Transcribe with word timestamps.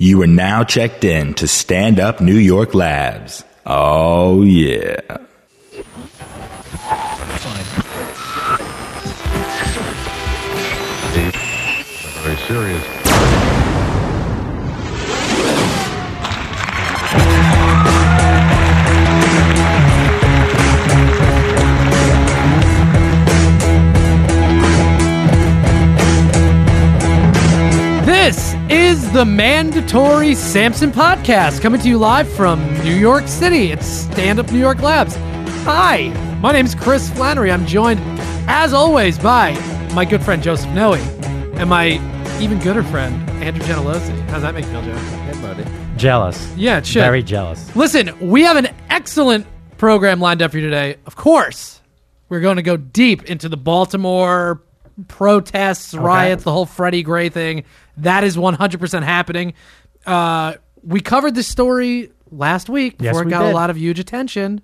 You 0.00 0.22
are 0.22 0.28
now 0.28 0.62
checked 0.62 1.02
in 1.02 1.34
to 1.34 1.48
Stand 1.48 1.98
Up 1.98 2.20
New 2.20 2.36
York 2.36 2.72
Labs. 2.72 3.42
Oh, 3.66 4.42
yeah. 4.42 5.00
Very 12.22 12.36
serious. 12.46 12.84
Is 28.70 29.10
the 29.12 29.24
mandatory 29.24 30.34
Samson 30.34 30.92
podcast 30.92 31.62
coming 31.62 31.80
to 31.80 31.88
you 31.88 31.96
live 31.96 32.28
from 32.28 32.62
New 32.84 32.94
York 32.94 33.26
City. 33.26 33.72
It's 33.72 33.86
Stand 33.86 34.38
Up 34.38 34.52
New 34.52 34.58
York 34.58 34.82
Labs. 34.82 35.16
Hi, 35.64 36.08
my 36.42 36.52
name 36.52 36.66
is 36.66 36.74
Chris 36.74 37.08
Flannery. 37.10 37.50
I'm 37.50 37.64
joined, 37.64 37.98
as 38.46 38.74
always, 38.74 39.18
by 39.18 39.52
my 39.94 40.04
good 40.04 40.22
friend 40.22 40.42
Joseph 40.42 40.70
Noe 40.72 40.94
and 40.94 41.70
my 41.70 41.92
even 42.40 42.58
gooder 42.58 42.82
friend 42.82 43.28
Andrew 43.42 43.64
Genelosi. 43.64 44.18
How's 44.28 44.42
that 44.42 44.52
make 44.54 44.66
you 44.66 44.72
feel, 44.72 44.82
Joe? 44.82 44.96
Hey, 44.96 45.40
buddy. 45.40 45.64
Jealous. 45.96 46.54
Yeah, 46.54 46.78
it 46.78 46.86
should. 46.86 47.00
Very 47.00 47.22
jealous. 47.22 47.74
Listen, 47.74 48.10
we 48.20 48.42
have 48.42 48.58
an 48.58 48.68
excellent 48.90 49.46
program 49.78 50.20
lined 50.20 50.42
up 50.42 50.50
for 50.50 50.58
you 50.58 50.64
today. 50.64 50.96
Of 51.06 51.16
course, 51.16 51.80
we're 52.28 52.40
going 52.40 52.56
to 52.56 52.62
go 52.62 52.76
deep 52.76 53.24
into 53.24 53.48
the 53.48 53.56
Baltimore 53.56 54.60
protests, 55.06 55.94
riots, 55.94 56.44
the 56.44 56.52
whole 56.52 56.66
Freddie 56.66 57.02
Gray 57.02 57.28
thing. 57.28 57.64
That 57.98 58.24
is 58.24 58.36
100% 58.36 59.02
happening. 59.02 59.54
Uh, 60.06 60.54
we 60.82 61.00
covered 61.00 61.34
this 61.34 61.46
story 61.46 62.10
last 62.30 62.68
week 62.68 62.96
Yes, 62.98 63.10
before 63.12 63.22
it 63.22 63.26
we 63.26 63.30
got 63.30 63.44
a 63.44 63.52
lot 63.54 63.70
of 63.70 63.76
huge 63.76 63.98
attention. 63.98 64.60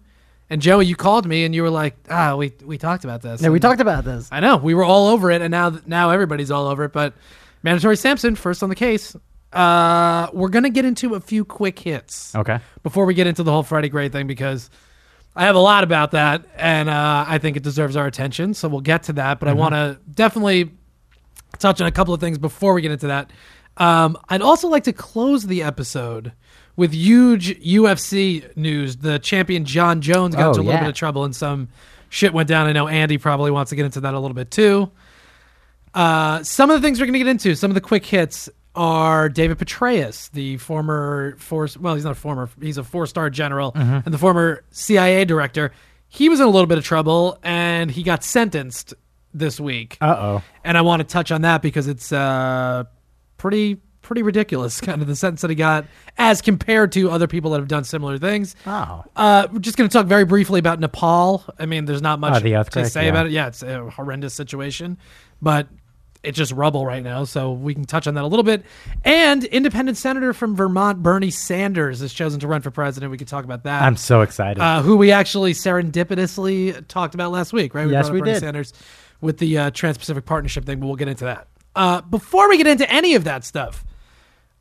And 0.51 0.61
Joey, 0.61 0.87
you 0.87 0.97
called 0.97 1.27
me 1.27 1.45
and 1.45 1.55
you 1.55 1.63
were 1.63 1.71
like, 1.71 1.97
"Ah, 2.11 2.37
we 2.37 2.53
we 2.65 2.77
talked 2.79 3.05
about 3.05 3.23
this." 3.23 3.41
Yeah, 3.41 3.49
we 3.49 3.57
And 3.57 3.63
talked 3.63 3.81
about 3.81 4.05
this. 4.05 4.29
I 4.31 4.41
know 4.41 4.57
we 4.59 4.75
were 4.75 4.85
all 4.85 5.09
over 5.09 5.31
it, 5.31 5.41
and 5.41 5.51
now 5.51 5.79
now 5.87 6.11
everybody's 6.11 6.51
all 6.51 6.67
over 6.67 6.85
it. 6.85 6.93
But 6.93 7.15
mandatory 7.63 7.97
Samson 7.97 8.35
first 8.37 8.63
on 8.63 8.69
the 8.69 8.75
case. 8.75 9.17
Uh, 9.53 10.29
we're 10.33 10.49
gonna 10.51 10.69
get 10.69 10.85
into 10.85 11.15
a 11.15 11.21
few 11.21 11.45
quick 11.45 11.79
hits 11.79 12.35
Okay. 12.35 12.59
before 12.83 13.07
we 13.07 13.15
get 13.15 13.27
into 13.27 13.43
the 13.43 13.51
whole 13.53 13.63
Freddie 13.63 13.89
Gray 13.89 14.09
thing 14.09 14.27
because 14.27 14.69
I 15.37 15.45
have 15.47 15.57
a 15.57 15.61
lot 15.61 15.83
about 15.85 16.13
that 16.13 16.45
and 16.57 16.89
uh, 16.89 17.25
I 17.27 17.39
think 17.39 17.57
it 17.57 17.63
deserves 17.63 17.97
our 17.97 18.07
attention. 18.07 18.55
So 18.55 18.69
we'll 18.69 18.81
get 18.81 19.05
to 19.05 19.15
that, 19.15 19.41
but 19.41 19.49
I 19.49 19.53
want 19.53 19.75
to 19.75 19.99
definitely 20.13 20.71
touch 21.59 21.81
on 21.81 21.87
a 21.87 21.93
couple 21.93 22.15
of 22.15 22.21
things 22.21 22.39
before 22.39 22.73
we 22.75 22.83
get 22.83 22.93
into 22.93 23.09
that. 23.09 23.31
Um, 23.77 24.17
I'd 24.29 24.43
also 24.43 24.69
like 24.69 24.85
to 24.85 24.93
close 24.93 25.45
the 25.47 25.63
episode 25.65 26.33
with 26.77 26.93
huge 26.93 27.59
UFC 27.61 28.57
news. 28.57 28.97
The 28.97 29.19
champion 29.19 29.65
Jon 29.65 30.01
Jones 30.01 30.37
got 30.37 30.47
Oh, 30.47 30.49
into 30.51 30.61
a 30.61 30.63
little 30.63 30.75
yeah. 30.75 30.81
bit 30.81 30.89
of 30.91 30.95
trouble 30.95 31.25
and 31.25 31.35
some 31.35 31.69
shit 32.11 32.33
went 32.33 32.49
down. 32.49 32.69
I 32.69 32.73
know 32.73 32.87
Andy 32.87 33.19
probably 33.19 33.51
wants 33.51 33.71
to 33.71 33.77
get 33.77 33.85
into 33.85 34.01
that 34.03 34.15
a 34.15 34.21
little 34.21 34.35
bit 34.35 34.53
too. 34.53 34.91
Uh, 35.93 36.43
some 36.43 36.71
of 36.71 36.81
the 36.81 36.87
things 36.87 37.01
we're 37.01 37.07
going 37.07 37.13
to 37.15 37.19
get 37.21 37.29
into, 37.29 37.55
some 37.55 37.71
of 37.71 37.75
the 37.75 37.81
quick 37.81 38.05
hits 38.07 38.49
are 38.75 39.29
David 39.29 39.59
Petraeus, 39.59 40.31
the 40.33 40.57
former 40.59 41.37
force. 41.39 41.77
Well, 41.77 41.95
he's 41.95 42.05
not 42.05 42.13
a 42.13 42.17
former. 42.17 42.49
He's 42.61 42.79
a 42.79 42.85
four-star 42.85 43.31
general 43.31 43.73
Mm-hmm. 43.73 44.01
and 44.05 44.15
the 44.15 44.19
former 44.19 44.65
CIA 44.71 45.25
director. 45.25 45.73
He 46.09 46.29
was 46.29 46.41
in 46.41 46.47
a 46.47 46.51
little 46.51 46.67
bit 46.67 46.79
of 46.79 46.85
trouble 46.85 47.39
and 47.43 47.91
he 47.91 48.03
got 48.03 48.23
sentenced 48.25 48.95
this 49.33 49.59
week. 49.59 49.97
Uh 50.01 50.17
oh. 50.19 50.43
and 50.65 50.79
I 50.79 50.83
want 50.83 51.01
to 51.01 51.05
touch 51.05 51.31
on 51.33 51.43
that 51.43 51.61
because 51.63 51.89
it's 51.89 52.13
uh, 52.13 52.85
pretty 53.37 53.79
pretty 54.03 54.23
ridiculous, 54.23 54.81
kind 54.83 55.01
of 55.01 55.09
the 55.09 55.17
sentence 55.17 55.41
that 55.41 55.49
he 55.51 55.57
got 55.57 55.87
as 56.19 56.43
compared 56.43 56.93
to 56.93 57.11
other 57.11 57.27
people 57.27 57.51
that 57.53 57.59
have 57.59 57.69
done 57.69 57.85
similar 57.85 58.19
things. 58.19 58.55
Oh. 58.67 59.03
Uh, 59.17 59.49
we're 59.51 59.61
just 59.61 59.77
going 59.79 59.89
to 59.89 59.93
talk 59.93 60.07
very 60.07 60.25
briefly 60.27 60.59
about 60.61 60.79
Nepal. 60.79 61.43
I 61.59 61.65
mean, 61.67 61.87
there's 61.87 62.03
not 62.03 62.21
much 62.21 62.45
Oh, 62.45 62.63
to 62.63 62.87
say 62.87 63.05
yeah. 63.05 63.09
about 63.11 63.27
it. 63.27 63.33
Yeah, 63.33 63.47
it's 63.47 63.63
a 63.63 63.89
horrendous 63.91 64.35
situation, 64.35 64.99
but 65.41 65.69
it's 66.25 66.37
just 66.39 66.53
rubble 66.53 66.85
right 66.87 67.03
now. 67.03 67.25
So 67.25 67.53
we 67.53 67.75
can 67.75 67.85
touch 67.85 68.07
on 68.07 68.15
that 68.15 68.25
a 68.25 68.27
little 68.27 68.43
bit. 68.43 68.65
And 69.05 69.45
independent 69.45 69.97
senator 69.99 70.33
from 70.33 70.57
Vermont, 70.57 71.03
Bernie 71.03 71.31
Sanders, 71.31 72.01
has 72.01 72.13
chosen 72.13 72.41
to 72.41 72.49
run 72.49 72.61
for 72.63 72.71
president. 72.71 73.11
We 73.13 73.19
could 73.19 73.29
talk 73.29 73.45
about 73.45 73.65
that. 73.65 73.83
I'm 73.83 73.97
so 73.97 74.23
excited. 74.23 74.61
uh, 74.61 74.83
who 74.83 74.97
we 74.97 75.13
actually 75.13 75.53
serendipitously 75.53 76.87
talked 76.89 77.15
about 77.15 77.31
last 77.33 77.53
week, 77.53 77.75
right? 77.75 77.89
Yes, 77.89 78.05
brought 78.05 78.09
up 78.09 78.13
we 78.15 78.21
Bernie 78.21 78.33
did. 78.35 78.41
Sanders 78.41 78.73
with 79.21 79.39
the 79.39 79.59
uh, 79.59 79.71
Trans-Pacific 79.71 80.25
Partnership 80.27 80.65
thing, 80.65 80.81
but 80.81 80.87
we'll 80.87 80.97
get 80.97 81.09
into 81.09 81.25
that. 81.25 81.49
Uh, 81.75 82.01
before 82.03 82.49
we 82.49 82.57
get 82.57 82.67
into 82.67 82.89
any 82.93 83.15
of 83.15 83.25
that 83.25 83.45
stuff, 83.45 83.85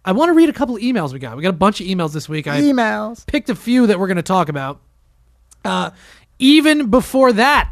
I 0.05 0.11
want 0.13 0.29
to 0.29 0.33
read 0.33 0.49
a 0.49 0.53
couple 0.53 0.75
of 0.75 0.81
emails 0.81 1.13
we 1.13 1.19
got. 1.19 1.35
We 1.37 1.43
got 1.43 1.49
a 1.49 1.53
bunch 1.53 1.79
of 1.79 1.87
emails 1.87 2.11
this 2.13 2.27
week. 2.27 2.47
I 2.47 2.59
Emails. 2.61 3.25
picked 3.25 3.49
a 3.49 3.55
few 3.55 3.87
that 3.87 3.99
we're 3.99 4.07
going 4.07 4.17
to 4.17 4.23
talk 4.23 4.49
about. 4.49 4.81
Uh, 5.63 5.91
even 6.39 6.89
before 6.89 7.31
that, 7.33 7.71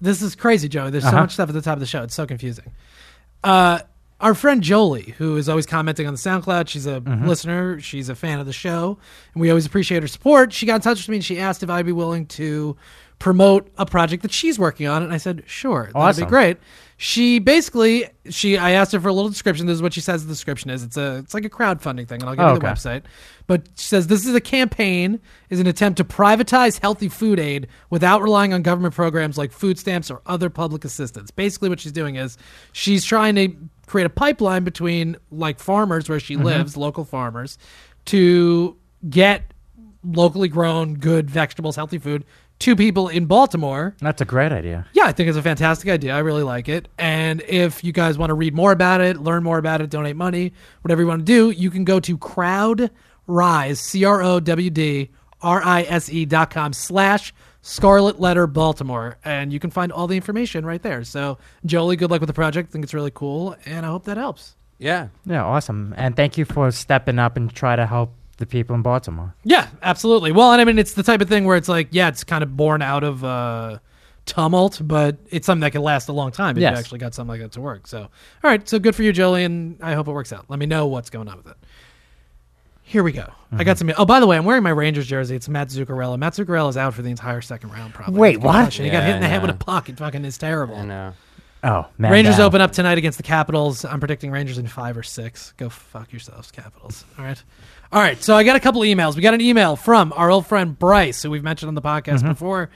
this 0.00 0.20
is 0.22 0.34
crazy, 0.34 0.68
Joey. 0.68 0.90
There's 0.90 1.04
so 1.04 1.08
Uh-huh. 1.10 1.20
much 1.20 1.32
stuff 1.34 1.48
at 1.48 1.54
the 1.54 1.62
top 1.62 1.74
of 1.74 1.80
the 1.80 1.86
show. 1.86 2.02
It's 2.02 2.14
so 2.14 2.26
confusing. 2.26 2.72
Uh, 3.44 3.80
our 4.20 4.34
friend 4.34 4.62
Jolie, 4.62 5.14
who 5.18 5.36
is 5.36 5.48
always 5.48 5.66
commenting 5.66 6.06
on 6.06 6.14
the 6.14 6.18
SoundCloud, 6.18 6.68
she's 6.68 6.86
a 6.86 7.00
Mm-hmm. 7.00 7.26
listener. 7.26 7.80
She's 7.80 8.08
a 8.08 8.14
fan 8.14 8.38
of 8.38 8.46
the 8.46 8.52
show, 8.52 8.98
and 9.34 9.40
we 9.40 9.50
always 9.50 9.66
appreciate 9.66 10.02
her 10.02 10.08
support. 10.08 10.52
She 10.52 10.64
got 10.66 10.76
in 10.76 10.80
touch 10.80 10.98
with 10.98 11.08
me 11.08 11.16
and 11.16 11.24
she 11.24 11.40
asked 11.40 11.62
if 11.64 11.70
I'd 11.70 11.86
be 11.86 11.92
willing 11.92 12.26
to 12.26 12.76
promote 13.18 13.68
a 13.78 13.86
project 13.86 14.22
that 14.22 14.32
she's 14.32 14.58
working 14.58 14.86
on, 14.86 15.02
and 15.02 15.12
I 15.12 15.16
said, 15.16 15.42
"Sure, 15.46 15.90
that'd 16.16 16.26
be 16.26 16.30
great." 16.30 16.58
She 17.04 17.40
basically, 17.40 18.06
she, 18.30 18.56
I 18.56 18.70
asked 18.70 18.92
her 18.92 19.00
for 19.00 19.08
a 19.08 19.12
little 19.12 19.28
description. 19.28 19.66
This 19.66 19.74
is 19.74 19.82
what 19.82 19.92
she 19.92 20.00
says 20.00 20.24
the 20.24 20.32
description 20.32 20.70
is. 20.70 20.84
It's 20.84 20.96
a, 20.96 21.16
it's 21.16 21.34
like 21.34 21.44
a 21.44 21.50
crowdfunding 21.50 22.06
thing, 22.06 22.22
and 22.22 22.30
I'll 22.30 22.36
give 22.36 22.44
Oh, 22.44 22.54
you 22.54 22.60
the 22.60 22.64
okay. 22.64 22.74
website. 22.74 23.02
But 23.48 23.66
she 23.76 23.86
says 23.86 24.06
this 24.06 24.24
is 24.24 24.36
a 24.36 24.40
campaign, 24.40 25.18
is 25.50 25.58
an 25.58 25.66
attempt 25.66 25.96
to 25.96 26.04
privatize 26.04 26.78
healthy 26.78 27.08
food 27.08 27.40
aid 27.40 27.66
without 27.90 28.22
relying 28.22 28.52
on 28.52 28.62
government 28.62 28.94
programs 28.94 29.36
like 29.36 29.50
food 29.50 29.80
stamps 29.80 30.12
or 30.12 30.22
other 30.26 30.48
public 30.48 30.84
assistance. 30.84 31.32
Basically, 31.32 31.68
what 31.68 31.80
she's 31.80 31.90
doing 31.90 32.14
is 32.14 32.38
she's 32.70 33.04
trying 33.04 33.34
to 33.34 33.52
create 33.88 34.04
a 34.04 34.10
pipeline 34.10 34.62
between 34.62 35.16
like 35.32 35.58
farmers 35.58 36.08
where 36.08 36.20
she 36.20 36.36
mm-hmm. 36.36 36.44
lives, 36.44 36.76
local 36.76 37.04
farmers, 37.04 37.58
to 38.04 38.76
get 39.10 39.52
locally 40.04 40.48
grown, 40.48 40.94
good 40.94 41.28
vegetables, 41.28 41.74
healthy 41.74 41.98
food 41.98 42.24
to 42.62 42.76
people 42.76 43.08
in 43.08 43.26
Baltimore. 43.26 43.94
That's 44.00 44.20
a 44.20 44.24
great 44.24 44.52
idea. 44.52 44.86
Yeah, 44.92 45.04
I 45.04 45.12
think 45.12 45.28
it's 45.28 45.38
a 45.38 45.42
fantastic 45.42 45.90
idea. 45.90 46.14
I 46.14 46.20
really 46.20 46.42
like 46.44 46.68
it. 46.68 46.88
And 46.96 47.42
if 47.48 47.82
you 47.82 47.92
guys 47.92 48.16
want 48.16 48.30
to 48.30 48.34
read 48.34 48.54
more 48.54 48.72
about 48.72 49.00
it, 49.00 49.18
learn 49.18 49.42
more 49.42 49.58
about 49.58 49.80
it, 49.80 49.90
donate 49.90 50.16
money, 50.16 50.52
whatever 50.82 51.02
you 51.02 51.08
want 51.08 51.20
to 51.20 51.24
do, 51.24 51.50
you 51.50 51.70
can 51.70 51.84
go 51.84 51.98
to 52.00 52.16
CrowdRise, 52.16 53.78
C 53.78 54.04
R 54.04 54.22
O 54.22 54.40
W 54.40 54.70
D 54.70 55.10
R 55.40 55.62
I 55.62 55.82
S 55.82 56.08
E 56.08 56.24
dot 56.24 56.50
com 56.50 56.72
slash 56.72 57.34
Scarlet 57.62 58.20
Letter 58.20 58.46
Baltimore. 58.46 59.18
And 59.24 59.52
you 59.52 59.58
can 59.58 59.70
find 59.70 59.90
all 59.90 60.06
the 60.06 60.16
information 60.16 60.64
right 60.64 60.82
there. 60.82 61.04
So, 61.04 61.38
Jolie, 61.66 61.96
good 61.96 62.10
luck 62.10 62.20
with 62.20 62.28
the 62.28 62.34
project. 62.34 62.70
I 62.70 62.72
think 62.72 62.84
it's 62.84 62.94
really 62.94 63.12
cool. 63.12 63.56
And 63.66 63.84
I 63.84 63.88
hope 63.88 64.04
that 64.04 64.16
helps. 64.16 64.56
Yeah. 64.78 65.08
Yeah, 65.26 65.44
awesome. 65.44 65.94
And 65.96 66.16
thank 66.16 66.38
you 66.38 66.44
for 66.44 66.70
stepping 66.70 67.18
up 67.18 67.36
and 67.36 67.52
try 67.52 67.76
to 67.76 67.86
help 67.86 68.14
the 68.42 68.46
people 68.46 68.74
in 68.76 68.82
Baltimore. 68.82 69.34
Yeah, 69.44 69.68
absolutely. 69.82 70.32
Well, 70.32 70.52
and 70.52 70.60
I 70.60 70.64
mean, 70.64 70.78
it's 70.78 70.92
the 70.94 71.02
type 71.02 71.20
of 71.20 71.28
thing 71.28 71.44
where 71.44 71.56
it's 71.56 71.68
like, 71.68 71.88
yeah, 71.92 72.08
it's 72.08 72.24
kind 72.24 72.42
of 72.42 72.56
born 72.56 72.82
out 72.82 73.04
of 73.04 73.24
uh, 73.24 73.78
tumult, 74.26 74.80
but 74.84 75.16
it's 75.30 75.46
something 75.46 75.60
that 75.62 75.70
can 75.72 75.82
last 75.82 76.08
a 76.08 76.12
long 76.12 76.30
time 76.32 76.56
if 76.56 76.60
Yes. 76.62 76.72
you 76.72 76.78
actually 76.78 76.98
got 76.98 77.14
something 77.14 77.28
like 77.30 77.40
that 77.40 77.52
to 77.52 77.60
work. 77.60 77.86
So, 77.86 78.00
all 78.00 78.08
right, 78.42 78.68
so 78.68 78.78
good 78.78 78.94
for 78.94 79.02
you, 79.02 79.12
Jolie, 79.12 79.44
and 79.44 79.78
I 79.82 79.94
hope 79.94 80.08
it 80.08 80.12
works 80.12 80.32
out. 80.32 80.46
Let 80.48 80.58
me 80.58 80.66
know 80.66 80.86
what's 80.86 81.10
going 81.10 81.28
on 81.28 81.36
with 81.38 81.46
it. 81.46 81.56
Here 82.82 83.02
we 83.02 83.12
go. 83.12 83.22
I 83.22 83.54
Mm-hmm. 83.54 83.62
got 83.64 83.78
some. 83.78 83.92
Oh, 83.96 84.04
by 84.04 84.18
the 84.20 84.26
way, 84.26 84.36
I'm 84.36 84.44
wearing 84.44 84.62
my 84.62 84.70
Rangers 84.70 85.06
jersey. 85.06 85.36
It's 85.36 85.48
Matt 85.48 85.68
Zuccarello. 85.68 86.18
Matt 86.18 86.34
Zuccarello 86.34 86.68
is 86.68 86.76
out 86.76 86.92
for 86.94 87.02
the 87.02 87.10
entire 87.10 87.40
second 87.40 87.70
round, 87.70 87.94
probably. 87.94 88.18
Wait, 88.20 88.36
With 88.38 88.44
what? 88.46 88.52
concussion. 88.54 88.84
He 88.84 88.90
got 88.90 89.04
hit 89.04 89.14
in 89.14 89.22
the 89.22 89.28
head 89.28 89.40
with 89.40 89.50
a 89.50 89.54
puck. 89.54 89.88
It 89.88 89.98
fucking 89.98 90.24
is 90.24 90.36
terrible. 90.36 90.76
I 90.76 90.84
know. 90.84 91.12
Oh, 91.64 91.86
man. 91.96 92.10
Rangers 92.10 92.36
down. 92.38 92.46
open 92.46 92.60
up 92.60 92.72
tonight 92.72 92.98
against 92.98 93.18
the 93.18 93.22
Capitals. 93.22 93.84
I'm 93.84 94.00
predicting 94.00 94.30
Rangers 94.32 94.58
in 94.58 94.66
five 94.66 94.96
or 94.98 95.04
six. 95.04 95.52
Go 95.58 95.68
fuck 95.68 96.12
yourselves, 96.12 96.50
Capitals. 96.50 97.04
All 97.18 97.24
right. 97.24 97.40
All 97.92 98.00
right. 98.00 98.22
So 98.22 98.34
I 98.36 98.42
got 98.44 98.56
a 98.56 98.60
couple 98.60 98.80
emails. 98.82 99.16
We 99.16 99.22
got 99.22 99.34
an 99.34 99.40
email 99.40 99.76
from 99.76 100.12
our 100.16 100.30
old 100.30 100.46
friend 100.46 100.78
Bryce, 100.78 101.22
who 101.22 101.30
we've 101.30 101.42
mentioned 101.44 101.68
on 101.68 101.74
the 101.74 101.82
podcast 101.82 102.18
Mm-hmm. 102.20 102.28
before. 102.28 102.70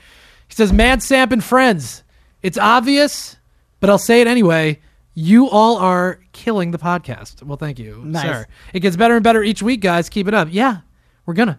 He 0.48 0.54
says, 0.54 0.72
Man 0.72 1.00
Samp 1.00 1.32
and 1.32 1.42
friends, 1.42 2.02
it's 2.42 2.58
obvious, 2.58 3.36
but 3.80 3.90
I'll 3.90 3.98
say 3.98 4.20
it 4.20 4.26
anyway. 4.26 4.80
You 5.14 5.48
all 5.48 5.78
are 5.78 6.20
killing 6.32 6.70
the 6.70 6.78
podcast. 6.78 7.42
Well, 7.42 7.56
thank 7.56 7.78
you, 7.78 8.02
Nice. 8.04 8.22
sir. 8.22 8.46
It 8.74 8.80
gets 8.80 8.96
better 8.96 9.14
and 9.14 9.24
better 9.24 9.42
each 9.42 9.62
week, 9.62 9.80
guys. 9.80 10.08
Keep 10.10 10.28
it 10.28 10.34
up. 10.34 10.48
Yeah, 10.50 10.78
we're 11.24 11.32
gonna. 11.34 11.58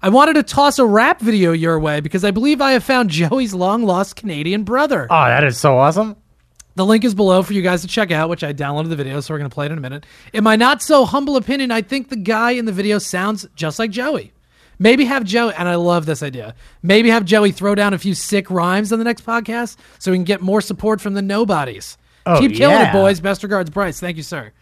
I 0.00 0.08
wanted 0.08 0.34
to 0.34 0.42
toss 0.44 0.78
a 0.78 0.86
rap 0.86 1.20
video 1.20 1.52
your 1.52 1.78
way 1.80 2.00
because 2.00 2.24
I 2.24 2.30
believe 2.30 2.60
I 2.60 2.72
have 2.72 2.84
found 2.84 3.10
Joey's 3.10 3.54
long 3.54 3.82
lost 3.82 4.14
Canadian 4.16 4.62
brother. 4.62 5.08
Oh, 5.10 5.24
that 5.24 5.42
is 5.44 5.58
so 5.58 5.76
awesome. 5.78 6.16
The 6.74 6.86
link 6.86 7.04
is 7.04 7.14
below 7.14 7.42
for 7.42 7.52
you 7.52 7.62
guys 7.62 7.82
to 7.82 7.88
check 7.88 8.10
out, 8.10 8.30
which 8.30 8.42
I 8.42 8.52
downloaded 8.52 8.88
the 8.88 8.96
video, 8.96 9.20
so 9.20 9.34
we're 9.34 9.38
going 9.38 9.50
to 9.50 9.54
play 9.54 9.66
it 9.66 9.72
in 9.72 9.78
a 9.78 9.80
minute. 9.80 10.06
In 10.32 10.42
my 10.42 10.56
not 10.56 10.82
so 10.82 11.04
humble 11.04 11.36
opinion, 11.36 11.70
I 11.70 11.82
think 11.82 12.08
the 12.08 12.16
guy 12.16 12.52
in 12.52 12.64
the 12.64 12.72
video 12.72 12.98
sounds 12.98 13.46
just 13.54 13.78
like 13.78 13.90
Joey. 13.90 14.32
Maybe 14.78 15.04
have 15.04 15.24
Joey, 15.24 15.54
and 15.54 15.68
I 15.68 15.74
love 15.74 16.06
this 16.06 16.22
idea. 16.22 16.54
Maybe 16.82 17.10
have 17.10 17.24
Joey 17.24 17.52
throw 17.52 17.74
down 17.74 17.92
a 17.92 17.98
few 17.98 18.14
sick 18.14 18.50
rhymes 18.50 18.92
on 18.92 18.98
the 18.98 19.04
next 19.04 19.24
podcast 19.26 19.76
so 19.98 20.10
we 20.10 20.16
can 20.16 20.24
get 20.24 20.40
more 20.40 20.60
support 20.60 21.00
from 21.00 21.14
the 21.14 21.22
nobodies. 21.22 21.98
Oh, 22.24 22.40
Keep 22.40 22.54
killing 22.54 22.80
it, 22.80 22.92
boys. 22.92 23.20
Best 23.20 23.42
regards, 23.42 23.68
Bryce. 23.68 24.00
Thank 24.00 24.16
you, 24.16 24.22
sir. 24.22 24.52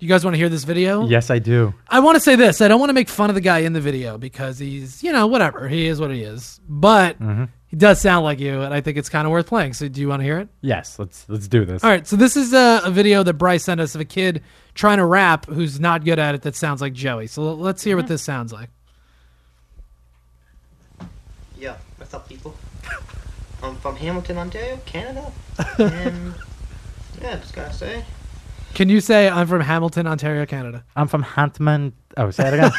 You 0.00 0.08
guys 0.08 0.24
want 0.24 0.34
to 0.34 0.38
hear 0.38 0.48
this 0.48 0.64
video? 0.64 1.06
Yes, 1.06 1.30
I 1.30 1.38
do. 1.38 1.74
I 1.88 2.00
want 2.00 2.16
to 2.16 2.20
say 2.20 2.34
this. 2.34 2.62
I 2.62 2.68
don't 2.68 2.80
want 2.80 2.88
to 2.88 2.94
make 2.94 3.08
fun 3.08 3.28
of 3.28 3.34
the 3.34 3.42
guy 3.42 3.58
in 3.58 3.74
the 3.74 3.82
video 3.82 4.16
because 4.16 4.58
he's, 4.58 5.02
you 5.02 5.12
know, 5.12 5.26
whatever. 5.26 5.68
He 5.68 5.86
is 5.86 6.00
what 6.00 6.10
he 6.10 6.22
is. 6.22 6.58
But 6.66 7.20
mm-hmm. 7.20 7.44
He 7.70 7.76
does 7.76 8.00
sound 8.00 8.24
like 8.24 8.40
you, 8.40 8.62
and 8.62 8.74
I 8.74 8.80
think 8.80 8.98
it's 8.98 9.08
kind 9.08 9.26
of 9.26 9.30
worth 9.30 9.46
playing. 9.46 9.74
So, 9.74 9.86
do 9.86 10.00
you 10.00 10.08
want 10.08 10.20
to 10.20 10.24
hear 10.24 10.38
it? 10.38 10.48
Yes, 10.60 10.98
let's 10.98 11.24
let's 11.28 11.46
do 11.46 11.64
this. 11.64 11.84
All 11.84 11.90
right. 11.90 12.04
So, 12.04 12.16
this 12.16 12.36
is 12.36 12.52
a, 12.52 12.80
a 12.84 12.90
video 12.90 13.22
that 13.22 13.34
Bryce 13.34 13.62
sent 13.62 13.80
us 13.80 13.94
of 13.94 14.00
a 14.00 14.04
kid 14.04 14.42
trying 14.74 14.98
to 14.98 15.04
rap 15.04 15.46
who's 15.46 15.78
not 15.78 16.04
good 16.04 16.18
at 16.18 16.34
it 16.34 16.42
that 16.42 16.56
sounds 16.56 16.80
like 16.80 16.94
Joey. 16.94 17.28
So, 17.28 17.54
let's 17.54 17.84
hear 17.84 17.96
what 17.96 18.08
this 18.08 18.22
sounds 18.22 18.52
like. 18.52 18.70
Yo, 21.56 21.76
what's 21.96 22.12
up, 22.12 22.28
people? 22.28 22.56
I'm 23.62 23.76
from 23.76 23.94
Hamilton, 23.94 24.38
Ontario, 24.38 24.80
Canada, 24.84 25.30
and 25.78 26.34
yeah, 27.22 27.36
just 27.36 27.54
gotta 27.54 27.72
say, 27.72 28.04
Can 28.74 28.88
you 28.88 29.00
say, 29.00 29.28
I'm 29.28 29.46
from 29.46 29.60
Hamilton, 29.60 30.08
Ontario, 30.08 30.44
Canada? 30.44 30.84
I'm 30.96 31.06
from 31.06 31.22
Hantman. 31.22 31.92
Oh, 32.16 32.30
say 32.30 32.48
it 32.48 32.54
again. 32.54 32.72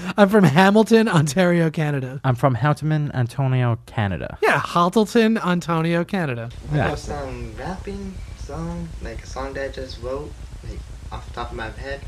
I'm 0.16 0.28
from 0.28 0.44
Hamilton, 0.44 1.08
Ontario, 1.08 1.70
Canada. 1.70 2.20
I'm 2.24 2.34
from 2.34 2.54
Houghton, 2.56 3.12
Antonio, 3.14 3.78
Canada. 3.86 4.38
Yeah, 4.42 4.58
Halton, 4.60 5.38
Ontario, 5.38 6.04
Canada. 6.04 6.50
I 6.72 6.76
Yeah. 6.76 6.88
got 6.88 6.98
some 6.98 7.54
rapping 7.56 8.14
song, 8.38 8.88
like 9.02 9.22
a 9.22 9.26
song 9.26 9.52
that 9.54 9.64
I 9.64 9.68
just 9.72 10.02
wrote, 10.02 10.32
like 10.68 10.80
off 11.12 11.26
the 11.28 11.34
top 11.34 11.50
of 11.52 11.56
my 11.56 11.70
head. 11.70 12.00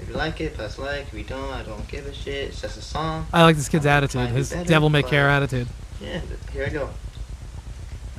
If 0.00 0.08
you 0.08 0.14
like 0.14 0.40
it, 0.40 0.54
press 0.56 0.78
like. 0.78 1.08
If 1.08 1.14
you 1.14 1.24
don't, 1.24 1.52
I 1.52 1.62
don't 1.64 1.86
give 1.88 2.06
a 2.06 2.14
shit. 2.14 2.48
It's 2.48 2.60
just 2.62 2.78
a 2.78 2.82
song. 2.82 3.26
I 3.32 3.42
like 3.42 3.56
this 3.56 3.68
kid's 3.68 3.84
I'm 3.84 3.92
attitude, 4.04 4.28
his 4.30 4.50
better, 4.50 4.68
devil 4.68 4.88
may 4.90 5.02
care 5.02 5.28
attitude. 5.28 5.66
Yeah, 6.00 6.20
here 6.52 6.64
I 6.66 6.68
go. 6.70 6.88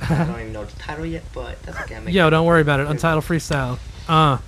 I 0.02 0.24
don't 0.24 0.40
even 0.40 0.52
know 0.52 0.64
the 0.64 0.78
title 0.78 1.04
yet, 1.06 1.24
but 1.34 1.60
that's 1.64 1.80
okay. 1.80 1.96
I 1.96 2.00
make 2.00 2.14
Yo, 2.14 2.28
it. 2.28 2.30
don't 2.30 2.46
worry 2.46 2.60
about 2.60 2.80
it. 2.80 2.86
Untitled 2.86 3.24
freestyle. 3.24 3.78
Uh, 4.08 4.38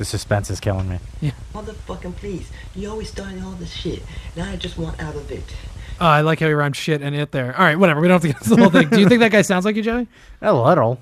The 0.00 0.06
suspense 0.06 0.48
is 0.48 0.60
killing 0.60 0.88
me. 0.88 0.98
Yeah. 1.20 1.32
Motherfucking 1.52 2.16
please. 2.16 2.50
You 2.74 2.88
always 2.88 3.10
starting 3.10 3.42
all 3.44 3.50
this 3.52 3.70
shit. 3.70 4.02
Now 4.34 4.50
I 4.50 4.56
just 4.56 4.78
want 4.78 4.98
out 4.98 5.14
of 5.14 5.30
it. 5.30 5.44
oh, 6.00 6.06
I 6.06 6.22
like 6.22 6.40
how 6.40 6.46
he 6.46 6.54
rhymed 6.54 6.74
shit 6.74 7.02
and 7.02 7.14
it 7.14 7.32
there. 7.32 7.54
All 7.54 7.64
right, 7.66 7.78
whatever. 7.78 8.00
We 8.00 8.08
don't 8.08 8.14
have 8.14 8.22
to 8.22 8.28
get 8.28 8.36
into 8.38 8.48
the 8.56 8.62
whole 8.62 8.70
thing. 8.70 8.88
Do 8.88 8.98
you 8.98 9.06
think 9.10 9.20
that 9.20 9.30
guy 9.30 9.42
sounds 9.42 9.66
like 9.66 9.76
you, 9.76 9.82
Joey? 9.82 10.08
A 10.40 10.54
little, 10.54 10.98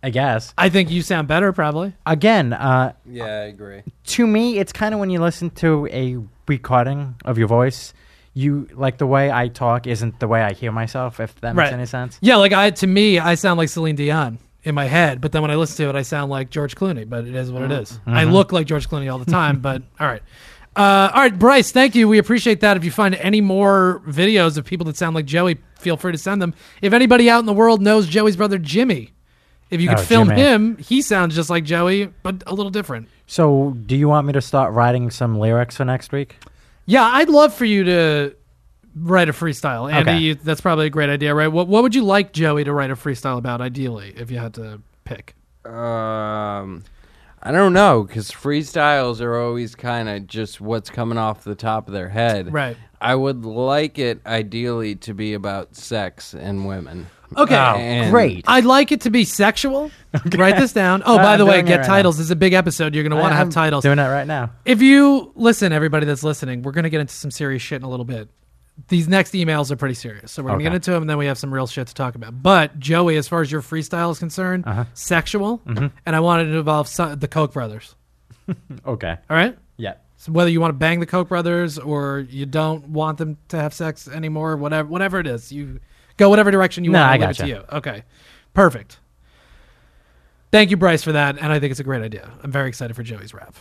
I 0.00 0.10
guess. 0.10 0.54
I 0.56 0.68
think 0.68 0.92
you 0.92 1.02
sound 1.02 1.26
better, 1.26 1.52
probably. 1.52 1.94
Again, 2.06 2.52
uh, 2.52 2.92
Yeah, 3.04 3.24
I 3.24 3.28
agree. 3.46 3.82
to 4.04 4.26
me, 4.28 4.60
it's 4.60 4.72
kind 4.72 4.94
of 4.94 5.00
when 5.00 5.10
you 5.10 5.20
listen 5.20 5.50
to 5.56 5.88
a 5.88 6.16
recording 6.46 7.16
of 7.24 7.38
your 7.38 7.48
voice, 7.48 7.94
you 8.32 8.68
like 8.74 8.98
the 8.98 9.08
way 9.08 9.28
I 9.32 9.48
talk 9.48 9.88
isn't 9.88 10.20
the 10.20 10.28
way 10.28 10.42
I 10.42 10.52
hear 10.52 10.70
myself. 10.70 11.18
If 11.18 11.34
that 11.40 11.56
makes 11.56 11.64
Right. 11.64 11.72
any 11.72 11.86
sense. 11.86 12.16
Yeah, 12.20 12.36
like 12.36 12.52
I 12.52 12.70
to 12.70 12.86
me, 12.86 13.18
I 13.18 13.34
sound 13.34 13.58
like 13.58 13.70
Celine 13.70 13.96
Dion 13.96 14.38
in 14.66 14.74
my 14.74 14.84
head, 14.84 15.20
but 15.22 15.32
then 15.32 15.40
when 15.42 15.50
I 15.50 15.54
listen 15.54 15.76
to 15.84 15.88
it, 15.88 15.96
I 15.96 16.02
sound 16.02 16.30
like 16.30 16.50
George 16.50 16.74
Clooney. 16.74 17.08
But 17.08 17.26
it 17.26 17.34
is 17.34 17.50
what 17.50 17.62
it 17.62 17.70
is. 17.72 17.98
I 18.06 18.24
look 18.24 18.52
like 18.52 18.66
George 18.66 18.88
Clooney 18.88 19.10
all 19.10 19.18
the 19.18 19.30
time. 19.30 19.60
but 19.60 19.82
all 20.00 20.06
right, 20.06 20.22
uh, 20.74 21.10
all 21.14 21.22
right, 21.22 21.38
Bryce, 21.38 21.70
thank 21.72 21.94
you. 21.94 22.08
We 22.08 22.18
appreciate 22.18 22.60
that. 22.60 22.76
If 22.76 22.84
you 22.84 22.90
find 22.90 23.14
any 23.14 23.40
more 23.40 24.02
videos 24.06 24.58
of 24.58 24.64
people 24.66 24.84
that 24.86 24.96
sound 24.96 25.14
like 25.14 25.24
Joey, 25.24 25.56
feel 25.78 25.96
free 25.96 26.12
to 26.12 26.18
send 26.18 26.42
them. 26.42 26.52
If 26.82 26.92
anybody 26.92 27.30
out 27.30 27.38
in 27.40 27.46
the 27.46 27.52
world 27.54 27.80
knows 27.80 28.06
Joey's 28.08 28.36
brother 28.36 28.58
Jimmy, 28.58 29.12
if 29.70 29.80
you 29.80 29.88
could 29.88 29.98
Oh, 29.98 30.02
film 30.02 30.28
Jimmy. 30.28 30.40
him, 30.42 30.76
he 30.78 31.00
sounds 31.00 31.34
just 31.34 31.48
like 31.48 31.64
Joey, 31.64 32.06
but 32.22 32.42
a 32.46 32.54
little 32.54 32.70
different. 32.70 33.08
So, 33.26 33.76
do 33.86 33.96
you 33.96 34.08
want 34.08 34.26
me 34.26 34.32
to 34.34 34.40
start 34.40 34.72
writing 34.72 35.10
some 35.10 35.38
lyrics 35.38 35.76
for 35.76 35.84
next 35.84 36.12
week? 36.12 36.36
Yeah, 36.84 37.02
I'd 37.04 37.28
love 37.28 37.52
for 37.54 37.64
you 37.64 37.82
to 37.84 38.36
write 38.96 39.28
a 39.28 39.32
freestyle. 39.32 39.92
Andy, 39.92 40.10
Okay. 40.10 40.18
you, 40.20 40.34
that's 40.34 40.60
probably 40.60 40.86
a 40.86 40.90
great 40.90 41.10
idea, 41.10 41.34
right? 41.34 41.48
What 41.48 41.68
what 41.68 41.82
would 41.82 41.94
you 41.94 42.02
like 42.04 42.32
Joey 42.32 42.64
to 42.64 42.72
write 42.72 42.90
a 42.90 42.96
freestyle 42.96 43.38
about 43.38 43.60
ideally 43.60 44.14
if 44.16 44.30
you 44.30 44.38
had 44.38 44.54
to 44.54 44.80
pick? 45.04 45.34
Um, 45.64 46.84
I 47.42 47.52
don't 47.52 47.72
know 47.72 48.02
because 48.04 48.30
freestyles 48.30 49.20
are 49.20 49.36
always 49.40 49.74
kind 49.74 50.08
of 50.08 50.26
just 50.26 50.60
what's 50.60 50.90
coming 50.90 51.18
off 51.18 51.44
the 51.44 51.54
top 51.54 51.86
of 51.88 51.92
their 51.94 52.08
head. 52.08 52.52
Right. 52.52 52.76
I 53.00 53.14
would 53.14 53.44
like 53.44 53.98
it 53.98 54.20
ideally 54.26 54.96
to 54.96 55.12
be 55.14 55.34
about 55.34 55.76
sex 55.76 56.34
and 56.34 56.66
women. 56.66 57.06
Okay. 57.36 57.54
Oh, 57.56 57.74
And- 57.76 58.10
great. 58.10 58.44
I'd 58.48 58.64
like 58.64 58.92
it 58.92 59.02
to 59.02 59.10
be 59.10 59.24
sexual. 59.24 59.90
Write 60.36 60.56
this 60.56 60.72
down. 60.72 61.02
Oh, 61.04 61.18
by 61.18 61.34
I'm 61.34 61.38
the 61.38 61.44
way, 61.46 61.60
get 61.62 61.78
right 61.80 61.86
titles. 61.86 62.16
This 62.18 62.26
is 62.26 62.30
a 62.30 62.36
big 62.36 62.52
episode. 62.52 62.94
You're 62.94 63.02
going 63.04 63.10
to 63.10 63.16
want 63.20 63.32
to 63.32 63.36
have 63.36 63.50
titles. 63.50 63.82
Doing 63.82 63.96
that 63.98 64.08
right 64.08 64.26
now. 64.26 64.52
If 64.64 64.80
you 64.80 65.32
listen, 65.34 65.72
everybody 65.72 66.06
that's 66.06 66.22
listening, 66.24 66.62
we're 66.62 66.72
going 66.72 66.84
to 66.84 66.90
get 66.90 67.00
into 67.00 67.14
some 67.14 67.30
serious 67.30 67.60
shit 67.62 67.76
in 67.76 67.82
a 67.84 67.90
little 67.90 68.04
bit. 68.06 68.28
These 68.88 69.08
next 69.08 69.32
emails 69.32 69.70
are 69.70 69.76
pretty 69.76 69.94
serious, 69.94 70.30
so 70.32 70.42
we're 70.42 70.50
going 70.50 70.60
to 70.60 70.64
Okay. 70.66 70.70
get 70.72 70.76
into 70.76 70.90
them, 70.90 71.02
and 71.04 71.10
then 71.10 71.16
we 71.18 71.26
have 71.26 71.38
some 71.38 71.52
real 71.52 71.66
shit 71.66 71.86
to 71.88 71.94
talk 71.94 72.14
about. 72.14 72.42
But 72.42 72.78
Joey, 72.78 73.16
as 73.16 73.26
far 73.26 73.40
as 73.40 73.50
your 73.50 73.62
freestyle 73.62 74.10
is 74.12 74.18
concerned, 74.18 74.64
Uh-huh. 74.66 74.84
sexual, 74.92 75.58
Mm-hmm. 75.66 75.86
and 76.04 76.14
I 76.16 76.20
wanted 76.20 76.44
to 76.44 76.58
involve 76.58 76.86
some, 76.86 77.18
the 77.18 77.28
Koch 77.28 77.52
brothers. 77.52 77.94
Okay. 78.86 79.16
All 79.30 79.36
right. 79.36 79.56
Yeah. 79.76 79.94
So 80.18 80.30
whether 80.32 80.50
you 80.50 80.60
want 80.60 80.70
to 80.70 80.76
bang 80.78 81.00
the 81.00 81.06
Koch 81.06 81.26
brothers 81.28 81.78
or 81.78 82.20
you 82.30 82.46
don't 82.46 82.88
want 82.90 83.18
them 83.18 83.38
to 83.48 83.56
have 83.58 83.74
sex 83.74 84.06
anymore, 84.08 84.56
whatever, 84.56 84.88
whatever 84.88 85.18
it 85.20 85.26
is, 85.26 85.50
you 85.50 85.80
go 86.16 86.28
whatever 86.30 86.50
direction 86.50 86.84
you 86.84 86.90
No, 86.90 87.00
want. 87.00 87.10
I 87.10 87.14
it 87.16 87.18
gotcha. 87.18 87.48
you. 87.48 87.64
Okay, 87.72 88.04
perfect. 88.54 88.98
Thank 90.52 90.70
you, 90.70 90.76
Bryce, 90.76 91.02
for 91.02 91.12
that, 91.12 91.38
and 91.38 91.52
I 91.52 91.58
think 91.58 91.70
it's 91.72 91.80
a 91.80 91.84
great 91.84 92.02
idea. 92.02 92.30
I'm 92.42 92.52
very 92.52 92.68
excited 92.68 92.94
for 92.94 93.02
Joey's 93.02 93.34
rap. 93.34 93.54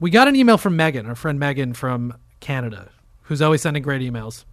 We 0.00 0.10
got 0.10 0.28
an 0.28 0.36
email 0.36 0.56
from 0.56 0.76
Megan, 0.76 1.06
our 1.06 1.14
friend 1.16 1.38
Megan 1.40 1.74
from 1.74 2.14
Canada, 2.40 2.90
who's 3.22 3.42
always 3.42 3.60
sending 3.62 3.82
great 3.82 4.00
emails. 4.00 4.44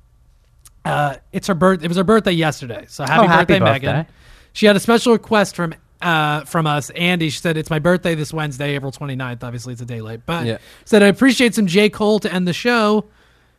Uh, 0.86 1.16
it's 1.34 1.48
her 1.48 1.56
birth. 1.56 1.84
It 1.84 1.88
was 1.88 1.98
her 1.98 2.04
birthday 2.04 2.32
yesterday, 2.32 2.86
so 2.88 3.04
happy, 3.06 3.26
Oh, 3.26 3.28
happy 3.28 3.60
birthday, 3.60 3.88
Megan. 3.88 4.06
She 4.54 4.66
had 4.68 4.76
a 4.76 4.80
special 4.80 5.14
request 5.14 5.56
from 5.56 5.74
uh, 6.02 6.42
from 6.46 6.68
us, 6.68 6.90
Andy. 6.92 7.30
She 7.30 7.40
said 7.40 7.58
it's 7.58 7.70
my 7.70 7.80
birthday 7.80 8.14
this 8.16 8.32
Wednesday, 8.32 8.76
April 8.76 8.92
29th. 8.92 9.44
Obviously, 9.44 9.74
it's 9.74 9.82
a 9.82 9.86
day 9.86 10.02
late, 10.02 10.22
but 10.26 10.46
Yeah. 10.46 10.58
said 10.86 11.02
I 11.04 11.08
appreciate 11.08 11.56
some 11.56 11.66
J 11.68 11.90
Cole 11.90 12.20
to 12.20 12.32
end 12.32 12.48
the 12.48 12.54
show. 12.54 13.06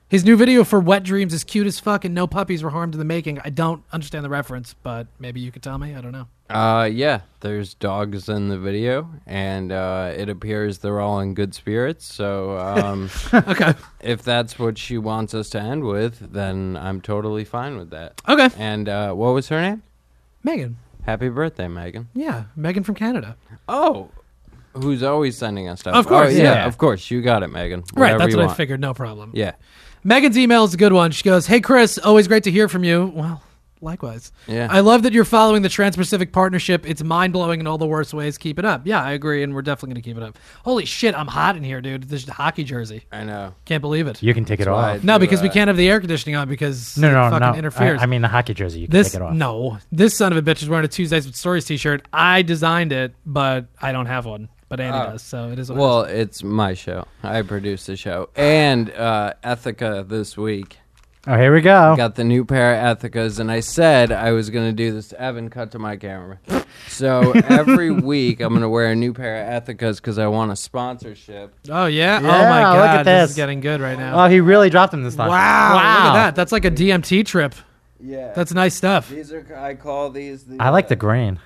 His 0.09 0.25
new 0.25 0.37
video 0.37 0.63
for 0.63 0.79
Wet 0.79 1.03
Dreamz 1.03 1.33
is 1.33 1.43
cute 1.43 1.67
as 1.67 1.81
fuck, 1.81 2.05
and 2.05 2.15
no 2.15 2.29
puppies 2.29 2.63
were 2.63 2.71
harmed 2.71 2.95
in 2.95 3.01
the 3.01 3.05
making. 3.05 3.41
I 3.45 3.51
don't 3.51 3.83
understand 3.93 4.25
the 4.25 4.29
reference, 4.29 4.73
but 4.73 5.09
maybe 5.19 5.41
you 5.41 5.51
could 5.51 5.65
tell 5.65 5.79
me. 5.79 5.97
I 5.97 6.01
don't 6.01 6.13
know. 6.13 6.29
Uh, 6.49 6.85
yeah, 6.85 7.23
there's 7.41 7.75
dogs 7.75 8.29
in 8.29 8.47
the 8.49 8.57
video, 8.57 9.11
and 9.27 9.73
uh, 9.73 10.13
it 10.17 10.29
appears 10.29 10.79
they're 10.79 11.01
all 11.01 11.19
in 11.19 11.35
good 11.35 11.57
spirits. 11.57 12.05
So, 12.05 12.57
um, 12.57 13.11
Okay, 13.35 13.75
if 14.01 14.23
that's 14.23 14.61
what 14.61 14.79
she 14.79 14.97
wants 14.97 15.35
us 15.35 15.51
to 15.51 15.61
end 15.61 15.83
with, 15.83 16.33
then 16.33 16.77
I'm 16.81 17.01
totally 17.01 17.45
fine 17.45 17.77
with 17.77 17.91
that. 17.91 18.21
okay, 18.29 18.49
And 18.57 18.89
uh, 18.89 19.13
what 19.13 19.35
was 19.35 19.49
her 19.49 19.61
name? 19.61 19.83
Megan. 20.45 20.77
Happy 21.03 21.29
birthday, 21.29 21.67
Megan. 21.67 22.11
Yeah, 22.15 22.45
Megan 22.55 22.85
from 22.85 22.95
Canada. 22.95 23.37
Oh, 23.69 24.11
who's 24.75 25.03
always 25.03 25.37
sending 25.37 25.69
us 25.69 25.81
stuff? 25.81 25.97
Of 25.97 26.07
course, 26.07 26.29
oh, 26.29 26.37
yeah, 26.37 26.43
yeah. 26.43 26.67
of 26.67 26.79
course. 26.79 27.11
You 27.11 27.23
got 27.23 27.43
it, 27.43 27.49
Megan. 27.49 27.83
right, 27.97 28.17
that's 28.17 28.37
what 28.37 28.49
I 28.49 28.55
figured. 28.55 28.81
No 28.81 28.95
problem. 28.95 29.33
Yeah, 29.35 29.53
Megan's 30.07 30.39
email 30.39 30.63
is 30.65 30.73
a 30.73 30.77
good 30.77 30.93
one. 30.93 31.11
She 31.11 31.25
goes, 31.25 31.47
"Hey 31.49 31.61
Chris, 31.61 31.99
always 31.99 32.29
great 32.29 32.45
to 32.45 32.51
hear 32.53 32.69
from 32.69 32.85
you." 32.85 33.11
Well, 33.13 33.43
likewise. 33.81 34.31
yeah. 34.47 34.69
I 34.71 34.81
love 34.81 35.03
that 35.03 35.13
you're 35.13 35.25
following 35.25 35.63
the 35.63 35.69
Trans-Pacific 35.69 36.33
Partnership. 36.33 36.89
It's 36.89 37.03
mind-blowing 37.03 37.59
in 37.61 37.67
all 37.67 37.77
the 37.77 37.87
worst 37.87 38.15
ways. 38.15 38.39
Keep 38.39 38.59
it 38.61 38.65
up. 38.65 38.83
Yeah, 38.87 39.03
I 39.03 39.13
agree, 39.13 39.43
and 39.43 39.53
we're 39.53 39.63
definitely 39.63 39.95
going 39.95 40.03
to 40.03 40.09
keep 40.09 40.17
it 40.17 40.23
up. 40.23 40.39
Holy 40.65 40.85
shit, 40.85 41.15
I'm 41.17 41.27
hot 41.27 41.57
in 41.57 41.65
here, 41.65 41.81
dude. 41.81 42.05
This 42.05 42.23
is 42.23 42.29
a 42.29 42.33
hockey 42.33 42.63
jersey. 42.65 43.03
I 43.11 43.25
know. 43.25 43.55
Can't 43.65 43.81
believe 43.81 44.07
it. 44.07 44.23
You 44.23 44.33
can 44.33 44.45
take 44.45 44.61
it 44.61 44.65
That's 44.67 44.73
why 44.75 44.97
off. 44.99 45.05
No, 45.05 45.19
do, 45.19 45.21
because 45.27 45.43
we 45.43 45.49
can't 45.49 45.67
have 45.69 45.77
the 45.77 45.89
air 45.89 45.99
conditioning 45.99 46.37
on 46.37 46.49
because 46.49 46.97
No, 46.97 47.09
it 47.11 47.31
fucking 47.31 47.41
no. 47.53 47.55
interferes. 47.55 48.01
I, 48.01 48.05
I 48.05 48.07
mean, 48.07 48.23
the 48.23 48.29
hockey 48.29 48.55
jersey. 48.55 48.81
You 48.81 48.87
can 48.87 48.93
this 48.93 49.09
take 49.13 49.17
it 49.21 49.23
off. 49.23 49.35
no, 49.35 49.79
this 49.91 50.17
son 50.17 50.33
of 50.33 50.39
a 50.39 50.43
bitch 50.43 50.63
is 50.63 50.69
wearing 50.69 50.85
a 50.85 50.89
Tuesdays 50.89 51.27
with 51.27 51.35
Stories 51.37 51.65
T-shirt. 51.65 52.07
I 52.13 52.43
designed 52.43 52.93
it, 52.93 53.15
but 53.27 53.67
I 53.83 53.91
don't 53.93 54.07
have 54.07 54.25
one. 54.25 54.49
But 54.69 54.81
Andy 54.81 54.99
Oh. 54.99 55.13
does, 55.13 55.23
so 55.23 55.51
it 55.51 55.59
is. 55.59 55.71
What 55.71 55.79
Well, 55.79 56.01
it's 56.03 56.43
my 56.43 56.75
show. 56.75 57.07
I 57.23 57.43
produce 57.43 57.87
the 57.87 57.97
show, 57.97 58.29
and 58.35 58.91
uh, 58.91 59.35
Ethika 59.45 60.09
this 60.09 60.37
week. 60.37 60.79
Oh, 61.29 61.37
here 61.37 61.53
we 61.53 61.61
go. 61.61 61.95
Got 61.97 62.15
the 62.15 62.23
new 62.23 62.45
pair 62.45 62.75
of 62.87 62.99
Ethikas, 62.99 63.41
and 63.41 63.51
I 63.51 63.59
said 63.59 64.13
I 64.13 64.31
was 64.31 64.49
going 64.51 64.67
to 64.69 64.73
do 64.73 64.93
this. 64.93 65.13
Evan, 65.15 65.51
cut 65.51 65.73
to 65.73 65.79
my 65.81 65.97
camera. 65.97 66.39
So 66.87 67.33
every 67.49 67.91
week 67.91 68.41
I'm 68.41 68.51
going 68.51 68.63
to 68.63 68.69
wear 68.69 68.87
a 68.93 68.95
new 68.95 69.13
pair 69.13 69.43
of 69.45 69.65
Ethikas 69.65 69.97
because 69.97 70.19
I 70.19 70.29
want 70.29 70.53
a 70.53 70.57
sponsorship. 70.57 71.53
Oh 71.69 71.87
yeah. 71.87 72.21
oh 72.23 72.27
Yeah, 72.27 72.49
my 72.49 72.71
look 72.71 72.77
god, 72.79 72.99
at 72.99 73.03
this. 73.05 73.23
this. 73.23 73.31
is 73.31 73.37
getting 73.37 73.59
good 73.61 73.81
right 73.81 73.99
now. 73.99 74.25
Oh, 74.25 74.29
he 74.29 74.39
really 74.41 74.71
dropped 74.71 74.93
them 74.93 75.03
this 75.03 75.17
time. 75.17 75.29
wow, 75.29 75.35
Wow! 75.35 75.75
Look 75.75 75.83
Wow. 75.83 76.09
at 76.11 76.13
that. 76.15 76.35
That's 76.37 76.53
like 76.53 76.65
a 76.65 76.71
DMT 76.71 77.25
trip. 77.27 77.55
Yeah, 78.01 78.33
That's 78.35 78.53
nice 78.55 78.75
stuff. 78.77 79.09
these 79.09 79.33
are. 79.33 79.45
I 79.57 79.75
call 79.75 80.11
these. 80.11 80.45
The, 80.45 80.59
I 80.61 80.69
like 80.69 80.85
uh, 80.85 80.89
the 80.91 80.97
green. 80.97 81.41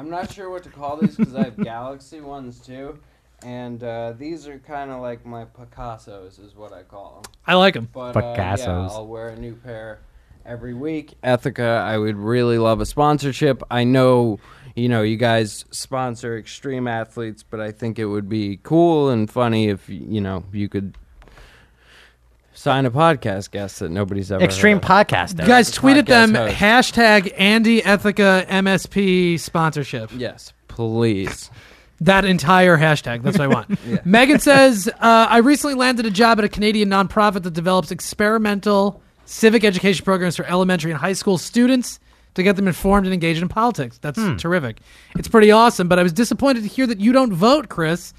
Yeah, 0.00 0.04
I'm 0.04 0.10
not 0.10 0.32
sure 0.32 0.50
what 0.50 0.62
to 0.64 0.70
call 0.70 0.96
these 0.96 1.16
because 1.16 1.34
I 1.34 1.44
have 1.44 1.56
Galaxy 1.56 2.20
ones 2.20 2.60
too, 2.60 2.98
and 3.42 3.82
uh, 3.82 4.14
these 4.18 4.48
are 4.48 4.58
kind 4.58 4.90
of 4.90 5.00
like 5.00 5.26
my 5.26 5.44
Picassos, 5.44 6.44
is 6.44 6.56
what 6.56 6.72
I 6.72 6.82
call 6.82 7.20
them. 7.22 7.32
I 7.46 7.54
like 7.54 7.74
them. 7.74 7.88
But 7.92 8.16
uh, 8.16 8.20
yeah, 8.20 8.56
Picassos. 8.56 8.90
I'll 8.90 9.06
wear 9.06 9.28
a 9.28 9.36
new 9.36 9.54
pair 9.54 10.00
every 10.46 10.74
week. 10.74 11.14
Ethika, 11.22 11.82
I 11.82 11.98
would 11.98 12.16
really 12.16 12.58
love 12.58 12.80
a 12.80 12.86
sponsorship. 12.86 13.62
I 13.70 13.84
know, 13.84 14.38
you 14.74 14.88
know, 14.88 15.02
you 15.02 15.16
guys 15.16 15.66
sponsor 15.70 16.38
extreme 16.38 16.88
athletes, 16.88 17.42
but 17.42 17.60
I 17.60 17.70
think 17.70 17.98
it 17.98 18.06
would 18.06 18.28
be 18.28 18.58
cool 18.62 19.10
and 19.10 19.30
funny 19.30 19.68
if 19.68 19.88
you 19.88 20.20
know 20.20 20.44
you 20.52 20.68
could 20.68 20.96
sign 22.60 22.84
a 22.84 22.90
podcast 22.90 23.50
guest 23.50 23.78
that 23.80 23.90
nobody's 23.90 24.30
ever 24.30 24.44
Extreme 24.44 24.82
heard 24.82 24.84
of. 24.84 25.06
podcasting. 25.06 25.46
Guys, 25.46 25.70
tweet 25.70 25.96
at 25.96 26.06
them 26.06 26.34
host. 26.34 26.56
hashtag 26.56 27.32
Andy 27.38 27.80
Ethika 27.80 28.46
MSP 28.46 29.40
sponsorship. 29.40 30.10
Yes, 30.14 30.52
please. 30.68 31.50
That 32.02 32.26
entire 32.26 32.76
hashtag. 32.76 33.22
That's 33.22 33.38
what 33.38 33.44
I 33.44 33.46
want. 33.48 33.78
Megan 34.06 34.40
says, 34.40 34.88
uh, 34.88 35.26
I 35.30 35.38
recently 35.38 35.74
landed 35.74 36.04
a 36.04 36.10
job 36.10 36.38
at 36.38 36.44
a 36.44 36.48
Canadian 36.48 36.90
nonprofit 36.90 37.42
that 37.44 37.54
develops 37.54 37.90
experimental 37.90 39.02
civic 39.24 39.64
education 39.64 40.04
programs 40.04 40.36
for 40.36 40.44
elementary 40.44 40.90
and 40.90 41.00
high 41.00 41.12
school 41.14 41.38
students 41.38 41.98
to 42.34 42.42
get 42.42 42.56
them 42.56 42.68
informed 42.68 43.06
and 43.06 43.14
engaged 43.14 43.40
in 43.42 43.48
politics. 43.48 43.98
That's 43.98 44.20
terrific. 44.40 44.78
It's 45.16 45.28
pretty 45.28 45.50
awesome, 45.50 45.88
but 45.88 45.98
I 45.98 46.02
was 46.02 46.12
disappointed 46.12 46.62
to 46.62 46.68
hear 46.68 46.86
that 46.86 47.00
you 47.00 47.12
don't 47.12 47.32
vote, 47.32 47.68
Chris. 47.70 48.12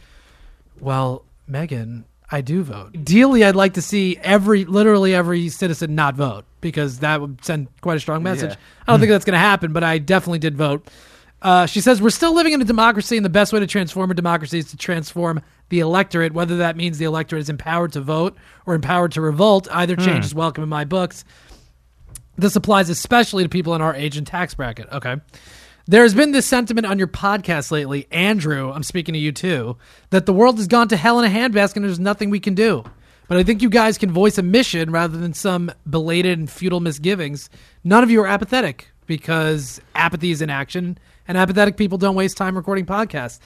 Well, 0.80 1.26
Megan, 1.48 2.06
I 2.32 2.42
do 2.42 2.64
vote. 2.64 2.96
Ideally, 2.96 3.44
I'd 3.44 3.56
like 3.56 3.74
to 3.74 3.82
see 3.82 4.18
every, 4.22 4.64
literally 4.64 5.14
every 5.14 5.50
citizen 5.50 5.96
not 5.96 6.16
vote 6.16 6.46
because 6.62 7.00
that 7.00 7.20
would 7.20 7.44
send 7.44 7.68
quite 7.82 7.98
a 7.98 8.00
strong 8.00 8.24
message. 8.24 8.52
Yeah. 8.52 8.58
I 8.88 8.92
don't 8.92 9.00
think 9.02 9.12
that's 9.12 9.26
going 9.26 9.34
to 9.34 9.40
happen, 9.40 9.74
but 9.74 9.84
I 9.84 9.98
definitely 9.98 10.40
did 10.40 10.56
vote. 10.56 10.90
Uh, 11.42 11.66
she 11.66 11.82
says, 11.82 12.02
We're 12.02 12.12
still 12.12 12.34
living 12.34 12.54
in 12.54 12.62
a 12.62 12.66
democracy, 12.66 13.18
and 13.18 13.26
the 13.26 13.30
best 13.30 13.52
way 13.52 13.60
to 13.60 13.68
transform 13.68 14.12
a 14.12 14.14
democracy 14.14 14.60
is 14.60 14.70
to 14.72 14.78
transform 14.78 15.42
the 15.70 15.80
electorate, 15.80 16.34
whether 16.34 16.58
that 16.58 16.78
means 16.78 17.00
the 17.00 17.06
electorate 17.06 17.42
is 17.42 17.50
empowered 17.50 17.94
to 17.94 18.02
vote 18.02 18.38
or 18.66 18.76
empowered 18.76 19.12
to 19.14 19.22
revolt. 19.22 19.68
Either 19.72 19.96
change 19.96 20.24
is 20.24 20.36
welcome 20.36 20.64
in 20.64 20.70
my 20.70 20.86
books. 20.86 21.26
This 22.38 22.56
applies 22.56 22.90
especially 22.90 23.44
to 23.44 23.50
people 23.50 23.76
in 23.76 23.82
our 23.82 23.96
age 23.96 24.18
and 24.18 24.26
tax 24.26 24.54
bracket. 24.54 24.88
Okay. 24.92 25.18
There 25.88 26.04
has 26.04 26.14
been 26.14 26.32
this 26.32 26.46
sentiment 26.46 26.86
on 26.86 27.00
your 27.00 27.08
podcast 27.08 27.72
lately, 27.72 28.08
Andrew, 28.12 28.72
I'm 28.72 28.84
speaking 28.84 29.14
to 29.14 29.20
you 29.20 29.32
too, 29.32 29.78
that 30.12 30.26
the 30.26 30.34
world 30.34 30.58
has 30.58 30.68
gone 30.68 30.88
to 30.90 30.98
hell 30.98 31.20
in 31.20 31.26
a 31.30 31.34
handbasket 31.34 31.78
and 31.78 31.86
there's 31.86 32.00
nothing 32.00 32.30
we 32.30 32.40
can 32.40 32.54
do. 32.54 32.84
But 33.28 33.38
I 33.38 33.44
think 33.44 33.62
you 33.62 33.70
guys 33.70 33.98
can 33.98 34.12
voice 34.12 34.38
a 34.38 34.44
mission 34.44 34.92
rather 34.92 35.18
than 35.18 35.34
some 35.34 35.72
belated 35.90 36.38
and 36.38 36.50
futile 36.50 36.82
misgivings. 36.82 37.50
None 37.84 38.04
of 38.04 38.12
you 38.12 38.22
are 38.22 38.28
apathetic 38.28 38.90
because 39.08 39.82
apathy 39.96 40.32
is 40.32 40.42
in 40.42 40.50
action, 40.50 40.98
and 41.28 41.38
apathetic 41.38 41.78
people 41.78 41.98
don't 41.98 42.16
waste 42.16 42.38
time 42.38 42.56
recording 42.56 42.86
podcasts. 42.86 43.40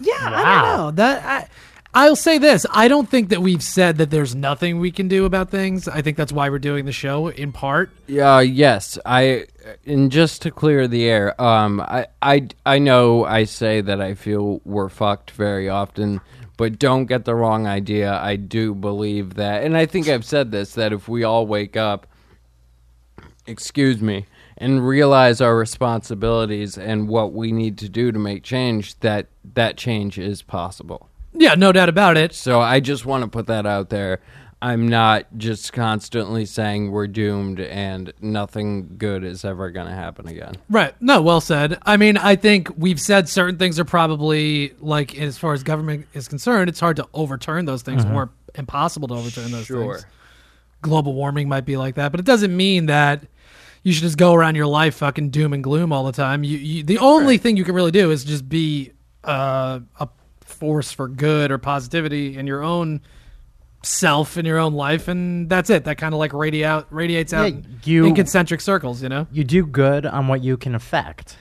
Yeah, 0.00 0.14
I 0.18 0.62
don't 0.62 0.78
know. 0.78 0.90
That 0.92 1.24
I, 1.24 1.48
I'll 1.92 2.16
say 2.16 2.38
this: 2.38 2.64
I 2.70 2.86
don't 2.86 3.08
think 3.08 3.30
that 3.30 3.42
we've 3.42 3.62
said 3.62 3.98
that 3.98 4.10
there's 4.10 4.34
nothing 4.34 4.78
we 4.78 4.92
can 4.92 5.08
do 5.08 5.24
about 5.24 5.50
things. 5.50 5.88
I 5.88 6.02
think 6.02 6.16
that's 6.16 6.32
why 6.32 6.48
we're 6.48 6.60
doing 6.60 6.84
the 6.84 6.92
show 6.92 7.28
in 7.28 7.50
part. 7.50 7.90
Uh, 8.08 8.38
yes, 8.38 8.98
I. 9.04 9.46
And 9.84 10.10
just 10.12 10.42
to 10.42 10.50
clear 10.50 10.86
the 10.86 11.04
air, 11.04 11.40
um, 11.40 11.80
I, 11.80 12.06
I, 12.22 12.48
I 12.64 12.78
know 12.78 13.24
I 13.24 13.44
say 13.44 13.80
that 13.80 14.00
I 14.00 14.14
feel 14.14 14.60
we're 14.64 14.88
fucked 14.88 15.32
very 15.32 15.68
often, 15.68 16.20
but 16.56 16.78
don't 16.78 17.06
get 17.06 17.24
the 17.24 17.34
wrong 17.34 17.66
idea. 17.66 18.14
I 18.14 18.36
do 18.36 18.74
believe 18.74 19.34
that, 19.34 19.64
and 19.64 19.76
I 19.76 19.86
think 19.86 20.08
I've 20.08 20.24
said 20.24 20.52
this 20.52 20.74
that 20.74 20.92
if 20.92 21.08
we 21.08 21.24
all 21.24 21.46
wake 21.46 21.76
up, 21.76 22.06
excuse 23.46 24.00
me, 24.00 24.26
and 24.56 24.86
realize 24.86 25.40
our 25.40 25.56
responsibilities 25.56 26.78
and 26.78 27.08
what 27.08 27.32
we 27.32 27.50
need 27.50 27.78
to 27.78 27.88
do 27.88 28.12
to 28.12 28.18
make 28.18 28.44
change, 28.44 28.98
that 29.00 29.26
that 29.54 29.76
change 29.76 30.18
is 30.18 30.42
possible. 30.42 31.09
Yeah, 31.32 31.54
no 31.54 31.72
doubt 31.72 31.88
about 31.88 32.16
it. 32.16 32.34
So 32.34 32.60
I 32.60 32.80
just 32.80 33.06
want 33.06 33.24
to 33.24 33.30
put 33.30 33.46
that 33.46 33.66
out 33.66 33.90
there. 33.90 34.20
I'm 34.62 34.88
not 34.88 35.26
just 35.38 35.72
constantly 35.72 36.44
saying 36.44 36.90
we're 36.90 37.06
doomed 37.06 37.60
and 37.60 38.12
nothing 38.20 38.96
good 38.98 39.24
is 39.24 39.42
ever 39.42 39.70
going 39.70 39.86
to 39.86 39.92
happen 39.94 40.28
again. 40.28 40.56
Right. 40.68 40.94
No, 41.00 41.22
well 41.22 41.40
said. 41.40 41.78
I 41.86 41.96
mean, 41.96 42.18
I 42.18 42.36
think 42.36 42.68
we've 42.76 43.00
said 43.00 43.26
certain 43.28 43.56
things 43.56 43.80
are 43.80 43.86
probably 43.86 44.74
like 44.80 45.16
as 45.18 45.38
far 45.38 45.54
as 45.54 45.62
government 45.62 46.08
is 46.12 46.28
concerned, 46.28 46.68
it's 46.68 46.80
hard 46.80 46.96
to 46.96 47.08
overturn 47.14 47.64
those 47.64 47.80
things 47.82 48.04
or 48.04 48.30
impossible 48.54 49.08
to 49.08 49.14
overturn 49.14 49.50
those 49.50 49.66
things. 49.66 49.66
Sure. 49.66 49.94
things. 49.94 50.06
Global 50.82 51.14
warming 51.14 51.48
might 51.48 51.64
be 51.64 51.78
like 51.78 51.94
that, 51.94 52.10
but 52.10 52.20
it 52.20 52.26
doesn't 52.26 52.54
mean 52.54 52.86
that 52.86 53.24
you 53.82 53.92
should 53.92 54.02
just 54.02 54.18
go 54.18 54.34
around 54.34 54.56
your 54.56 54.66
life 54.66 54.96
fucking 54.96 55.30
doom 55.30 55.54
and 55.54 55.64
gloom 55.64 55.90
all 55.92 56.04
the 56.04 56.12
time. 56.12 56.44
You, 56.44 56.58
you 56.58 56.82
the 56.82 56.98
only 56.98 57.38
thing 57.38 57.56
you 57.56 57.64
can 57.64 57.74
really 57.74 57.90
do 57.90 58.10
is 58.10 58.24
just 58.24 58.46
be 58.46 58.92
uh, 59.24 59.80
a 59.98 60.08
force 60.60 60.92
for 60.92 61.08
good 61.08 61.50
or 61.50 61.58
positivity 61.58 62.36
in 62.38 62.46
your 62.46 62.62
own 62.62 63.00
self 63.82 64.36
in 64.36 64.44
your 64.44 64.58
own 64.58 64.74
life 64.74 65.08
and 65.08 65.48
that's 65.48 65.70
it 65.70 65.84
that 65.84 65.96
kind 65.96 66.12
of 66.12 66.18
like 66.20 66.34
radiate 66.34 66.66
out 66.66 66.86
radiates 66.90 67.32
out 67.32 67.44
Yeah, 67.44 67.48
in- 67.58 67.80
you- 67.84 68.04
in 68.04 68.14
concentric 68.14 68.60
circles 68.60 69.02
you 69.02 69.08
know 69.08 69.26
You 69.32 69.42
do 69.42 69.64
good 69.64 70.04
on 70.04 70.28
what 70.28 70.44
you 70.44 70.56
can 70.58 70.74
affect. 70.74 71.38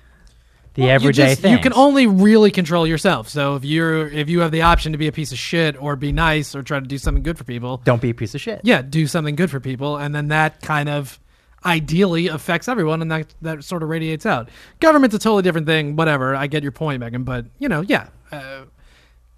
The 0.75 0.83
Well, 0.83 0.91
everyday 0.91 1.35
things. 1.35 1.51
You 1.51 1.59
can 1.59 1.73
only 1.73 2.05
really 2.07 2.51
control 2.51 2.85
yourself. 2.87 3.27
So 3.27 3.55
if 3.55 3.65
you're 3.65 4.07
if 4.07 4.29
you 4.29 4.39
have 4.41 4.51
the 4.51 4.61
option 4.61 4.93
to 4.93 4.97
be 4.97 5.07
a 5.07 5.11
piece 5.11 5.31
of 5.33 5.37
shit 5.37 5.75
or 5.81 5.95
be 5.97 6.11
nice 6.13 6.55
or 6.55 6.61
try 6.63 6.79
to 6.79 6.85
do 6.85 6.97
something 6.97 7.23
good 7.23 7.37
for 7.37 7.43
people, 7.43 7.81
don't 7.83 8.01
be 8.01 8.11
a 8.11 8.13
piece 8.13 8.35
of 8.35 8.39
shit. 8.39 8.61
yeah, 8.63 8.81
do 8.83 9.05
something 9.07 9.35
good 9.35 9.49
for 9.51 9.59
people, 9.59 9.97
and 9.97 10.13
then 10.15 10.27
that 10.29 10.61
kind 10.61 10.87
of 10.87 11.19
ideally 11.65 12.27
affects 12.27 12.69
everyone, 12.69 13.01
and 13.01 13.11
that 13.11 13.33
that 13.41 13.63
sort 13.65 13.81
of 13.83 13.89
radiates 13.89 14.25
out. 14.27 14.47
Government's 14.79 15.15
a 15.15 15.19
totally 15.19 15.41
different 15.41 15.67
thing. 15.67 15.95
Whatever, 15.97 16.35
I 16.35 16.47
get 16.47 16.61
your 16.63 16.71
point, 16.71 16.99
Megan, 17.01 17.23
but 17.23 17.47
you 17.57 17.67
know, 17.67 17.81
yeah, 17.81 18.07
uh, 18.31 18.61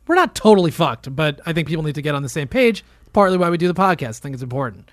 we're 0.08 0.16
not 0.16 0.36
totally 0.36 0.72
fucked, 0.72 1.16
but 1.16 1.40
I 1.46 1.54
think 1.54 1.68
people 1.68 1.84
need 1.84 1.96
to 1.96 2.02
get 2.02 2.16
on 2.16 2.24
the 2.24 2.30
same 2.30 2.48
page. 2.48 2.84
Partly 3.14 3.38
why 3.38 3.50
we 3.50 3.58
do 3.58 3.68
the 3.68 3.74
podcast. 3.74 4.20
I 4.20 4.22
think 4.24 4.34
it's 4.34 4.44
important. 4.44 4.90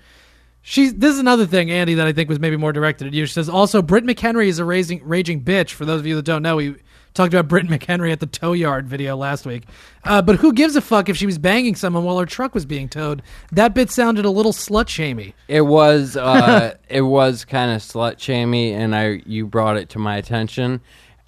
She's 0.63 0.95
this 0.95 1.15
is 1.15 1.19
another 1.19 1.47
thing, 1.47 1.71
Andy, 1.71 1.95
that 1.95 2.07
I 2.07 2.13
think 2.13 2.29
was 2.29 2.41
maybe 2.41 2.57
more 2.57 2.73
directed 2.73 3.07
at 3.07 3.15
you. 3.15 3.25
She 3.27 3.33
says 3.33 3.49
also 3.49 3.81
Britt 3.81 4.05
McHenry 4.05 4.49
is 4.49 4.59
a 4.59 4.65
raging 4.65 5.01
raging 5.05 5.43
bitch. 5.43 5.71
For 5.71 5.85
those 5.85 6.01
of 6.01 6.07
you 6.07 6.17
that 6.17 6.25
don't 6.25 6.43
know, 6.43 6.57
we 6.57 6.77
talked 7.15 7.33
about 7.33 7.49
Britt 7.49 7.67
McHenry 7.67 8.13
at 8.13 8.21
the 8.21 8.27
tow 8.27 8.53
yard 8.53 8.87
video 8.87 9.17
last 9.17 9.47
week. 9.47 9.65
Uh, 10.05 10.21
but 10.21 10.37
who 10.37 10.53
gives 10.53 10.77
a 10.77 10.81
fuck 10.81 11.09
if 11.09 11.17
she 11.17 11.27
was 11.27 11.39
banging 11.39 11.75
someone 11.75 12.05
while 12.05 12.19
her 12.19 12.27
truck 12.27 12.55
was 12.55 12.67
being 12.67 12.89
towed? 12.89 13.23
That 13.53 13.75
bit 13.75 13.91
sounded 13.91 14.25
a 14.25 14.31
little 14.31 14.53
slut 14.53 14.89
shamey. 14.89 15.35
It 15.47 15.63
was 15.63 16.17
uh, 16.17 16.77
it 16.89 17.03
was 17.03 17.45
kind 17.45 17.71
of 17.73 17.81
slut 17.81 18.19
shamey, 18.19 18.73
and 18.73 18.95
I 18.95 19.23
you 19.27 19.47
brought 19.47 19.77
it 19.77 19.89
to 19.91 19.99
my 19.99 20.17
attention, 20.17 20.81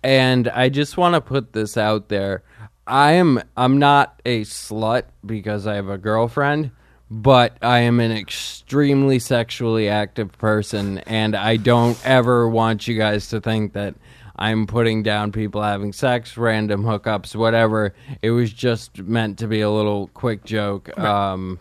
and 0.03 0.49
I 0.49 0.69
just 0.69 0.97
want 0.97 1.15
to 1.15 1.21
put 1.21 1.53
this 1.53 1.77
out 1.77 2.09
there. 2.09 2.43
I 2.91 3.13
am 3.13 3.41
I'm 3.57 3.79
not 3.79 4.21
a 4.27 4.43
slut 4.43 5.05
because 5.25 5.67
I 5.67 5.77
have 5.77 5.89
a 5.89 5.97
girlfriend, 5.97 6.73
but 7.09 7.57
I 7.63 7.81
am 7.81 8.01
an 8.01 8.11
extremely 8.11 9.21
sexually 9.21 9.89
active 9.89 10.33
person, 10.33 10.99
and 10.99 11.37
I 11.37 11.57
don't 11.57 11.99
ever 12.05 12.49
want 12.49 12.89
you 12.89 12.99
guys 12.99 13.29
to 13.29 13.41
think 13.41 13.75
that 13.75 13.95
I'm 14.35 14.67
putting 14.67 15.03
down 15.05 15.31
people 15.33 15.63
having 15.63 15.93
sex, 15.93 16.37
random 16.37 16.83
hookups, 16.83 17.37
whatever. 17.37 17.95
It 18.23 18.31
was 18.31 18.53
just 18.53 18.99
meant 18.99 19.39
to 19.39 19.47
be 19.47 19.61
a 19.61 19.71
little 19.71 20.09
quick 20.09 20.45
joke. 20.45 20.99
Um, 20.99 21.61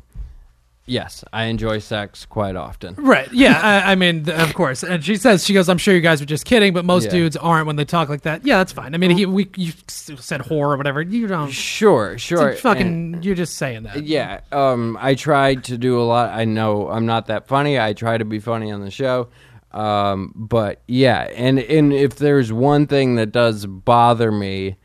yes, 0.90 1.24
I 1.32 1.46
enjoy 1.46 1.80
sex 1.80 2.26
quite 2.26 2.56
often. 2.56 2.96
Right. 2.96 3.32
Yeah. 3.32 3.60
I, 3.62 3.92
I 3.92 3.96
mean, 3.96 4.26
th- 4.26 4.38
of 4.38 4.54
course. 4.54 4.84
And 4.84 5.04
she 5.04 5.16
says, 5.16 5.46
she 5.46 5.54
goes, 5.54 5.70
I'm 5.70 5.78
sure 5.78 5.94
you 5.94 6.02
guys 6.02 6.20
were 6.20 6.26
just 6.26 6.46
kidding, 6.46 6.74
but 6.74 6.84
most 6.86 7.06
Yeah. 7.06 7.12
dudes 7.12 7.38
aren't 7.38 7.68
when 7.68 7.76
they 7.76 7.86
talk 7.86 8.10
like 8.10 8.22
that. 8.24 8.46
Yeah, 8.46 8.58
that's 8.58 8.72
fine. 8.74 8.94
I 8.94 8.98
mean, 8.98 9.12
he, 9.12 9.26
we, 9.26 9.50
you 9.56 9.74
s- 9.88 10.12
said 10.20 10.42
whore 10.42 10.74
or 10.74 10.78
whatever. 10.78 11.02
You 11.02 11.28
don't. 11.28 11.52
Sure, 11.52 12.18
sure. 12.18 12.50
it's 12.50 12.62
fucking, 12.62 12.88
and- 13.14 13.26
you're 13.26 13.36
just 13.36 13.56
saying 13.56 13.84
that. 13.84 14.04
yeah, 14.04 14.42
um, 14.52 14.98
I 15.00 15.16
tried 15.16 15.64
to 15.66 15.78
do 15.78 16.00
a 16.00 16.04
lot. 16.04 16.32
I 16.34 16.46
know 16.46 16.90
I'm 16.90 17.06
not 17.06 17.28
that 17.28 17.48
funny. 17.48 17.80
I 17.80 17.94
try 17.94 18.18
to 18.18 18.26
be 18.26 18.40
funny 18.40 18.72
on 18.72 18.82
the 18.82 18.92
show. 18.92 19.30
Um, 19.72 20.34
but 20.36 20.82
yeah, 20.88 21.30
and 21.36 21.60
and 21.60 21.94
if 21.94 22.16
there's 22.16 22.52
one 22.52 22.88
thing 22.88 23.16
that 23.18 23.32
does 23.32 23.68
bother 23.68 24.32
me, 24.32 24.78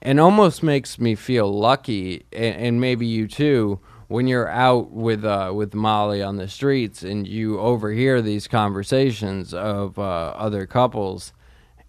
and 0.00 0.18
almost 0.18 0.62
makes 0.62 0.98
me 0.98 1.14
feel 1.14 1.52
lucky, 1.52 2.24
and, 2.32 2.56
and 2.56 2.80
maybe 2.80 3.06
you 3.06 3.28
too, 3.28 3.80
when 4.10 4.26
you're 4.26 4.48
out 4.48 4.90
with 4.90 5.24
uh, 5.24 5.52
with 5.54 5.72
Molly 5.72 6.20
on 6.22 6.36
the 6.36 6.48
streets 6.48 7.02
and 7.02 7.26
you 7.28 7.58
overhear 7.60 8.20
these 8.20 8.48
conversations 8.48 9.54
of 9.54 9.98
uh, 9.98 10.02
other 10.36 10.66
couples, 10.66 11.32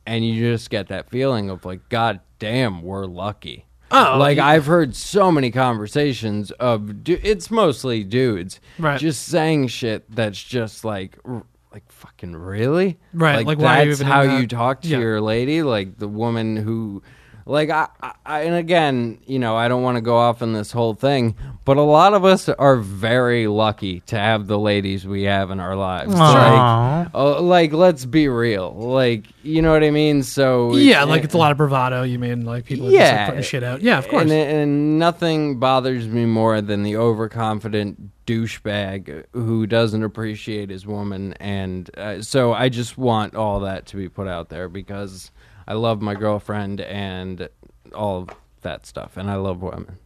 and 0.05 0.25
you 0.25 0.39
just 0.53 0.69
get 0.69 0.87
that 0.89 1.09
feeling 1.09 1.49
of 1.49 1.65
like, 1.65 1.89
God 1.89 2.19
damn, 2.37 2.83
we're 2.83 3.05
lucky. 3.05 3.65
Oh, 3.91 4.17
like 4.19 4.37
you- 4.37 4.43
I've 4.43 4.67
heard 4.67 4.95
so 4.95 5.31
many 5.31 5.49
conversations 5.51 6.51
of 6.51 7.03
du- 7.03 7.19
it's 7.27 7.49
mostly 7.51 8.03
dudes 8.03 8.59
Right. 8.79 8.99
just 8.99 9.23
saying 9.27 9.67
shit 9.67 10.05
that's 10.09 10.41
just 10.41 10.85
like 10.85 11.17
r- 11.25 11.43
like 11.73 11.91
fucking 11.91 12.33
really 12.35 12.99
Right, 13.13 13.37
like, 13.45 13.45
like, 13.45 13.57
you 13.57 13.63
that's 13.63 13.99
even 14.01 14.07
how 14.11 14.23
that? 14.25 14.39
you 14.39 14.47
talk 14.47 14.81
to 14.81 14.87
Yeah. 14.89 14.99
your 14.99 15.19
lady 15.21 15.61
like 15.63 15.97
the 15.97 16.07
woman 16.07 16.55
who 16.55 17.01
like 17.45 17.69
I, 17.69 17.87
I 18.25 18.41
and 18.41 18.55
again 18.55 19.19
you 19.25 19.39
know 19.39 19.55
I 19.55 19.67
don't 19.67 19.81
want 19.83 19.97
to 19.97 20.01
go 20.01 20.17
off 20.17 20.41
on 20.41 20.53
this 20.53 20.71
whole 20.71 20.93
thing 20.93 21.35
but 21.65 21.77
a 21.77 21.81
lot 21.81 22.13
of 22.13 22.25
us 22.25 22.49
are 22.49 22.77
very 22.77 23.47
lucky 23.47 23.99
to 24.07 24.17
have 24.17 24.47
the 24.47 24.57
ladies 24.59 25.05
we 25.05 25.23
have 25.23 25.51
in 25.51 25.59
our 25.59 25.75
lives 25.75 26.13
like 26.13 27.09
uh, 27.13 27.41
like 27.41 27.73
let's 27.73 28.05
be 28.05 28.27
real 28.27 28.71
like 28.73 29.25
you 29.43 29.61
know 29.61 29.71
what 29.71 29.83
I 29.83 29.89
mean 29.91 30.23
so 30.23 30.75
Yeah, 30.75 31.03
like 31.03 31.23
it's 31.23 31.33
a 31.33 31.37
lot 31.37 31.51
of 31.51 31.57
bravado. 31.57 32.03
You 32.03 32.19
mean 32.19 32.45
like 32.45 32.65
people 32.65 32.87
are 32.87 32.91
just 32.91 32.99
Yeah. 32.99 33.17
like 33.17 33.27
putting 33.29 33.43
shit 33.43 33.63
out? 33.63 33.81
Yeah, 33.81 33.97
of 33.97 34.07
course. 34.07 34.23
And, 34.23 34.31
and 34.31 34.99
nothing 34.99 35.57
bothers 35.59 36.07
me 36.07 36.25
more 36.25 36.61
than 36.61 36.83
the 36.83 36.95
overconfident 36.97 38.11
douchebag 38.27 39.25
who 39.33 39.65
doesn't 39.65 40.03
appreciate 40.03 40.69
his 40.69 40.85
woman. 40.85 41.33
And 41.39 41.89
uh, 41.97 42.21
so 42.21 42.53
I 42.53 42.69
just 42.69 42.97
want 42.97 43.35
all 43.35 43.61
that 43.61 43.87
to 43.87 43.97
be 43.97 44.09
put 44.09 44.27
out 44.27 44.49
there 44.49 44.69
because 44.69 45.31
I 45.71 45.75
love 45.75 46.01
my 46.01 46.15
girlfriend 46.15 46.81
and 46.81 47.47
all 47.95 48.23
of 48.23 48.29
that 48.61 48.85
stuff. 48.85 49.15
And 49.15 49.31
I 49.31 49.35
love 49.35 49.61
women. 49.61 49.99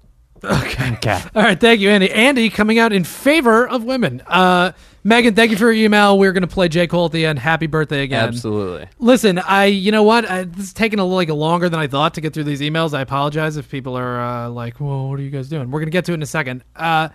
Okay. 0.43 0.91
Okay. 0.93 1.19
All 1.33 1.41
right, 1.41 1.59
thank 1.59 1.79
you, 1.79 1.89
Andy. 1.89 2.11
Andy 2.11 2.51
coming 2.51 2.77
out 2.77 2.93
in 2.93 3.03
favor 3.03 3.67
of 3.67 3.83
women. 3.83 4.21
Uh, 4.27 4.73
Megan, 5.03 5.33
thank 5.33 5.49
you 5.49 5.57
for 5.57 5.71
your 5.71 5.85
email. 5.85 6.19
We're 6.19 6.33
going 6.33 6.41
to 6.41 6.47
play 6.47 6.67
J. 6.67 6.85
Cole 6.85 7.05
at 7.05 7.13
the 7.13 7.25
end. 7.25 7.39
Happy 7.39 7.65
birthday 7.65 8.03
again. 8.03 8.27
Absolutely. 8.27 8.87
Listen, 8.99 9.39
I, 9.39 9.65
you 9.65 9.91
know 9.91 10.03
what? 10.03 10.29
I, 10.29 10.43
this 10.43 10.67
is 10.67 10.73
taking 10.73 10.99
a 10.99 11.03
little 11.03 11.15
like 11.15 11.29
longer 11.29 11.67
than 11.67 11.79
I 11.79 11.87
thought 11.87 12.13
to 12.13 12.21
get 12.21 12.35
through 12.35 12.43
these 12.43 12.61
emails. 12.61 12.93
I 12.93 13.01
apologize 13.01 13.57
if 13.57 13.67
people 13.67 13.97
are 13.97 14.21
uh, 14.21 14.49
like, 14.49 14.79
"Well, 14.79 15.09
what 15.09 15.19
are 15.19 15.23
you 15.23 15.31
guys 15.31 15.49
doing?" 15.49 15.71
We're 15.71 15.79
gonna 15.79 15.89
get 15.89 16.05
to 16.05 16.11
it 16.11 16.15
in 16.15 16.21
a 16.21 16.27
second. 16.27 16.63
Uh, 16.75 17.09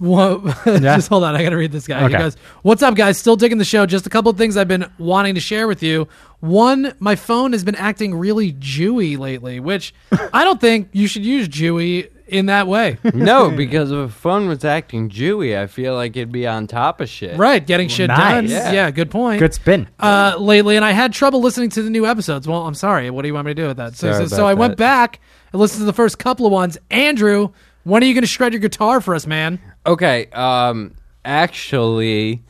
wha- 0.00 0.38
just 0.64 1.08
hold 1.08 1.22
on, 1.24 1.36
I 1.36 1.42
gotta 1.44 1.56
read 1.56 1.70
this 1.72 1.86
guy. 1.86 2.00
He 2.00 2.04
Okay. 2.06 2.18
goes, 2.18 2.36
"What's 2.62 2.82
up, 2.82 2.94
guys? 2.94 3.18
Still 3.18 3.36
digging 3.36 3.58
the 3.58 3.64
show. 3.64 3.86
Just 3.86 4.06
a 4.06 4.10
couple 4.10 4.30
of 4.30 4.36
things 4.38 4.56
I've 4.56 4.66
been 4.68 4.90
wanting 4.98 5.34
to 5.36 5.40
share 5.40 5.68
with 5.68 5.82
you. 5.82 6.08
One, 6.40 6.94
my 7.00 7.16
phone 7.16 7.52
has 7.52 7.62
been 7.64 7.74
acting 7.76 8.14
really 8.14 8.52
Jewy 8.54 9.18
lately, 9.18 9.60
which 9.60 9.94
I 10.32 10.42
don't 10.44 10.60
think 10.60 10.88
you 10.92 11.06
should 11.06 11.24
use 11.24 11.48
Jewy 11.48 12.08
in 12.26 12.46
that 12.46 12.66
way. 12.66 12.96
No, 13.12 13.50
because 13.50 13.90
if 13.90 13.98
a 13.98 14.08
phone 14.08 14.48
was 14.48 14.64
acting 14.64 15.10
Jewy, 15.10 15.58
I 15.58 15.66
feel 15.66 15.94
like 15.94 16.16
it'd 16.16 16.30
be 16.32 16.46
on 16.46 16.66
top 16.68 17.00
of 17.00 17.08
shit. 17.08 17.36
right? 17.36 17.64
Getting 17.66 17.88
shit 17.88 18.08
nice. 18.08 18.18
done. 18.34 18.46
Yeah. 18.48 18.72
yeah, 18.72 18.90
good 18.92 19.10
point. 19.10 19.40
Good 19.40 19.52
spin. 19.52 19.88
uh, 19.98 20.36
lately, 20.38 20.76
and 20.76 20.84
I 20.84 20.92
had 20.92 21.12
trouble 21.12 21.40
listening 21.40 21.70
to 21.70 21.82
the 21.82 21.90
new 21.90 22.06
episodes. 22.06 22.46
Well, 22.48 22.66
I'm 22.66 22.74
sorry. 22.74 23.10
What 23.10 23.22
do 23.22 23.28
you 23.28 23.34
want 23.34 23.46
me 23.46 23.50
to 23.54 23.62
do 23.62 23.66
with 23.66 23.76
that? 23.78 23.96
So, 23.96 24.12
Sorry 24.12 24.24
so, 24.28 24.36
so 24.36 24.42
about 24.44 24.48
I 24.48 24.54
went 24.54 24.70
that. 24.72 24.78
back 24.78 25.20
and 25.52 25.60
listened 25.60 25.80
to 25.80 25.84
the 25.86 25.92
first 25.92 26.18
couple 26.20 26.46
of 26.46 26.52
ones. 26.52 26.78
Andrew, 26.90 27.50
when 27.82 28.02
are 28.02 28.06
you 28.06 28.14
going 28.14 28.22
to 28.22 28.28
shred 28.28 28.52
your 28.52 28.60
guitar 28.60 29.00
for 29.00 29.14
us, 29.14 29.26
man? 29.26 29.58
Okay. 29.86 30.26
Um. 30.32 30.94
Actually, 31.24 32.42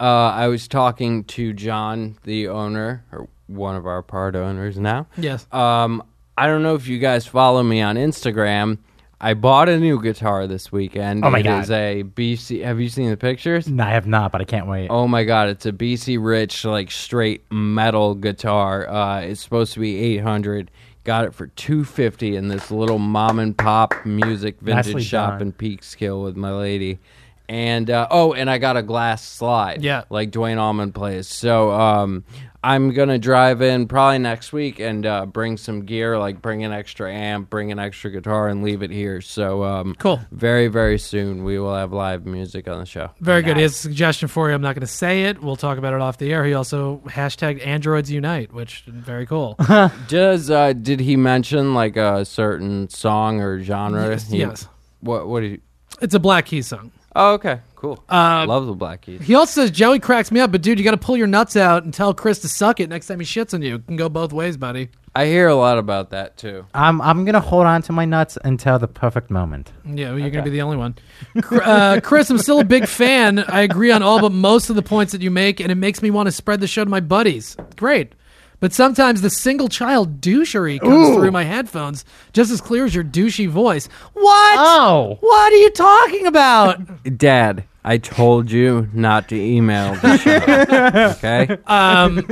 uh, 0.00 0.04
I 0.04 0.48
was 0.48 0.68
talking 0.68 1.24
to 1.24 1.52
John, 1.52 2.16
the 2.24 2.48
owner, 2.48 3.04
or 3.12 3.28
one 3.48 3.74
of 3.76 3.86
our 3.86 4.02
part 4.02 4.36
owners 4.36 4.78
now. 4.78 5.06
Yes. 5.16 5.46
Um. 5.52 6.02
I 6.36 6.46
don't 6.46 6.62
know 6.62 6.74
if 6.74 6.88
you 6.88 6.98
guys 6.98 7.26
follow 7.26 7.62
me 7.62 7.80
on 7.82 7.96
Instagram. 7.96 8.78
I 9.20 9.34
bought 9.34 9.68
a 9.68 9.78
new 9.78 10.02
guitar 10.02 10.48
this 10.48 10.72
weekend. 10.72 11.24
Oh 11.24 11.30
my 11.30 11.38
It 11.38 11.42
God. 11.44 11.62
is 11.62 11.70
a 11.70 12.02
BC. 12.02 12.64
Have 12.64 12.80
you 12.80 12.88
seen 12.88 13.10
the 13.10 13.16
pictures? 13.16 13.68
No, 13.68 13.84
I 13.84 13.90
have 13.90 14.06
not, 14.08 14.32
but 14.32 14.40
I 14.40 14.44
can't 14.44 14.66
wait. 14.66 14.88
Oh 14.90 15.06
my 15.06 15.22
god, 15.24 15.48
it's 15.48 15.64
a 15.66 15.72
BC 15.72 16.18
Rich 16.20 16.64
like 16.64 16.90
straight 16.90 17.42
metal 17.52 18.14
guitar. 18.16 18.88
Uh, 18.88 19.20
it's 19.20 19.40
supposed 19.40 19.74
to 19.74 19.80
be 19.80 19.96
800. 20.16 20.70
Got 21.04 21.24
it 21.24 21.34
for 21.34 21.48
250 21.48 22.36
in 22.36 22.48
this 22.48 22.70
little 22.70 22.98
mom 22.98 23.38
and 23.38 23.56
pop 23.56 23.94
music 24.06 24.60
vintage 24.60 24.86
Nicely 24.86 25.02
shop 25.02 25.38
done. 25.38 25.48
in 25.48 25.52
Peekskill 25.52 26.22
with 26.22 26.36
my 26.36 26.52
lady. 26.52 27.00
And 27.48 27.90
uh, 27.90 28.06
oh, 28.10 28.32
and 28.32 28.48
I 28.48 28.58
got 28.58 28.76
a 28.76 28.82
glass 28.82 29.26
slide. 29.26 29.82
Yeah. 29.82 30.04
like 30.10 30.30
Duane 30.30 30.58
Allman 30.58 30.92
plays. 30.92 31.26
So 31.26 31.72
um, 31.72 32.24
I'm 32.64 32.92
gonna 32.92 33.18
drive 33.18 33.60
in 33.60 33.88
probably 33.88 34.18
next 34.18 34.52
week 34.52 34.78
and 34.78 35.04
uh, 35.04 35.26
bring 35.26 35.56
some 35.56 35.84
gear, 35.84 36.18
like 36.18 36.40
bring 36.40 36.62
an 36.64 36.72
extra 36.72 37.12
amp, 37.12 37.50
bring 37.50 37.72
an 37.72 37.78
extra 37.78 38.10
guitar, 38.10 38.48
and 38.48 38.62
leave 38.62 38.82
it 38.82 38.90
here. 38.90 39.20
So 39.20 39.64
um, 39.64 39.96
Cool. 39.98 40.20
Very 40.30 40.68
very 40.68 40.98
soon 40.98 41.42
we 41.44 41.58
will 41.58 41.74
have 41.74 41.92
live 41.92 42.24
music 42.24 42.68
on 42.68 42.78
the 42.78 42.86
show. 42.86 43.10
Very 43.20 43.42
good. 43.42 43.56
He 43.56 43.62
has 43.62 43.72
a 43.72 43.78
suggestion 43.78 44.28
for 44.28 44.48
you. 44.48 44.54
I'm 44.54 44.62
not 44.62 44.74
going 44.74 44.82
to 44.82 44.86
say 44.86 45.24
it. 45.24 45.42
We'll 45.42 45.56
talk 45.56 45.76
about 45.78 45.92
it 45.92 46.00
off 46.00 46.18
the 46.18 46.32
air. 46.32 46.44
He 46.44 46.54
also 46.54 47.02
hashtagged 47.06 47.66
Androids 47.66 48.10
Unite, 48.10 48.52
which 48.52 48.84
very 48.86 49.26
cool. 49.26 49.56
Does 50.08 50.50
uh 50.50 50.72
did 50.72 51.00
he 51.00 51.16
mention 51.16 51.74
like 51.74 51.96
a 51.96 52.24
certain 52.24 52.88
song 52.88 53.40
or 53.40 53.60
genre? 53.62 54.10
Yes, 54.10 54.30
He- 54.30 54.38
yes. 54.38 54.68
What 55.00 55.26
what 55.26 55.40
did 55.40 55.50
he 55.52 55.60
it's 56.00 56.14
a 56.14 56.20
Black 56.20 56.46
Keys 56.46 56.66
song. 56.68 56.90
Oh, 57.14 57.34
okay. 57.34 57.60
Cool. 57.76 58.02
Uh, 58.08 58.44
Love 58.48 58.66
the 58.66 58.74
Black 58.74 59.02
Keys. 59.02 59.20
He 59.22 59.34
also 59.34 59.62
says 59.62 59.70
Joey 59.70 59.98
cracks 59.98 60.30
me 60.30 60.40
up, 60.40 60.52
but 60.52 60.62
dude, 60.62 60.78
you 60.78 60.84
got 60.84 60.92
to 60.92 60.96
pull 60.96 61.16
your 61.16 61.26
nuts 61.26 61.56
out 61.56 61.82
and 61.84 61.92
tell 61.92 62.14
Chris 62.14 62.38
to 62.40 62.48
suck 62.48 62.78
it 62.80 62.88
next 62.88 63.06
time 63.08 63.18
he 63.20 63.26
shits 63.26 63.52
on 63.54 63.60
you. 63.62 63.76
It 63.76 63.86
can 63.86 63.96
go 63.96 64.08
both 64.08 64.32
ways, 64.32 64.56
buddy. 64.56 64.88
I 65.14 65.26
hear 65.26 65.48
a 65.48 65.54
lot 65.54 65.76
about 65.76 66.08
that 66.10 66.38
too. 66.38 66.64
I'm 66.72 67.02
I'm 67.02 67.26
gonna 67.26 67.38
hold 67.40 67.66
on 67.66 67.82
to 67.82 67.92
my 67.92 68.06
nuts 68.06 68.38
until 68.44 68.78
the 68.78 68.88
perfect 68.88 69.30
moment. 69.30 69.70
Yeah, 69.84 70.08
well, 70.10 70.18
you're 70.18 70.30
going 70.30 70.42
to 70.42 70.50
be 70.50 70.56
the 70.56 70.62
only 70.62 70.78
one. 70.78 70.94
Cr- 71.42 71.60
Uh, 71.62 72.00
Chris, 72.02 72.30
I'm 72.30 72.38
still 72.38 72.60
a 72.60 72.64
big 72.64 72.86
fan. 72.88 73.40
I 73.40 73.60
agree 73.60 73.90
on 73.92 74.02
all 74.02 74.20
but 74.22 74.32
most 74.32 74.70
of 74.70 74.76
the 74.76 74.80
points 74.82 75.12
that 75.12 75.20
you 75.20 75.30
make, 75.30 75.60
and 75.60 75.70
it 75.70 75.74
makes 75.74 76.00
me 76.00 76.10
want 76.10 76.28
to 76.28 76.32
spread 76.32 76.60
the 76.60 76.66
show 76.66 76.82
to 76.82 76.88
my 76.90 77.00
buddies. 77.00 77.56
Great. 77.76 78.14
But 78.62 78.72
sometimes 78.72 79.22
the 79.22 79.28
single 79.28 79.68
child 79.68 80.20
douchery 80.20 80.80
comes 80.80 81.16
through 81.16 81.32
my 81.32 81.42
headphones 81.42 82.04
just 82.32 82.52
as 82.52 82.60
clear 82.60 82.84
as 82.84 82.94
your 82.94 83.02
douchey 83.02 83.48
voice. 83.48 83.88
What? 84.12 84.56
Oh. 84.56 85.16
What 85.18 85.52
are 85.52 85.56
you 85.56 85.70
talking 85.70 86.26
about? 86.26 86.78
Dad, 87.18 87.64
I 87.82 87.98
told 87.98 88.52
you 88.52 88.88
not 88.92 89.28
to 89.30 89.34
email 89.34 89.96
the 89.96 90.16
show. 90.16 91.16
okay? 91.16 91.58
um, 91.66 92.24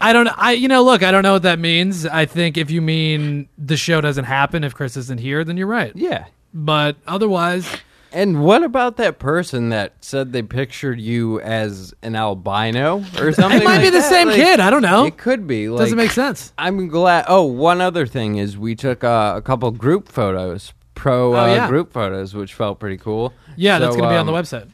I 0.00 0.12
don't. 0.12 0.26
I 0.26 0.54
you 0.54 0.66
know, 0.66 0.82
look, 0.82 1.04
I 1.04 1.12
don't 1.12 1.22
know 1.22 1.34
what 1.34 1.44
that 1.44 1.60
means. 1.60 2.04
I 2.04 2.26
think 2.26 2.56
if 2.56 2.68
you 2.68 2.82
mean 2.82 3.48
the 3.56 3.76
show 3.76 4.00
doesn't 4.00 4.24
happen 4.24 4.64
if 4.64 4.74
Chris 4.74 4.96
isn't 4.96 5.20
here, 5.20 5.44
then 5.44 5.56
you're 5.56 5.68
right. 5.68 5.92
Yeah. 5.94 6.26
But 6.52 6.96
otherwise, 7.06 7.64
And 8.12 8.42
what 8.42 8.62
about 8.62 8.96
that 8.96 9.18
person 9.18 9.68
that 9.70 9.94
said 10.00 10.32
they 10.32 10.42
pictured 10.42 11.00
you 11.00 11.40
as 11.40 11.92
an 12.02 12.16
albino 12.16 13.04
or 13.18 13.32
something? 13.32 13.60
it 13.60 13.64
might 13.64 13.80
be 13.80 13.90
the 13.90 13.98
that? 13.98 14.08
same 14.08 14.28
Like, 14.28 14.36
kid. 14.36 14.60
I 14.60 14.70
don't 14.70 14.82
know. 14.82 15.04
It 15.06 15.18
could 15.18 15.46
be. 15.46 15.68
Like, 15.68 15.80
Doesn't 15.80 15.98
make 15.98 16.10
sense. 16.12 16.52
I'm 16.56 16.88
glad. 16.88 17.26
Oh, 17.28 17.42
one 17.44 17.80
other 17.80 18.06
thing 18.06 18.36
is 18.36 18.56
we 18.56 18.74
took 18.74 19.04
uh, 19.04 19.34
a 19.36 19.42
couple 19.42 19.70
group 19.72 20.08
photos, 20.08 20.72
pro 20.94 21.34
uh, 21.34 21.42
Oh, 21.42 21.54
yeah. 21.54 21.68
group 21.68 21.92
photos, 21.92 22.34
which 22.34 22.54
felt 22.54 22.78
pretty 22.80 22.96
cool. 22.96 23.32
Yeah, 23.56 23.78
that's 23.78 23.96
going 23.96 24.08
to 24.08 24.14
be 24.14 24.18
on 24.18 24.26
the 24.26 24.32
um, 24.34 24.42
website. 24.42 24.70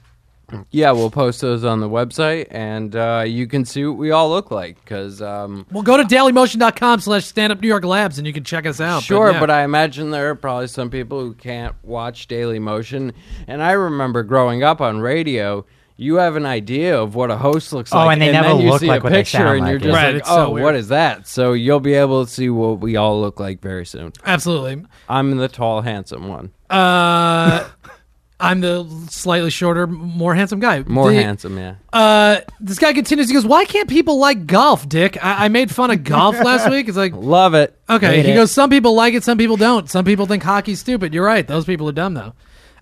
Yeah, 0.70 0.92
we'll 0.92 1.10
post 1.10 1.40
those 1.40 1.64
on 1.64 1.80
the 1.80 1.88
website, 1.88 2.46
and 2.50 2.94
uh, 2.96 3.24
you 3.26 3.46
can 3.46 3.64
see 3.64 3.84
what 3.84 3.96
we 3.96 4.10
all 4.10 4.28
look 4.30 4.50
like. 4.50 4.82
Because 4.84 5.20
um, 5.22 5.66
Well, 5.70 5.82
go 5.82 5.96
to 5.96 6.04
dailymotion.com 6.04 7.00
slash 7.00 7.24
stand 7.26 7.52
up 7.52 7.60
New 7.60 7.68
York 7.68 7.84
labs 7.84 8.18
and 8.18 8.26
you 8.26 8.32
can 8.32 8.44
check 8.44 8.66
us 8.66 8.80
out. 8.80 9.02
sure, 9.02 9.32
yeah. 9.32 9.40
but 9.40 9.50
I 9.50 9.64
imagine 9.64 10.10
there 10.10 10.30
are 10.30 10.34
probably 10.34 10.66
some 10.68 10.90
people 10.90 11.20
who 11.20 11.34
can't 11.34 11.74
watch 11.82 12.26
Daily 12.26 12.58
Motion. 12.58 13.12
And 13.46 13.62
I 13.62 13.72
remember 13.72 14.22
growing 14.22 14.62
up 14.62 14.80
on 14.80 15.00
radio. 15.00 15.64
You 15.98 16.16
have 16.16 16.36
an 16.36 16.46
idea 16.46 16.98
of 16.98 17.14
what 17.14 17.30
a 17.30 17.36
host 17.36 17.72
looks 17.72 17.92
Oh, 17.92 17.98
like, 17.98 18.14
and 18.14 18.22
they 18.22 18.32
never 18.32 18.48
then 18.48 18.60
you 18.62 18.70
look 18.70 18.80
see 18.80 18.86
like 18.88 19.04
a 19.04 19.08
picture, 19.08 19.36
sound 19.38 19.58
and 19.58 19.68
you're 19.68 19.78
just. 19.78 19.94
Right, 19.94 20.14
like, 20.14 20.20
it's 20.22 20.28
so 20.28 20.46
"Oh, 20.46 20.50
what 20.50 20.74
is 20.74 20.88
that?" 20.88 21.28
So 21.28 21.52
you'll 21.52 21.80
be 21.80 21.94
able 21.94 22.24
to 22.24 22.30
see 22.30 22.48
what 22.48 22.80
we 22.80 22.96
all 22.96 23.20
look 23.20 23.38
like 23.38 23.60
very 23.60 23.86
soon. 23.86 24.12
Absolutely. 24.24 24.84
I'm 25.08 25.36
the 25.36 25.48
tall, 25.48 25.82
handsome 25.82 26.28
one. 26.28 26.50
Uh, 26.70 27.68
I'm 28.42 28.60
the 28.60 28.84
slightly 29.08 29.50
shorter, 29.50 29.86
more 29.86 30.34
handsome 30.34 30.58
guy. 30.60 30.82
More 30.86 31.10
The- 31.12 31.22
handsome, 31.22 31.56
yeah. 31.56 31.76
Uh, 31.92 32.40
this 32.60 32.78
guy 32.78 32.92
continues. 32.92 33.28
He 33.28 33.34
goes, 33.34 33.46
"Why 33.46 33.64
can't 33.64 33.88
people 33.88 34.18
like 34.18 34.46
golf, 34.46 34.88
Dick? 34.88 35.16
I, 35.24 35.44
I 35.44 35.48
made 35.48 35.70
fun 35.70 35.90
of 35.90 36.02
golf 36.04 36.38
last 36.42 36.68
week. 36.74 36.88
It's 36.88 36.96
like, 36.96 37.14
Love 37.14 37.54
it. 37.54 37.78
okay." 37.88 38.16
Hate 38.16 38.24
he 38.26 38.32
it. 38.32 38.34
goes, 38.34 38.50
"Some 38.50 38.68
people 38.68 38.94
like 38.94 39.14
it, 39.14 39.22
some 39.24 39.38
people 39.38 39.56
don't. 39.56 39.88
Some 39.88 40.04
people 40.04 40.26
think 40.26 40.42
hockey's 40.42 40.80
stupid. 40.80 41.14
You're 41.14 41.24
right. 41.24 41.46
Those 41.46 41.64
people 41.64 41.88
are 41.88 41.92
dumb, 41.92 42.14
though." 42.14 42.32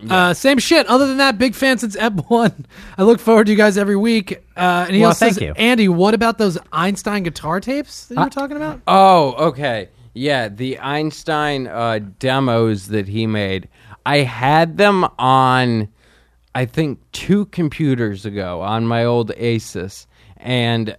Uh, 0.09 0.33
same 0.33 0.57
shit. 0.59 0.87
Other 0.87 1.07
than 1.07 1.19
that, 1.19 1.37
big 1.37 1.55
fan 1.55 1.77
since 1.77 1.95
Ep 1.95 2.31
one. 2.31 2.65
I 2.97 3.03
look 3.03 3.21
forward 3.21 3.45
to 3.45 3.53
you 3.53 3.59
guys 3.59 3.77
every 3.77 3.97
week. 3.97 4.33
Uh, 4.57 4.87
and 4.87 4.95
he 4.97 5.03
Well, 5.03 5.09
also 5.11 5.27
thank 5.27 5.35
says, 5.35 5.43
you. 5.43 5.53
Andy, 5.57 5.89
what 5.91 6.15
about 6.15 6.39
those 6.39 6.57
Einstein 6.73 7.23
guitar 7.23 7.61
tapes 7.61 8.07
that 8.07 8.15
you 8.15 8.21
Uh, 8.23 8.25
were 8.25 8.31
talking 8.31 8.57
about? 8.57 8.81
Oh, 8.87 9.35
okay. 9.49 9.91
Yeah, 10.15 10.49
the 10.49 10.79
Einstein 10.79 11.67
uh, 11.67 12.01
demos 12.19 12.89
that 12.89 13.09
he 13.09 13.27
made. 13.27 13.69
I 14.11 14.23
had 14.23 14.77
them 14.77 15.07
on, 15.21 15.87
I 16.53 16.65
think, 16.65 16.99
two 17.13 17.47
computers 17.47 18.27
ago 18.27 18.61
on 18.61 18.85
my 18.85 19.05
old 19.05 19.31
Asus, 19.37 20.07
and 20.37 20.97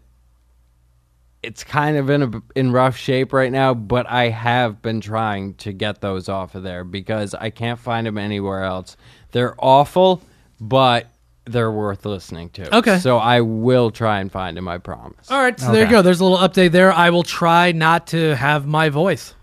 it's 1.43 1.65
kind 1.65 1.97
of 1.97 2.09
in 2.09 2.21
a, 2.23 2.31
in 2.55 2.71
rough 2.71 2.95
shape 2.95 3.33
right 3.33 3.51
now. 3.51 3.73
But 3.73 4.09
I 4.09 4.29
have 4.29 4.81
been 4.81 5.01
trying 5.01 5.55
to 5.55 5.73
get 5.73 5.99
those 5.99 6.29
off 6.29 6.55
of 6.55 6.63
there 6.63 6.85
because 6.85 7.33
I 7.33 7.49
can't 7.49 7.77
find 7.77 8.07
them 8.07 8.17
anywhere 8.17 8.63
else. 8.63 8.95
They're 9.31 9.55
awful, 9.57 10.21
but 10.61 11.07
they're 11.43 11.69
worth 11.69 12.05
listening 12.05 12.51
to. 12.51 12.77
Okay. 12.77 12.99
so 12.99 13.17
I 13.17 13.41
will 13.41 13.91
try 13.91 14.21
and 14.21 14.31
find 14.31 14.55
them. 14.55 14.69
I 14.69 14.77
promise. 14.77 15.29
All 15.29 15.41
right, 15.41 15.59
so 15.59 15.73
there 15.73 15.83
you 15.83 15.91
go. 15.91 16.01
There's 16.01 16.21
a 16.21 16.23
little 16.23 16.47
update 16.47 16.71
there. 16.71 16.93
I 16.93 17.09
will 17.09 17.23
try 17.23 17.73
not 17.73 18.07
to 18.07 18.37
have 18.37 18.65
my 18.65 18.87
voice 18.87 19.35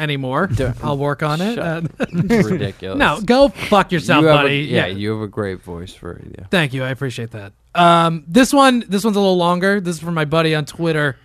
anymore. 0.00 0.48
I'll 0.82 0.98
work 0.98 1.22
on 1.22 1.40
it. 1.40 1.58
Uh, 1.58 1.82
It's 2.00 2.50
ridiculous. 2.50 2.98
no, 2.98 3.20
go 3.20 3.48
fuck 3.48 3.92
yourself, 3.92 4.22
you 4.22 4.28
have 4.28 4.36
buddy. 4.44 4.60
A, 4.62 4.76
yeah, 4.76 4.86
you 4.86 5.12
have 5.12 5.20
a 5.22 5.28
great 5.28 5.62
voice 5.62 5.92
for 5.94 6.14
radio. 6.14 6.46
Thank 6.50 6.72
you. 6.74 6.82
I 6.82 6.88
appreciate 6.90 7.30
that. 7.32 7.52
Um, 7.74 8.24
this 8.26 8.52
one, 8.52 8.84
this 8.88 9.04
one's 9.04 9.16
a 9.16 9.20
little 9.20 9.36
longer. 9.36 9.80
This 9.80 9.96
is 9.96 10.02
from 10.02 10.14
my 10.14 10.24
buddy 10.24 10.54
on 10.54 10.64
Twitter. 10.64 11.16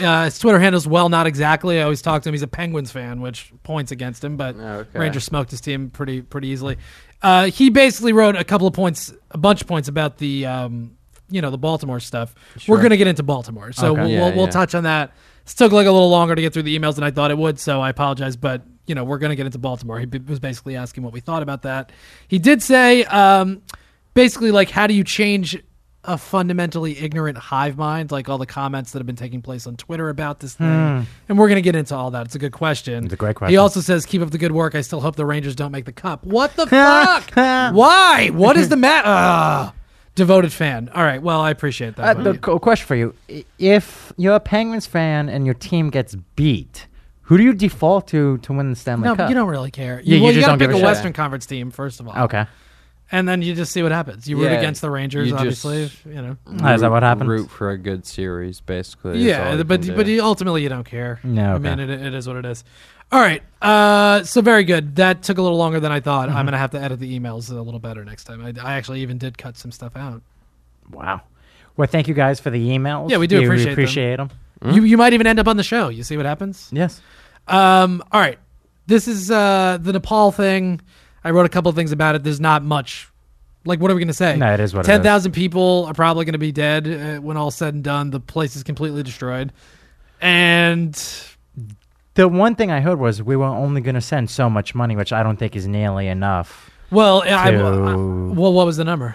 Uh, 0.00 0.24
his 0.26 0.38
Twitter 0.38 0.60
handle's 0.60 0.86
well, 0.86 1.08
not 1.08 1.26
exactly. 1.26 1.80
I 1.80 1.82
always 1.82 2.00
talk 2.02 2.22
to 2.22 2.28
him. 2.28 2.34
He's 2.34 2.42
a 2.42 2.46
Penguins 2.48 2.92
fan, 2.92 3.20
which 3.20 3.52
points 3.64 3.90
against 3.90 4.22
him, 4.22 4.36
but 4.36 4.54
Okay. 4.56 4.98
Rangers 4.98 5.24
smoked 5.24 5.50
his 5.50 5.60
team 5.60 5.90
pretty 5.90 6.22
pretty 6.22 6.48
easily. 6.48 6.78
Uh, 7.20 7.46
he 7.46 7.68
basically 7.68 8.12
wrote 8.12 8.36
a 8.36 8.44
couple 8.44 8.66
of 8.68 8.74
points, 8.74 9.12
a 9.32 9.38
bunch 9.38 9.60
of 9.60 9.66
points 9.66 9.88
about 9.88 10.18
the 10.18 10.46
um, 10.46 10.96
you 11.30 11.42
know 11.42 11.50
the 11.50 11.58
Baltimore 11.58 11.98
stuff. 12.00 12.34
We're 12.68 12.80
gonna 12.80 12.96
get 12.96 13.08
into 13.08 13.22
Baltimore, 13.24 13.72
so 13.72 13.88
Okay. 13.92 14.00
we'll, 14.02 14.10
Yeah, 14.10 14.20
we'll, 14.26 14.36
we'll 14.36 14.44
yeah. 14.46 14.50
touch 14.50 14.74
on 14.76 14.84
that. 14.84 15.12
It 15.46 15.50
took 15.56 15.72
like 15.72 15.86
a 15.86 15.92
little 15.92 16.10
longer 16.10 16.34
to 16.34 16.40
get 16.42 16.52
through 16.52 16.64
the 16.64 16.78
emails 16.78 16.94
than 16.94 17.04
I 17.04 17.10
thought 17.10 17.30
it 17.30 17.38
would, 17.38 17.58
so 17.58 17.80
I 17.80 17.90
apologize. 17.90 18.36
But 18.36 18.62
you 18.86 18.94
know, 18.94 19.04
we're 19.04 19.18
gonna 19.18 19.36
get 19.36 19.46
into 19.46 19.58
Baltimore. 19.58 20.00
He 20.00 20.06
was 20.06 20.40
basically 20.40 20.76
asking 20.76 21.04
what 21.04 21.12
we 21.12 21.20
thought 21.20 21.42
about 21.42 21.62
that. 21.62 21.92
He 22.28 22.38
did 22.38 22.62
say, 22.62 23.04
um, 23.04 23.62
basically, 24.14 24.50
like, 24.50 24.70
how 24.70 24.86
do 24.86 24.94
you 24.94 25.04
change 25.04 25.62
a 26.04 26.18
fundamentally 26.18 26.98
ignorant 26.98 27.38
hive 27.38 27.76
mind, 27.76 28.10
like 28.10 28.28
all 28.28 28.38
the 28.38 28.46
comments 28.46 28.92
that 28.92 28.98
have 28.98 29.06
been 29.06 29.16
taking 29.16 29.40
place 29.40 29.66
on 29.66 29.76
Twitter 29.76 30.08
about 30.08 30.40
this 30.40 30.54
thing. 30.54 31.06
And 31.28 31.38
we're 31.38 31.48
going 31.48 31.56
to 31.56 31.62
get 31.62 31.76
into 31.76 31.94
all 31.94 32.10
that. 32.10 32.26
It's 32.26 32.34
a 32.34 32.40
good 32.40 32.52
question. 32.52 33.00
Hmm. 33.00 33.04
It's 33.04 33.14
a 33.14 33.16
great 33.16 33.36
question. 33.36 33.52
He 33.52 33.56
also 33.56 33.80
says, 33.80 34.04
keep 34.04 34.20
up 34.20 34.30
the 34.30 34.38
good 34.38 34.52
work. 34.52 34.74
I 34.74 34.80
still 34.80 35.00
hope 35.00 35.16
the 35.16 35.26
Rangers 35.26 35.54
don't 35.54 35.70
make 35.70 35.84
the 35.84 35.92
cup. 35.92 36.24
What 36.24 36.56
the 36.56 36.66
fuck? 36.66 37.30
Why? 37.34 38.30
What 38.30 38.56
is 38.56 38.68
the 38.68 38.76
matter? 38.76 39.72
Devoted 40.14 40.52
fan. 40.52 40.90
All 40.94 41.02
right. 41.02 41.22
Well, 41.22 41.40
I 41.40 41.50
appreciate 41.50 41.96
that. 41.96 42.02
Uh, 42.04 42.14
but 42.14 42.24
the 42.24 42.32
yeah. 42.32 42.38
qu- 42.38 42.58
question 42.58 42.86
for 42.86 42.94
you: 42.96 43.14
If 43.58 44.12
you're 44.18 44.34
a 44.34 44.40
Penguins 44.40 44.86
fan 44.86 45.28
and 45.30 45.46
your 45.46 45.54
team 45.54 45.88
gets 45.88 46.14
beat, 46.36 46.86
who 47.22 47.38
do 47.38 47.44
you 47.44 47.54
default 47.54 48.08
to 48.08 48.36
to 48.38 48.52
win 48.52 48.68
the 48.70 48.76
Stanley 48.76 49.04
Cup? 49.08 49.16
no, 49.18 49.22
Cup? 49.24 49.28
you 49.30 49.34
don't 49.34 49.48
really 49.48 49.70
care. 49.70 50.02
Yeah, 50.04 50.16
you 50.18 50.22
well, 50.24 50.32
just 50.32 50.44
gotta 50.46 50.52
don't 50.52 50.58
give 50.58 50.68
pick 50.68 50.74
a 50.74 50.76
a 50.76 50.80
shit. 50.80 50.84
Western 50.86 51.12
Conference 51.14 51.46
team 51.46 51.70
first 51.70 51.98
of 52.00 52.08
all. 52.08 52.24
Okay, 52.24 52.44
and 53.10 53.26
then 53.26 53.40
you 53.40 53.54
just 53.54 53.72
see 53.72 53.82
what 53.82 53.90
happens. 53.92 54.28
You 54.28 54.36
root 54.36 54.44
Yeah, 54.50 54.58
against 54.58 54.82
the 54.82 54.90
Rangers, 54.90 55.28
you 55.28 55.32
just- 55.32 55.64
obviously. 55.64 56.12
You 56.14 56.20
know. 56.20 56.36
Oh, 56.46 56.74
is 56.74 56.82
that 56.82 56.90
what 56.90 57.02
happens? 57.02 57.28
Root 57.28 57.48
for 57.50 57.70
a 57.70 57.78
good 57.78 58.04
series, 58.04 58.60
basically. 58.60 59.12
is 59.12 59.16
all 59.22 59.44
Yeah, 59.44 59.54
you 59.54 59.64
but 59.64 59.80
can 59.80 59.90
do. 59.92 59.96
but 59.96 60.06
you, 60.08 60.22
ultimately 60.22 60.62
you 60.62 60.68
don't 60.68 60.84
care. 60.84 61.20
No, 61.24 61.52
I 61.52 61.54
okay. 61.54 61.70
mean 61.74 61.80
it, 61.80 61.88
it 61.88 62.12
is 62.12 62.26
what 62.28 62.36
it 62.36 62.44
is. 62.44 62.64
All 63.12 63.20
right, 63.20 63.42
uh, 63.60 64.24
so 64.24 64.40
very 64.40 64.64
good. 64.64 64.96
That 64.96 65.22
took 65.22 65.36
a 65.36 65.42
little 65.42 65.58
longer 65.58 65.80
than 65.80 65.92
I 65.92 66.00
thought. 66.00 66.30
Mm-hmm. 66.30 66.38
I'm 66.38 66.46
gonna 66.46 66.56
have 66.58 66.70
to 66.70 66.80
edit 66.80 66.98
the 66.98 67.18
emails 67.18 67.50
a 67.50 67.60
little 67.60 67.78
better 67.78 68.04
next 68.06 68.24
time. 68.24 68.42
I, 68.42 68.54
I 68.62 68.74
actually 68.74 69.02
even 69.02 69.18
did 69.18 69.36
cut 69.36 69.58
some 69.58 69.70
stuff 69.70 69.96
out. 69.96 70.22
wow. 70.90 71.20
Well, 71.76 71.88
thank 71.88 72.08
you 72.08 72.14
guys 72.14 72.40
for 72.40 72.50
the 72.50 72.68
emails. 72.70 73.10
Yeah, 73.10 73.18
we 73.18 73.26
do 73.26 73.38
we 73.38 73.44
appreciate 73.44 73.64
them. 73.64 73.72
appreciate 73.72 74.16
them. 74.16 74.30
You 74.74 74.84
you 74.84 74.96
might 74.96 75.12
even 75.12 75.26
end 75.26 75.38
up 75.38 75.46
on 75.48 75.56
the 75.56 75.62
show. 75.62 75.88
You 75.88 76.02
see 76.04 76.16
what 76.16 76.24
happens. 76.24 76.70
Yes. 76.72 77.00
Um, 77.48 78.02
all 78.12 78.20
right, 78.20 78.38
this 78.86 79.08
is 79.08 79.30
uh, 79.30 79.78
the 79.80 79.92
Nepal 79.92 80.32
thing. 80.32 80.80
I 81.24 81.30
wrote 81.32 81.46
a 81.46 81.48
couple 81.50 81.68
of 81.68 81.76
things 81.76 81.92
about 81.92 82.14
it. 82.14 82.24
There's 82.24 82.40
not 82.40 82.62
much. 82.62 83.08
Like, 83.64 83.80
what 83.80 83.90
are 83.90 83.94
we 83.94 84.00
going 84.00 84.08
to 84.08 84.14
say? 84.14 84.36
No, 84.36 84.52
it 84.54 84.60
is 84.60 84.74
what. 84.74 84.84
Ten 84.84 85.02
thousand 85.02 85.32
people 85.32 85.84
are 85.86 85.94
probably 85.94 86.24
going 86.24 86.32
to 86.32 86.38
be 86.38 86.52
dead 86.52 86.88
uh, 86.88 87.20
when 87.20 87.36
all's 87.36 87.56
said 87.56 87.74
and 87.74 87.84
done. 87.84 88.10
The 88.10 88.20
place 88.20 88.56
is 88.56 88.62
completely 88.62 89.02
destroyed, 89.02 89.52
and 90.20 90.94
The 92.14 92.28
one 92.28 92.54
thing 92.54 92.70
I 92.70 92.80
heard 92.80 92.98
was 92.98 93.22
we 93.22 93.36
were 93.36 93.44
only 93.46 93.80
going 93.80 93.94
to 93.94 94.00
send 94.02 94.28
so 94.30 94.50
much 94.50 94.74
money, 94.74 94.96
which 94.96 95.12
I 95.12 95.22
don't 95.22 95.38
think 95.38 95.56
is 95.56 95.66
nearly 95.66 96.08
enough. 96.08 96.70
well, 96.90 97.22
I, 97.22 97.50
I- 97.52 97.56
well, 97.56 98.52
what 98.52 98.66
was 98.66 98.76
the 98.76 98.84
number? 98.84 99.14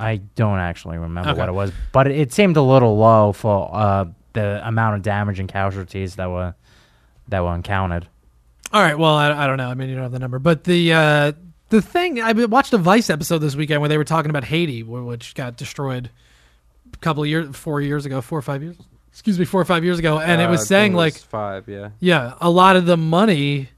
I 0.00 0.16
don't 0.34 0.58
actually 0.58 0.98
remember 0.98 1.30
Okay. 1.30 1.38
what 1.38 1.48
it 1.48 1.52
was, 1.52 1.72
but 1.92 2.06
it, 2.08 2.18
it 2.18 2.32
seemed 2.32 2.56
a 2.56 2.62
little 2.62 2.96
low 2.96 3.32
for 3.32 3.70
uh, 3.72 4.06
the 4.32 4.66
amount 4.66 4.96
of 4.96 5.02
damage 5.02 5.38
and 5.38 5.48
casualties 5.48 6.16
that 6.16 6.28
were 6.28 6.54
that 7.28 7.44
were 7.44 7.54
encountered. 7.54 8.08
All 8.72 8.82
right. 8.82 8.98
Well, 8.98 9.14
I, 9.14 9.44
I 9.44 9.46
don't 9.46 9.58
know. 9.58 9.68
I 9.68 9.74
mean, 9.74 9.88
you 9.88 9.94
don't 9.94 10.02
have 10.02 10.12
the 10.12 10.18
number, 10.18 10.38
but 10.40 10.64
the 10.64 10.92
uh, 10.92 11.32
the 11.68 11.80
thing 11.80 12.20
I 12.20 12.32
watched 12.32 12.72
a 12.72 12.78
Vice 12.78 13.10
episode 13.10 13.38
this 13.38 13.54
weekend 13.54 13.80
where 13.80 13.88
they 13.88 13.98
were 13.98 14.04
talking 14.04 14.30
about 14.30 14.44
Haiti, 14.44 14.80
wh- 14.80 15.06
which 15.06 15.34
got 15.34 15.56
destroyed 15.56 16.10
a 16.92 16.96
couple 16.98 17.22
of 17.22 17.28
years, 17.28 17.54
four 17.54 17.80
years 17.80 18.04
ago, 18.04 18.20
four 18.20 18.38
or 18.38 18.42
five 18.42 18.62
years. 18.62 18.76
Excuse 19.12 19.38
me, 19.38 19.44
four 19.44 19.60
or 19.60 19.64
five 19.64 19.84
years 19.84 19.98
ago, 19.98 20.18
and 20.18 20.40
it 20.40 20.44
Uh, 20.44 20.48
I 20.48 20.50
was 20.50 20.66
saying 20.66 20.94
it 20.94 20.96
like, 20.96 21.14
five. 21.14 21.68
Yeah. 21.68 21.90
yeah, 22.00 22.34
a 22.40 22.50
lot 22.50 22.76
of 22.76 22.86
the 22.86 22.96
money 22.96 23.68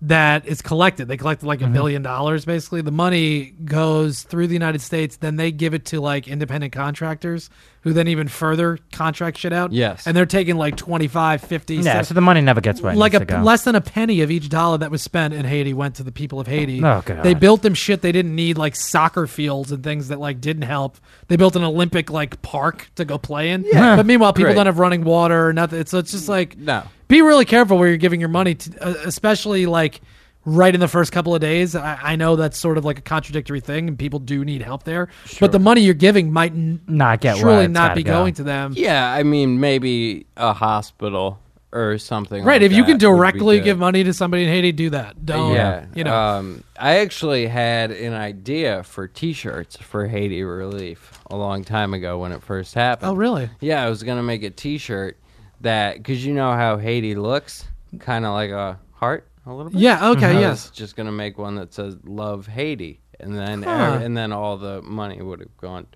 that 0.00 0.46
is 0.46 0.62
collected, 0.62 1.08
they 1.08 1.16
collected 1.16 1.46
like 1.46 1.60
a 1.60 1.64
mm-hmm. 1.64 1.72
billion 1.72 2.02
dollars 2.02 2.44
basically. 2.44 2.82
The 2.82 2.92
money 2.92 3.54
goes 3.64 4.22
through 4.22 4.46
the 4.46 4.52
United 4.52 4.80
States, 4.80 5.16
then 5.16 5.36
they 5.36 5.50
give 5.50 5.74
it 5.74 5.86
to 5.86 6.00
like 6.00 6.28
independent 6.28 6.72
contractors 6.72 7.50
who 7.82 7.92
then 7.92 8.06
even 8.08 8.28
further 8.28 8.78
contract 8.92 9.38
shit 9.38 9.52
out. 9.52 9.72
Yes. 9.72 10.06
And 10.06 10.16
they're 10.16 10.26
taking 10.26 10.56
like 10.56 10.76
25, 10.76 11.42
50, 11.42 11.76
Yeah, 11.76 11.82
70 11.82 12.04
so 12.04 12.14
the 12.14 12.20
money 12.20 12.40
never 12.40 12.60
gets 12.60 12.80
where 12.80 12.94
like 12.94 13.14
a 13.14 13.42
less 13.42 13.64
than 13.64 13.74
a 13.74 13.80
penny 13.80 14.20
of 14.20 14.30
each 14.30 14.48
dollar 14.48 14.78
that 14.78 14.90
was 14.90 15.02
spent 15.02 15.34
in 15.34 15.44
Haiti 15.44 15.74
went 15.74 15.96
to 15.96 16.02
the 16.02 16.12
people 16.12 16.38
of 16.38 16.46
Haiti. 16.46 16.82
Oh, 16.82 17.02
God. 17.04 17.22
They 17.22 17.34
built 17.34 17.62
them 17.62 17.74
shit 17.74 18.02
they 18.02 18.12
didn't 18.12 18.34
need, 18.34 18.58
like 18.58 18.76
soccer 18.76 19.26
fields 19.26 19.72
and 19.72 19.82
things 19.82 20.08
that 20.08 20.20
like 20.20 20.40
didn't 20.40 20.62
help. 20.62 20.98
They 21.28 21.36
built 21.36 21.56
an 21.56 21.64
Olympic 21.64 22.10
like 22.10 22.40
park 22.42 22.90
to 22.96 23.04
go 23.04 23.18
play 23.18 23.50
in. 23.50 23.64
Yeah. 23.64 23.96
But 23.96 24.06
meanwhile, 24.06 24.32
people 24.32 24.46
Great. 24.46 24.54
don't 24.56 24.66
have 24.66 24.78
running 24.78 25.04
water 25.04 25.48
or 25.48 25.52
nothing. 25.52 25.84
So 25.86 25.98
it's 25.98 26.12
just 26.12 26.28
like 26.28 26.56
No. 26.56 26.84
Be 27.08 27.22
really 27.22 27.44
careful 27.44 27.78
where 27.78 27.88
you're 27.88 27.96
giving 27.96 28.20
your 28.20 28.28
money 28.28 28.54
to, 28.54 28.86
uh, 28.86 28.94
especially 29.06 29.66
like 29.66 30.00
right 30.44 30.72
in 30.74 30.80
the 30.80 30.88
first 30.88 31.12
couple 31.12 31.34
of 31.34 31.40
days. 31.40 31.74
I, 31.74 31.98
I 32.02 32.16
know 32.16 32.36
that's 32.36 32.56
sort 32.56 32.78
of 32.78 32.84
like 32.84 32.98
a 32.98 33.02
contradictory 33.02 33.60
thing, 33.60 33.88
and 33.88 33.98
people 33.98 34.18
do 34.18 34.44
need 34.44 34.62
help 34.62 34.84
there. 34.84 35.08
But 35.40 35.52
the 35.52 35.58
money 35.58 35.80
you're 35.82 35.94
giving 35.94 36.32
might 36.32 36.52
n- 36.52 36.80
Not 36.86 37.20
get 37.20 37.34
where 37.36 37.42
truly 37.44 37.68
not 37.68 37.94
be 37.94 38.02
go. 38.02 38.12
going 38.12 38.34
to 38.34 38.42
them. 38.44 38.72
Yeah, 38.76 39.10
I 39.12 39.22
mean 39.24 39.60
maybe 39.60 40.26
a 40.36 40.52
hospital 40.52 41.38
or 41.70 41.98
something. 41.98 42.44
Right. 42.44 42.62
like 42.62 42.70
If 42.70 42.76
you 42.76 42.82
can 42.84 42.96
that 42.98 43.06
would 43.08 43.14
be 43.14 43.18
directly 43.18 43.60
give 43.60 43.78
money 43.78 44.02
to 44.04 44.14
somebody 44.14 44.44
in 44.44 44.48
Haiti, 44.48 44.72
do 44.72 44.88
that. 44.90 45.26
Don't. 45.26 45.52
yeah, 45.54 45.84
You 45.94 46.02
know. 46.04 46.14
Um, 46.14 46.64
I 46.78 47.00
actually 47.00 47.46
had 47.46 47.90
an 47.90 48.14
idea 48.14 48.82
for 48.84 49.06
T-shirts 49.06 49.76
for 49.76 50.06
Haiti 50.06 50.42
relief 50.44 51.20
a 51.30 51.36
long 51.36 51.64
time 51.64 51.92
ago 51.92 52.18
when 52.18 52.32
it 52.32 52.42
first 52.42 52.72
happened. 52.74 53.10
oh, 53.10 53.14
really? 53.14 53.50
Yeah, 53.60 53.84
I 53.84 53.90
was 53.90 54.02
gonna 54.02 54.22
make 54.22 54.42
a 54.44 54.50
T-shirt 54.50 55.18
that 55.62 55.96
because 55.96 56.24
you 56.24 56.34
know 56.34 56.52
how 56.52 56.76
Haiti 56.78 57.14
looks, 57.14 57.64
kind 58.00 58.24
of 58.24 58.32
like 58.34 58.50
a 58.50 58.78
heart, 58.92 59.28
a 59.46 59.52
little 59.52 59.70
bit. 59.72 59.80
Yeah. 59.80 60.10
Okay. 60.10 60.36
I 60.36 60.40
Yes. 60.40 60.70
just 60.70 60.96
gonna 60.96 61.12
make 61.12 61.38
one 61.38 61.56
that 61.56 61.72
says 61.74 61.96
"Love 62.04 62.46
Haiti," 62.46 63.00
and 63.20 63.36
then 63.36 63.62
Huh. 63.62 64.00
and 64.02 64.16
then 64.16 64.32
all 64.32 64.56
the 64.56 64.82
money 64.82 65.20
would 65.22 65.40
have 65.40 65.56
gone 65.56 65.86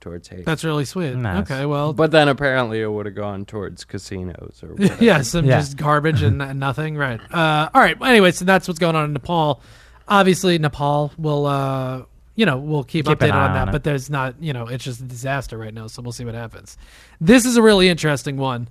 towards 0.00 0.26
Haiti. 0.28 0.42
That's 0.42 0.64
really 0.64 0.84
sweet. 0.84 1.14
Nice. 1.14 1.48
Okay, 1.50 1.64
well, 1.64 1.92
but 1.92 2.10
then 2.10 2.28
apparently 2.28 2.80
it 2.80 2.90
would 2.90 3.06
have 3.06 3.14
gone 3.14 3.44
towards 3.44 3.84
casinos 3.84 4.60
or 4.62 4.68
whatever. 4.74 5.04
yeah, 5.04 5.22
some 5.22 5.44
Yeah. 5.44 5.60
just 5.60 5.76
garbage 5.76 6.22
and, 6.22 6.42
and 6.42 6.58
nothing. 6.68 6.96
Right. 6.96 7.20
Uh, 7.32 7.68
all 7.72 7.80
right. 7.80 7.96
Anyway, 8.02 8.32
so 8.32 8.44
that's 8.44 8.66
what's 8.66 8.80
going 8.80 8.96
on 8.96 9.04
in 9.04 9.12
Nepal. 9.12 9.60
Obviously, 10.08 10.58
Nepal 10.58 11.12
will, 11.16 11.46
uh, 11.46 12.02
you 12.34 12.44
know, 12.46 12.58
we'll 12.58 12.82
keep, 12.82 13.06
Keep 13.06 13.20
an 13.22 13.28
updated 13.28 13.32
eye 13.34 13.44
on 13.44 13.50
on 13.50 13.54
that. 13.54 13.68
it. 13.68 13.72
But 13.72 13.84
there's 13.84 14.10
not, 14.10 14.34
you 14.42 14.52
know, 14.52 14.66
it's 14.66 14.82
just 14.82 15.00
a 15.00 15.04
disaster 15.04 15.56
right 15.56 15.72
now. 15.72 15.86
So 15.86 16.02
we'll 16.02 16.10
see 16.12 16.24
what 16.24 16.34
happens. 16.34 16.76
This 17.20 17.44
is 17.44 17.56
a 17.56 17.62
really 17.62 17.88
interesting 17.88 18.36
one. 18.36 18.68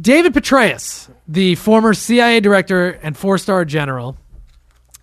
David 0.00 0.32
Petraeus, 0.32 1.10
the 1.28 1.54
former 1.56 1.92
CIA 1.94 2.40
director 2.40 2.90
and 3.02 3.16
four-star 3.16 3.64
general, 3.64 4.16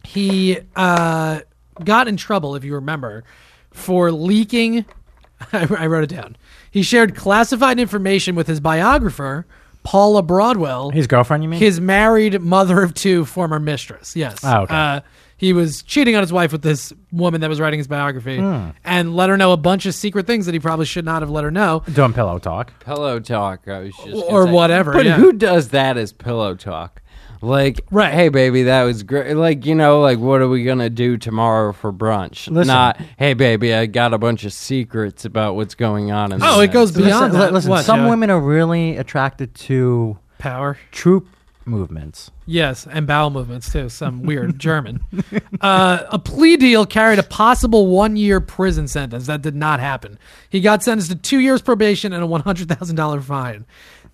he 0.03 0.57
uh, 0.75 1.41
got 1.83 2.07
in 2.07 2.17
trouble, 2.17 2.55
if 2.55 2.63
you 2.63 2.75
remember, 2.75 3.23
for 3.71 4.11
leaking. 4.11 4.85
I, 5.53 5.67
I 5.77 5.87
wrote 5.87 6.03
it 6.03 6.09
down. 6.15 6.35
He 6.71 6.81
shared 6.81 7.15
classified 7.15 7.79
information 7.79 8.35
with 8.35 8.47
his 8.47 8.59
biographer, 8.59 9.45
Paula 9.83 10.21
Broadwell, 10.21 10.89
His 10.89 11.07
girlfriend, 11.07 11.43
you 11.43 11.49
mean? 11.49 11.59
his 11.59 11.79
married 11.79 12.41
mother 12.41 12.81
of 12.81 12.93
two 12.93 13.23
former 13.25 13.59
mistress. 13.59 14.15
Yes. 14.15 14.39
Oh, 14.43 14.61
okay. 14.63 14.73
uh, 14.75 14.99
he 15.37 15.53
was 15.53 15.83
cheating 15.83 16.15
on 16.15 16.21
his 16.21 16.33
wife 16.33 16.51
with 16.51 16.61
this 16.63 16.91
woman 17.11 17.41
that 17.41 17.49
was 17.49 17.59
writing 17.59 17.79
his 17.79 17.87
biography 17.87 18.37
Hmm. 18.39 18.69
and 18.83 19.15
let 19.15 19.29
her 19.29 19.37
know 19.37 19.51
a 19.53 19.57
bunch 19.57 19.85
of 19.85 19.93
secret 19.95 20.25
things 20.27 20.45
that 20.47 20.53
he 20.53 20.59
probably 20.59 20.85
should 20.85 21.05
not 21.05 21.21
have 21.21 21.29
let 21.29 21.43
her 21.43 21.51
know. 21.51 21.83
Doing 21.93 22.13
pillow 22.13 22.39
talk. 22.39 22.71
pillow 22.79 23.19
talk. 23.19 23.67
I 23.67 23.79
was 23.79 23.95
just 24.03 24.25
Or 24.29 24.45
say. 24.45 24.51
whatever, 24.51 24.93
But 24.93 25.05
yeah. 25.05 25.15
who 25.15 25.33
does 25.33 25.69
that 25.69 25.97
as 25.97 26.11
pillow 26.11 26.55
talk? 26.55 27.01
Like, 27.39 27.81
Right. 27.91 28.11
Hey, 28.11 28.29
baby, 28.29 28.63
that 28.63 28.81
was 28.83 29.03
great. 29.03 29.35
Like, 29.37 29.63
you 29.63 29.75
know, 29.75 29.99
like 30.01 30.17
what 30.17 30.41
are 30.41 30.47
we 30.49 30.63
gonna 30.63 30.89
do 30.89 31.17
tomorrow 31.17 31.71
for 31.71 31.93
brunch? 31.93 32.49
Listen. 32.49 32.65
Not, 32.67 32.99
hey, 33.17 33.35
baby, 33.35 33.75
I 33.75 33.85
got 33.85 34.11
a 34.11 34.17
bunch 34.17 34.43
of 34.43 34.53
secrets 34.53 35.23
about 35.23 35.55
what's 35.55 35.75
going 35.75 36.11
on. 36.11 36.31
In 36.31 36.41
Oh, 36.41 36.45
it 36.45 36.51
United 36.53 36.73
goes 36.73 36.91
beyond 36.93 37.33
listen, 37.33 37.39
that. 37.39 37.53
listen 37.53 37.69
What, 37.69 37.85
some 37.85 37.99
Joey? 37.99 38.09
women 38.09 38.31
are 38.31 38.39
really 38.39 38.97
attracted 38.97 39.53
to 39.53 40.17
Power. 40.39 40.77
troop 40.91 41.27
movements. 41.67 42.31
Yes, 42.45 42.87
and 42.89 43.05
bowel 43.05 43.29
movements 43.29 43.71
too. 43.71 43.89
Some 43.89 44.23
weird 44.23 44.57
German. 44.59 45.01
Uh, 45.61 46.03
a 46.09 46.17
plea 46.19 46.57
deal 46.57 46.85
carried 46.85 47.19
a 47.19 47.23
possible 47.23 47.87
one-year 47.87 48.39
prison 48.41 48.87
sentence. 48.87 49.27
That 49.27 49.41
did 49.41 49.55
not 49.55 49.79
happen. 49.79 50.17
He 50.49 50.61
got 50.61 50.83
sentenced 50.83 51.11
to 51.11 51.17
two 51.17 51.39
years 51.39 51.61
probation 51.61 52.13
and 52.13 52.23
a 52.23 52.27
one 52.27 52.41
hundred 52.41 52.69
thousand 52.69 52.95
dollar 52.95 53.21
fine. 53.21 53.65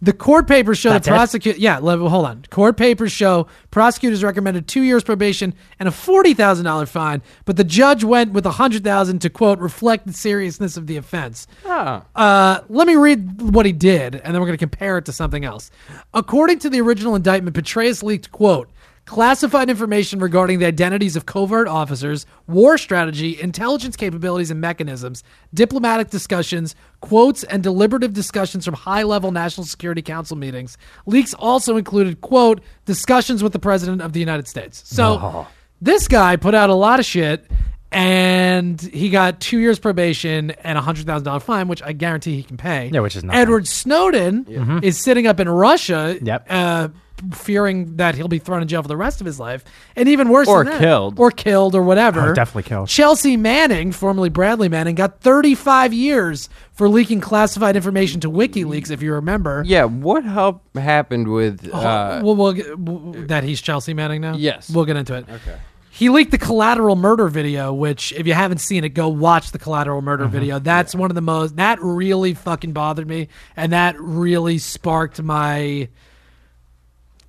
The 0.04 0.12
court 0.12 0.50
papers 0.50 0.78
show 0.78 0.90
That's 0.90 1.08
the 1.08 1.14
it? 1.14 1.16
prosecute. 1.16 1.58
Yeah, 1.60 1.80
hold 1.80 2.26
on. 2.26 2.44
Court 2.50 2.76
papers 2.76 3.14
show 3.14 3.48
prosecutors 3.72 4.22
recommended 4.22 4.68
two 4.68 4.82
years 4.82 5.02
probation 5.02 5.54
and 5.80 5.88
a 5.88 5.94
forty 5.94 6.34
thousand 6.34 6.66
dollar 6.66 6.86
fine, 6.86 7.22
but 7.46 7.56
the 7.56 7.64
judge 7.64 8.04
went 8.04 8.34
with 8.34 8.46
a 8.46 8.52
hundred 8.52 8.84
thousand 8.84 9.20
to 9.20 9.30
quote 9.30 9.60
reflect 9.60 10.06
the 10.06 10.12
seriousness 10.12 10.76
of 10.76 10.88
the 10.88 10.98
offense. 10.98 11.48
Oh. 11.64 12.04
Uh, 12.18 12.60
let 12.68 12.86
me 12.86 12.98
read 12.98 13.42
what 13.54 13.66
he 13.66 13.72
did, 13.72 14.16
and 14.16 14.36
then 14.36 14.42
we're 14.42 14.48
going 14.48 14.58
to 14.58 14.66
compare 14.66 14.98
it 14.98 15.06
to 15.06 15.14
something 15.14 15.46
else. 15.46 15.72
According 16.14 16.60
to 16.60 16.70
the 16.70 16.82
original 16.82 17.16
indictment, 17.16 17.56
Petraeus 17.56 18.04
leaked, 18.04 18.30
quote, 18.34 18.70
classified 19.06 19.70
information 19.70 20.20
regarding 20.20 20.60
the 20.60 20.66
identities 20.66 21.16
of 21.16 21.26
covert 21.26 21.68
officers, 21.68 22.26
war 22.48 22.78
strategy, 22.78 23.40
intelligence 23.42 23.96
capabilities 23.98 24.50
and 24.50 24.62
mechanisms, 24.62 25.24
diplomatic 25.54 26.10
discussions, 26.10 26.74
quotes, 27.02 27.44
and 27.44 27.62
deliberative 27.64 28.14
discussions 28.14 28.64
from 28.64 28.74
high 28.74 29.04
level 29.04 29.32
National 29.32 29.66
Security 29.66 30.02
Council 30.02 30.38
meetings. 30.38 30.78
Leaks 31.06 31.34
also 31.34 31.76
included, 31.78 32.22
quote, 32.22 32.62
discussions 32.86 33.44
with 33.44 33.52
the 33.54 33.60
President 33.60 34.02
of 34.02 34.14
the 34.14 34.20
United 34.20 34.48
States. 34.48 34.82
So 34.86 35.48
this 35.82 36.08
guy 36.08 36.38
put 36.38 36.56
out 36.56 36.70
a 36.70 36.76
lot 36.76 37.00
of 37.00 37.06
shit 37.06 37.46
and 37.92 38.82
he 38.82 39.10
got 39.10 39.40
two 39.40 39.60
years 39.60 39.78
probation 39.80 40.52
and 40.52 40.78
a 40.78 40.82
hundred 40.82 41.06
thousand 41.06 41.26
dollar 41.26 41.40
fine, 41.40 41.68
which 41.68 41.84
I 41.84 41.92
guarantee 41.94 42.36
he 42.36 42.44
can 42.44 42.58
pay. 42.58 42.90
Yeah, 42.92 43.02
which 43.02 43.16
is 43.16 43.24
nothing. 43.24 43.40
Edward 43.40 43.68
Snowden 43.68 44.80
is 44.84 44.98
sitting 45.04 45.28
up 45.28 45.40
in 45.40 45.48
Russia, 45.48 46.18
Yep. 46.22 46.48
uh, 46.50 46.88
fearing 47.32 47.96
that 47.98 48.16
he'll 48.16 48.28
be 48.28 48.40
thrown 48.40 48.62
in 48.62 48.68
jail 48.68 48.82
for 48.82 48.88
the 48.88 48.98
rest 48.98 49.22
of 49.22 49.26
his 49.26 49.40
life, 49.40 49.64
and 49.96 50.10
even 50.10 50.30
worse, 50.30 50.48
Or 50.48 50.64
than 50.64 50.74
that, 50.74 50.80
killed. 50.82 51.20
or 51.20 51.32
killed, 51.32 51.76
or 51.76 51.84
whatever. 51.84 52.32
Oh, 52.32 52.34
definitely 52.34 52.64
killed. 52.64 52.90
Chelsea 52.90 53.38
Manning, 53.38 53.92
formerly 53.92 54.30
Bradley 54.30 54.70
Manning, 54.70 54.96
got 54.96 55.22
35 55.22 55.94
years 55.94 56.50
for 56.74 56.90
leaking 56.90 57.22
classified 57.22 57.76
information 57.76 58.20
to 58.22 58.30
WikiLeaks. 58.32 58.90
If 58.92 59.02
you 59.02 59.14
remember, 59.14 59.64
Yeah, 59.66 59.86
what 59.86 60.24
help 60.24 60.64
happened 60.78 61.28
with? 61.32 61.70
Uh, 61.74 62.22
we'll, 62.24 62.36
we'll 62.36 62.54
get, 62.54 62.68
w- 62.84 63.26
that 63.28 63.44
he's 63.44 63.62
Chelsea 63.62 63.94
Manning 63.94 64.22
now. 64.22 64.36
Yes. 64.36 64.70
we'll 64.70 64.86
get 64.86 64.96
into 64.98 65.14
it. 65.16 65.26
okay. 65.30 65.58
He 65.96 66.10
leaked 66.10 66.32
the 66.32 66.40
collateral 66.40 66.96
murder 66.96 67.28
video, 67.28 67.72
which, 67.72 68.14
if 68.14 68.26
you 68.26 68.34
haven't 68.34 68.58
seen 68.58 68.84
it, 68.84 68.90
go 68.96 69.10
watch 69.10 69.52
the 69.52 69.60
collateral 69.60 70.02
murder 70.02 70.26
video. 70.26 70.58
That's 70.58 70.96
one 70.96 71.12
of 71.12 71.16
the 71.16 71.22
most, 71.22 71.58
that 71.58 71.78
really 71.84 72.34
fucking 72.34 72.72
bothered 72.74 73.08
me. 73.08 73.28
And 73.56 73.74
that 73.74 73.96
really 74.00 74.58
sparked 74.58 75.22
my 75.22 75.90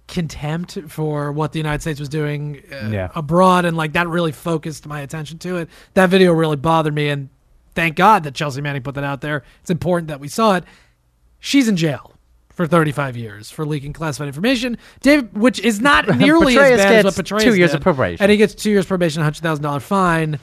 contempt 0.09 0.79
for 0.89 1.33
what 1.33 1.53
the 1.53 1.59
United 1.59 1.81
States 1.81 1.99
was 2.01 2.09
doing 2.09 2.63
uh, 2.71 2.89
Yeah. 2.91 3.11
abroad. 3.15 3.65
And, 3.65 3.77
like, 3.77 3.93
that 3.95 4.09
really 4.09 4.33
focused 4.33 4.87
my 4.87 5.01
attention 5.01 5.39
to 5.39 5.57
it. 5.57 5.69
That 5.95 6.11
video 6.11 6.33
really 6.33 6.57
bothered 6.57 6.95
me. 6.95 7.09
And 7.09 7.29
thank 7.75 7.97
God 7.97 8.25
that 8.25 8.35
Chelsea 8.35 8.61
Manning 8.61 8.83
put 8.83 8.95
that 8.97 9.05
out 9.05 9.21
there. 9.23 9.45
It's 9.63 9.71
important 9.71 10.09
that 10.09 10.21
we 10.21 10.29
saw 10.29 10.57
it. 10.57 10.65
She's 11.41 11.69
in 11.69 11.77
jail. 11.77 12.11
For 12.55 12.69
35 12.69 13.17
years 13.17 13.51
for 13.51 13.67
leaking 13.67 13.95
classified 13.95 14.29
information, 14.29 14.79
David, 15.01 15.37
which 15.37 15.59
is 15.59 15.81
not 15.81 16.07
nearly 16.17 16.57
as 16.57 16.79
bad 16.79 17.05
as 17.05 17.05
what 17.05 17.15
Petraeus 17.27 17.43
two 17.43 17.57
years 17.57 17.71
did. 17.73 17.79
of 17.79 17.83
probation. 17.83 18.23
and 18.23 18.31
he 18.31 18.37
gets 18.39 18.55
two 18.55 18.71
years 18.71 18.87
probation, 18.87 19.25
hundred 19.25 19.41
thousand 19.43 19.65
dollar 19.65 19.81
fine. 19.81 20.39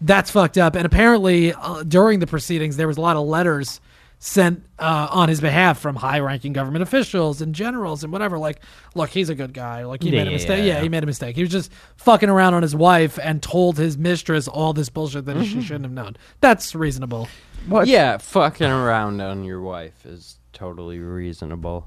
That's 0.00 0.30
fucked 0.30 0.56
up. 0.56 0.76
And 0.76 0.86
apparently, 0.86 1.52
uh, 1.52 1.82
during 1.82 2.20
the 2.20 2.28
proceedings, 2.28 2.76
there 2.76 2.86
was 2.86 2.96
a 2.96 3.00
lot 3.00 3.16
of 3.16 3.26
letters 3.26 3.80
sent 4.20 4.64
uh, 4.80 5.08
on 5.10 5.28
his 5.28 5.40
behalf 5.40 5.78
from 5.78 5.94
high-ranking 5.96 6.52
government 6.52 6.82
officials 6.82 7.40
and 7.40 7.54
generals 7.54 8.02
and 8.02 8.12
whatever. 8.12 8.36
Like, 8.38 8.60
look, 8.94 9.10
he's 9.10 9.28
a 9.28 9.34
good 9.34 9.54
guy. 9.54 9.84
Like, 9.84 10.02
he 10.02 10.10
Yeah, 10.10 10.24
made 10.24 10.28
a 10.28 10.30
mistake. 10.32 10.58
yeah. 10.58 10.74
Yeah, 10.76 10.80
he 10.82 10.88
made 10.88 11.02
a 11.02 11.06
mistake. 11.06 11.36
He 11.36 11.42
was 11.42 11.50
just 11.52 11.70
fucking 11.96 12.28
around 12.28 12.54
on 12.54 12.62
his 12.62 12.74
wife 12.74 13.18
and 13.22 13.40
told 13.42 13.78
his 13.78 13.96
mistress 13.96 14.48
all 14.48 14.72
this 14.72 14.88
bullshit 14.88 15.24
that 15.26 15.36
Mm-hmm. 15.36 15.60
she 15.60 15.62
shouldn't 15.66 15.84
have 15.84 15.92
known. 15.92 16.16
That's 16.40 16.74
reasonable. 16.74 17.28
Well, 17.68 17.86
Yeah, 17.86 18.18
fucking 18.18 18.66
around 18.70 19.20
on 19.20 19.44
your 19.44 19.60
wife 19.60 20.04
is 20.04 20.38
totally 20.52 20.98
reasonable. 20.98 21.86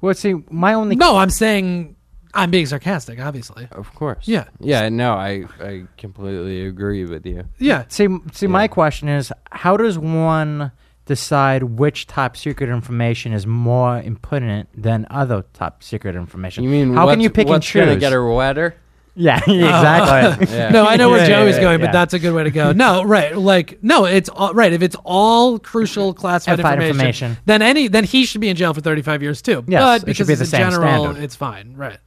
Well, 0.00 0.14
see, 0.14 0.34
my 0.50 0.74
only 0.74 0.96
No, 0.96 1.16
I'm 1.18 1.30
saying 1.30 1.94
I'm 2.34 2.50
being 2.50 2.66
sarcastic. 2.66 3.20
Obviously. 3.20 3.68
Of 3.72 3.94
course. 3.94 4.26
Yeah. 4.28 4.44
Yeah. 4.60 4.88
No, 4.88 5.12
I 5.14 5.44
I 5.60 5.84
completely 5.98 6.66
agree 6.66 7.04
with 7.04 7.26
you. 7.26 7.44
Yeah. 7.58 7.84
See, 7.88 8.08
see, 8.32 8.46
my 8.46 8.66
question 8.68 9.08
is, 9.08 9.32
how 9.52 9.76
does 9.76 9.98
one 9.98 10.70
decide 11.14 11.62
which 11.64 12.06
top 12.06 12.36
secret 12.36 12.70
information 12.70 13.32
is 13.32 13.44
more 13.46 13.98
important 13.98 14.68
than 14.80 15.06
other 15.10 15.44
top 15.54 15.82
secret 15.82 16.14
information? 16.14 16.62
You 16.64 16.70
mean 16.70 16.94
how 16.94 17.08
can 17.10 17.20
you 17.20 17.30
pick 17.30 17.46
and 17.46 17.50
what's 17.50 17.72
gonna 17.72 17.96
get 17.96 18.12
her 18.12 18.24
wetter? 18.32 18.76
yeah, 19.16 19.36
exactly. 19.46 20.46
Yeah. 20.56 20.70
No, 20.70 20.86
I 20.86 20.96
know 20.96 21.10
where 21.10 21.18
Yeah, 21.18 21.40
Joey's 21.42 21.56
yeah, 21.56 21.60
going, 21.62 21.80
yeah. 21.80 21.86
but 21.86 21.92
that's 21.92 22.14
a 22.14 22.18
good 22.20 22.32
way 22.32 22.44
to 22.44 22.50
go. 22.52 22.70
No, 22.72 23.02
right, 23.02 23.36
like 23.36 23.82
no, 23.82 24.04
it's 24.04 24.28
all, 24.28 24.54
right. 24.54 24.72
If 24.72 24.82
it's 24.82 24.96
all 25.04 25.58
crucial 25.58 26.14
classified 26.14 26.60
Classified 26.60 26.82
information, 26.88 27.26
information. 27.32 27.42
then 27.44 27.60
any 27.60 27.88
then 27.88 28.04
he 28.04 28.24
should 28.24 28.40
be 28.40 28.48
in 28.48 28.56
jail 28.56 28.72
for 28.72 28.80
thirty 28.80 29.02
five 29.02 29.20
years 29.20 29.42
too. 29.42 29.64
Yes, 29.66 29.82
but 29.82 30.02
it 30.02 30.06
because 30.06 30.26
be 30.28 30.34
it's 30.34 30.38
the 30.40 30.44
in 30.44 30.50
same 30.50 30.70
general, 30.70 31.02
standard. 31.04 31.24
it's 31.24 31.34
fine. 31.36 31.74
Right. 31.76 31.98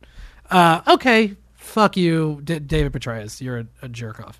Uh, 0.50 0.82
okay. 0.96 1.36
Fuck 1.56 1.98
you, 1.98 2.40
D- 2.44 2.60
David 2.60 2.94
Petraeus. 2.94 3.42
You're 3.42 3.60
a, 3.60 3.66
a 3.84 3.90
jerk 3.90 4.20
off. 4.20 4.40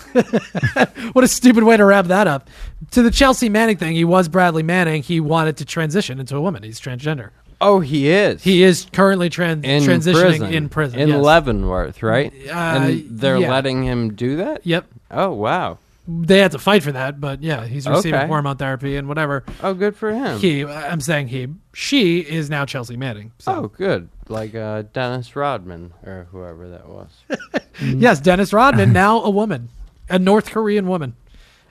what 1.12 1.24
a 1.24 1.28
stupid 1.28 1.64
way 1.64 1.76
to 1.76 1.84
wrap 1.84 2.06
that 2.06 2.26
up. 2.26 2.48
To 2.92 3.02
the 3.02 3.10
Chelsea 3.10 3.48
Manning 3.48 3.76
thing, 3.76 3.94
he 3.94 4.04
was 4.04 4.28
Bradley 4.28 4.62
Manning. 4.62 5.02
He 5.02 5.20
wanted 5.20 5.56
to 5.58 5.64
transition 5.64 6.18
into 6.18 6.36
a 6.36 6.40
woman. 6.40 6.62
He's 6.62 6.80
transgender. 6.80 7.30
Oh, 7.60 7.80
he 7.80 8.08
is. 8.08 8.42
He 8.42 8.62
is 8.62 8.86
currently 8.92 9.28
tran- 9.28 9.64
in 9.64 9.82
transitioning 9.82 10.38
prison. 10.38 10.54
in 10.54 10.68
prison. 10.68 10.98
in 10.98 11.08
yes. 11.10 11.22
Leavenworth, 11.22 12.02
right? 12.02 12.32
Uh, 12.48 12.52
and 12.52 13.20
they're 13.20 13.36
yeah. 13.36 13.50
letting 13.50 13.82
him 13.82 14.14
do 14.14 14.36
that. 14.36 14.66
Yep. 14.66 14.86
Oh 15.10 15.32
wow. 15.32 15.78
They 16.08 16.38
had 16.38 16.52
to 16.52 16.58
fight 16.58 16.82
for 16.82 16.92
that, 16.92 17.20
but 17.20 17.42
yeah, 17.42 17.66
he's 17.66 17.86
receiving 17.86 18.18
Okay. 18.18 18.26
hormone 18.26 18.56
therapy 18.56 18.96
and 18.96 19.06
whatever. 19.06 19.44
Oh, 19.62 19.74
good 19.74 19.94
for 19.94 20.12
him. 20.12 20.40
He, 20.40 20.64
I'm 20.64 21.00
saying 21.00 21.28
he, 21.28 21.48
she 21.72 22.20
is 22.20 22.50
now 22.50 22.64
Chelsea 22.64 22.96
Manning. 22.96 23.30
So. 23.38 23.54
Oh, 23.54 23.68
good. 23.68 24.08
Like 24.26 24.54
uh, 24.54 24.84
Dennis 24.92 25.36
Rodman 25.36 25.92
or 26.04 26.26
whoever 26.32 26.68
that 26.70 26.88
was. 26.88 27.08
yes, 27.82 28.20
Dennis 28.20 28.52
Rodman, 28.52 28.92
now 28.94 29.22
a 29.22 29.30
woman, 29.30 29.68
a 30.10 30.18
North 30.18 30.50
Korean 30.50 30.86
woman. 30.86 31.14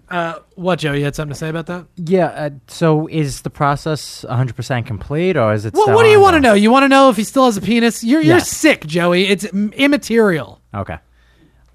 Uh, 0.10 0.40
what, 0.56 0.80
Joe? 0.80 0.94
You 0.94 1.04
had 1.06 1.16
something 1.16 1.34
to 1.34 1.38
say 1.38 1.50
about 1.50 1.68
that? 1.68 1.86
yeah. 1.98 2.26
Uh, 2.28 2.50
so, 2.68 3.06
is 3.08 3.42
the 3.42 3.52
process 3.52 4.26
100% 4.28 4.86
complete, 4.88 5.38
or 5.38 5.54
is 5.54 5.66
it? 5.66 5.76
Well, 5.76 5.94
what 5.94 6.02
do 6.02 6.10
you 6.10 6.20
want 6.20 6.34
to 6.34 6.40
know? 6.40 6.54
You 6.56 6.72
want 6.72 6.84
to 6.84 6.88
know 6.90 7.10
if 7.12 7.16
he 7.18 7.24
still 7.24 7.46
has 7.46 7.58
a 7.58 7.62
penis? 7.62 8.04
You're 8.04 8.22
you're 8.22 8.38
Yes. 8.38 8.50
sick, 8.50 8.88
Joey. 8.88 9.28
It's 9.28 9.46
immaterial. 9.46 10.62
Okay. 10.74 10.98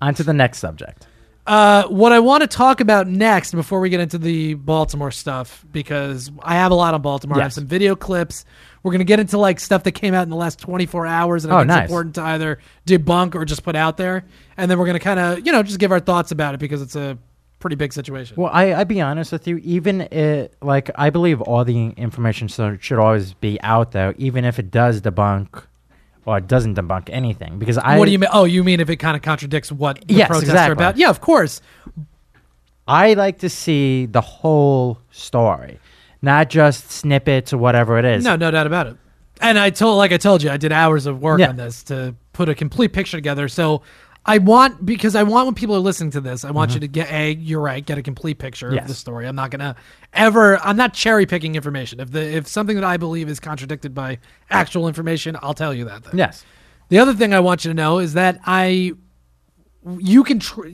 On 0.02 0.14
to 0.14 0.24
the 0.24 0.32
next 0.34 0.58
subject. 0.58 1.06
Uh, 1.46 1.84
what 1.88 2.10
I 2.12 2.20
want 2.20 2.40
to 2.40 2.46
talk 2.46 2.80
about 2.80 3.06
next, 3.06 3.52
before 3.52 3.80
we 3.80 3.90
get 3.90 4.00
into 4.00 4.16
the 4.16 4.54
Baltimore 4.54 5.10
stuff, 5.10 5.64
because 5.70 6.30
I 6.42 6.54
have 6.54 6.72
a 6.72 6.74
lot 6.74 6.94
on 6.94 7.02
Baltimore. 7.02 7.38
I 7.38 7.42
have 7.42 7.52
some 7.52 7.66
video 7.66 7.94
clips. 7.94 8.46
We're 8.82 8.92
gonna 8.92 9.04
get 9.04 9.20
into 9.20 9.36
like 9.38 9.60
stuff 9.60 9.82
that 9.84 9.92
came 9.92 10.14
out 10.14 10.22
in 10.22 10.30
the 10.30 10.36
last 10.36 10.58
24 10.58 11.06
hours, 11.06 11.44
and 11.44 11.52
I 11.52 11.56
Oh, 11.56 11.58
think 11.60 11.70
it's 11.70 11.82
important 11.90 12.14
to 12.16 12.22
either 12.22 12.58
debunk 12.86 13.34
or 13.34 13.44
just 13.44 13.62
put 13.62 13.76
out 13.76 13.96
there. 13.98 14.24
And 14.56 14.70
then 14.70 14.78
we're 14.78 14.86
gonna 14.86 14.98
kind 15.00 15.20
of, 15.20 15.44
you 15.46 15.52
know, 15.52 15.62
just 15.62 15.78
give 15.78 15.92
our 15.92 16.00
thoughts 16.00 16.30
about 16.32 16.54
it 16.54 16.60
because 16.60 16.80
it's 16.80 16.96
a 16.96 17.18
pretty 17.60 17.76
big 17.76 17.92
situation. 17.92 18.36
Well, 18.40 18.50
I 18.52 18.72
I 18.74 18.84
be 18.84 19.00
honest 19.02 19.30
with 19.32 19.46
you. 19.46 19.58
Even 19.58 20.02
it, 20.02 20.54
like 20.62 20.90
I 20.96 21.10
believe 21.10 21.40
all 21.42 21.64
the 21.64 21.88
information 21.90 22.48
should 22.48 22.98
always 22.98 23.34
be 23.34 23.58
out 23.62 23.92
there, 23.92 24.14
even 24.16 24.44
if 24.46 24.58
it 24.58 24.70
does 24.70 25.00
debunk 25.02 25.64
or 26.26 26.38
it 26.38 26.46
doesn't 26.46 26.76
debunk 26.76 27.08
anything. 27.10 27.58
Because 27.58 27.78
I 27.78 27.98
what 27.98 28.06
do 28.06 28.12
you 28.12 28.18
mean? 28.18 28.30
Oh, 28.32 28.44
you 28.44 28.64
mean 28.64 28.80
if 28.80 28.88
it 28.90 28.96
kind 28.96 29.16
of 29.16 29.22
contradicts 29.22 29.70
what 29.70 30.00
the 30.06 30.14
Yes, 30.14 30.28
protests 30.28 30.54
are 30.54 30.72
about? 30.72 30.96
Yeah, 30.96 31.10
of 31.10 31.20
course. 31.20 31.60
I 32.86 33.14
like 33.14 33.38
to 33.38 33.48
see 33.48 34.06
the 34.06 34.20
whole 34.20 34.98
story, 35.10 35.78
not 36.22 36.50
just 36.50 36.90
snippets 36.90 37.52
or 37.52 37.58
whatever 37.58 37.98
it 37.98 38.04
is. 38.04 38.24
No, 38.24 38.36
no 38.36 38.50
doubt 38.50 38.66
about 38.66 38.86
it. 38.88 38.96
And 39.40 39.58
I 39.58 39.70
told, 39.70 39.98
like 39.98 40.12
I 40.12 40.16
told 40.16 40.42
you, 40.42 40.50
I 40.50 40.56
did 40.56 40.70
hours 40.70 41.06
of 41.06 41.20
work 41.20 41.40
Yeah. 41.40 41.48
on 41.48 41.56
this 41.56 41.82
to 41.84 42.14
put 42.32 42.48
a 42.48 42.54
complete 42.54 42.92
picture 42.92 43.16
together. 43.16 43.48
So 43.48 43.82
I 44.26 44.38
want 44.38 44.84
because 44.84 45.14
I 45.14 45.22
want 45.22 45.46
when 45.46 45.54
people 45.54 45.76
are 45.76 45.80
listening 45.80 46.10
to 46.12 46.20
this, 46.20 46.44
I 46.44 46.50
want 46.50 46.72
you 46.74 46.80
to 46.80 46.88
get 46.88 47.10
a. 47.10 47.34
You're 47.34 47.60
right, 47.60 47.84
get 47.84 47.98
a 47.98 48.02
complete 48.02 48.38
picture 48.38 48.68
of 48.68 48.74
Mm-hmm. 48.74 48.86
The 48.86 48.94
story. 48.94 49.26
I'm 49.26 49.36
not 49.36 49.50
gonna 49.50 49.76
ever. 50.12 50.58
I'm 50.58 50.76
not 50.76 50.94
cherry 50.94 51.26
picking 51.26 51.54
information. 51.56 52.00
If 52.00 52.10
the 52.10 52.22
if 52.22 52.46
something 52.48 52.76
that 52.76 52.84
I 52.84 52.96
believe 52.96 53.28
is 53.28 53.38
contradicted 53.38 53.94
by 53.94 54.18
actual 54.50 54.88
information, 54.88 55.36
I'll 55.42 55.54
tell 55.54 55.74
you 55.74 55.84
that. 55.84 56.04
Thing. 56.04 56.18
Yes. 56.18 56.44
The 56.88 56.98
other 56.98 57.14
thing 57.14 57.32
I 57.34 57.40
want 57.40 57.64
you 57.64 57.70
to 57.70 57.74
know 57.74 57.98
is 57.98 58.12
that 58.14 58.40
I, 58.44 58.92
you 59.98 60.22
can, 60.22 60.38
tr- 60.38 60.68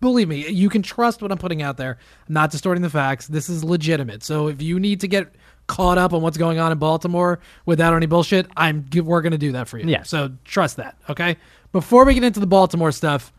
believe 0.00 0.28
me, 0.28 0.46
you 0.48 0.68
can 0.68 0.82
trust 0.82 1.22
what 1.22 1.32
I'm 1.32 1.38
putting 1.38 1.62
out 1.62 1.76
there. 1.78 1.98
I'm 2.28 2.34
not 2.34 2.50
distorting 2.50 2.82
the 2.82 2.90
facts. 2.90 3.26
This 3.26 3.48
is 3.48 3.64
legitimate. 3.64 4.22
So 4.22 4.48
if 4.48 4.60
you 4.60 4.78
need 4.78 5.00
to 5.00 5.08
get 5.08 5.34
caught 5.66 5.98
up 5.98 6.12
on 6.12 6.22
what's 6.22 6.36
going 6.36 6.58
on 6.58 6.70
in 6.70 6.78
Baltimore 6.78 7.40
without 7.66 7.94
any 7.94 8.06
bullshit, 8.06 8.46
I'm 8.56 8.86
we're 8.94 9.22
going 9.22 9.32
to 9.32 9.38
do 9.38 9.52
that 9.52 9.68
for 9.68 9.78
you. 9.78 9.88
Yeah. 9.88 10.02
So 10.02 10.32
trust 10.44 10.76
that. 10.76 10.96
Okay. 11.08 11.36
Before 11.72 12.04
we 12.04 12.14
get 12.14 12.24
into 12.24 12.40
the 12.40 12.46
Baltimore 12.46 12.92
stuff, 12.92 13.32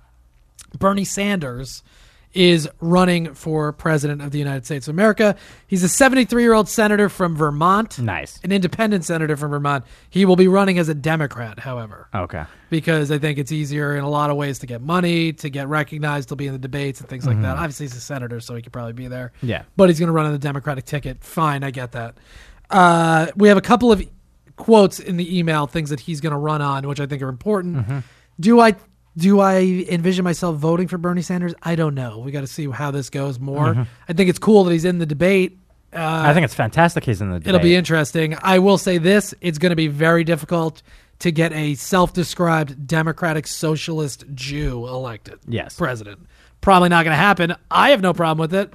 Bernie 0.78 1.06
Sanders 1.06 1.84
is 2.32 2.70
running 2.80 3.34
for 3.34 3.74
president 3.74 4.22
of 4.22 4.30
the 4.30 4.38
United 4.38 4.64
States 4.64 4.88
of 4.88 4.94
America. 4.94 5.36
He's 5.66 5.84
a 5.84 5.90
73 5.90 6.44
year 6.44 6.54
old 6.54 6.70
senator 6.70 7.10
from 7.10 7.36
Vermont. 7.36 7.98
Nice. 7.98 8.40
An 8.44 8.52
independent 8.52 9.04
senator 9.04 9.36
from 9.36 9.50
Vermont. 9.50 9.84
He 10.12 10.26
will 10.26 10.36
be 10.36 10.48
running 10.48 10.78
as 10.78 10.90
a 10.90 10.94
Democrat, 10.94 11.58
however 11.58 12.08
Okay. 12.14 12.44
because 12.70 13.10
I 13.12 13.18
think 13.18 13.40
it's 13.40 13.52
easier 13.52 13.96
in 13.96 14.04
a 14.04 14.10
lot 14.10 14.30
of 14.30 14.38
ways 14.38 14.60
to 14.60 14.68
get 14.68 14.80
money, 14.84 15.34
to 15.34 15.50
get 15.50 15.68
recognized, 15.70 16.30
to 16.30 16.36
be 16.36 16.46
in 16.46 16.54
the 16.54 16.60
debates 16.60 17.00
and 17.00 17.10
things 17.10 17.26
like 17.26 17.42
that. 17.42 17.58
Obviously, 17.58 17.86
he's 17.88 17.96
a 17.96 18.00
senator, 18.02 18.40
so 18.40 18.54
he 18.54 18.62
could 18.62 18.74
probably 18.74 18.94
be 18.94 19.08
there. 19.08 19.32
Yeah. 19.42 19.64
But 19.76 19.90
he's 19.90 19.98
going 19.98 20.08
to 20.08 20.14
run 20.14 20.28
on 20.28 20.32
the 20.32 20.38
Democratic 20.38 20.86
ticket. 20.86 21.24
Fine, 21.24 21.64
I 21.64 21.72
get 21.72 21.94
that. 21.94 22.16
Uh, 22.70 23.28
we 23.38 23.48
have 23.48 23.58
a 23.58 23.62
couple 23.62 23.92
of 23.92 24.08
quotes 24.56 25.00
in 25.00 25.18
the 25.18 25.40
email, 25.40 25.66
things 25.66 25.90
that 25.90 26.02
he's 26.02 26.22
going 26.22 26.34
to 26.34 26.38
run 26.38 26.62
on, 26.62 26.88
which 26.88 27.00
I 27.00 27.08
think 27.08 27.24
are 27.24 27.30
important. 27.30 28.04
Do 28.40 28.60
I 28.60 28.76
do 29.18 29.40
I 29.40 29.86
envision 29.90 30.24
myself 30.24 30.56
voting 30.58 30.88
for 30.88 30.98
Bernie 30.98 31.22
Sanders? 31.22 31.54
I 31.62 31.76
don't 31.76 31.96
know. 31.96 32.20
We 32.20 32.32
got 32.32 32.42
to 32.42 32.48
see 32.48 32.70
how 32.70 32.92
this 32.92 33.10
goes 33.10 33.40
more. 33.40 33.88
I 34.08 34.14
think 34.14 34.30
it's 34.30 34.40
cool 34.40 34.64
that 34.64 34.72
he's 34.72 34.86
in 34.86 35.00
the 35.00 35.06
debate. 35.06 35.58
Uh, 35.92 36.24
I 36.26 36.34
think 36.34 36.46
it's 36.46 36.54
fantastic 36.54 37.04
he's 37.04 37.20
in 37.20 37.30
the 37.30 37.40
debate. 37.40 37.56
It'll 37.56 37.64
be 37.64 37.76
interesting. 37.76 38.38
I 38.42 38.60
will 38.60 38.78
say 38.78 38.98
this: 38.98 39.34
it's 39.42 39.58
going 39.58 39.72
to 39.72 39.76
be 39.76 39.88
very 39.88 40.24
difficult 40.24 40.84
to 41.20 41.32
get 41.32 41.52
a 41.52 41.76
self-described 41.76 42.88
democratic 42.88 43.46
socialist 43.46 44.24
Jew 44.34 44.88
elected. 44.88 45.40
Yes. 45.48 45.76
president. 45.76 46.26
Probably 46.62 46.90
not 46.90 47.04
going 47.04 47.14
to 47.14 47.18
happen. 47.18 47.56
I 47.70 47.90
have 47.90 48.02
no 48.02 48.14
problem 48.14 48.38
with 48.38 48.54
it, 48.54 48.74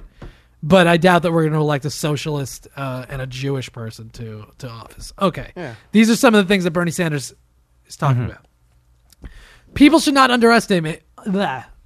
but 0.61 0.87
I 0.87 0.97
doubt 0.97 1.23
that 1.23 1.31
we're 1.31 1.43
going 1.43 1.53
to 1.53 1.59
elect 1.59 1.85
a 1.85 1.89
socialist 1.89 2.67
uh, 2.75 3.05
and 3.09 3.21
a 3.21 3.27
Jewish 3.27 3.71
person 3.71 4.09
to 4.11 4.45
to 4.59 4.69
office. 4.69 5.13
Okay, 5.19 5.51
yeah. 5.55 5.75
these 5.91 6.09
are 6.09 6.15
some 6.15 6.35
of 6.35 6.45
the 6.45 6.47
things 6.47 6.65
that 6.65 6.71
Bernie 6.71 6.91
Sanders 6.91 7.33
is 7.87 7.95
talking 7.95 8.25
about. 8.25 8.44
People 9.75 9.99
should 9.99 10.13
not 10.13 10.31
underestimate. 10.31 11.03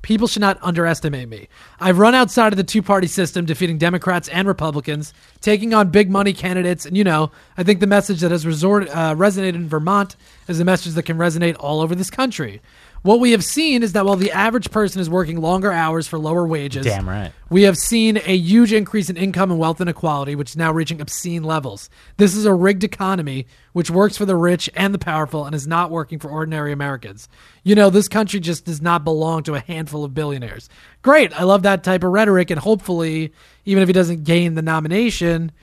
People 0.02 0.28
should 0.28 0.42
not 0.42 0.58
underestimate 0.62 1.28
me. 1.28 1.50
I've 1.80 2.00
run 2.00 2.16
outside 2.16 2.54
of 2.54 2.58
the 2.58 2.64
two 2.64 2.82
party 2.82 3.08
system, 3.08 3.46
defeating 3.46 3.78
Democrats 3.78 4.30
and 4.30 4.48
Republicans, 4.48 5.14
taking 5.42 5.74
on 5.74 5.90
big 5.90 6.10
money 6.10 6.32
candidates. 6.32 6.86
And, 6.86 6.96
you 6.96 7.04
know, 7.04 7.32
I 7.58 7.64
think 7.64 7.82
the 7.82 7.88
message 7.88 8.22
that 8.22 8.32
has 8.32 8.46
resort, 8.46 8.88
uh, 8.90 9.14
resonated 9.16 9.56
in 9.56 9.68
Vermont 9.68 10.16
is 10.48 10.60
a 10.60 10.66
message 10.66 10.94
that 10.94 11.04
can 11.04 11.18
resonate 11.18 11.58
all 11.60 11.82
over 11.82 11.96
this 11.96 12.10
country. 12.10 12.62
What 13.02 13.20
we 13.20 13.32
have 13.32 13.44
seen 13.44 13.82
is 13.82 13.94
that 13.94 14.06
while 14.06 14.18
the 14.18 14.32
average 14.32 14.72
person 14.72 15.00
is 15.00 15.10
working 15.10 15.40
longer 15.40 15.72
hours 15.72 16.08
for 16.08 16.20
lower 16.20 16.46
wages, 16.46 16.86
Damn 16.86 17.08
right. 17.08 17.32
we 17.50 17.64
have 17.64 17.78
seen 17.78 18.18
a 18.18 18.36
huge 18.36 18.74
increase 18.74 19.10
in 19.10 19.16
income 19.16 19.52
and 19.52 19.60
wealth 19.60 19.80
inequality, 19.80 20.36
which 20.36 20.52
is 20.52 20.58
now 20.58 20.72
reaching 20.72 21.00
obscene 21.00 21.44
levels. 21.44 21.90
This 22.18 22.36
is 22.36 22.46
a 22.46 22.54
rigged 22.54 22.84
economy 22.84 23.48
which 23.72 23.90
works 23.90 24.18
for 24.18 24.26
the 24.26 24.36
rich 24.36 24.70
and 24.76 24.94
the 24.94 25.00
powerful 25.00 25.46
and 25.46 25.56
is 25.56 25.66
not 25.66 25.92
working 25.92 26.20
for 26.20 26.30
ordinary 26.30 26.72
Americans. 26.74 27.30
You 27.64 27.76
know, 27.76 27.90
this 27.90 28.10
country 28.10 28.40
just 28.40 28.66
does 28.66 28.82
not 28.82 29.04
belong 29.06 29.44
to 29.44 29.56
a 29.56 29.60
handful 29.60 30.04
of 30.04 30.14
billionaires. 30.14 30.68
Great. 31.02 31.32
I 31.40 31.44
love 31.44 31.64
that 31.64 31.84
type 31.84 32.04
of 32.04 32.12
rhetoric. 32.12 32.52
And 32.52 32.60
hopefully, 32.60 33.34
even 33.64 33.82
if 33.82 33.88
he 33.88 33.94
doesn't 33.94 34.26
gain 34.26 34.56
the 34.56 34.62
nomination, 34.62 35.54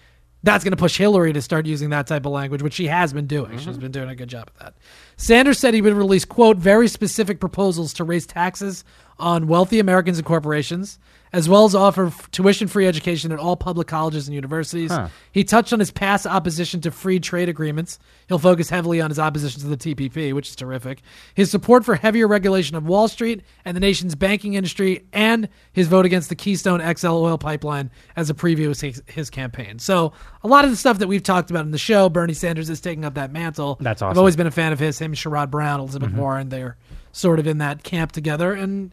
that's 0.42 0.64
going 0.64 0.72
to 0.72 0.77
push 0.77 0.96
Hillary 0.96 1.33
to 1.33 1.42
start 1.42 1.66
using 1.66 1.90
that 1.90 2.07
type 2.07 2.25
of 2.25 2.33
language, 2.33 2.62
which 2.62 2.75
she 2.75 2.87
has 2.87 3.12
been 3.12 3.27
doing. 3.27 3.59
She's 3.59 3.66
mm-hmm. 3.66 3.81
been 3.81 3.92
doing 3.92 4.09
a 4.09 4.14
good 4.14 4.29
job 4.29 4.49
of 4.49 4.59
that. 4.61 4.75
Sanders 5.16 5.59
said 5.59 5.72
he 5.72 5.81
would 5.81 5.94
release, 5.94 6.24
quote, 6.24 6.59
very 6.59 6.88
specific 6.88 7.40
proposals 7.40 7.94
to 7.94 8.05
raise 8.05 8.26
taxes 8.26 8.85
on 9.18 9.48
wealthy 9.48 9.79
Americans 9.79 10.18
and 10.18 10.26
corporations, 10.26 10.98
as 11.33 11.49
well 11.49 11.65
as 11.65 11.75
offer 11.75 12.12
tuition 12.31 12.69
free 12.69 12.87
education 12.87 13.33
at 13.33 13.39
all 13.39 13.57
public 13.57 13.87
colleges 13.87 14.29
and 14.29 14.35
universities. 14.35 14.91
Huh. 14.91 15.09
He 15.33 15.45
touched 15.45 15.73
on 15.73 15.79
his 15.79 15.91
past 15.91 16.27
opposition 16.27 16.81
to 16.83 16.91
free 16.91 17.21
trade 17.21 17.49
agreements. 17.49 17.99
He'll 18.29 18.39
focus 18.39 18.71
heavily 18.71 19.01
on 19.01 19.11
his 19.11 19.19
opposition 19.19 19.61
to 19.62 19.69
the 19.69 19.77
TPP, 19.77 20.33
which 20.33 20.49
is 20.49 20.57
terrific. 20.57 21.03
His 21.35 21.51
support 21.51 21.85
for 21.85 21.95
heavier 21.95 22.29
regulation 22.29 22.77
of 22.77 22.87
Wall 22.87 23.09
Street 23.09 23.43
and 23.65 23.77
the 23.77 23.81
nation's 23.81 24.15
banking 24.15 24.55
industry, 24.55 25.05
and 25.12 25.49
his 25.73 25.89
vote 25.89 26.07
against 26.07 26.29
the 26.29 26.35
Keystone 26.35 26.81
XL 26.97 27.09
oil 27.09 27.39
pipeline 27.39 27.91
as 28.17 28.31
a 28.31 28.35
preview 28.35 28.71
of 28.71 28.81
his, 28.81 29.03
his 29.07 29.31
campaign. 29.31 29.79
So, 29.79 30.12
a 30.43 30.49
lot 30.49 30.65
of 30.65 30.71
the 30.71 30.77
stuff 30.77 30.99
that 30.99 31.09
we've 31.09 31.23
talked 31.23 31.51
about 31.51 31.65
in 31.65 31.73
the 31.73 31.79
show, 31.79 32.09
Bernie 32.09 32.35
Sanders 32.35 32.71
is 32.71 32.81
taking 32.81 33.05
up 33.05 33.15
that 33.15 33.33
mantle. 33.33 33.77
That's 33.81 34.01
awesome. 34.01 34.12
I've 34.12 34.19
always 34.19 34.37
been 34.37 34.47
a 34.47 34.53
fan 34.53 34.73
of 34.73 34.79
his. 34.79 34.99
Him, 34.99 35.12
Sherrod 35.12 35.51
Brown, 35.51 35.81
Elizabeth 35.81 36.11
mm-hmm. 36.11 36.19
Warren, 36.19 36.49
they're 36.49 36.77
sort 37.12 37.39
of 37.39 37.47
in 37.47 37.59
that 37.59 37.83
camp 37.83 38.12
together. 38.12 38.53
And 38.53 38.93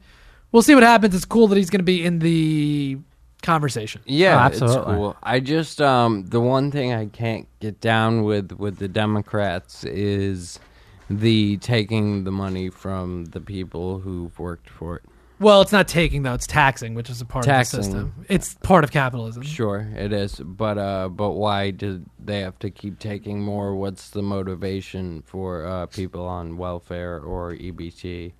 we'll 0.54 0.62
see 0.62 0.74
what 0.76 0.84
happens. 0.84 1.14
It's 1.14 1.26
cool 1.26 1.48
that 1.50 1.58
he's 1.58 1.70
going 1.70 1.80
to 1.80 1.84
be 1.84 2.06
in 2.06 2.20
the 2.20 2.98
conversation. 3.42 4.02
Yeah, 4.06 4.42
Oh, 4.42 4.48
it's 4.48 4.62
absolutely. 4.62 4.96
cool. 4.96 5.18
I 5.22 5.42
just 5.42 5.82
um 5.82 6.26
the 6.28 6.40
one 6.40 6.72
thing 6.72 6.94
I 6.94 7.08
can't 7.08 7.46
get 7.60 7.82
down 7.82 8.24
with 8.24 8.54
with 8.54 8.78
the 8.78 8.88
Democrats 8.88 9.84
is 9.84 10.60
the 11.10 11.58
taking 11.58 12.24
the 12.24 12.32
money 12.32 12.70
from 12.70 13.26
the 13.26 13.42
people 13.42 14.00
who've 14.00 14.38
worked 14.40 14.70
for 14.70 14.96
it. 14.98 15.04
Well, 15.40 15.62
it's 15.62 15.74
not 15.74 15.90
taking 15.90 16.24
though; 16.24 16.36
it's 16.36 16.48
taxing, 16.48 16.94
which 16.94 17.10
is 17.10 17.20
a 17.20 17.26
part 17.26 17.44
Taxing. 17.44 17.80
of 17.80 17.86
the 17.86 17.92
system. 17.92 18.26
It's 18.30 18.54
part 18.64 18.86
of 18.86 18.92
capitalism. 18.92 19.44
Sure, 19.44 19.90
it 19.94 20.14
is, 20.14 20.36
but 20.40 20.78
uh, 20.78 21.10
but 21.10 21.32
why 21.32 21.72
do 21.72 22.06
they 22.24 22.40
have 22.40 22.58
to 22.60 22.70
keep 22.70 22.98
taking 23.00 23.42
more? 23.42 23.76
What's 23.76 24.12
the 24.12 24.22
motivation 24.22 25.22
for 25.24 25.66
uh, 25.66 25.88
people 25.88 26.24
on 26.26 26.56
welfare 26.56 27.20
or 27.20 27.52
EBT 27.56 28.32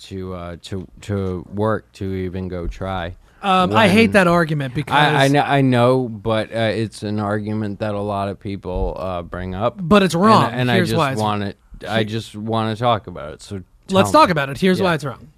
to 0.00 0.34
uh, 0.34 0.56
to 0.62 0.86
to 1.02 1.46
work 1.52 1.90
to 1.92 2.04
even 2.12 2.48
go 2.48 2.66
try? 2.66 3.16
Um, 3.40 3.72
I 3.72 3.88
hate 3.88 4.12
that 4.12 4.26
argument 4.26 4.74
because 4.74 4.96
I, 4.96 5.26
I 5.26 5.28
know, 5.28 5.40
I 5.42 5.60
know, 5.60 6.08
but 6.08 6.52
uh, 6.52 6.58
it's 6.74 7.04
an 7.04 7.20
argument 7.20 7.78
that 7.78 7.94
a 7.94 8.00
lot 8.00 8.28
of 8.28 8.40
people 8.40 8.96
uh, 8.98 9.22
bring 9.22 9.54
up. 9.54 9.76
But 9.80 10.02
it's 10.02 10.16
wrong. 10.16 10.46
and, 10.46 10.62
and 10.62 10.70
I 10.72 10.82
just 10.82 11.20
want 11.20 11.44
it. 11.44 11.56
I 11.88 12.02
just 12.02 12.34
want 12.34 12.76
to 12.76 12.82
talk 12.82 13.06
about 13.06 13.34
it. 13.34 13.42
So 13.42 13.62
Let's 13.90 14.10
tell 14.10 14.22
talk 14.22 14.30
about 14.30 14.48
it. 14.48 14.58
Here's 14.58 14.78
Yeah. 14.80 14.86
why 14.86 14.94
it's 14.94 15.04
wrong. 15.04 15.28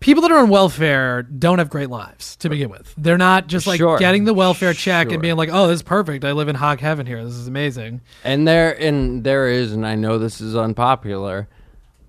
People 0.00 0.22
that 0.22 0.32
are 0.32 0.38
on 0.38 0.48
welfare 0.48 1.22
don't 1.22 1.58
have 1.58 1.68
great 1.70 1.88
lives 1.90 2.34
to 2.36 2.48
begin 2.48 2.70
with. 2.70 2.92
They're 2.98 3.18
not 3.18 3.46
just 3.46 3.66
like 3.68 3.78
Sure. 3.78 3.98
getting 3.98 4.24
the 4.24 4.34
welfare 4.34 4.72
check 4.72 5.06
Sure. 5.08 5.12
and 5.12 5.22
being 5.22 5.36
like, 5.36 5.50
"Oh, 5.52 5.68
this 5.68 5.76
is 5.76 5.82
perfect. 5.82 6.24
I 6.24 6.32
live 6.32 6.48
in 6.48 6.56
hog 6.56 6.80
heaven 6.80 7.06
here. 7.06 7.22
This 7.24 7.34
is 7.34 7.46
amazing." 7.46 8.00
And 8.24 8.48
there, 8.48 8.72
and 8.82 9.22
there 9.22 9.48
is, 9.48 9.72
and 9.72 9.86
I 9.86 9.94
know 9.94 10.18
this 10.18 10.40
is 10.40 10.56
unpopular. 10.56 11.46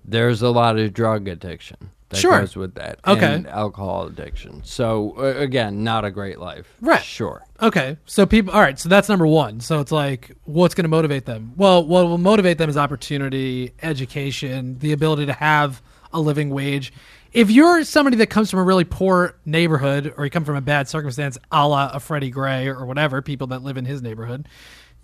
There's 0.04 0.42
a 0.42 0.50
lot 0.50 0.78
of 0.78 0.92
drug 0.92 1.28
addiction 1.28 1.90
that 2.10 2.18
Sure. 2.18 2.40
goes 2.40 2.56
with 2.56 2.74
that. 2.74 2.98
Okay. 3.06 3.34
and 3.34 3.46
alcohol 3.46 4.06
addiction. 4.06 4.62
So 4.64 5.14
uh, 5.18 5.38
again, 5.40 5.82
not 5.82 6.04
a 6.04 6.10
great 6.10 6.38
life. 6.38 6.66
Right. 6.80 7.02
Sure. 7.02 7.42
Okay, 7.62 7.96
so 8.04 8.26
people. 8.26 8.52
All 8.52 8.60
right, 8.60 8.78
so 8.78 8.88
that's 8.88 9.08
number 9.08 9.26
one. 9.26 9.60
So 9.60 9.80
it's 9.80 9.92
like, 9.92 10.32
what's 10.44 10.74
going 10.74 10.84
to 10.84 10.88
motivate 10.90 11.24
them? 11.24 11.52
Well, 11.56 11.84
what 11.86 12.04
will 12.04 12.18
motivate 12.18 12.58
them 12.58 12.68
is 12.68 12.76
opportunity, 12.76 13.72
education, 13.82 14.78
the 14.80 14.92
ability 14.92 15.26
to 15.26 15.32
have 15.32 15.80
a 16.12 16.20
living 16.20 16.50
wage. 16.50 16.92
If 17.32 17.50
you're 17.50 17.82
somebody 17.84 18.16
that 18.18 18.26
comes 18.28 18.50
from 18.50 18.60
a 18.60 18.64
really 18.64 18.84
poor 18.84 19.36
neighborhood, 19.46 20.12
or 20.16 20.24
you 20.24 20.30
come 20.30 20.44
from 20.44 20.56
a 20.56 20.60
bad 20.60 20.88
circumstance, 20.88 21.38
a 21.50 21.66
la 21.66 21.90
a 21.92 22.00
Freddie 22.00 22.30
Gray 22.30 22.68
or 22.68 22.84
whatever, 22.86 23.22
people 23.22 23.46
that 23.48 23.62
live 23.62 23.76
in 23.76 23.84
his 23.86 24.02
neighborhood, 24.02 24.46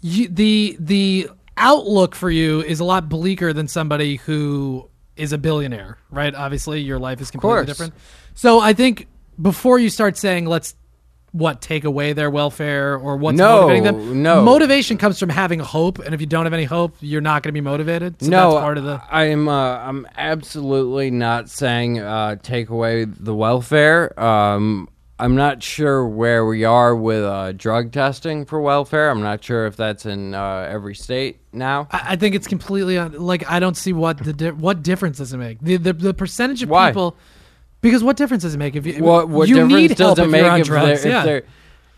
you, 0.02 0.28
the 0.28 0.76
the 0.78 1.30
outlook 1.56 2.14
for 2.14 2.30
you 2.30 2.62
is 2.62 2.80
a 2.80 2.84
lot 2.84 3.08
bleaker 3.08 3.52
than 3.52 3.68
somebody 3.68 4.16
who 4.16 4.89
is 5.16 5.32
a 5.32 5.38
billionaire, 5.38 5.98
right? 6.10 6.34
Obviously, 6.34 6.80
your 6.80 6.98
life 6.98 7.20
is 7.20 7.30
completely 7.30 7.66
different. 7.66 7.94
So 8.34 8.60
I 8.60 8.72
think 8.72 9.06
before 9.40 9.78
you 9.78 9.90
start 9.90 10.16
saying 10.16 10.46
let's 10.46 10.74
what 11.32 11.60
take 11.62 11.84
away 11.84 12.12
their 12.12 12.28
welfare 12.28 12.96
or 12.96 13.16
what's 13.16 13.38
No, 13.38 13.60
motivating 13.60 13.84
them, 13.84 14.22
no. 14.22 14.42
motivation 14.42 14.98
comes 14.98 15.16
from 15.18 15.28
having 15.28 15.60
hope, 15.60 16.00
and 16.00 16.12
if 16.12 16.20
you 16.20 16.26
don't 16.26 16.44
have 16.44 16.52
any 16.52 16.64
hope, 16.64 16.96
you're 17.00 17.20
not 17.20 17.42
going 17.44 17.50
to 17.50 17.52
be 17.52 17.60
motivated. 17.60 18.20
So 18.20 18.28
no, 18.30 18.50
that's 18.50 18.62
part 18.62 18.78
of 18.78 18.84
the. 18.84 19.00
I'm 19.08 19.48
uh, 19.48 19.78
I'm 19.78 20.08
absolutely 20.16 21.10
not 21.12 21.48
saying 21.48 22.00
uh, 22.00 22.34
take 22.42 22.68
away 22.68 23.04
the 23.04 23.34
welfare. 23.34 24.18
Um, 24.20 24.88
I'm 25.20 25.36
not 25.36 25.62
sure 25.62 26.06
where 26.06 26.46
we 26.46 26.64
are 26.64 26.96
with 26.96 27.22
uh, 27.22 27.52
drug 27.52 27.92
testing 27.92 28.44
for 28.46 28.60
welfare. 28.60 29.10
I'm 29.10 29.20
not 29.20 29.44
sure 29.44 29.66
if 29.66 29.76
that's 29.76 30.06
in 30.06 30.34
uh, 30.34 30.66
every 30.68 30.94
state 30.94 31.40
now. 31.52 31.88
I 31.90 32.12
I 32.12 32.16
think 32.16 32.34
it's 32.34 32.46
completely 32.46 32.96
un- 32.98 33.12
like 33.12 33.48
I 33.50 33.60
don't 33.60 33.76
see 33.76 33.92
what 33.92 34.18
the 34.18 34.32
di- 34.32 34.50
what 34.50 34.82
difference 34.82 35.18
does 35.18 35.32
it 35.32 35.36
make 35.36 35.60
the 35.60 35.76
the, 35.76 35.92
the 35.92 36.14
percentage 36.14 36.62
of 36.62 36.70
Why? 36.70 36.90
people 36.90 37.16
because 37.82 38.02
what 38.02 38.16
difference 38.16 38.42
does 38.42 38.54
it 38.54 38.58
make 38.58 38.76
if 38.76 38.86
you 38.86 39.02
What 39.04 39.28
what 39.28 39.48
you 39.48 39.56
difference 39.56 39.74
need 39.74 39.98
help 39.98 40.16
does 40.16 40.24
it 40.24 40.26
if 40.26 40.30
make 40.30 40.42
you're 40.42 40.50
on 40.50 40.60
if 40.60 40.66
drugs? 40.66 41.02
they're, 41.02 41.12
yeah. 41.12 41.18
if 41.20 41.24
they're 41.24 41.42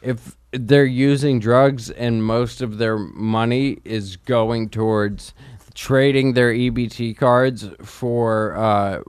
if 0.03 0.37
they're 0.53 0.85
using 0.85 1.39
drugs 1.39 1.91
and 1.91 2.25
most 2.25 2.61
of 2.61 2.79
their 2.79 2.99
money 2.99 3.79
is 3.85 4.17
going 4.17 4.69
towards 4.69 5.33
trading 5.75 6.35
their 6.35 6.53
EBT 6.53 7.17
cards 7.17 7.69
for 7.83 8.57
uh, 8.57 9.03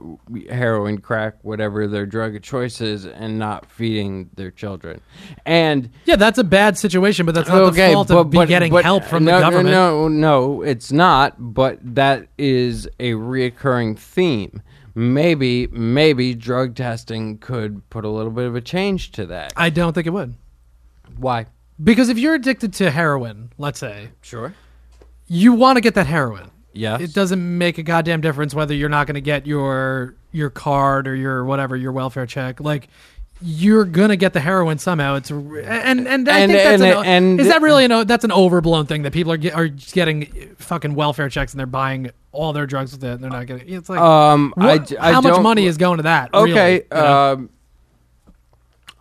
heroin, 0.50 0.98
crack, 0.98 1.36
whatever 1.42 1.86
their 1.86 2.06
drug 2.06 2.36
of 2.36 2.42
choice 2.42 2.80
is, 2.80 3.06
and 3.06 3.38
not 3.38 3.66
feeding 3.66 4.30
their 4.34 4.50
children. 4.50 5.00
And 5.44 5.90
yeah, 6.04 6.16
that's 6.16 6.38
a 6.38 6.44
bad 6.44 6.78
situation, 6.78 7.26
but 7.26 7.34
that's 7.34 7.48
not 7.48 7.72
the 7.72 7.92
fault 7.92 8.10
of 8.10 8.30
be 8.30 8.44
getting 8.46 8.72
help 8.72 9.04
from 9.04 9.24
no, 9.24 9.36
the 9.36 9.40
government. 9.40 9.68
No, 9.70 10.08
no, 10.08 10.56
no, 10.56 10.62
it's 10.62 10.92
not. 10.92 11.34
But 11.38 11.78
that 11.94 12.28
is 12.38 12.86
a 13.00 13.12
reoccurring 13.12 13.98
theme. 13.98 14.62
Maybe, 14.94 15.66
maybe 15.68 16.34
drug 16.34 16.76
testing 16.76 17.38
could 17.38 17.88
put 17.90 18.04
a 18.04 18.08
little 18.08 18.30
bit 18.30 18.46
of 18.46 18.54
a 18.54 18.60
change 18.60 19.10
to 19.12 19.26
that. 19.26 19.52
I 19.56 19.70
don't 19.70 19.92
think 19.92 20.06
it 20.06 20.10
would. 20.10 20.34
Why? 21.16 21.46
Because 21.82 22.08
if 22.08 22.18
you're 22.18 22.34
addicted 22.34 22.72
to 22.74 22.90
heroin, 22.90 23.50
let's 23.58 23.80
say, 23.80 24.10
Sure. 24.20 24.54
you 25.26 25.52
want 25.52 25.76
to 25.76 25.80
get 25.80 25.94
that 25.94 26.06
heroin. 26.06 26.50
Yes. 26.74 27.00
It 27.00 27.14
doesn't 27.14 27.58
make 27.58 27.78
a 27.78 27.82
goddamn 27.82 28.20
difference 28.20 28.54
whether 28.54 28.74
you're 28.74 28.88
not 28.88 29.06
going 29.06 29.14
to 29.14 29.20
get 29.20 29.46
your 29.46 30.14
your 30.32 30.50
card 30.50 31.06
or 31.08 31.14
your 31.14 31.44
whatever 31.44 31.76
your 31.76 31.92
welfare 31.92 32.26
check. 32.26 32.60
Like 32.60 32.88
you're 33.42 33.84
gonna 33.84 34.16
get 34.16 34.32
the 34.32 34.40
heroin 34.40 34.78
somehow. 34.78 35.16
It's 35.16 35.30
and 35.30 35.42
and 35.64 36.28
I 36.28 36.38
And- 36.40 36.52
think 36.52 36.62
that's 36.62 36.82
and- 36.82 36.82
an, 36.82 37.04
and- 37.04 37.40
is 37.40 37.48
that 37.48 37.60
really 37.62 37.84
an 37.84 38.06
that's 38.06 38.24
an 38.24 38.32
overblown 38.32 38.86
thing 38.86 39.02
that 39.02 39.12
people 39.12 39.32
are 39.32 39.36
get, 39.36 39.54
are 39.54 39.68
getting 39.68 40.54
fucking 40.58 40.94
welfare 40.94 41.28
checks 41.28 41.52
and 41.52 41.58
they're 41.58 41.66
buying 41.66 42.10
all 42.32 42.52
their 42.52 42.66
drugs 42.66 42.92
with 42.92 43.04
it. 43.04 43.10
And 43.12 43.22
they're 43.22 43.30
not 43.30 43.46
getting. 43.46 43.68
It's 43.72 43.88
like 43.88 43.98
Um, 44.00 44.54
I 44.56 44.66
what- 44.66 44.86
d- 44.86 44.96
I 44.98 45.12
how 45.12 45.20
much 45.20 45.40
money 45.42 45.66
is 45.66 45.76
going 45.76 45.98
to 45.98 46.04
that? 46.04 46.32
Okay. 46.32 46.52
really, 46.52 46.72
you 46.74 46.82
know? 46.92 47.32
um, 47.32 47.50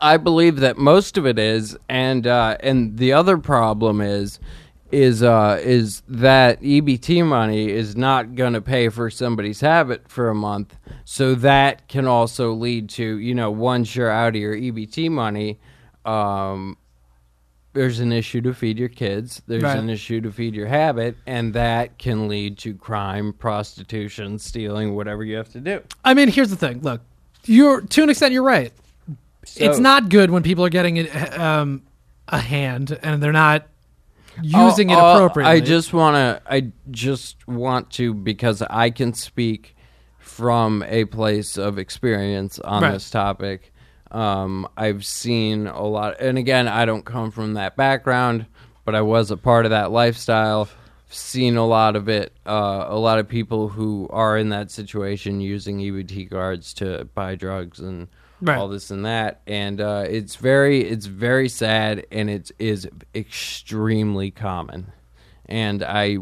I 0.01 0.17
believe 0.17 0.57
that 0.57 0.77
most 0.77 1.17
of 1.17 1.25
it 1.25 1.39
is, 1.39 1.77
and 1.87 2.27
uh, 2.27 2.57
and 2.59 2.97
the 2.97 3.13
other 3.13 3.37
problem 3.37 4.01
is, 4.01 4.39
is 4.93 5.23
uh, 5.23 5.59
is 5.63 6.03
that 6.07 6.61
EBT 6.61 7.25
money 7.25 7.69
is 7.71 7.95
not 7.95 8.35
going 8.35 8.53
to 8.53 8.61
pay 8.61 8.89
for 8.89 9.09
somebody's 9.09 9.59
habit 9.61 10.07
for 10.07 10.29
a 10.29 10.35
month, 10.35 10.75
so 11.03 11.33
that 11.35 11.87
can 11.87 12.05
also 12.07 12.53
lead 12.53 12.89
to 12.89 13.17
you 13.17 13.33
know 13.33 13.49
once 13.49 13.95
you're 13.95 14.11
out 14.11 14.35
of 14.35 14.41
your 14.41 14.55
EBT 14.55 15.09
money, 15.09 15.59
um, 16.05 16.77
there's 17.73 17.99
an 17.99 18.11
issue 18.11 18.39
to 18.41 18.53
feed 18.53 18.77
your 18.77 18.87
kids. 18.89 19.41
There's 19.47 19.63
Right. 19.63 19.79
an 19.79 19.89
issue 19.89 20.21
to 20.21 20.31
feed 20.31 20.53
your 20.53 20.67
habit, 20.67 21.17
and 21.25 21.53
that 21.55 21.97
can 21.97 22.27
lead 22.27 22.59
to 22.59 22.75
crime, 22.75 23.33
prostitution, 23.33 24.37
stealing, 24.37 24.93
whatever 24.93 25.23
you 25.23 25.37
have 25.37 25.49
to 25.53 25.59
do. 25.59 25.81
I 26.05 26.13
mean, 26.13 26.27
here's 26.27 26.51
the 26.51 26.55
thing. 26.55 26.81
Look, 26.81 27.01
you're 27.45 27.81
to 27.81 28.03
an 28.03 28.09
extent 28.11 28.31
you're 28.31 28.43
right. 28.43 28.71
it's 29.57 29.79
not 29.79 30.07
good 30.09 30.29
when 30.31 30.43
people 30.43 30.63
are 30.63 30.69
getting 30.69 31.05
um, 31.37 31.81
a 32.27 32.37
hand 32.39 32.97
and 33.03 33.21
they're 33.21 33.31
not 33.33 33.67
using 34.41 34.89
it 34.89 34.95
Oh, 34.95 34.99
oh, 35.01 35.15
appropriately. 35.15 35.51
I 35.53 35.59
just 35.59 35.93
want 35.93 36.15
to. 36.15 36.41
I 36.51 36.71
just 36.91 37.47
want 37.47 37.91
to 37.91 38.13
because 38.13 38.61
I 38.63 38.89
can 38.89 39.13
speak 39.13 39.75
from 40.19 40.83
a 40.87 41.05
place 41.05 41.57
of 41.57 41.77
experience 41.77 42.59
on 42.59 42.81
Right. 42.83 42.91
this 42.93 43.09
topic. 43.09 43.71
Um, 44.11 44.67
I've 44.77 45.05
seen 45.05 45.67
a 45.67 45.83
lot, 45.83 46.19
and 46.19 46.37
again, 46.37 46.67
I 46.67 46.85
don't 46.85 47.03
come 47.05 47.31
from 47.31 47.53
that 47.55 47.75
background, 47.75 48.45
but 48.85 48.95
I 48.95 49.01
was 49.01 49.31
a 49.31 49.37
part 49.37 49.65
of 49.65 49.71
that 49.71 49.91
lifestyle. 49.91 50.69
Seen 51.09 51.57
a 51.57 51.65
lot 51.65 51.95
of 51.95 52.09
it. 52.09 52.33
Uh, 52.45 52.85
a 52.87 52.97
lot 52.97 53.19
of 53.19 53.27
people 53.27 53.69
who 53.69 54.07
are 54.11 54.37
in 54.37 54.49
that 54.49 54.71
situation 54.71 55.41
using 55.41 55.79
EBT 55.79 56.29
cards 56.29 56.73
to 56.75 57.05
buy 57.13 57.35
drugs 57.35 57.79
and 57.79 58.07
Right. 58.43 58.57
all 58.57 58.67
this 58.67 58.91
and 58.91 59.05
that, 59.05 59.41
and 59.47 59.79
uh, 59.79 60.05
it's 60.07 60.35
very, 60.35 60.81
it's 60.81 61.05
very 61.05 61.47
sad, 61.49 62.05
and 62.11 62.29
it 62.29 62.51
is 62.59 62.87
extremely 63.15 64.31
common. 64.31 64.91
And 65.45 65.83
I, 65.83 66.17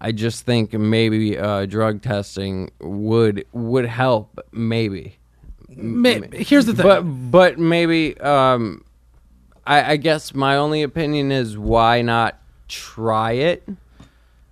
I 0.00 0.12
just 0.12 0.44
think 0.46 0.72
maybe 0.72 1.38
uh, 1.38 1.66
drug 1.66 2.02
testing 2.02 2.70
would 2.80 3.46
would 3.52 3.86
help, 3.86 4.40
maybe. 4.52 5.18
Ma- 5.68 6.26
here's 6.32 6.66
the 6.66 6.74
thing. 6.74 6.84
But 6.84 7.02
but 7.02 7.58
maybe 7.58 8.18
um, 8.20 8.84
I, 9.66 9.92
I 9.92 9.96
guess 9.96 10.34
my 10.34 10.56
only 10.56 10.82
opinion 10.82 11.30
is 11.30 11.58
why 11.58 12.02
not 12.02 12.40
try 12.68 13.32
it? 13.32 13.68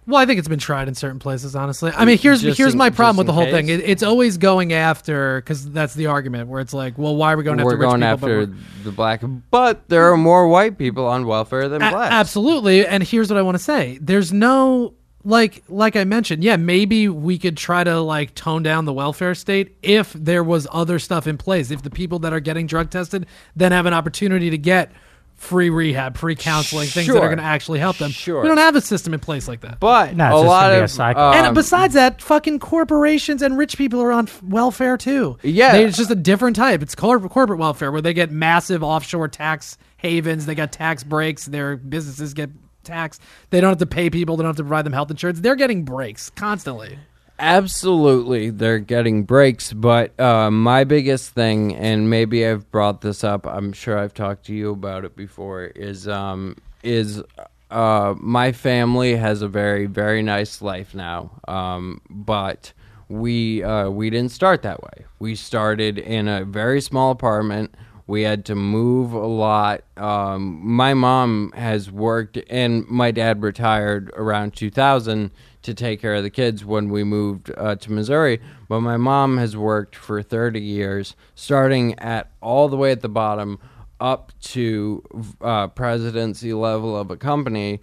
Well, 0.09 0.21
I 0.21 0.25
think 0.27 0.39
it's 0.39 0.47
been 0.49 0.61
tried 0.61 0.87
in 0.87 0.95
certain 0.95 1.19
places. 1.19 1.57
Honestly, 1.57 1.91
I 1.95 2.05
mean, 2.05 2.17
here's 2.19 2.41
Just 2.41 2.57
here's 2.59 2.73
in- 2.75 2.79
my 2.79 2.91
problem 2.91 3.17
with 3.17 3.27
the 3.27 3.33
whole 3.33 3.47
thing. 3.51 3.69
It, 3.69 3.81
it's 3.81 4.03
always 4.05 4.37
going 4.39 4.73
after 4.73 5.41
because 5.41 5.69
that's 5.71 5.95
the 5.95 6.07
argument 6.07 6.49
where 6.49 6.61
it's 6.61 6.73
like, 6.73 6.97
well, 6.97 7.17
why 7.17 7.33
are 7.33 7.37
we 7.37 7.43
going 7.43 7.57
We're 7.59 7.65
after 7.73 7.77
rich 7.77 7.89
going 7.89 8.01
people? 8.03 8.17
but 8.19 8.31
after 8.31 8.39
we're- 8.39 8.55
the 8.85 8.93
black, 8.93 9.23
but 9.51 9.89
there 9.89 10.13
are 10.13 10.17
more 10.17 10.47
white 10.49 10.79
people 10.79 11.07
on 11.07 11.27
welfare 11.27 11.69
than 11.69 11.83
A- 11.83 11.91
blacks. 11.91 12.13
absolutely. 12.13 12.87
And 12.87 13.03
here's 13.03 13.31
what 13.31 13.37
I 13.39 13.43
want 13.43 13.57
to 13.57 13.63
say: 13.63 13.99
there's 14.01 14.33
no 14.33 14.95
like 15.25 15.65
like 15.69 15.97
I 15.97 16.05
mentioned, 16.05 16.45
yeah, 16.45 16.55
maybe 16.57 17.09
we 17.09 17.37
could 17.37 17.57
try 17.57 17.83
to 17.83 18.01
like 18.01 18.33
tone 18.37 18.63
down 18.63 18.85
the 18.85 18.93
welfare 18.93 19.35
state 19.35 19.77
if 19.83 20.13
there 20.13 20.45
was 20.45 20.69
other 20.71 21.01
stuff 21.01 21.27
in 21.27 21.37
place. 21.37 21.73
If 21.73 21.83
the 21.83 21.91
people 21.91 22.21
that 22.21 22.33
are 22.33 22.39
getting 22.39 22.69
drug 22.69 22.91
tested 22.91 23.27
then 23.57 23.73
have 23.73 23.87
an 23.87 23.93
opportunity 23.95 24.51
to 24.51 24.59
get 24.59 24.93
free 25.37 25.71
rehab, 25.71 26.17
free 26.17 26.35
counseling, 26.35 26.89
things 26.89 27.07
that 27.07 27.13
Sure. 27.13 27.21
are 27.23 27.27
going 27.29 27.39
to 27.39 27.45
actually 27.45 27.79
help 27.79 27.99
them. 27.99 28.11
Sure. 28.11 28.43
We 28.43 28.49
don't 28.49 28.57
have 28.57 28.75
a 28.75 28.81
system 28.81 29.13
in 29.15 29.21
place 29.21 29.47
like 29.47 29.61
that. 29.61 29.79
But 29.79 30.17
No, 30.17 30.25
it's 30.29 30.33
a 30.35 30.37
just 30.39 30.47
lot 30.47 30.63
gonna 30.63 30.75
be 30.75 30.81
a 30.81 30.85
of 30.85 30.91
cycle. 30.91 31.23
um, 31.23 31.35
and 31.35 31.55
besides 31.55 31.95
that, 31.95 32.23
fucking 32.23 32.59
corporations 32.59 33.43
and 33.43 33.57
rich 33.59 33.77
people 33.77 34.01
are 34.03 34.13
on 34.13 34.27
f- 34.29 34.43
welfare 34.43 34.97
too. 34.97 35.37
Yeah. 35.43 35.73
They- 35.73 35.85
it's 35.85 35.97
just 35.99 36.11
a 36.11 36.15
different 36.17 36.57
type. 36.57 36.83
It's 36.83 36.95
corporate 36.95 37.33
corporate 37.33 37.59
welfare 37.59 37.93
where 37.93 38.01
they 38.03 38.15
get 38.15 38.31
massive 38.31 38.83
offshore 38.83 39.29
tax 39.29 39.77
havens. 39.99 40.47
They 40.47 40.55
got 40.55 40.73
tax 40.73 41.05
breaks. 41.05 41.45
Their 41.45 41.77
businesses 41.77 42.33
get 42.35 42.51
taxed. 42.83 43.21
They 43.51 43.61
don't 43.61 43.71
have 43.71 43.79
to 43.79 43.87
pay 43.87 44.09
people. 44.11 44.37
They 44.37 44.43
don't 44.43 44.51
have 44.51 44.57
to 44.57 44.63
provide 44.63 44.87
them 44.87 44.93
health 44.95 45.11
insurance. 45.11 45.41
They're 45.41 45.55
getting 45.57 45.85
breaks 45.85 46.31
constantly. 46.31 46.99
Absolutely, 47.39 48.49
they're 48.51 48.79
getting 48.79 49.25
breaks. 49.25 49.73
But 49.73 50.19
uh, 50.19 50.51
my 50.51 50.85
biggest 50.85 51.31
thing, 51.35 51.75
and 51.77 52.09
maybe 52.09 52.47
I've 52.47 52.71
brought 52.71 53.03
this 53.03 53.23
up. 53.25 53.47
I'm 53.47 53.73
sure 53.73 53.99
I've 53.99 54.15
talked 54.15 54.47
to 54.47 54.55
you 54.55 54.71
about 54.73 55.05
it 55.05 55.17
before. 55.17 55.65
Is 55.65 56.09
um 56.09 56.57
is 56.83 57.23
uh 57.71 58.15
my 58.19 58.53
family 58.53 59.17
has 59.17 59.43
a 59.43 59.49
very 59.49 59.87
very 59.87 60.23
nice 60.23 60.63
life 60.63 60.95
now. 60.95 61.31
Um, 61.47 62.01
but 62.09 62.73
we 63.09 63.63
uh, 63.63 63.91
we 63.91 64.09
didn't 64.09 64.33
start 64.33 64.63
that 64.63 64.83
way. 64.83 65.05
We 65.19 65.35
started 65.35 65.99
in 65.99 66.29
a 66.29 66.45
very 66.45 66.81
small 66.81 67.11
apartment. 67.11 67.75
We 68.07 68.23
had 68.23 68.45
to 68.47 68.55
move 68.55 69.13
a 69.13 69.27
lot. 69.27 69.83
Um, 69.97 70.61
my 70.65 70.95
mom 70.95 71.53
has 71.57 71.91
worked, 71.91 72.39
and 72.49 72.87
my 72.89 73.11
dad 73.11 73.43
retired 73.43 74.11
around 74.17 74.55
2000 74.55 75.33
to 75.67 75.75
take 75.75 76.01
care 76.01 76.15
of 76.15 76.23
the 76.23 76.31
kids 76.31 76.65
when 76.65 76.89
we 76.89 77.05
moved 77.05 77.51
uh, 77.57 77.75
to 77.77 77.93
Missouri. 77.93 78.41
But 78.69 78.81
my 78.81 78.97
mom 78.97 79.37
has 79.39 79.57
worked 79.57 79.95
for 79.95 80.23
30 80.23 80.61
years, 80.61 81.15
starting 81.35 81.99
at 81.99 82.31
all 82.41 82.69
the 82.69 82.77
way 82.77 82.93
at 82.93 83.03
the 83.03 83.09
bottom 83.09 83.59
up 84.01 84.33
to 84.41 85.03
uh, 85.41 85.69
presidency 85.69 86.53
level 86.55 86.97
of 86.97 87.11
a 87.11 87.17
company. 87.17 87.81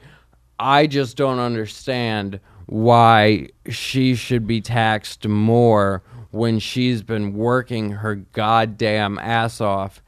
I 0.59 0.87
just 0.87 1.17
don't 1.17 1.39
understand 1.39 2.39
why 2.67 3.49
she 3.69 4.15
should 4.15 4.47
be 4.47 4.61
taxed 4.61 5.27
more 5.27 6.03
when 6.31 6.59
she's 6.59 7.03
been 7.03 7.33
working 7.33 7.91
her 7.91 8.15
goddamn 8.15 9.19
ass 9.19 9.59
off 9.59 10.01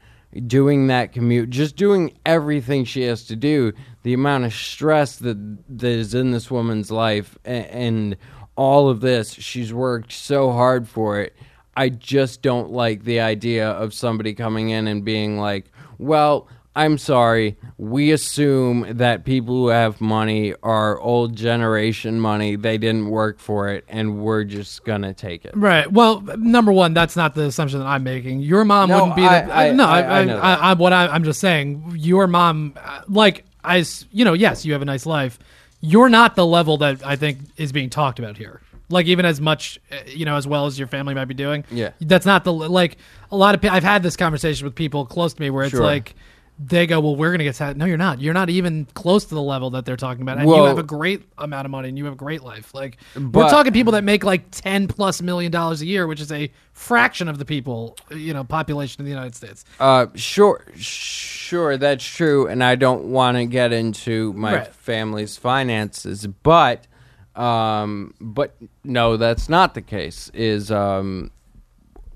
doing 0.46 0.88
that 0.88 1.12
commute 1.12 1.48
just 1.48 1.76
doing 1.76 2.12
everything 2.26 2.84
she 2.84 3.02
has 3.02 3.24
to 3.24 3.36
do 3.36 3.72
the 4.06 4.12
amount 4.14 4.44
of 4.44 4.54
stress 4.54 5.16
that 5.16 5.36
that 5.78 5.88
is 5.88 6.14
in 6.14 6.30
this 6.30 6.48
woman's 6.48 6.92
life 6.92 7.36
and, 7.44 7.66
and 7.66 8.16
all 8.54 8.88
of 8.88 9.00
this 9.00 9.32
she's 9.32 9.72
worked 9.72 10.12
so 10.12 10.52
hard 10.52 10.86
for 10.88 11.20
it 11.20 11.34
i 11.76 11.88
just 11.88 12.40
don't 12.40 12.70
like 12.70 13.02
the 13.02 13.18
idea 13.18 13.68
of 13.68 13.92
somebody 13.92 14.32
coming 14.32 14.70
in 14.70 14.86
and 14.86 15.04
being 15.04 15.38
like 15.38 15.72
well 15.98 16.46
I'm 16.78 16.98
sorry. 16.98 17.56
We 17.78 18.12
assume 18.12 18.98
that 18.98 19.24
people 19.24 19.54
who 19.54 19.68
have 19.68 19.98
money 19.98 20.52
are 20.62 21.00
old 21.00 21.34
generation 21.34 22.20
money. 22.20 22.54
They 22.54 22.76
didn't 22.76 23.08
work 23.08 23.38
for 23.38 23.70
it, 23.70 23.86
and 23.88 24.18
we're 24.18 24.44
just 24.44 24.84
gonna 24.84 25.14
take 25.14 25.46
it. 25.46 25.56
Right. 25.56 25.90
Well, 25.90 26.20
number 26.36 26.70
one, 26.74 26.92
that's 26.92 27.16
not 27.16 27.34
the 27.34 27.44
assumption 27.44 27.78
that 27.78 27.86
I'm 27.86 28.04
making. 28.04 28.40
Your 28.40 28.66
mom 28.66 28.90
No, 28.90 28.96
wouldn't 28.96 29.16
be. 29.16 29.22
I- 29.24 29.40
the, 29.46 29.54
I- 29.56 29.72
no, 29.72 29.86
I- 29.86 30.00
I, 30.02 30.18
I 30.20 30.24
know 30.26 30.36
I, 30.36 30.40
that. 30.50 30.62
I, 30.62 30.72
what 30.74 30.92
I, 30.92 31.06
I'm 31.06 31.24
just 31.24 31.40
saying. 31.40 31.94
Your 31.96 32.26
mom, 32.26 32.74
uh, 32.76 33.00
like 33.08 33.45
I, 33.66 33.84
you 34.12 34.24
know, 34.24 34.32
yes, 34.32 34.64
you 34.64 34.72
have 34.72 34.82
a 34.82 34.86
nice 34.86 35.04
life. 35.06 35.38
You're 35.80 36.08
not 36.08 36.36
the 36.36 36.46
level 36.46 36.78
that 36.78 37.04
I 37.04 37.16
think 37.16 37.38
is 37.56 37.72
being 37.72 37.90
talked 37.90 38.18
about 38.18 38.36
here. 38.38 38.60
Like 38.88 39.06
even 39.06 39.24
as 39.26 39.40
much, 39.40 39.80
uh, 39.90 39.96
you 40.06 40.24
know, 40.24 40.36
as 40.36 40.46
well 40.46 40.66
as 40.66 40.78
your 40.78 40.88
family 40.88 41.12
might 41.14 41.24
be 41.26 41.34
doing. 41.34 41.64
Yeah. 41.70 41.90
That's 42.00 42.24
not 42.24 42.44
the 42.44 42.52
like 42.52 42.96
a 43.32 43.36
lot 43.36 43.54
of. 43.54 43.64
I've 43.70 43.82
had 43.82 44.02
this 44.02 44.16
conversation 44.16 44.64
with 44.64 44.74
people 44.76 45.04
close 45.04 45.34
to 45.34 45.40
me 45.42 45.50
where 45.50 45.64
it's 45.64 45.72
Sure. 45.72 45.82
like. 45.82 46.14
They 46.58 46.86
go, 46.86 47.00
well, 47.00 47.14
we're 47.16 47.32
gonna 47.32 47.44
get 47.44 47.54
taxed. 47.54 47.76
No, 47.76 47.84
you're 47.84 47.98
not. 47.98 48.18
You're 48.18 48.32
not 48.32 48.48
even 48.48 48.86
close 48.94 49.26
to 49.26 49.34
the 49.34 49.42
level 49.42 49.68
that 49.70 49.84
they're 49.84 49.96
talking 49.96 50.22
about, 50.22 50.38
and 50.38 50.48
you 50.48 50.64
have 50.64 50.78
a 50.78 50.82
great 50.82 51.22
amount 51.36 51.66
of 51.66 51.70
money, 51.70 51.90
and 51.90 51.98
you 51.98 52.04
have 52.06 52.14
a 52.14 52.16
great 52.16 52.42
life. 52.42 52.72
Like 52.72 52.96
we're 53.14 53.50
talking 53.50 53.72
people 53.74 53.92
that 53.92 54.04
make 54.04 54.24
like 54.24 54.50
10 54.52 54.88
plus 54.88 55.20
million 55.20 55.52
dollars 55.52 55.82
a 55.82 55.86
year 55.86 56.06
which 56.06 56.20
is 56.20 56.32
a 56.32 56.50
fraction 56.72 57.28
of 57.28 57.38
the 57.38 57.44
people 57.44 57.96
you 58.10 58.32
know 58.32 58.42
population 58.44 59.00
of 59.02 59.04
the 59.04 59.10
united 59.10 59.34
states 59.34 59.64
Uh, 59.80 60.06
sure, 60.14 60.64
sure, 60.76 61.76
that's 61.76 62.04
true, 62.04 62.46
and 62.48 62.64
I 62.64 62.74
don't 62.74 63.04
want 63.04 63.36
to 63.36 63.44
get 63.46 63.72
into 63.72 64.32
my 64.32 64.54
Right. 64.56 64.74
family's 64.74 65.36
finances, 65.36 66.26
but, 66.42 66.86
um, 67.34 68.14
but 68.20 68.56
no, 68.82 69.16
that's 69.16 69.48
not 69.48 69.74
the 69.74 69.82
case. 69.82 70.30
Is 70.34 70.70
um, 70.70 71.30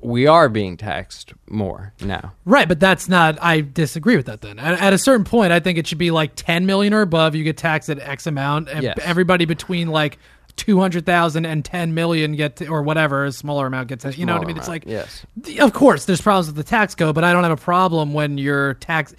we 0.02 0.26
are 0.26 0.48
being 0.48 0.76
taxed 0.76 1.32
more 1.48 1.92
now. 2.00 2.32
right 2.46 2.68
but 2.68 2.80
that's 2.80 3.08
not 3.08 3.36
i 3.42 3.60
disagree 3.60 4.16
with 4.16 4.26
that 4.26 4.40
then 4.40 4.58
at, 4.58 4.80
at 4.80 4.92
a 4.92 4.98
certain 4.98 5.24
point 5.24 5.52
i 5.52 5.60
think 5.60 5.78
it 5.78 5.86
should 5.86 5.98
be 5.98 6.10
like 6.10 6.32
10 6.36 6.64
million 6.66 6.94
or 6.94 7.02
above 7.02 7.34
you 7.34 7.44
get 7.44 7.56
taxed 7.56 7.90
at 7.90 7.98
x 7.98 8.26
amount 8.26 8.68
and 8.68 8.82
Yes. 8.82 8.98
everybody 9.02 9.44
between 9.44 9.88
like 9.88 10.18
200,000 10.56 11.46
and 11.46 11.64
10 11.64 11.94
million 11.94 12.36
get 12.36 12.56
to, 12.56 12.66
or 12.68 12.82
whatever 12.82 13.24
a 13.24 13.32
smaller 13.32 13.66
amount 13.66 13.88
gets 13.88 14.04
you 14.16 14.26
know 14.26 14.34
what 14.34 14.42
i 14.44 14.46
mean 14.46 14.56
it's 14.56 14.68
like 14.68 14.84
yes. 14.86 15.24
of 15.60 15.72
course 15.72 16.04
there's 16.04 16.20
problems 16.20 16.46
with 16.48 16.56
the 16.56 16.64
tax 16.64 16.94
code 16.94 17.14
but 17.14 17.24
i 17.24 17.32
don't 17.32 17.42
have 17.42 17.52
a 17.52 17.56
problem 17.56 18.12
when 18.12 18.36
you're 18.38 18.74
tax 18.74 19.14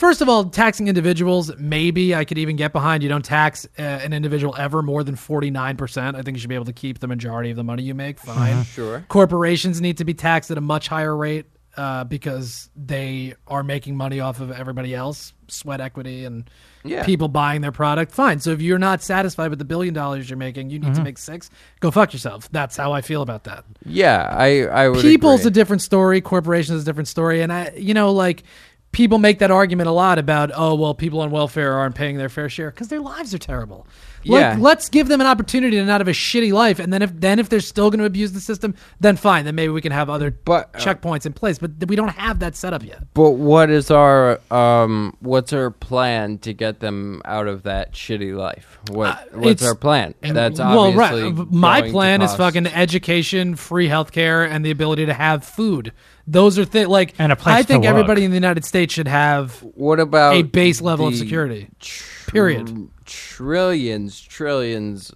First 0.00 0.22
of 0.22 0.30
all, 0.30 0.46
taxing 0.48 0.88
individuals, 0.88 1.54
maybe 1.58 2.14
I 2.14 2.24
could 2.24 2.38
even 2.38 2.56
get 2.56 2.72
behind. 2.72 3.02
You 3.02 3.10
don't 3.10 3.22
tax 3.24 3.66
uh, 3.78 3.82
an 3.82 4.14
individual 4.14 4.54
ever 4.56 4.80
more 4.80 5.04
than 5.04 5.14
49%. 5.14 6.14
I 6.16 6.22
think 6.22 6.36
you 6.36 6.40
should 6.40 6.48
be 6.48 6.54
able 6.54 6.64
to 6.64 6.72
keep 6.72 7.00
the 7.00 7.06
majority 7.06 7.50
of 7.50 7.56
the 7.56 7.64
money 7.64 7.82
you 7.82 7.94
make. 7.94 8.18
Fine. 8.18 8.64
Sure. 8.64 9.04
Corporations 9.08 9.78
need 9.82 9.98
to 9.98 10.06
be 10.06 10.14
taxed 10.14 10.50
at 10.50 10.56
a 10.56 10.60
much 10.62 10.88
higher 10.88 11.14
rate 11.14 11.44
uh, 11.76 12.04
because 12.04 12.70
they 12.74 13.34
are 13.46 13.62
making 13.62 13.94
money 13.94 14.20
off 14.20 14.40
of 14.40 14.50
everybody 14.50 14.94
else, 14.94 15.34
sweat 15.48 15.82
equity, 15.82 16.24
and 16.24 16.48
Yeah. 16.82 17.04
people 17.04 17.28
buying 17.28 17.60
their 17.60 17.70
product. 17.70 18.10
Fine. 18.12 18.40
So 18.40 18.52
if 18.52 18.62
you're 18.62 18.78
not 18.78 19.02
satisfied 19.02 19.50
with 19.50 19.58
the 19.58 19.66
billion 19.66 19.92
dollars 19.92 20.30
you're 20.30 20.38
making, 20.38 20.70
you 20.70 20.78
need 20.78 20.94
to 20.94 21.02
make 21.02 21.18
six. 21.18 21.50
Go 21.80 21.90
fuck 21.90 22.14
yourself. 22.14 22.48
That's 22.50 22.74
how 22.74 22.92
I 22.92 23.02
feel 23.02 23.20
about 23.20 23.44
that 23.44 23.66
Yeah, 23.84 24.26
I, 24.32 24.62
I 24.64 24.88
would. 24.88 25.02
people's 25.02 25.40
agree. 25.42 25.48
a 25.48 25.52
different 25.52 25.82
story 25.82 26.22
corporations 26.22 26.76
is 26.78 26.82
a 26.84 26.86
different 26.86 27.08
story 27.08 27.42
and 27.42 27.52
i 27.52 27.70
you 27.76 27.92
know 27.92 28.12
like 28.14 28.44
people 28.92 29.18
make 29.18 29.38
that 29.38 29.50
argument 29.50 29.88
a 29.88 29.92
lot 29.92 30.18
about 30.18 30.50
oh 30.54 30.74
well 30.74 30.94
people 30.94 31.20
on 31.20 31.30
welfare 31.30 31.74
aren't 31.74 31.94
paying 31.94 32.16
their 32.16 32.28
fair 32.28 32.48
share 32.48 32.70
because 32.70 32.88
their 32.88 33.00
lives 33.00 33.34
are 33.34 33.38
terrible 33.38 33.86
like, 34.24 34.40
Yeah. 34.40 34.56
let's 34.58 34.88
give 34.88 35.08
them 35.08 35.20
an 35.20 35.26
opportunity 35.26 35.76
to 35.76 35.84
not 35.84 36.00
have 36.00 36.08
a 36.08 36.12
shitty 36.12 36.52
life 36.52 36.78
and 36.78 36.92
then 36.92 37.02
if 37.02 37.12
then 37.18 37.38
if 37.38 37.48
they're 37.48 37.60
still 37.60 37.90
going 37.90 38.00
to 38.00 38.04
abuse 38.04 38.32
the 38.32 38.40
system 38.40 38.74
then 39.00 39.16
fine 39.16 39.44
then 39.44 39.54
maybe 39.54 39.70
we 39.72 39.80
can 39.80 39.92
have 39.92 40.10
other 40.10 40.30
But, 40.30 40.70
uh, 40.74 40.78
checkpoints 40.78 41.24
in 41.26 41.32
place 41.32 41.58
but 41.58 41.70
we 41.88 41.96
don't 41.96 42.08
have 42.08 42.38
that 42.40 42.54
set 42.56 42.72
up 42.72 42.84
yet 42.84 43.02
But 43.14 43.30
what 43.32 43.70
is 43.70 43.90
our 43.90 44.40
um? 44.50 45.16
What's 45.20 45.52
our 45.52 45.70
plan 45.70 46.38
to 46.38 46.52
get 46.52 46.80
them 46.80 47.22
out 47.24 47.46
of 47.48 47.62
that 47.62 47.92
shitty 47.92 48.36
life? 48.36 48.78
What 48.90 49.18
what's 49.32 49.46
Uh, 49.46 49.48
it's- 49.50 49.68
our 49.68 49.74
plan? 49.74 50.14
That's 50.22 50.58
well 50.58 50.92
right 50.92 51.34
my 51.50 51.82
plan 51.90 52.22
is 52.22 52.34
fucking 52.34 52.66
education 52.66 53.56
free 53.56 53.88
healthcare 53.88 54.48
and 54.48 54.64
the 54.64 54.70
ability 54.70 55.06
to 55.06 55.14
have 55.14 55.44
food 55.44 55.92
those 56.26 56.58
are 56.58 56.64
things 56.64 56.86
like 56.88 57.14
And 57.18 57.32
a 57.32 57.36
place 57.36 57.56
i 57.56 57.62
to 57.62 57.66
think 57.66 57.82
work. 57.84 57.90
everybody 57.90 58.24
in 58.24 58.30
the 58.30 58.36
united 58.36 58.64
states 58.64 58.94
should 58.94 59.08
have 59.08 59.54
What 59.74 59.98
about 59.98 60.34
a 60.34 60.42
base 60.42 60.80
level 60.80 61.08
of 61.08 61.16
security 61.16 61.68
tr- 61.80 62.04
Period. 62.32 62.88
Trillions, 63.04 64.20
trillions 64.20 65.12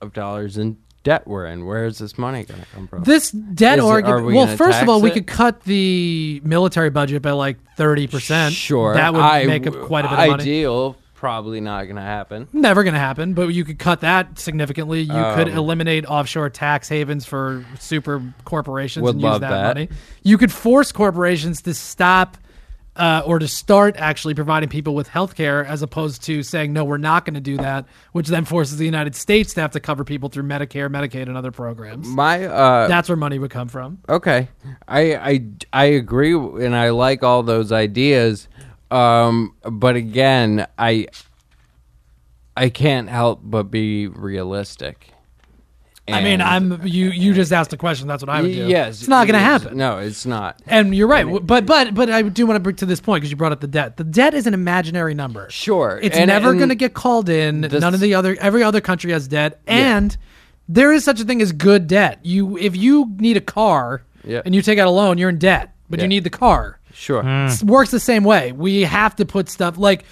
of 0.00 0.12
dollars 0.12 0.58
in 0.58 0.76
debt 1.02 1.26
we're 1.26 1.46
in. 1.46 1.66
Where 1.66 1.84
is 1.86 1.98
this 1.98 2.16
money 2.18 2.44
going 2.44 2.60
to 2.60 2.66
come 2.74 2.86
from? 2.86 3.04
This 3.04 3.30
debt 3.30 3.78
Is 3.78 3.84
it- 3.84 3.88
argument. 3.88 4.26
we 4.26 4.34
well, 4.34 4.46
gonna 4.46 4.56
first 4.56 4.82
of 4.82 4.88
all, 4.88 4.98
tax 5.00 5.04
we 5.04 5.10
it? 5.10 5.14
could 5.14 5.26
cut 5.26 5.62
the 5.64 6.40
military 6.44 6.90
budget 6.90 7.22
by 7.22 7.32
like 7.32 7.56
thirty 7.76 8.06
percent. 8.06 8.54
Sure, 8.54 8.94
that 8.94 9.12
would 9.12 9.22
I- 9.22 9.44
make 9.46 9.66
up 9.66 9.74
quite 9.82 10.04
a 10.04 10.08
bit 10.08 10.18
of 10.18 10.28
money. 10.30 10.42
Ideal, 10.42 10.96
probably 11.14 11.60
not 11.60 11.84
going 11.84 11.96
to 11.96 12.02
happen. 12.02 12.48
Never 12.52 12.82
going 12.84 12.94
to 12.94 13.00
happen, 13.00 13.34
but 13.34 13.48
you 13.48 13.64
could 13.64 13.78
cut 13.78 14.00
that 14.00 14.38
significantly. 14.38 15.00
You 15.02 15.12
could 15.34 15.48
Um, 15.48 15.56
eliminate 15.56 16.04
offshore 16.06 16.50
tax 16.50 16.88
havens 16.88 17.24
for 17.24 17.64
super 17.78 18.22
corporations 18.44 19.02
Would 19.04 19.14
and 19.16 19.20
use 19.20 19.30
love 19.30 19.40
that, 19.40 19.50
that. 19.50 19.66
money. 19.76 19.88
You 20.22 20.36
could 20.38 20.52
force 20.52 20.92
corporations 20.92 21.62
to 21.62 21.74
stop 21.74 22.36
uh, 22.96 23.22
or 23.24 23.38
to 23.38 23.48
start 23.48 23.96
actually 23.96 24.34
providing 24.34 24.68
people 24.68 24.94
with 24.94 25.08
health 25.08 25.34
care 25.34 25.64
as 25.64 25.82
opposed 25.82 26.22
to 26.24 26.42
saying, 26.42 26.72
no, 26.72 26.84
we're 26.84 26.98
not 26.98 27.24
going 27.24 27.34
to 27.34 27.40
do 27.40 27.56
that, 27.56 27.86
which 28.12 28.28
then 28.28 28.44
forces 28.44 28.76
the 28.76 28.84
United 28.84 29.14
States 29.14 29.54
to 29.54 29.60
have 29.62 29.70
to 29.70 29.80
cover 29.80 30.04
people 30.04 30.28
through 30.28 30.42
Medicare, 30.42 30.90
Medicaid, 30.90 31.22
and 31.22 31.36
other 31.36 31.50
programs. 31.50 32.06
My 32.06 32.44
uh, 32.44 32.88
That's 32.88 33.08
where 33.08 33.16
money 33.16 33.38
would 33.38 33.50
come 33.50 33.68
from. 33.68 33.98
Okay, 34.08 34.48
I 34.86 35.14
I 35.16 35.44
I 35.72 35.84
agree, 35.86 36.34
and 36.34 36.76
I 36.76 36.90
like 36.90 37.22
all 37.22 37.42
those 37.42 37.72
ideas. 37.72 38.48
Um, 38.90 39.54
but 39.62 39.96
again, 39.96 40.66
I 40.78 41.06
I 42.56 42.68
can't 42.68 43.08
help 43.08 43.40
but 43.42 43.64
be 43.64 44.06
realistic. 44.06 45.11
I 46.08 46.22
mean, 46.22 46.40
I'm 46.40 46.84
you. 46.84 47.10
You 47.10 47.32
just 47.32 47.52
asked 47.52 47.72
a 47.72 47.76
question. 47.76 48.08
That's 48.08 48.22
what 48.22 48.28
I 48.28 48.42
would 48.42 48.52
do. 48.52 48.66
Yes, 48.66 49.00
it's 49.00 49.08
not 49.08 49.26
going 49.26 49.34
to 49.34 49.44
happen. 49.44 49.76
No, 49.76 49.98
it's 49.98 50.26
not. 50.26 50.60
And 50.66 50.94
you're 50.94 51.06
right, 51.06 51.24
but 51.46 51.64
but 51.64 51.94
but 51.94 52.10
I 52.10 52.22
do 52.22 52.44
want 52.46 52.56
to 52.56 52.60
bring 52.60 52.76
to 52.76 52.86
this 52.86 53.00
point 53.00 53.20
because 53.20 53.30
you 53.30 53.36
brought 53.36 53.52
up 53.52 53.60
the 53.60 53.68
debt. 53.68 53.96
The 53.96 54.04
debt 54.04 54.34
is 54.34 54.46
an 54.48 54.54
imaginary 54.54 55.14
number. 55.14 55.48
Sure, 55.50 56.00
it's 56.02 56.16
and- 56.16 56.26
never 56.28 56.54
going 56.54 56.70
to 56.70 56.74
get 56.74 56.94
called 56.94 57.28
in. 57.28 57.60
this- 57.62 57.80
None 57.80 57.94
of 57.94 58.00
the 58.00 58.14
other 58.14 58.36
every 58.40 58.62
other 58.64 58.80
country 58.80 59.12
has 59.12 59.28
debt, 59.28 59.60
and 59.66 60.16
there 60.68 60.92
is 60.92 61.04
such 61.04 61.20
a 61.20 61.24
thing 61.24 61.40
as 61.40 61.52
good 61.52 61.86
debt. 61.86 62.18
You 62.22 62.58
if 62.58 62.76
you 62.76 63.12
need 63.18 63.36
a 63.36 63.40
car 63.40 64.02
Yeah. 64.24 64.42
and 64.44 64.54
you 64.56 64.62
take 64.62 64.78
out 64.80 64.88
a 64.88 64.90
loan, 64.90 65.18
you're 65.18 65.30
in 65.30 65.38
debt, 65.38 65.72
but 65.88 66.00
Yeah. 66.00 66.04
you 66.04 66.08
need 66.08 66.24
the 66.24 66.30
car. 66.30 66.80
Sure. 66.94 67.22
Hmm. 67.22 67.46
It 67.46 67.62
works 67.62 67.90
the 67.90 68.00
same 68.00 68.22
way. 68.24 68.52
We 68.52 68.82
have 68.82 69.16
to 69.16 69.24
put 69.24 69.48
stuff 69.48 69.78
like 69.78 70.04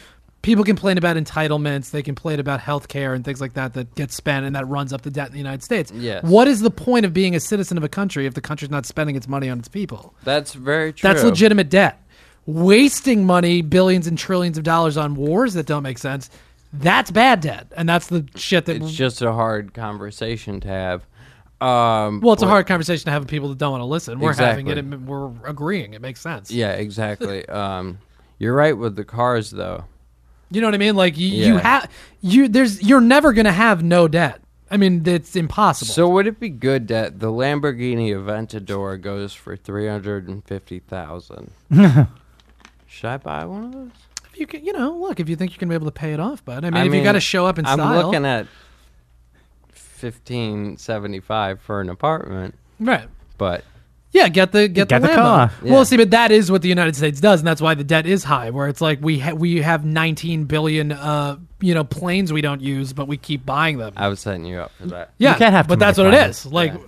people 0.42 0.64
complain 0.64 0.98
about 0.98 1.16
entitlements, 1.16 1.90
they 1.90 2.02
complain 2.02 2.40
about 2.40 2.60
health 2.60 2.88
care 2.88 3.14
and 3.14 3.24
things 3.24 3.40
like 3.40 3.54
that 3.54 3.74
that 3.74 3.94
gets 3.94 4.14
spent 4.14 4.46
and 4.46 4.54
that 4.56 4.66
runs 4.66 4.92
up 4.92 5.02
the 5.02 5.10
debt 5.10 5.26
in 5.26 5.32
the 5.32 5.38
United 5.38 5.62
States. 5.62 5.92
Yes. 5.94 6.22
What 6.24 6.48
is 6.48 6.60
the 6.60 6.70
point 6.70 7.04
of 7.04 7.12
being 7.12 7.34
a 7.34 7.40
citizen 7.40 7.76
of 7.76 7.84
a 7.84 7.88
country 7.88 8.26
if 8.26 8.34
the 8.34 8.40
country's 8.40 8.70
not 8.70 8.86
spending 8.86 9.16
its 9.16 9.28
money 9.28 9.48
on 9.48 9.58
its 9.58 9.68
people? 9.68 10.14
That's 10.24 10.54
very 10.54 10.92
true. 10.92 11.08
That's 11.08 11.24
legitimate 11.24 11.68
debt. 11.68 12.02
Wasting 12.46 13.26
money, 13.26 13.62
billions 13.62 14.06
and 14.06 14.16
trillions 14.18 14.56
of 14.56 14.64
dollars 14.64 14.96
on 14.96 15.14
wars 15.14 15.54
that 15.54 15.66
don't 15.66 15.82
make 15.82 15.98
sense, 15.98 16.30
that's 16.72 17.10
bad 17.10 17.40
debt. 17.40 17.66
And 17.76 17.88
that's 17.88 18.06
the 18.06 18.26
shit 18.34 18.64
that 18.66 18.76
It's 18.76 18.92
just 18.92 19.22
a 19.22 19.32
hard 19.32 19.74
conversation 19.74 20.60
to 20.60 20.68
have. 20.68 21.06
Um, 21.60 22.22
well, 22.22 22.32
it's 22.32 22.42
a 22.42 22.46
hard 22.46 22.66
conversation 22.66 23.04
to 23.04 23.10
have 23.10 23.22
with 23.22 23.28
people 23.28 23.50
that 23.50 23.58
don't 23.58 23.72
want 23.72 23.82
to 23.82 23.86
listen. 23.86 24.18
We're 24.18 24.32
having 24.32 24.68
it 24.68 24.78
and 24.78 25.06
we're 25.06 25.30
agreeing. 25.44 25.92
It 25.92 26.00
makes 26.00 26.20
sense. 26.20 26.50
Yeah, 26.50 26.72
exactly. 26.72 27.46
um, 27.48 27.98
you're 28.38 28.54
right 28.54 28.76
with 28.76 28.96
the 28.96 29.04
cars, 29.04 29.50
though. 29.50 29.84
You 30.50 30.60
know 30.60 30.66
what 30.66 30.74
I 30.74 30.78
mean? 30.78 30.96
Like 30.96 31.16
you, 31.16 31.28
you 31.28 31.56
have 31.58 31.90
you 32.20 32.48
there's 32.48 32.82
you're 32.82 33.00
never 33.00 33.32
going 33.32 33.46
to 33.46 33.52
have 33.52 33.82
no 33.82 34.08
debt. 34.08 34.40
I 34.70 34.76
mean, 34.76 35.02
it's 35.06 35.34
impossible. 35.34 35.92
So 35.92 36.08
would 36.08 36.26
it 36.26 36.38
be 36.38 36.48
good 36.48 36.88
that 36.88 37.18
the 37.18 37.26
Lamborghini 37.26 38.10
Aventador 38.10 39.00
goes 39.00 39.32
for 39.34 39.56
three 39.56 39.88
hundred 39.88 40.28
and 40.28 40.44
fifty 40.44 40.78
thousand? 40.78 41.52
Should 42.86 43.08
I 43.08 43.16
buy 43.16 43.44
one 43.44 43.64
of 43.64 43.72
those? 43.72 43.90
if 44.32 44.38
you 44.38 44.46
can, 44.46 44.64
you 44.64 44.72
know, 44.72 44.96
look, 44.96 45.20
if 45.20 45.28
you 45.28 45.36
think 45.36 45.52
you're 45.52 45.58
to 45.58 45.66
be 45.66 45.74
able 45.74 45.86
to 45.86 45.92
pay 45.92 46.12
it 46.12 46.20
off, 46.20 46.44
but 46.44 46.64
I 46.64 46.70
mean, 46.70 46.76
I 46.76 46.80
if 46.80 46.86
you 46.86 46.92
mean, 46.92 47.04
got 47.04 47.12
to 47.12 47.20
show 47.20 47.46
up 47.46 47.58
in 47.58 47.66
I'm 47.66 47.78
style. 47.78 48.06
looking 48.06 48.24
at 48.24 48.46
fifteen 49.72 50.76
seventy 50.76 51.20
five 51.20 51.60
for 51.60 51.80
an 51.80 51.88
apartment, 51.88 52.54
right. 52.78 53.08
but 53.38 53.64
Yeah, 54.12 54.28
get 54.28 54.50
the 54.52 54.66
get, 54.66 54.88
Get 54.88 55.02
the, 55.02 55.08
the 55.08 55.14
car. 55.14 55.52
Yeah. 55.62 55.72
Well, 55.72 55.84
see, 55.84 55.96
but 55.96 56.10
that 56.10 56.32
is 56.32 56.50
what 56.50 56.62
the 56.62 56.68
United 56.68 56.96
States 56.96 57.20
does, 57.20 57.40
and 57.40 57.46
that's 57.46 57.60
why 57.60 57.74
the 57.74 57.84
debt 57.84 58.06
is 58.06 58.24
high. 58.24 58.50
Where 58.50 58.66
it's 58.66 58.80
like 58.80 58.98
we 59.00 59.20
ha- 59.20 59.34
we 59.34 59.62
have 59.62 59.84
19 59.84 60.44
billion, 60.44 60.90
uh, 60.92 61.36
you 61.60 61.74
know, 61.74 61.84
planes 61.84 62.32
we 62.32 62.40
don't 62.40 62.60
use, 62.60 62.92
but 62.92 63.06
we 63.06 63.16
keep 63.16 63.46
buying 63.46 63.78
them. 63.78 63.92
I 63.96 64.08
was 64.08 64.18
setting 64.20 64.44
you 64.44 64.58
up 64.58 64.72
for 64.80 64.86
that. 64.88 65.12
yeah, 65.18 65.32
you 65.32 65.38
can't 65.38 65.52
have 65.54 65.68
but 65.68 65.78
that's 65.78 65.96
what 65.98 66.08
it 66.08 66.10
planes. 66.10 66.44
is. 66.44 66.52
Like. 66.52 66.72
Yeah. 66.72 66.80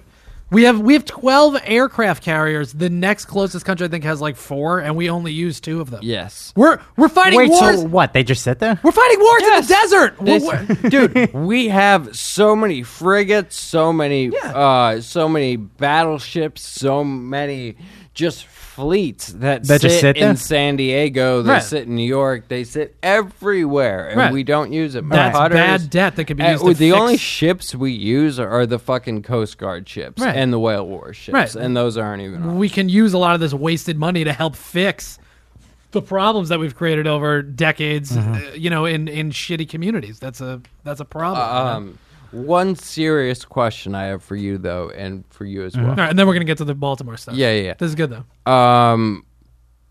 We 0.53 0.65
have 0.65 0.81
we 0.81 0.93
have 0.93 1.05
twelve 1.05 1.57
aircraft 1.65 2.23
carriers. 2.23 2.73
The 2.75 2.91
next 2.91 3.25
closest 3.25 3.65
country 3.65 3.87
I 3.87 3.91
think 3.91 4.05
has 4.05 4.21
like 4.21 4.37
four, 4.37 4.79
and 4.81 4.95
we 4.97 5.09
only 5.11 5.33
use 5.33 5.61
two 5.61 5.81
of 5.81 5.91
them. 5.91 6.01
Yes. 6.03 6.53
We're 6.55 6.79
we're 6.97 7.09
fighting 7.09 7.39
Wait, 7.39 7.49
wars. 7.51 7.81
so 7.81 7.87
what? 7.89 8.13
They 8.13 8.23
just 8.23 8.43
sit 8.43 8.59
there? 8.59 8.79
we're 8.83 8.93
fighting 8.93 9.19
wars 9.21 9.43
in 9.43 9.49
the 9.61 9.67
desert. 9.67 10.17
This- 10.21 10.43
We're- 10.45 10.67
we're- 10.69 10.91
dude, 10.91 11.33
we 11.35 11.69
have 11.69 12.15
so 12.15 12.55
many 12.55 12.83
frigates, 12.83 13.57
so 13.57 13.93
many, 13.93 14.31
uh, 14.43 15.01
so 15.01 15.29
many 15.29 15.57
battleships, 15.57 16.63
so 16.63 17.03
many 17.03 17.77
just 18.15 18.45
fleets 18.47 19.29
that, 19.35 19.65
That 19.65 19.81
sit, 19.81 19.89
just 19.89 20.01
sit 20.01 20.17
in 20.17 20.23
there? 20.29 20.37
San 20.37 20.77
Diego. 20.77 21.43
They 21.43 21.53
Right. 21.53 21.63
sit 21.63 21.87
in 21.87 21.95
New 21.97 22.07
York. 22.07 22.49
They 22.49 22.65
sit 22.65 22.95
everywhere, 23.03 24.09
and 24.09 24.19
Right. 24.19 24.33
we 24.33 24.43
don't 24.45 24.73
use 24.73 24.95
it. 24.95 25.09
That's 25.09 25.39
bad 25.39 25.91
debt 25.91 26.17
that 26.17 26.25
could 26.25 26.37
be 26.37 26.43
Uh, 26.43 26.53
used 26.53 26.65
to 26.65 26.75
the 26.75 26.91
fix- 26.91 27.01
only 27.01 27.17
ships 27.17 27.75
we 27.75 27.93
use 27.93 28.39
are 28.39 28.67
the 28.67 28.79
fucking 28.79 29.23
Coast 29.23 29.59
Guard 29.59 29.89
ships 29.89 30.23
Right. 30.23 30.35
and 30.37 30.53
the 30.53 30.59
whale 30.59 30.87
war 30.87 31.13
ships, 31.13 31.55
and 31.55 31.77
those 31.77 31.97
aren't 31.97 32.23
even. 32.23 32.43
on. 32.43 32.59
we 32.59 32.69
can 32.69 32.89
use 32.89 33.13
a 33.15 33.19
lot 33.19 33.35
of 33.35 33.41
this 33.41 33.55
wasted 33.55 33.99
money 33.99 34.25
to 34.25 34.33
help 34.33 34.57
fix 34.57 35.19
the 35.93 36.01
problems 36.03 36.49
that 36.49 36.59
we've 36.59 36.75
created 36.75 37.07
over 37.07 37.43
decades. 37.43 38.13
Mm-hmm. 38.13 38.33
Uh, 38.35 38.39
you 38.55 38.71
know, 38.71 38.85
in 38.87 39.09
in 39.09 39.31
shitty 39.31 39.69
communities. 39.69 40.19
That's 40.19 40.41
a 40.41 40.61
that's 40.85 41.01
a 41.01 41.05
problem. 41.05 41.47
know? 41.47 41.71
Um, 41.77 41.99
one 42.33 42.75
serious 42.77 43.45
question 43.45 43.95
I 43.95 44.05
have 44.07 44.23
for 44.23 44.37
you 44.37 44.59
though, 44.59 44.91
and 44.91 45.25
for 45.31 45.45
you 45.45 45.65
as 45.65 45.77
well. 45.77 45.91
All 45.91 45.95
right, 45.97 46.11
and 46.11 46.19
then 46.19 46.27
we're 46.27 46.33
gonna 46.35 46.45
get 46.45 46.59
to 46.59 46.65
the 46.65 46.75
Baltimore 46.75 47.17
stuff. 47.17 47.35
Yeah, 47.35 47.53
yeah, 47.53 47.63
yeah. 47.63 47.75
This 47.79 47.89
is 47.91 47.95
good 47.95 48.11
though. 48.11 48.53
um, 48.53 49.25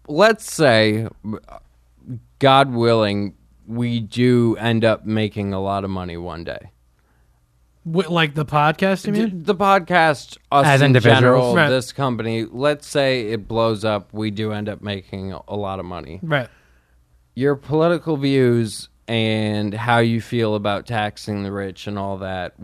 let's 0.08 0.52
say, 0.52 1.08
God 2.40 2.72
willing, 2.72 3.36
we 3.68 4.00
do 4.00 4.56
end 4.58 4.84
up 4.84 5.06
making 5.06 5.54
a 5.54 5.62
lot 5.62 5.84
of 5.84 5.90
money 5.90 6.18
one 6.18 6.44
day. 6.44 6.72
Wi- 7.86 8.10
like 8.12 8.36
the 8.36 8.46
podcast, 8.46 9.08
you 9.08 9.14
mean? 9.14 9.44
The 9.44 9.56
podcast, 9.56 10.38
us 10.52 10.66
As 10.68 10.82
in 10.82 10.88
individuals. 10.88 11.20
general, 11.22 11.56
Right. 11.56 11.70
this 11.70 11.92
company. 11.92 12.46
Let's 12.46 12.86
say 12.88 13.28
it 13.32 13.48
blows 13.48 13.84
up, 13.86 14.14
we 14.14 14.30
do 14.32 14.52
end 14.52 14.70
up 14.70 14.82
making 14.82 15.32
a 15.34 15.56
lot 15.56 15.80
of 15.80 15.86
money. 15.86 16.20
Right. 16.22 16.48
Your 17.34 17.56
political 17.56 18.18
views 18.18 18.90
and 19.12 19.74
how 19.74 20.00
you 20.00 20.22
feel 20.22 20.56
about 20.56 20.86
taxing 20.86 21.44
the 21.44 21.52
rich 21.52 21.86
and 21.86 22.00
all 22.00 22.20
that. 22.20 22.56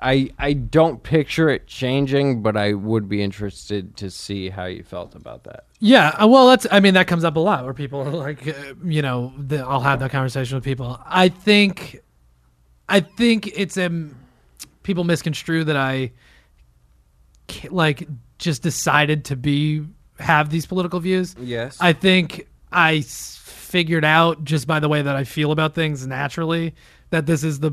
I 0.00 0.30
I 0.36 0.52
don't 0.52 1.00
picture 1.00 1.48
it 1.48 1.68
changing, 1.68 2.42
but 2.42 2.56
I 2.56 2.72
would 2.72 3.08
be 3.08 3.22
interested 3.22 3.96
to 3.98 4.10
see 4.10 4.50
how 4.50 4.64
you 4.64 4.82
felt 4.82 5.14
about 5.14 5.44
that. 5.44 5.66
Yeah, 5.78 6.08
uh, 6.08 6.26
well, 6.26 6.48
that's. 6.48 6.66
I 6.72 6.80
mean, 6.80 6.94
that 6.94 7.06
comes 7.06 7.22
up 7.22 7.36
a 7.36 7.40
lot 7.40 7.64
where 7.64 7.72
people 7.72 8.00
are 8.00 8.10
like, 8.10 8.48
uh, 8.48 8.74
you 8.84 9.00
know, 9.00 9.32
the, 9.38 9.58
I'll 9.58 9.78
have 9.78 10.00
that 10.00 10.10
conversation 10.10 10.56
with 10.56 10.64
people. 10.64 11.00
I 11.06 11.28
think, 11.28 12.00
I 12.88 12.98
think 12.98 13.46
it's 13.46 13.76
a 13.76 14.08
people 14.82 15.04
misconstrue 15.04 15.62
that 15.64 15.76
I, 15.76 16.10
like, 17.70 18.08
just 18.38 18.62
decided 18.62 19.26
to 19.26 19.36
be 19.36 19.86
have 20.18 20.50
these 20.50 20.66
political 20.66 20.98
views. 20.98 21.36
Yes. 21.38 21.78
I 21.80 21.92
think 21.92 22.48
I 22.72 23.02
figured 23.66 24.04
out 24.04 24.44
just 24.44 24.66
by 24.66 24.80
the 24.80 24.88
way 24.88 25.02
that 25.02 25.16
I 25.16 25.24
feel 25.24 25.52
about 25.52 25.74
things 25.74 26.06
naturally 26.06 26.74
that 27.10 27.26
this 27.26 27.44
is 27.44 27.60
the, 27.60 27.72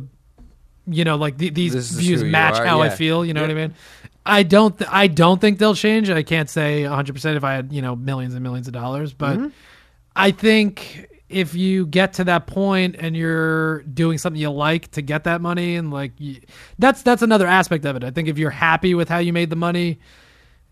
you 0.86 1.04
know, 1.04 1.16
like 1.16 1.38
the, 1.38 1.50
these 1.50 1.74
views 1.92 2.24
match 2.24 2.58
how 2.58 2.82
I 2.82 2.90
feel. 2.90 3.24
You 3.26 3.34
know 3.34 3.42
what 3.42 3.52
I 3.52 3.54
mean? 3.54 3.74
I 4.26 4.44
don't. 4.44 4.78
Th- 4.78 4.90
I 4.92 5.08
don't 5.08 5.40
think 5.42 5.60
they'll 5.60 5.76
change. 5.76 6.10
I 6.10 6.24
can't 6.24 6.50
say 6.50 6.84
100 6.84 7.14
percent 7.14 7.38
if 7.38 7.44
I 7.44 7.54
had 7.54 7.74
you 7.74 7.82
know 7.82 7.96
millions 7.96 8.34
and 8.34 8.44
millions 8.44 8.68
of 8.68 8.74
dollars, 8.74 9.14
but 9.14 9.38
Mm-hmm. 9.38 9.48
I 10.16 10.32
think 10.32 11.10
if 11.28 11.56
you 11.56 11.88
get 11.88 12.14
to 12.14 12.24
that 12.26 12.46
point 12.46 12.96
and 13.00 13.18
you're 13.18 13.82
doing 13.84 14.20
something 14.20 14.40
you 14.40 14.52
like 14.52 14.92
to 14.92 15.02
get 15.02 15.24
that 15.24 15.42
money 15.42 15.76
and 15.76 15.92
like 15.92 16.12
you, 16.20 16.40
that's 16.78 17.02
that's 17.02 17.22
another 17.24 17.48
aspect 17.48 17.84
of 17.86 17.96
it. 17.96 18.04
I 18.04 18.12
think 18.12 18.28
if 18.28 18.38
you're 18.38 18.52
happy 18.52 18.94
with 18.94 19.10
how 19.10 19.18
you 19.18 19.34
made 19.34 19.50
the 19.50 19.56
money 19.56 20.00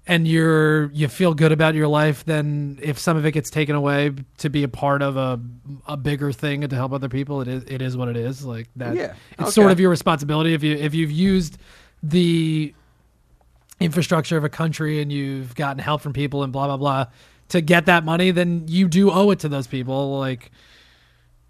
and 0.08 0.28
you're 0.28 0.92
you 0.92 1.08
feel 1.08 1.34
good 1.34 1.52
about 1.52 1.76
your 1.76 1.88
life, 1.88 2.26
then 2.26 2.80
if 2.82 2.98
some 2.98 3.18
of 3.18 3.26
it 3.26 3.32
gets 3.32 3.50
taken 3.50 3.76
away 3.76 4.12
to 4.40 4.50
be 4.50 4.64
a 4.64 4.68
part 4.68 5.02
of 5.02 5.16
a 5.18 5.40
a 5.88 5.96
bigger 5.96 6.32
thing 6.32 6.64
and 6.64 6.70
to 6.72 6.76
help 6.76 6.92
other 6.92 7.10
people, 7.10 7.42
it 7.42 7.48
is 7.48 7.64
it 7.68 7.82
is 7.82 7.96
what 7.96 8.08
it 8.08 8.18
is. 8.18 8.44
Like 8.44 8.68
that, 8.78 8.96
Yeah, 8.96 9.14
it's 9.40 9.54
sort 9.54 9.72
of 9.72 9.80
your 9.80 9.90
responsibility 9.90 10.54
if 10.54 10.64
you 10.64 10.76
if 10.76 10.94
you've 10.96 11.12
used 11.12 11.58
the 12.04 12.74
infrastructure 13.80 14.38
of 14.38 14.44
a 14.44 14.50
country 14.50 15.02
and 15.02 15.12
you've 15.12 15.56
gotten 15.56 15.80
help 15.80 16.02
from 16.02 16.14
people 16.14 16.44
and 16.44 16.52
blah 16.52 16.68
blah 16.68 16.78
blah 16.78 17.06
to 17.50 17.62
get 17.62 17.86
that 17.86 18.04
money, 18.06 18.32
then 18.32 18.66
you 18.68 18.88
do 18.88 19.12
owe 19.12 19.30
it 19.32 19.40
to 19.40 19.50
those 19.50 19.68
people, 19.68 20.18
like 20.20 20.52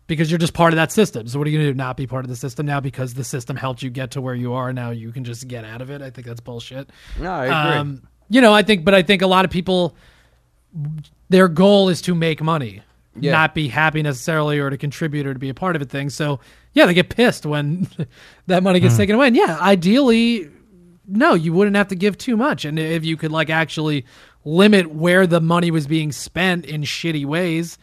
because 0.07 0.29
you're 0.29 0.37
just 0.37 0.53
part 0.53 0.73
of 0.73 0.75
that 0.75 0.91
system. 0.91 1.25
So 1.27 1.39
what 1.39 1.47
are 1.47 1.51
you 1.51 1.59
gonna 1.59 1.69
do? 1.71 1.73
Not 1.73 1.95
be 1.95 2.05
part 2.05 2.25
of 2.25 2.29
the 2.29 2.35
system 2.35 2.65
now 2.65 2.81
because 2.81 3.13
the 3.13 3.23
system 3.23 3.55
helped 3.55 3.81
you 3.81 3.89
get 3.89 4.11
to 4.11 4.21
where 4.21 4.35
you 4.35 4.53
are. 4.53 4.73
Now 4.73 4.89
you 4.89 5.11
can 5.13 5.23
just 5.23 5.47
get 5.47 5.63
out 5.63 5.81
of 5.81 5.89
it. 5.89 6.01
I 6.01 6.09
think 6.09 6.27
that's 6.27 6.41
bullshit. 6.41 6.89
No, 7.17 7.31
I 7.31 7.45
agree. 7.45 7.77
Um, 7.79 8.07
you 8.31 8.39
know, 8.39 8.53
I 8.53 8.63
think, 8.63 8.85
but 8.85 8.95
I 8.95 9.01
think 9.01 9.21
a 9.21 9.27
lot 9.27 9.43
of 9.43 9.51
people, 9.51 9.95
their 11.29 11.49
goal 11.49 11.89
is 11.89 12.01
to 12.03 12.15
make 12.15 12.41
money, 12.41 12.81
Yeah. 13.19 13.33
not 13.33 13.53
be 13.53 13.67
happy 13.67 14.01
necessarily 14.01 14.57
or 14.57 14.69
to 14.69 14.77
contribute 14.77 15.27
or 15.27 15.33
to 15.33 15.39
be 15.39 15.49
a 15.49 15.53
part 15.53 15.75
of 15.75 15.81
a 15.81 15.85
thing. 15.85 16.09
So 16.09 16.39
yeah, 16.73 16.85
they 16.85 16.93
get 16.93 17.09
pissed 17.09 17.45
when 17.45 17.87
that 18.47 18.63
money 18.63 18.79
gets 18.79 18.93
hmm. 18.93 18.99
taken 18.99 19.15
away. 19.15 19.27
And 19.27 19.35
yeah, 19.35 19.57
ideally, 19.59 20.49
no, 21.05 21.33
you 21.33 21.51
wouldn't 21.51 21.75
have 21.75 21.89
to 21.89 21.95
give 21.95 22.17
too 22.17 22.37
much. 22.37 22.63
And 22.63 22.79
if 22.79 23.03
you 23.03 23.17
could 23.17 23.33
like 23.33 23.49
actually 23.49 24.05
limit 24.45 24.89
where 24.93 25.27
the 25.27 25.41
money 25.41 25.69
was 25.69 25.85
being 25.85 26.13
spent 26.13 26.65
in 26.65 26.83
shitty 26.83 27.25
ways, 27.25 27.77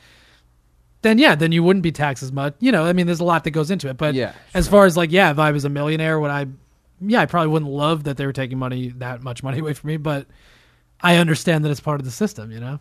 then 1.02 1.18
yeah, 1.18 1.34
then 1.34 1.52
you 1.52 1.62
wouldn't 1.62 1.82
be 1.82 1.92
taxed 1.92 2.22
as 2.22 2.32
much. 2.32 2.54
You 2.58 2.72
know, 2.72 2.86
I 2.86 2.94
mean, 2.94 3.04
there's 3.04 3.20
a 3.20 3.24
lot 3.24 3.44
that 3.44 3.50
goes 3.50 3.70
into 3.70 3.88
it. 3.88 3.98
But 3.98 4.14
Yeah, 4.14 4.32
as 4.54 4.66
far 4.66 4.86
as 4.86 4.96
like, 4.96 5.12
yeah, 5.12 5.30
if 5.30 5.38
I 5.38 5.52
was 5.52 5.66
a 5.66 5.68
millionaire, 5.68 6.18
would 6.18 6.30
I? 6.30 6.46
Yeah, 7.00 7.20
I 7.20 7.26
probably 7.26 7.48
wouldn't 7.48 7.70
love 7.70 8.04
that 8.04 8.16
they 8.16 8.26
were 8.26 8.32
taking 8.32 8.58
money 8.58 8.88
that 8.96 9.22
much 9.22 9.42
money 9.42 9.58
away 9.60 9.74
from 9.74 9.88
me, 9.88 9.96
but 9.96 10.26
I 11.00 11.16
understand 11.16 11.64
that 11.64 11.70
it's 11.70 11.80
part 11.80 12.00
of 12.00 12.04
the 12.04 12.12
system. 12.12 12.50
You 12.50 12.60
know. 12.60 12.80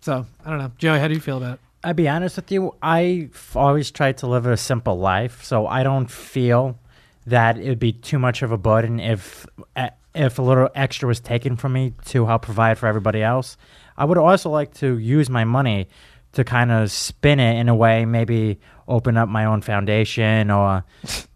So 0.00 0.26
I 0.44 0.50
don't 0.50 0.58
know, 0.58 0.72
Joey. 0.78 0.98
How 0.98 1.08
do 1.08 1.14
you 1.14 1.20
feel 1.20 1.38
about 1.38 1.54
it? 1.54 1.60
I'll 1.82 1.94
be 1.94 2.08
honest 2.08 2.36
with 2.36 2.50
you. 2.50 2.74
I've 2.82 3.52
always 3.54 3.90
tried 3.90 4.18
to 4.18 4.26
live 4.26 4.46
a 4.46 4.56
simple 4.56 4.98
life, 4.98 5.44
so 5.44 5.66
I 5.66 5.82
don't 5.82 6.10
feel 6.10 6.78
that 7.26 7.58
it'd 7.58 7.78
be 7.78 7.92
too 7.92 8.18
much 8.18 8.42
of 8.42 8.52
a 8.52 8.58
burden 8.58 9.00
if 9.00 9.46
eh, 9.76 9.90
if 10.14 10.38
a 10.38 10.42
little 10.42 10.68
extra 10.74 11.08
was 11.08 11.20
taken 11.20 11.56
from 11.56 11.72
me 11.72 11.92
to 12.06 12.26
help 12.26 12.42
provide 12.42 12.78
for 12.78 12.86
everybody 12.86 13.22
else. 13.22 13.56
I 13.96 14.04
would 14.04 14.18
also 14.18 14.50
like 14.50 14.74
to 14.74 14.98
use 14.98 15.28
my 15.30 15.44
money 15.44 15.88
to 16.32 16.44
kind 16.44 16.70
of 16.70 16.90
spin 16.90 17.40
it 17.40 17.58
in 17.58 17.68
a 17.68 17.74
way, 17.74 18.04
maybe 18.04 18.58
open 18.88 19.16
up 19.16 19.28
my 19.28 19.44
own 19.44 19.60
foundation 19.62 20.50
or 20.50 20.84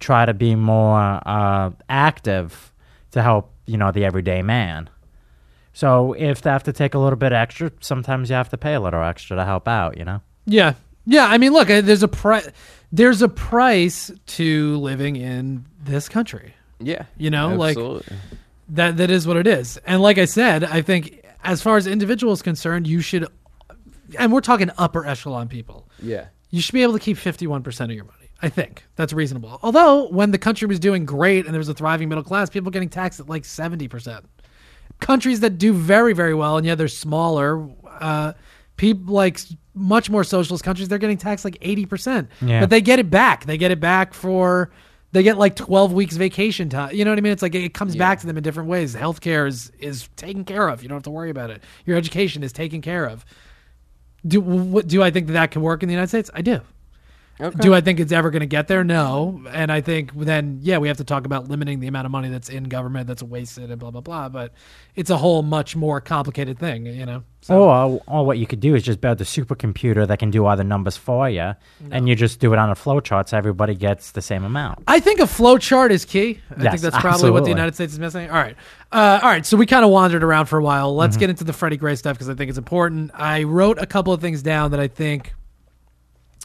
try 0.01 0.27
to 0.27 0.35
be 0.35 0.55
more 0.55 1.21
uh, 1.27 1.71
active 1.89 2.73
to 3.13 3.23
help 3.23 3.53
you 3.67 3.77
know 3.77 3.91
the 3.93 4.05
everyday 4.05 4.43
man. 4.43 4.89
So 5.73 6.13
if 6.15 6.43
they 6.43 6.51
have 6.51 6.65
to 6.65 6.73
take 6.73 6.95
a 6.95 6.99
little 6.99 7.17
bit 7.19 7.33
extra, 7.33 7.71
sometimes 7.81 8.31
you 8.31 8.37
have 8.37 8.49
to 8.51 8.59
pay 8.59 8.75
a 8.75 8.81
little 8.81 9.03
extra 9.03 9.37
to 9.37 9.45
help 9.45 9.69
out. 9.69 9.97
You 9.97 10.05
know. 10.05 10.21
Yeah, 10.47 10.75
yeah. 11.07 11.27
I 11.27 11.39
mean, 11.39 11.53
look, 11.53 11.71
uh, 11.71 11.81
there's 11.81 12.03
a 12.03 12.09
price. 12.09 12.49
There's 12.91 13.21
a 13.23 13.29
price 13.29 14.11
to 14.27 14.77
living 14.79 15.17
in 15.17 15.67
this 15.85 16.09
country. 16.09 16.55
Yeah. 16.81 17.05
You 17.19 17.31
know, 17.31 17.55
like- 17.55 17.77
That 18.71 18.97
that 18.99 19.11
is 19.11 19.27
what 19.27 19.37
it 19.37 19.47
is. 19.47 19.79
And 19.87 20.01
like 20.03 20.19
I 20.19 20.25
said, 20.27 20.63
I 20.65 20.83
think 20.83 21.25
as 21.45 21.63
far 21.63 21.77
as 21.77 21.87
individuals 21.87 22.43
concerned, 22.43 22.87
you 22.87 23.01
should. 23.01 23.27
And 24.19 24.33
we're 24.33 24.41
talking 24.43 24.71
upper 24.79 25.05
echelon 25.07 25.49
people. 25.49 25.89
yeah. 26.03 26.27
You 26.51 26.61
should 26.61 26.73
be 26.73 26.83
able 26.83 26.95
to 26.95 26.99
keep 26.99 27.17
51% 27.17 27.81
of 27.85 27.91
your 27.91 28.05
money. 28.05 28.15
I 28.41 28.49
think 28.49 28.85
that's 28.97 29.13
reasonable. 29.13 29.59
Although 29.63 30.09
when 30.09 30.31
the 30.31 30.39
country 30.39 30.69
was 30.69 30.79
doing 30.79 31.05
great 31.05 31.45
and 31.45 31.53
there 31.53 31.59
was 31.59 31.69
a 31.69 31.75
thriving 31.75 32.09
middle 32.09 32.23
class, 32.25 32.49
people 32.49 32.71
getting 32.71 32.89
taxed 32.89 33.21
at 33.21 33.29
like 33.29 33.43
70%. 33.43 34.25
Countries 35.01 35.41
that 35.41 35.59
do 35.59 35.73
very 35.73 36.13
very 36.13 36.35
well 36.35 36.57
and 36.57 36.67
yeah, 36.67 36.75
they're 36.75 36.89
smaller. 36.89 37.69
Uh, 37.89 38.33
people 38.77 39.13
like 39.13 39.41
much 39.75 40.09
more 40.09 40.25
socialist 40.25 40.65
countries, 40.65 40.89
they're 40.89 40.99
getting 40.99 41.19
taxed 41.19 41.45
like 41.45 41.59
80%. 41.61 42.29
Yeah. 42.41 42.61
But 42.61 42.71
they 42.71 42.81
get 42.81 42.99
it 42.99 43.11
back. 43.11 43.45
They 43.45 43.59
get 43.59 43.71
it 43.71 43.81
back 43.81 44.15
for 44.15 44.71
they 45.13 45.23
get 45.23 45.39
like 45.39 45.57
12 45.57 45.93
weeks 45.93 46.17
vacation 46.17 46.69
time. 46.69 46.95
You 46.95 47.05
know 47.05 47.11
what 47.11 47.19
I 47.19 47.23
mean? 47.23 47.33
It's 47.33 47.43
like 47.43 47.55
it 47.55 47.75
comes 47.75 47.97
back 47.97 48.21
to 48.21 48.27
them 48.27 48.37
in 48.37 48.43
different 48.43 48.69
ways. 48.69 48.95
Healthcare 48.95 49.49
is 49.49 49.73
is 49.79 50.09
taken 50.17 50.45
care 50.45 50.69
of. 50.69 50.83
You 50.83 50.89
don't 50.89 50.97
have 50.97 51.03
to 51.05 51.11
worry 51.11 51.31
about 51.31 51.51
it. 51.51 51.63
Your 51.87 51.97
education 51.97 52.43
is 52.43 52.53
taken 52.53 52.81
care 52.83 53.07
of. 53.07 53.25
Do 54.27 54.41
what, 54.41 54.89
do 54.89 55.03
I 55.03 55.11
think 55.11 55.27
that 55.29 55.35
that 55.35 55.51
can 55.51 55.63
work 55.63 55.83
in 55.83 55.89
the 55.89 55.95
United 55.95 56.09
States? 56.09 56.31
I 56.35 56.43
do. 56.43 56.61
Okay. 57.41 57.57
Do 57.61 57.73
I 57.73 57.81
think 57.81 58.01
it's 58.01 58.11
ever 58.11 58.31
going 58.31 58.41
to 58.41 58.47
get 58.47 58.67
there? 58.67 58.83
No. 58.83 59.41
And 59.53 59.71
I 59.71 59.81
think 59.81 60.13
then, 60.13 60.59
yeah, 60.61 60.79
we 60.79 60.89
have 60.89 60.97
to 60.97 61.05
talk 61.05 61.25
about 61.25 61.49
limiting 61.49 61.79
the 61.79 61.87
amount 61.87 62.07
of 62.07 62.11
money 62.11 62.29
that's 62.31 62.49
in 62.49 62.65
government 62.65 63.07
that's 63.07 63.23
wasted 63.23 63.71
and 63.71 63.79
blah 63.79 63.93
blah 63.93 64.01
blah. 64.01 64.29
But 64.29 64.53
it's 64.97 65.11
a 65.11 65.17
whole 65.17 65.43
much 65.45 65.77
more 65.77 66.01
complicated 66.01 66.59
thing, 66.59 66.87
you 66.87 67.07
know. 67.07 67.23
So 67.41 67.71
Or, 67.71 68.03
or 68.09 68.27
what 68.27 68.39
you 68.39 68.49
could 68.49 68.59
do 68.59 68.75
is 68.75 68.83
just 68.83 69.01
build 69.01 69.21
a 69.21 69.25
supercomputer 69.25 70.09
that 70.09 70.19
can 70.19 70.31
do 70.33 70.47
all 70.47 70.57
the 70.57 70.65
numbers 70.65 70.97
for 70.97 71.31
you, 71.31 71.55
and 71.93 72.09
you 72.09 72.17
just 72.17 72.41
do 72.41 72.53
it 72.53 72.59
on 72.59 72.71
a 72.71 72.75
flow 72.75 72.99
chart 72.99 73.29
so 73.29 73.39
everybody 73.39 73.77
gets 73.77 74.11
the 74.11 74.21
same 74.21 74.43
amount. 74.43 74.81
I 74.89 74.99
think 74.99 75.21
a 75.21 75.27
flow 75.27 75.59
chart 75.59 75.93
is 75.93 76.05
key. 76.05 76.41
I 76.51 76.71
think 76.71 76.81
that's 76.81 76.99
probably 76.99 77.31
what 77.31 77.45
the. 77.45 77.51
United 77.51 77.77
States 77.77 77.93
is 77.93 78.01
missing. 78.01 78.29
All 78.29 78.37
right. 78.37 78.57
Uh, 78.91 79.21
all 79.23 79.29
right. 79.29 79.45
So 79.45 79.57
we 79.57 79.67
kind 79.67 79.85
of 79.85 79.91
wandered 79.91 80.23
around 80.23 80.47
for 80.47 80.59
a 80.59 80.63
while. 80.63 80.95
Let's 80.95 81.17
get 81.17 81.29
into 81.29 81.45
the 81.45 81.53
Freddie 81.53 81.77
Gray 81.77 81.95
stuff 81.95 82.15
because 82.15 82.29
I 82.29 82.35
think 82.35 82.49
it's 82.49 82.59
important. 82.59 83.11
I 83.15 83.43
wrote 83.43 83.79
a 83.79 83.87
couple 83.87 84.13
of 84.13 84.21
things 84.21 84.43
down 84.43 84.71
that 84.71 84.81
I 84.81 84.89
think 84.89 85.35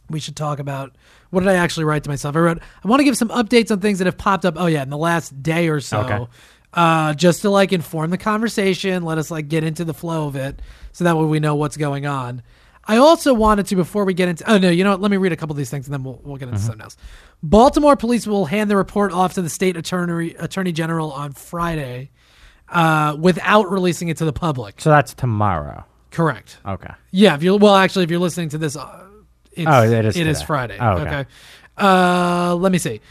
we 0.10 0.20
should 0.20 0.36
talk 0.36 0.60
about. 0.60 0.96
What 1.30 1.40
did 1.40 1.50
I 1.50 1.56
actually 1.56 1.86
write 1.86 2.04
to 2.04 2.10
myself? 2.10 2.36
I 2.36 2.40
wrote, 2.40 2.60
I 2.84 2.88
want 2.88 3.00
to 3.00 3.06
give 3.06 3.18
some 3.18 3.30
updates 3.30 3.72
on 3.72 3.80
things 3.80 4.00
that 4.00 4.06
have 4.06 4.18
popped 4.18 4.46
up. 4.46 4.56
Oh, 4.58 4.66
yeah, 4.66 4.84
in 4.84 4.90
the 4.90 4.98
last 4.98 5.42
day 5.42 5.70
or 5.70 5.80
so. 5.80 6.02
Okay. 6.02 6.28
Uh, 6.74 7.14
just 7.14 7.44
to 7.44 7.50
like 7.50 7.72
inform 7.72 8.10
the 8.10 8.18
conversation, 8.18 9.04
let 9.04 9.18
us 9.18 9.32
like 9.32 9.48
get 9.48 9.64
into 9.64 9.86
the 9.86 9.94
flow 9.94 10.28
of 10.28 10.36
it 10.36 10.62
so 10.92 11.04
that 11.04 11.16
way 11.16 11.26
we 11.26 11.40
know 11.40 11.56
what's 11.56 11.78
going 11.78 12.06
on. 12.06 12.42
I 12.86 12.98
also 12.98 13.34
wanted 13.34 13.68
to, 13.68 13.76
before 13.76 14.04
we 14.04 14.14
get 14.14 14.28
into, 14.28 14.52
oh 14.52 14.58
no, 14.58 14.70
you 14.70 14.84
know 14.84 14.92
what? 14.92 15.00
Let 15.00 15.12
me 15.12 15.18
read 15.18 15.32
a 15.32 15.38
couple 15.38 15.54
of 15.54 15.58
these 15.58 15.70
things 15.70 15.88
and 15.88 15.94
then 15.94 16.04
we'll, 16.04 16.20
we'll 16.24 16.38
get 16.38 16.50
into 16.50 16.60
something 16.60 16.82
else. 16.82 16.98
Baltimore 17.42 17.96
police 17.96 18.28
will 18.28 18.46
hand 18.46 18.70
the 18.70 18.76
report 18.76 19.14
off 19.14 19.36
to 19.36 19.42
the 19.42 19.50
state 19.50 19.78
attorney, 19.78 20.36
attorney 20.36 20.74
general 20.74 21.12
on 21.12 21.32
Friday 21.32 22.12
uh, 22.74 23.16
without 23.20 23.70
releasing 23.72 24.08
it 24.10 24.18
to 24.18 24.26
the 24.26 24.34
public. 24.34 24.82
So 24.82 24.90
that's 24.90 25.14
tomorrow. 25.14 25.86
Correct. 26.12 26.58
Okay. 26.66 26.92
Yeah, 27.12 27.36
if 27.36 27.44
you're 27.44 27.58
well, 27.58 27.76
actually, 27.76 28.04
if 28.04 28.12
you're 28.12 28.20
listening 28.20 28.50
to 28.50 28.58
this, 28.58 28.76
uh, 28.76 29.08
it's, 29.54 29.68
Oh, 29.70 29.84
it 29.84 30.06
is 30.06 30.18
it 30.18 30.28
is. 30.28 30.42
Friday. 30.42 30.78
Oh, 30.80 30.98
okay. 31.00 31.26
Uh, 31.78 32.56
let 32.56 32.72
me 32.72 32.78
see. 32.78 33.02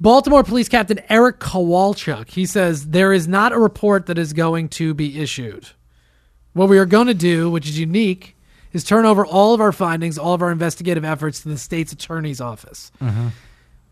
Baltimore 0.00 0.44
Police 0.44 0.68
Captain 0.68 1.00
Eric 1.08 1.40
Kowalczyk. 1.40 2.28
He 2.28 2.44
says 2.46 2.88
there 2.90 3.12
is 3.12 3.26
not 3.26 3.52
a 3.52 3.58
report 3.58 4.06
that 4.06 4.18
is 4.18 4.32
going 4.32 4.68
to 4.70 4.92
be 4.94 5.20
issued. 5.20 5.66
What 6.52 6.68
we 6.68 6.78
are 6.78 6.86
going 6.86 7.06
to 7.06 7.14
do, 7.14 7.50
which 7.50 7.66
is 7.68 7.78
unique, 7.78 8.36
is 8.72 8.84
turn 8.84 9.06
over 9.06 9.24
all 9.24 9.54
of 9.54 9.60
our 9.60 9.72
findings, 9.72 10.18
all 10.18 10.34
of 10.34 10.42
our 10.42 10.50
investigative 10.52 11.04
efforts 11.04 11.40
to 11.42 11.48
the 11.48 11.56
state's 11.58 11.92
attorney's 11.92 12.40
office. 12.40 12.92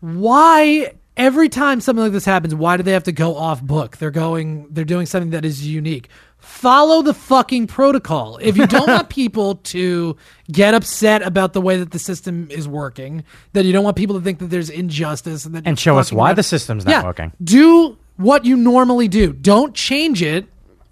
Why 0.01 0.93
every 1.17 1.49
time 1.49 1.81
something 1.81 2.03
like 2.03 2.11
this 2.11 2.25
happens, 2.25 2.53
why 2.53 2.77
do 2.77 2.83
they 2.83 2.91
have 2.91 3.03
to 3.03 3.11
go 3.11 3.35
off 3.35 3.61
book? 3.61 3.97
They're 3.97 4.11
going 4.11 4.67
they're 4.69 4.85
doing 4.85 5.05
something 5.05 5.31
that 5.31 5.45
is 5.45 5.67
unique. 5.67 6.09
Follow 6.37 7.01
the 7.01 7.13
fucking 7.13 7.67
protocol. 7.67 8.37
If 8.41 8.55
you 8.55 8.67
don't 8.67 8.87
want 8.87 9.09
people 9.21 9.55
to 9.55 10.15
get 10.51 10.73
upset 10.75 11.23
about 11.23 11.53
the 11.53 11.61
way 11.61 11.77
that 11.77 11.91
the 11.91 11.99
system 11.99 12.47
is 12.51 12.67
working, 12.67 13.23
then 13.53 13.65
you 13.65 13.73
don't 13.73 13.83
want 13.83 13.95
people 13.95 14.15
to 14.17 14.23
think 14.23 14.39
that 14.39 14.47
there's 14.47 14.69
injustice 14.69 15.45
and 15.45 15.55
that 15.55 15.65
And 15.65 15.79
show 15.79 15.97
us 15.97 16.11
why 16.11 16.33
the 16.33 16.43
system's 16.43 16.85
not 16.85 16.91
yeah, 16.91 17.03
working. 17.03 17.31
Do 17.43 17.97
what 18.17 18.45
you 18.45 18.55
normally 18.55 19.07
do. 19.07 19.33
Don't 19.33 19.73
change 19.73 20.21
it 20.21 20.45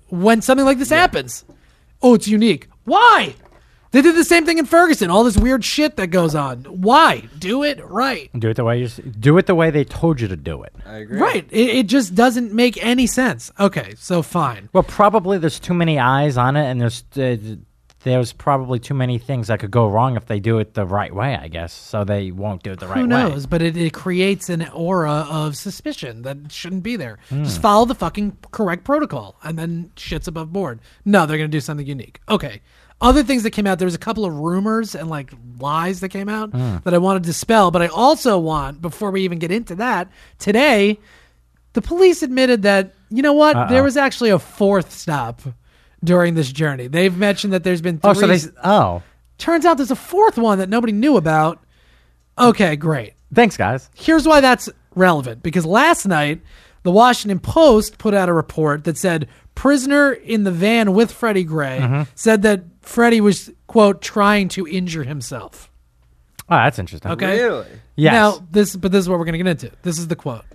when 0.10 0.42
something 0.42 0.66
like 0.66 0.80
this 0.80 0.90
happens. 0.90 1.46
Oh, 2.02 2.16
it's 2.16 2.28
unique. 2.28 2.68
Why? 2.86 3.36
They 3.94 4.02
did 4.02 4.16
the 4.16 4.24
same 4.26 4.46
thing 4.46 4.58
in 4.58 4.66
Ferguson. 4.66 5.10
All 5.12 5.24
this 5.24 5.38
weird 5.38 5.64
shit 5.64 5.96
that 5.98 6.08
goes 6.08 6.34
on. 6.36 6.64
Why? 6.66 7.30
Do 7.40 7.64
it 7.64 7.80
right. 7.88 8.30
Do 8.38 8.50
it 8.50 8.56
the 8.56 8.64
way 8.64 8.80
you 8.80 8.86
s- 8.86 9.00
do 9.20 9.38
it 9.38 9.46
the 9.46 9.56
way 9.56 9.70
they 9.70 9.84
told 9.86 10.20
you 10.20 10.28
to 10.28 10.36
do 10.36 10.64
it. 10.64 10.76
I 10.86 10.98
agree. 10.98 11.20
Right. 11.20 11.48
It, 11.52 11.70
it 11.70 11.88
just 11.88 12.16
doesn't 12.16 12.52
make 12.52 12.84
any 12.84 13.06
sense. 13.08 13.52
Okay, 13.60 13.94
so 13.98 14.22
fine. 14.24 14.68
Well, 14.74 14.84
probably 14.84 15.38
there's 15.38 15.60
too 15.60 15.76
many 15.76 16.00
eyes 16.00 16.38
on 16.38 16.56
it, 16.58 16.66
and 16.66 16.82
there's 16.82 17.04
uh, 17.16 17.38
there's 18.04 18.34
probably 18.34 18.80
too 18.80 18.94
many 18.96 19.18
things 19.18 19.48
that 19.48 19.60
could 19.62 19.72
go 19.72 19.88
wrong 19.88 20.18
if 20.18 20.26
they 20.26 20.40
do 20.42 20.58
it 20.58 20.74
the 20.74 20.86
right 20.86 21.14
way. 21.14 21.36
I 21.38 21.48
guess 21.48 21.72
so 21.72 22.04
they 22.04 22.32
won't 22.32 22.62
do 22.64 22.72
it 22.72 22.80
the 22.80 22.88
right 22.88 22.96
way. 22.96 23.02
Who 23.04 23.08
way. 23.08 23.30
knows? 23.30 23.46
But 23.46 23.62
it, 23.62 23.78
it 23.78 23.94
creates 23.94 24.50
an 24.50 24.68
aura 24.74 25.26
of 25.30 25.56
suspicion 25.56 26.24
that 26.24 26.52
shouldn't 26.52 26.84
be 26.84 26.96
there. 26.96 27.20
Hmm. 27.30 27.44
Just 27.44 27.62
follow 27.62 27.86
the 27.86 27.96
fucking 27.96 28.38
correct 28.52 28.84
protocol, 28.86 29.36
and 29.44 29.58
then 29.58 29.92
shit's 29.96 30.28
above 30.28 30.52
board. 30.52 30.80
No, 31.06 31.26
they're 31.26 31.38
going 31.38 31.50
to 31.52 31.56
do 31.56 31.62
something 31.62 31.86
unique. 31.88 32.20
Okay. 32.28 32.62
Other 33.04 33.22
things 33.22 33.44
that 33.44 33.52
came 33.52 33.68
out, 33.68 33.78
there 33.80 33.86
was 33.86 33.94
a 33.96 34.00
couple 34.00 34.26
of 34.26 34.34
rumors 34.34 34.96
and 34.96 35.10
like 35.10 35.32
lies 35.60 36.00
that 36.00 36.10
came 36.10 36.30
out 36.30 36.50
Hmm. 36.52 36.78
that 36.84 36.94
I 36.94 36.98
wanted 36.98 37.24
to 37.24 37.28
dispel. 37.28 37.70
But 37.70 37.82
I 37.84 37.88
also 37.88 38.40
want, 38.40 38.82
before 38.82 39.12
we 39.12 39.22
even 39.22 39.38
get 39.40 39.52
into 39.52 39.76
that, 39.76 40.08
today, 40.40 41.00
the 41.74 41.82
police 41.82 42.24
admitted 42.24 42.62
that, 42.64 42.94
you 43.10 43.22
know 43.22 43.34
what? 43.34 43.56
Uh-oh. 43.56 43.68
There 43.70 43.84
was 43.84 43.98
actually 43.98 44.30
a 44.32 44.40
fourth 44.40 44.92
stop 44.92 45.42
during 46.04 46.34
this 46.36 46.52
journey. 46.52 46.88
They've 46.88 47.16
mentioned 47.16 47.54
that 47.54 47.64
there's 47.64 47.82
been 47.82 48.00
three. 48.00 48.10
Oh, 48.10 48.14
so 48.14 48.26
they 48.28 48.40
oh, 48.64 49.04
Turns 49.38 49.66
out 49.66 49.78
there's 49.78 49.92
a 49.92 49.96
fourth 49.96 50.38
one 50.38 50.60
that 50.60 50.70
nobody 50.70 50.94
knew 50.94 51.18
about. 51.18 51.60
Okay, 52.38 52.76
great. 52.76 53.14
thanks 53.34 53.58
guys. 53.58 53.90
Here's 53.96 54.26
why 54.28 54.40
that's 54.42 54.70
relevant 54.96 55.44
because 55.44 55.66
last 55.66 56.06
night, 56.08 56.42
the 56.84 56.92
Washington 56.92 57.40
Post 57.40 57.98
put 57.98 58.14
out 58.14 58.30
a 58.30 58.34
report 58.34 58.84
that 58.86 58.98
said 58.98 59.28
prisoner 59.56 60.12
in 60.12 60.44
the 60.44 60.52
van 60.52 60.94
with 60.94 61.12
Freddie 61.12 61.44
Gray 61.44 62.06
said 62.16 62.42
that 62.44 62.64
Freddie 62.84 63.22
was, 63.22 63.50
quote, 63.68 64.02
trying 64.02 64.50
to 64.50 64.68
injure 64.68 65.04
himself. 65.04 65.72
Oh, 66.50 66.58
that's 66.58 66.78
interesting. 66.78 67.12
Okay. 67.12 67.42
Really? 67.42 67.68
Yes. 67.96 68.14
Now, 68.14 68.48
this, 68.52 68.76
but 68.76 68.92
this 68.92 69.00
is 69.00 69.10
what 69.10 69.18
we're 69.18 69.26
going 69.26 69.40
to 69.40 69.44
get 69.44 69.48
into. 69.48 69.72
This 69.82 69.98
is 69.98 70.08
the 70.08 70.16
quote. 70.16 70.46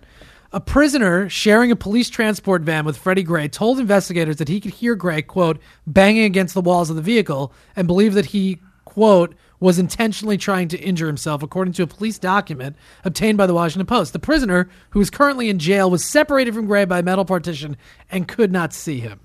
A 0.52 0.60
prisoner 0.60 1.28
sharing 1.28 1.70
a 1.70 1.76
police 1.76 2.08
transport 2.08 2.62
van 2.62 2.84
with 2.84 2.96
Freddie 2.96 3.22
Gray 3.22 3.48
told 3.48 3.78
investigators 3.78 4.36
that 4.36 4.48
he 4.48 4.60
could 4.60 4.72
hear 4.72 4.94
Gray, 4.94 5.20
quote, 5.20 5.58
banging 5.86 6.24
against 6.24 6.54
the 6.54 6.62
walls 6.62 6.88
of 6.88 6.96
the 6.96 7.02
vehicle 7.02 7.52
and 7.76 7.86
believed 7.86 8.14
that 8.16 8.26
he, 8.26 8.58
quote, 8.84 9.34
was 9.60 9.78
intentionally 9.78 10.38
trying 10.38 10.68
to 10.68 10.78
injure 10.78 11.06
himself, 11.06 11.42
according 11.42 11.74
to 11.74 11.82
a 11.82 11.86
police 11.86 12.18
document 12.18 12.76
obtained 13.04 13.36
by 13.36 13.46
the 13.46 13.54
Washington 13.54 13.86
Post. 13.86 14.12
The 14.12 14.18
prisoner, 14.18 14.70
who 14.90 15.00
is 15.00 15.10
currently 15.10 15.48
in 15.48 15.58
jail, 15.58 15.90
was 15.90 16.04
separated 16.04 16.54
from 16.54 16.66
Gray 16.66 16.84
by 16.84 17.00
a 17.00 17.02
metal 17.02 17.24
partition 17.24 17.76
and 18.10 18.28
could 18.28 18.52
not 18.52 18.72
see 18.72 19.00
him. 19.00 19.20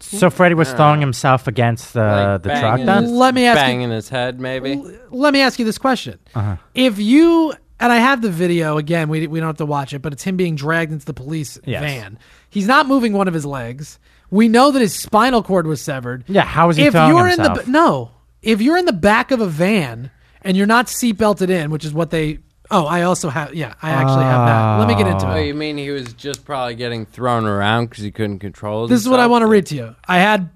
So 0.00 0.30
Freddie 0.30 0.54
was 0.54 0.72
throwing 0.72 1.00
himself 1.00 1.46
against 1.46 1.92
the 1.94 2.00
Like 2.00 2.42
the 2.42 2.48
truck 2.50 2.62
banging 2.62 2.86
then? 2.86 3.02
his- 3.04 3.12
Let 3.12 3.34
me 3.34 3.46
ask 3.46 3.56
you- 3.56 3.62
banging 3.62 3.90
his 3.90 4.08
head, 4.08 4.40
maybe. 4.40 4.82
let 5.10 5.32
me 5.32 5.40
ask 5.40 5.58
you 5.58 5.64
this 5.64 5.78
question: 5.78 6.18
Uh-huh. 6.34 6.56
If 6.74 6.98
you 6.98 7.52
and 7.80 7.92
I 7.92 7.96
have 7.96 8.22
the 8.22 8.30
video 8.30 8.78
again, 8.78 9.08
we 9.08 9.26
we 9.26 9.40
don't 9.40 9.48
have 9.48 9.56
to 9.58 9.66
watch 9.66 9.92
it, 9.92 10.00
but 10.02 10.12
it's 10.12 10.22
him 10.24 10.36
being 10.36 10.54
dragged 10.56 10.92
into 10.92 11.04
the 11.06 11.14
police 11.14 11.58
Yes. 11.64 11.82
van. 11.82 12.18
He's 12.48 12.66
not 12.66 12.86
moving 12.86 13.12
one 13.12 13.28
of 13.28 13.34
his 13.34 13.44
legs. 13.44 13.98
We 14.30 14.48
know 14.48 14.70
that 14.70 14.80
his 14.80 14.94
spinal 14.94 15.42
cord 15.42 15.66
was 15.66 15.80
severed. 15.80 16.24
Yeah, 16.28 16.42
how 16.44 16.68
is 16.70 16.76
he 16.76 16.84
if 16.84 16.92
throwing 16.92 17.14
you're 17.16 17.26
himself? 17.26 17.58
in 17.60 17.64
the 17.66 17.70
no, 17.70 18.10
if 18.42 18.60
you're 18.62 18.76
in 18.76 18.84
the 18.84 18.92
back 18.92 19.30
of 19.30 19.40
a 19.40 19.46
van 19.46 20.10
and 20.42 20.56
you're 20.56 20.66
not 20.66 20.86
seatbelted 20.86 21.50
in, 21.50 21.70
which 21.70 21.84
is 21.84 21.92
what 21.92 22.10
they. 22.10 22.38
Oh, 22.70 22.86
I 22.86 23.02
also 23.02 23.30
have. 23.30 23.54
Yeah, 23.54 23.74
I 23.80 23.90
actually 23.90 24.24
have 24.24 24.46
that. 24.46 24.78
Let 24.78 24.88
me 24.88 24.94
get 24.94 25.06
into 25.06 25.26
ah. 25.26 25.34
Oh, 25.34 25.36
it. 25.36 25.46
you 25.46 25.54
mean 25.54 25.78
he 25.78 25.90
was 25.90 26.12
just 26.12 26.44
probably 26.44 26.74
getting 26.74 27.06
thrown 27.06 27.46
around 27.46 27.86
because 27.86 28.04
he 28.04 28.10
couldn't 28.10 28.40
control 28.40 28.86
This 28.86 29.00
is 29.00 29.08
what 29.08 29.20
I 29.20 29.26
want 29.26 29.42
to 29.42 29.46
read 29.46 29.66
to 29.66 29.74
you. 29.74 29.96
I 30.06 30.18
had 30.18 30.50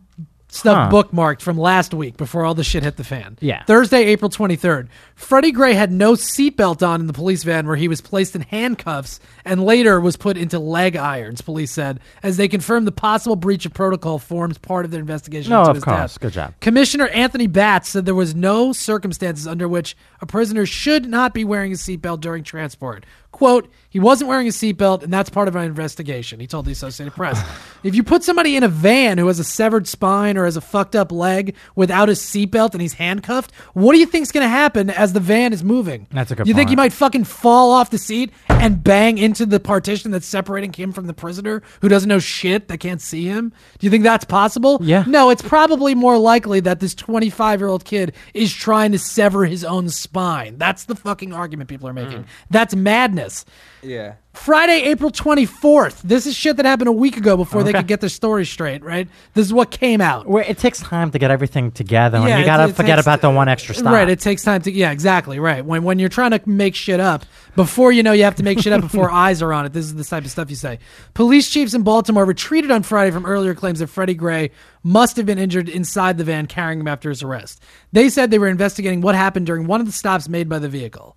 stuff 0.55 0.91
Huh. 0.91 1.03
bookmarked 1.03 1.41
from 1.41 1.57
last 1.57 1.95
week 1.95 2.19
before 2.19 2.45
all 2.45 2.53
the 2.55 2.63
shit 2.63 2.83
hit 2.83 2.97
the 2.99 3.05
fan. 3.05 3.39
Yeah. 3.41 3.65
Thursday, 3.65 4.05
April 4.05 4.31
23rd. 4.31 4.89
Freddie 5.15 5.51
Gray 5.53 5.73
had 5.73 5.91
no 5.91 6.13
seatbelt 6.13 6.87
on 6.87 7.01
in 7.01 7.07
the 7.07 7.13
police 7.15 7.43
van 7.43 7.67
where 7.67 7.77
he 7.77 7.89
was 7.89 8.03
placed 8.03 8.37
in 8.37 8.43
handcuffs 8.43 9.19
and 9.47 9.65
later 9.65 9.99
was 9.99 10.17
put 10.17 10.37
into 10.37 10.59
leg 10.59 10.95
irons, 10.95 11.41
police 11.41 11.71
said, 11.71 12.01
as 12.23 12.37
they 12.37 12.49
confirmed 12.49 12.87
the 12.87 12.93
possible 12.93 13.35
breach 13.37 13.65
of 13.65 13.73
protocol 13.73 14.19
forms 14.19 14.59
part 14.59 14.85
of 14.85 14.91
their 14.91 15.01
investigation 15.01 15.51
No, 15.51 15.61
into 15.61 15.71
of 15.71 15.77
his 15.77 15.85
course. 15.85 15.97
death. 15.97 16.21
Good 16.21 16.33
job. 16.35 16.55
Commissioner 16.61 17.07
Anthony 17.09 17.47
Batts 17.47 17.89
said 17.89 18.05
there 18.05 18.15
was 18.15 18.35
no 18.35 18.73
circumstances 18.75 19.47
under 19.47 19.67
which 19.67 19.97
a 20.21 20.27
prisoner 20.27 20.67
should 20.67 21.09
not 21.09 21.33
be 21.33 21.45
wearing 21.45 21.73
a 21.73 21.77
seatbelt 21.77 22.21
during 22.21 22.45
transport. 22.45 23.07
Quote, 23.31 23.73
he 23.89 23.99
wasn't 23.99 24.29
wearing 24.29 24.47
a 24.47 24.51
seatbelt, 24.51 25.03
and 25.03 25.11
that's 25.11 25.31
part 25.31 25.49
of 25.49 25.57
our 25.57 25.65
investigation, 25.65 26.39
he 26.39 26.47
told 26.47 26.67
the 26.67 26.73
Associated 26.73 27.15
Press. 27.15 27.43
if 27.83 27.95
you 27.95 28.03
put 28.03 28.23
somebody 28.23 28.57
in 28.57 28.63
a 28.63 28.69
van 28.69 29.17
who 29.17 29.27
has 29.29 29.39
a 29.39 29.45
severed 29.45 29.89
spine 29.89 30.37
or 30.37 30.42
has 30.45 30.57
a 30.57 30.61
fucked 30.61 30.97
up 30.97 31.13
leg 31.13 31.55
without 31.75 32.09
a 32.09 32.13
seatbelt 32.13 32.73
and 32.73 32.81
he's 32.83 32.95
handcuffed, 32.95 33.53
what 33.75 33.93
do 33.93 33.99
you 33.99 34.07
think's 34.07 34.33
going 34.33 34.45
to 34.45 34.49
happen 34.49 34.91
as 34.91 35.13
the 35.13 35.21
van 35.21 35.53
is 35.53 35.63
moving? 35.65 36.07
That's 36.11 36.31
a 36.31 36.35
good 36.37 36.47
You 36.47 36.55
think 36.55 36.71
he 36.71 36.77
might 36.77 36.93
fucking 36.93 37.25
fall 37.25 37.71
off 37.71 37.91
the 37.91 37.99
seat 37.99 38.33
and 38.49 38.83
bang 38.83 39.19
into 39.19 39.47
the 39.47 39.61
partition 39.61 40.11
that's 40.11 40.27
separating 40.27 40.73
him 40.73 40.93
from 40.93 41.07
the 41.07 41.15
prisoner 41.15 41.63
who 41.81 41.89
doesn't 41.89 42.09
know 42.09 42.19
shit, 42.19 42.69
that 42.69 42.79
can't 42.79 43.01
see 43.01 43.25
him? 43.25 43.53
Do 43.79 43.87
you 43.87 43.91
think 43.91 44.05
that's 44.05 44.25
possible? 44.25 44.79
Yeah. 44.83 45.05
No, 45.07 45.31
it's 45.31 45.43
probably 45.43 45.95
more 45.95 46.19
likely 46.19 46.61
that 46.61 46.81
this 46.81 46.95
25 46.95 47.61
year 47.61 47.69
old 47.69 47.85
kid 47.85 48.15
is 48.35 48.53
trying 48.53 48.93
to 48.93 48.99
sever 48.99 49.45
his 49.45 49.65
own 49.65 49.89
spine. 49.89 50.59
That's 50.59 50.85
the 50.85 50.95
fucking 50.95 51.33
argument 51.33 51.69
people 51.69 51.89
are 51.89 51.93
making. 51.93 52.23
Hmm. 52.23 52.29
That's 52.51 52.75
madness. 52.75 53.45
Yeah. 53.83 54.15
Friday, 54.35 54.85
April 54.85 55.11
24th. 55.11 56.01
This 56.03 56.27
is 56.27 56.35
shit 56.35 56.57
that 56.57 56.65
happened 56.65 56.89
a 56.89 56.93
week 56.93 57.19
ago 57.19 57.37
before 57.37 57.63
they 57.63 57.69
Okay. 57.71 57.81
could 57.81 57.87
get 57.87 58.01
their 58.01 58.09
story 58.09 58.47
straight, 58.47 58.83
right? 58.83 59.07
This 59.35 59.47
is 59.47 59.53
what 59.53 59.71
came 59.71 60.01
out. 60.01 60.27
Where 60.27 60.43
it 60.43 60.57
takes 60.57 60.81
time 60.81 61.11
to 61.11 61.19
get 61.19 61.31
everything 61.31 61.71
together, 61.71 62.17
and 62.17 62.27
Yeah, 62.27 62.37
you 62.39 62.43
it- 62.43 62.47
gotta 62.47 62.65
it 62.71 62.75
forget 62.75 62.97
takes- 62.97 63.05
about 63.07 63.21
the 63.21 63.29
one 63.31 63.49
extra 63.49 63.75
stop. 63.75 63.93
Right, 63.93 64.09
it 64.09 64.21
takes 64.21 64.43
time 64.43 64.63
to 64.63 64.73
yeah, 64.73 64.91
exactly, 64.91 65.39
right. 65.39 65.65
When 65.65 65.83
when 65.85 65.99
you're 65.99 66.09
trying 66.09 66.31
to 66.31 66.41
make 66.47 66.75
shit 66.75 66.99
up, 66.99 67.27
before 67.57 67.93
you 67.93 68.03
know 68.03 68.13
you 68.13 68.25
have 68.25 68.35
to 68.37 68.43
make 68.43 68.59
shit 68.59 68.73
up 68.73 68.81
before 68.81 69.11
eyes 69.13 69.43
are 69.43 69.53
on 69.53 69.67
it. 69.67 69.75
This 69.75 69.85
is 69.85 69.95
the 69.95 70.05
type 70.05 70.25
of 70.25 70.31
stuff 70.31 70.49
you 70.49 70.57
say. 70.57 70.79
Police 71.13 71.51
chiefs 71.51 71.75
in 71.75 71.83
Baltimore 71.83 72.25
retreated 72.25 72.71
on 72.71 72.83
Friday 72.83 73.11
from 73.11 73.27
earlier 73.27 73.55
claims 73.55 73.81
that 73.81 73.89
Freddie 73.89 74.15
Gray 74.15 74.51
must 74.83 75.17
have 75.19 75.27
been 75.27 75.39
injured 75.39 75.69
inside 75.69 76.17
the 76.17 76.25
van 76.25 76.47
carrying 76.47 76.81
him 76.81 76.89
after 76.89 77.11
his 77.11 77.23
arrest. 77.23 77.63
They 77.93 78.09
said 78.09 78.31
they 78.31 78.39
were 78.39 78.49
investigating 78.49 79.03
what 79.03 79.15
happened 79.15 79.45
during 79.47 79.67
one 79.67 79.81
of 79.81 79.87
the 79.87 79.93
stops 79.93 80.27
made 80.29 80.49
by 80.49 80.59
the 80.59 80.69
vehicle. 80.71 81.17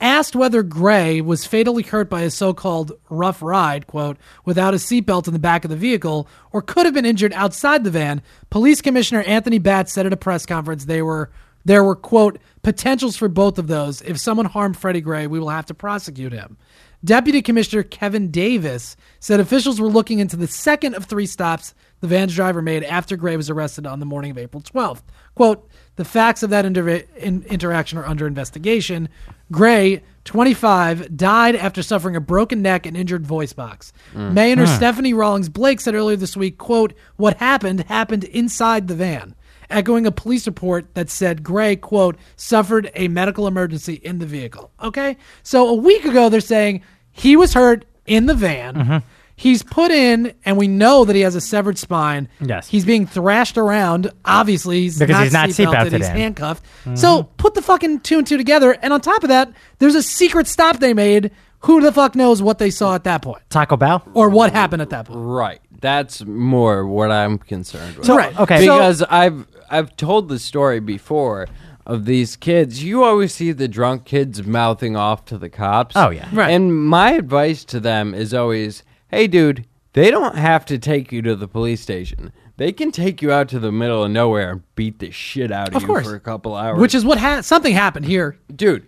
Asked 0.00 0.36
whether 0.36 0.62
Gray 0.62 1.22
was 1.22 1.46
fatally 1.46 1.82
hurt 1.82 2.10
by 2.10 2.22
a 2.22 2.30
so 2.30 2.52
called 2.52 2.92
rough 3.08 3.40
ride, 3.40 3.86
quote, 3.86 4.18
without 4.44 4.74
a 4.74 4.76
seatbelt 4.76 5.26
in 5.26 5.32
the 5.32 5.38
back 5.38 5.64
of 5.64 5.70
the 5.70 5.76
vehicle, 5.76 6.28
or 6.52 6.60
could 6.60 6.84
have 6.84 6.94
been 6.94 7.06
injured 7.06 7.32
outside 7.32 7.82
the 7.82 7.90
van, 7.90 8.20
Police 8.50 8.82
Commissioner 8.82 9.22
Anthony 9.22 9.58
Batts 9.58 9.92
said 9.92 10.04
at 10.04 10.12
a 10.12 10.16
press 10.16 10.44
conference 10.44 10.84
they 10.84 11.00
were 11.00 11.30
there 11.64 11.82
were, 11.82 11.96
quote, 11.96 12.38
potentials 12.62 13.16
for 13.16 13.28
both 13.28 13.58
of 13.58 13.66
those. 13.66 14.00
If 14.02 14.20
someone 14.20 14.46
harmed 14.46 14.76
Freddie 14.76 15.00
Gray, 15.00 15.26
we 15.26 15.40
will 15.40 15.48
have 15.48 15.66
to 15.66 15.74
prosecute 15.74 16.32
him. 16.32 16.56
Deputy 17.04 17.42
Commissioner 17.42 17.82
Kevin 17.82 18.30
Davis 18.30 18.96
said 19.18 19.40
officials 19.40 19.80
were 19.80 19.88
looking 19.88 20.20
into 20.20 20.36
the 20.36 20.46
second 20.46 20.94
of 20.94 21.06
three 21.06 21.26
stops 21.26 21.74
the 22.00 22.06
van's 22.06 22.34
driver 22.34 22.62
made 22.62 22.84
after 22.84 23.16
Gray 23.16 23.36
was 23.36 23.50
arrested 23.50 23.84
on 23.84 23.98
the 23.98 24.06
morning 24.06 24.30
of 24.30 24.38
April 24.38 24.62
12th. 24.62 25.02
Quote, 25.34 25.68
the 25.96 26.04
facts 26.04 26.42
of 26.42 26.50
that 26.50 26.64
inter- 26.64 27.02
in- 27.16 27.44
interaction 27.48 27.98
are 27.98 28.06
under 28.06 28.26
investigation. 28.26 29.08
Gray, 29.50 30.02
25, 30.24 31.16
died 31.16 31.56
after 31.56 31.82
suffering 31.82 32.16
a 32.16 32.20
broken 32.20 32.62
neck 32.62 32.86
and 32.86 32.96
injured 32.96 33.26
voice 33.26 33.52
box. 33.52 33.92
Mayor 34.14 34.66
Stephanie 34.66 35.14
Rawlings 35.14 35.48
Blake 35.48 35.80
said 35.80 35.94
earlier 35.94 36.16
this 36.16 36.36
week, 36.36 36.58
quote, 36.58 36.92
what 37.16 37.36
happened 37.38 37.80
happened 37.84 38.24
inside 38.24 38.88
the 38.88 38.94
van 38.94 39.34
echoing 39.70 40.06
a 40.06 40.12
police 40.12 40.46
report 40.46 40.94
that 40.94 41.10
said 41.10 41.42
Gray, 41.42 41.76
quote, 41.76 42.16
suffered 42.36 42.90
a 42.94 43.08
medical 43.08 43.46
emergency 43.46 43.94
in 43.94 44.18
the 44.18 44.26
vehicle. 44.26 44.70
Okay? 44.82 45.16
So 45.42 45.68
a 45.68 45.74
week 45.74 46.04
ago, 46.04 46.28
they're 46.28 46.40
saying 46.40 46.82
he 47.10 47.36
was 47.36 47.54
hurt 47.54 47.84
in 48.06 48.26
the 48.26 48.34
van. 48.34 48.74
Mm-hmm. 48.74 49.06
He's 49.38 49.62
put 49.62 49.90
in, 49.90 50.32
and 50.46 50.56
we 50.56 50.66
know 50.66 51.04
that 51.04 51.14
he 51.14 51.20
has 51.22 51.34
a 51.34 51.40
severed 51.42 51.76
spine. 51.76 52.26
Yes. 52.40 52.68
He's 52.68 52.86
being 52.86 53.06
thrashed 53.06 53.58
around. 53.58 54.10
Obviously, 54.24 54.80
he's 54.80 54.98
Because 54.98 55.32
not 55.32 55.46
he's 55.46 55.58
not 55.58 55.68
seatbelted. 55.74 55.88
seatbelted 55.90 55.96
He's 55.98 56.08
in. 56.08 56.16
handcuffed. 56.16 56.64
Mm-hmm. 56.64 56.94
So 56.96 57.24
put 57.36 57.54
the 57.54 57.60
fucking 57.62 58.00
two 58.00 58.16
and 58.18 58.26
two 58.26 58.38
together. 58.38 58.72
And 58.82 58.92
on 58.94 59.00
top 59.02 59.22
of 59.22 59.28
that, 59.28 59.52
there's 59.78 59.94
a 59.94 60.02
secret 60.02 60.46
stop 60.46 60.78
they 60.78 60.94
made. 60.94 61.30
Who 61.60 61.82
the 61.82 61.92
fuck 61.92 62.14
knows 62.14 62.40
what 62.40 62.58
they 62.58 62.70
saw 62.70 62.94
at 62.94 63.04
that 63.04 63.20
point? 63.22 63.42
Taco 63.50 63.76
Bell. 63.76 64.02
Or 64.14 64.30
what 64.30 64.52
happened 64.52 64.80
at 64.82 64.90
that 64.90 65.06
point? 65.06 65.18
Right. 65.20 65.60
That's 65.80 66.24
more 66.24 66.86
what 66.86 67.10
I'm 67.10 67.36
concerned 67.38 67.96
with. 67.96 68.06
So- 68.06 68.16
Right. 68.16 68.38
okay. 68.40 68.64
So- 68.64 68.76
Because 68.76 69.02
I've 69.02 69.46
I've 69.70 69.94
told 69.96 70.28
the 70.28 70.38
story 70.38 70.80
before 70.80 71.46
of 71.84 72.04
these 72.06 72.36
kids. 72.36 72.82
You 72.84 73.04
always 73.04 73.34
see 73.34 73.52
the 73.52 73.68
drunk 73.68 74.04
kids 74.06 74.46
mouthing 74.46 74.96
off 74.96 75.24
to 75.26 75.36
the 75.38 75.48
cops. 75.50 75.94
Oh, 75.96 76.10
yeah. 76.10 76.26
Right. 76.32 76.50
And 76.50 76.74
my 76.86 77.12
advice 77.12 77.64
to 77.66 77.80
them 77.80 78.14
is 78.14 78.32
always, 78.32 78.82
"Hey 79.10 79.26
dude, 79.26 79.66
they 79.92 80.10
don't 80.10 80.36
have 80.36 80.64
to 80.66 80.78
take 80.78 81.12
you 81.12 81.22
to 81.22 81.34
the 81.36 81.48
police 81.48 81.80
station. 81.80 82.32
They 82.58 82.72
can 82.72 82.90
take 82.90 83.20
you 83.20 83.30
out 83.32 83.48
to 83.50 83.58
the 83.58 83.70
middle 83.72 84.02
of 84.04 84.10
nowhere 84.10 84.50
and 84.52 84.62
beat 84.76 84.98
the 84.98 85.10
shit 85.10 85.52
out 85.52 85.68
of, 85.68 85.76
Of 85.76 85.82
you 85.82 85.88
course. 85.88 86.06
for 86.06 86.14
a 86.14 86.20
couple 86.20 86.54
hours." 86.54 86.78
Which 86.80 86.94
is 86.94 87.04
what 87.04 87.18
ha- 87.18 87.42
something 87.42 87.74
happened 87.74 88.06
here. 88.06 88.38
dude 88.54 88.86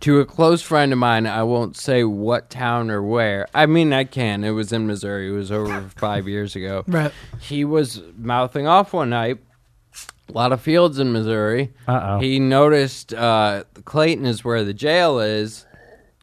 to 0.00 0.18
a 0.18 0.24
close 0.24 0.62
friend 0.62 0.92
of 0.92 0.98
mine 0.98 1.28
i 1.28 1.44
won't 1.44 1.76
say 1.76 2.02
what 2.02 2.50
town 2.50 2.90
or 2.90 3.00
where 3.00 3.46
i 3.54 3.64
mean 3.66 3.92
i 3.92 4.02
can 4.02 4.42
it 4.42 4.50
was 4.50 4.72
in 4.72 4.84
missouri 4.84 5.28
it 5.28 5.30
was 5.30 5.52
over 5.52 5.82
five 5.96 6.26
years 6.26 6.56
ago 6.56 6.82
Right. 6.88 7.12
he 7.40 7.64
was 7.64 8.02
mouthing 8.18 8.66
off 8.66 8.92
one 8.92 9.10
night 9.10 9.38
a 10.28 10.32
lot 10.32 10.50
of 10.50 10.60
fields 10.60 10.98
in 10.98 11.12
missouri 11.12 11.72
Uh-oh. 11.86 12.18
he 12.18 12.40
noticed 12.40 13.14
uh, 13.14 13.62
clayton 13.84 14.26
is 14.26 14.44
where 14.44 14.64
the 14.64 14.74
jail 14.74 15.20
is 15.20 15.65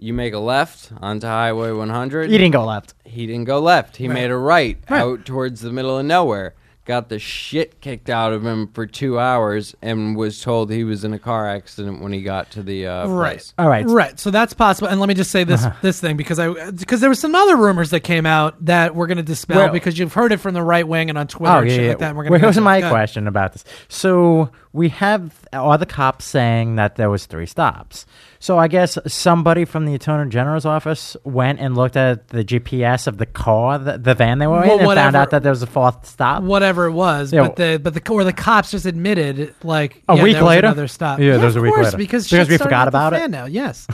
you 0.04 0.14
make 0.14 0.34
a 0.34 0.40
left 0.40 0.92
onto 1.02 1.26
highway 1.28 1.72
100 1.72 2.30
You 2.30 2.38
didn't 2.38 2.52
go 2.54 2.66
left. 2.66 2.94
he 3.06 3.26
didn't 3.26 3.46
go 3.46 3.60
left. 3.60 3.96
He 3.98 4.08
Right. 4.08 4.14
made 4.16 4.32
a 4.32 4.36
right, 4.38 4.78
Right. 4.90 5.02
out 5.02 5.26
towards 5.26 5.62
the 5.62 5.72
middle 5.72 5.98
of 5.98 6.06
nowhere. 6.06 6.54
Got 6.86 7.08
the 7.08 7.18
shit 7.18 7.80
kicked 7.80 8.10
out 8.10 8.34
of 8.34 8.46
him 8.46 8.68
for 8.74 8.86
two 8.86 9.18
hours 9.18 9.74
and 9.82 10.18
was 10.18 10.42
told 10.42 10.70
he 10.70 10.84
was 10.84 11.06
in 11.06 11.14
a 11.14 11.20
car 11.20 11.48
accident 11.48 12.02
when 12.02 12.12
he 12.12 12.22
got 12.22 12.52
to 12.52 12.62
the 12.62 12.86
uh, 12.86 13.08
Right. 13.08 13.36
place. 13.36 13.54
All 13.58 13.70
right. 13.70 13.86
Right. 13.88 14.20
So 14.20 14.30
that's 14.32 14.52
possible. 14.54 14.90
And 14.90 15.00
let 15.00 15.08
me 15.08 15.16
just 15.16 15.32
say 15.32 15.46
this 15.46 15.66
this 15.82 16.02
thing 16.02 16.18
because 16.18 16.40
I 16.40 16.72
because 16.72 17.00
there 17.00 17.10
was 17.10 17.20
some 17.20 17.36
other 17.36 17.56
rumors 17.56 17.92
that 17.92 18.02
came 18.02 18.26
out 18.26 18.56
that 18.66 18.94
we're 18.96 19.08
going 19.08 19.16
to 19.16 19.24
dispel 19.24 19.58
Well- 19.60 19.70
because 19.72 19.98
you've 19.98 20.14
heard 20.14 20.34
it 20.34 20.42
from 20.42 20.54
the 20.54 20.62
right 20.62 20.86
wing 20.86 21.08
and 21.08 21.18
on 21.18 21.28
Twitter 21.28 21.56
Oh 21.56 21.60
and 21.60 21.70
yeah, 21.70 21.76
shit 21.78 21.84
yeah. 21.84 21.90
like 21.92 22.00
that. 22.00 22.10
and 22.10 22.18
We're 22.18 22.24
Well, 22.24 22.32
going 22.32 22.42
here's 22.42 22.56
to 22.56 22.62
my 22.62 22.82
question 22.82 23.28
about 23.30 23.54
this. 23.54 23.64
So 23.88 24.50
we 24.74 24.90
have 24.90 25.46
all 25.54 25.78
the 25.78 25.86
cops 25.86 26.26
saying 26.26 26.76
that 26.78 26.96
there 26.96 27.10
was 27.10 27.28
three 27.28 27.46
stops. 27.46 28.06
So 28.40 28.58
I 28.58 28.68
guess 28.68 28.98
somebody 29.08 29.66
from 29.66 29.86
the 29.86 29.94
attorney 29.94 30.30
general's 30.32 30.66
office 30.66 31.16
went 31.24 31.60
and 31.60 31.76
looked 31.78 31.96
at 31.96 32.30
the 32.30 32.44
GPS 32.44 33.06
of 33.08 33.18
the 33.20 33.26
car, 33.28 33.78
the, 33.78 33.98
the 34.00 34.16
van 34.16 34.40
they 34.40 34.48
were 34.48 34.60
Well, 34.62 34.80
in, 34.80 34.86
and 34.86 34.94
found 34.96 35.16
out 35.16 35.30
that 35.30 35.44
there 35.44 35.52
was 35.52 35.62
a 35.62 35.68
fourth 35.68 36.06
stop. 36.08 36.42
Whatever 36.44 36.86
it 36.88 36.92
was, 36.94 37.32
Yeah. 37.32 37.44
but 37.44 37.56
the 37.56 37.80
but 37.82 37.94
the 37.94 38.12
or 38.12 38.24
the 38.24 38.34
cops 38.34 38.72
just 38.72 38.86
admitted 38.86 39.54
like 39.64 40.02
A 40.10 40.16
yeah, 40.18 40.24
week 40.24 40.34
there 40.34 40.44
was 40.44 40.50
later? 40.50 40.68
another 40.68 40.88
stop. 40.88 41.20
Yeah, 41.20 41.38
there 41.38 41.46
was 41.46 41.56
of 41.56 41.62
a 41.62 41.64
week 41.64 41.74
course, 41.76 41.86
later. 41.86 41.98
because 41.98 42.30
Because 42.30 42.50
we 42.50 42.58
forgot 42.58 42.86
to 42.86 42.90
about 42.90 43.14
it? 43.14 43.20
fan 43.20 43.32
Now, 43.32 43.46
yes. 43.46 43.88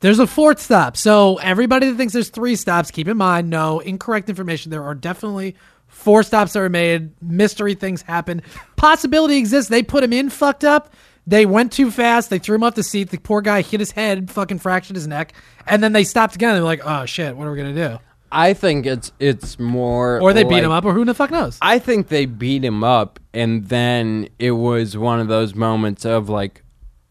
There's 0.00 0.18
a 0.18 0.26
fourth 0.26 0.58
stop. 0.60 0.96
So 0.96 1.36
everybody 1.36 1.88
that 1.88 1.96
thinks 1.96 2.12
there's 2.12 2.30
three 2.30 2.56
stops, 2.56 2.90
keep 2.90 3.06
in 3.06 3.16
mind, 3.16 3.50
no 3.50 3.78
incorrect 3.78 4.28
information. 4.28 4.70
There 4.70 4.82
are 4.82 4.96
definitely 4.96 5.54
four 6.02 6.22
stops 6.22 6.52
that 6.52 6.60
were 6.60 6.68
made. 6.68 7.10
Mystery 7.22 7.74
things 7.74 8.02
happen. 8.02 8.42
Possibility 8.76 9.36
exists. 9.36 9.70
They 9.70 9.82
put 9.82 10.02
him 10.04 10.12
in 10.12 10.30
fucked 10.30 10.64
up. 10.64 10.92
They 11.26 11.46
went 11.46 11.70
too 11.72 11.90
fast. 11.90 12.30
They 12.30 12.38
threw 12.40 12.56
him 12.56 12.64
off 12.64 12.74
the 12.74 12.82
seat. 12.82 13.10
The 13.10 13.18
poor 13.18 13.40
guy 13.42 13.62
hit 13.62 13.78
his 13.78 13.92
head, 13.92 14.30
fucking 14.30 14.58
fractured 14.58 14.96
his 14.96 15.06
neck, 15.06 15.34
and 15.66 15.82
then 15.82 15.92
they 15.92 16.02
stopped 16.04 16.34
again. 16.34 16.54
They're 16.54 16.64
like, 16.64 16.80
"Oh 16.84 17.06
shit, 17.06 17.36
what 17.36 17.46
are 17.46 17.52
we 17.52 17.56
gonna 17.58 17.74
do?" 17.74 17.98
I 18.32 18.54
think 18.54 18.86
it's 18.86 19.12
it's 19.20 19.58
more 19.60 20.20
Or 20.20 20.32
they 20.32 20.42
beat 20.42 20.64
him 20.64 20.72
up, 20.72 20.84
or 20.84 20.92
who 20.94 21.04
the 21.04 21.14
fuck 21.14 21.30
knows? 21.30 21.58
I 21.62 21.78
think 21.78 22.08
they 22.08 22.26
beat 22.26 22.64
him 22.64 22.82
up, 22.82 23.20
and 23.32 23.68
then 23.68 24.28
it 24.40 24.52
was 24.52 24.96
one 24.96 25.20
of 25.20 25.28
those 25.28 25.54
moments 25.54 26.04
of 26.04 26.28
like, 26.28 26.64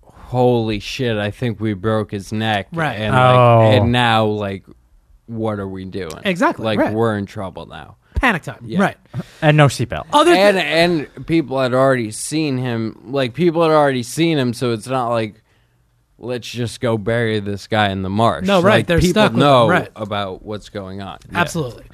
"Holy 0.03 0.79
shit! 0.79 1.15
I 1.17 1.31
think 1.31 1.61
we 1.61 1.73
broke 1.73 2.11
his 2.11 2.33
neck." 2.33 2.67
Right. 2.73 2.95
And, 2.95 3.15
Oh. 3.15 3.19
like, 3.19 3.73
and 3.75 3.83
oh. 3.83 3.87
now, 3.87 4.25
like, 4.25 4.65
what 5.27 5.59
are 5.59 5.67
we 5.67 5.85
doing? 5.85 6.11
Exactly, 6.25 6.65
Like, 6.65 6.79
right. 6.79 6.93
we're 6.93 7.17
in 7.17 7.25
trouble 7.25 7.65
now. 7.65 7.95
Panic 8.21 8.43
time. 8.43 8.59
Yeah. 8.63 8.79
Right. 8.79 8.97
and 9.41 9.57
no 9.57 9.65
seatbelt. 9.65 10.05
Other 10.13 10.31
and 10.31 10.55
th- 10.55 10.65
and 10.65 11.25
people 11.25 11.59
had 11.59 11.73
already 11.73 12.11
seen 12.11 12.57
him. 12.59 13.01
Like 13.05 13.33
people 13.33 13.63
had 13.63 13.71
already 13.71 14.03
seen 14.03 14.37
him, 14.37 14.53
so 14.53 14.71
it's 14.71 14.87
not 14.87 15.09
like 15.09 15.41
let's 16.19 16.47
just 16.47 16.79
go 16.81 16.99
bury 16.99 17.39
this 17.39 17.65
guy 17.65 17.89
in 17.89 18.03
the 18.03 18.09
marsh. 18.11 18.45
No, 18.45 18.61
right, 18.61 18.75
Like, 18.75 18.87
they're 18.87 18.99
people 18.99 19.13
stuck 19.13 19.31
with 19.31 19.41
him, 19.41 19.47
know 19.47 19.67
right. 19.67 19.89
about 19.95 20.43
what's 20.45 20.69
going 20.69 21.01
on. 21.01 21.17
Yeah. 21.31 21.39
Absolutely. 21.39 21.85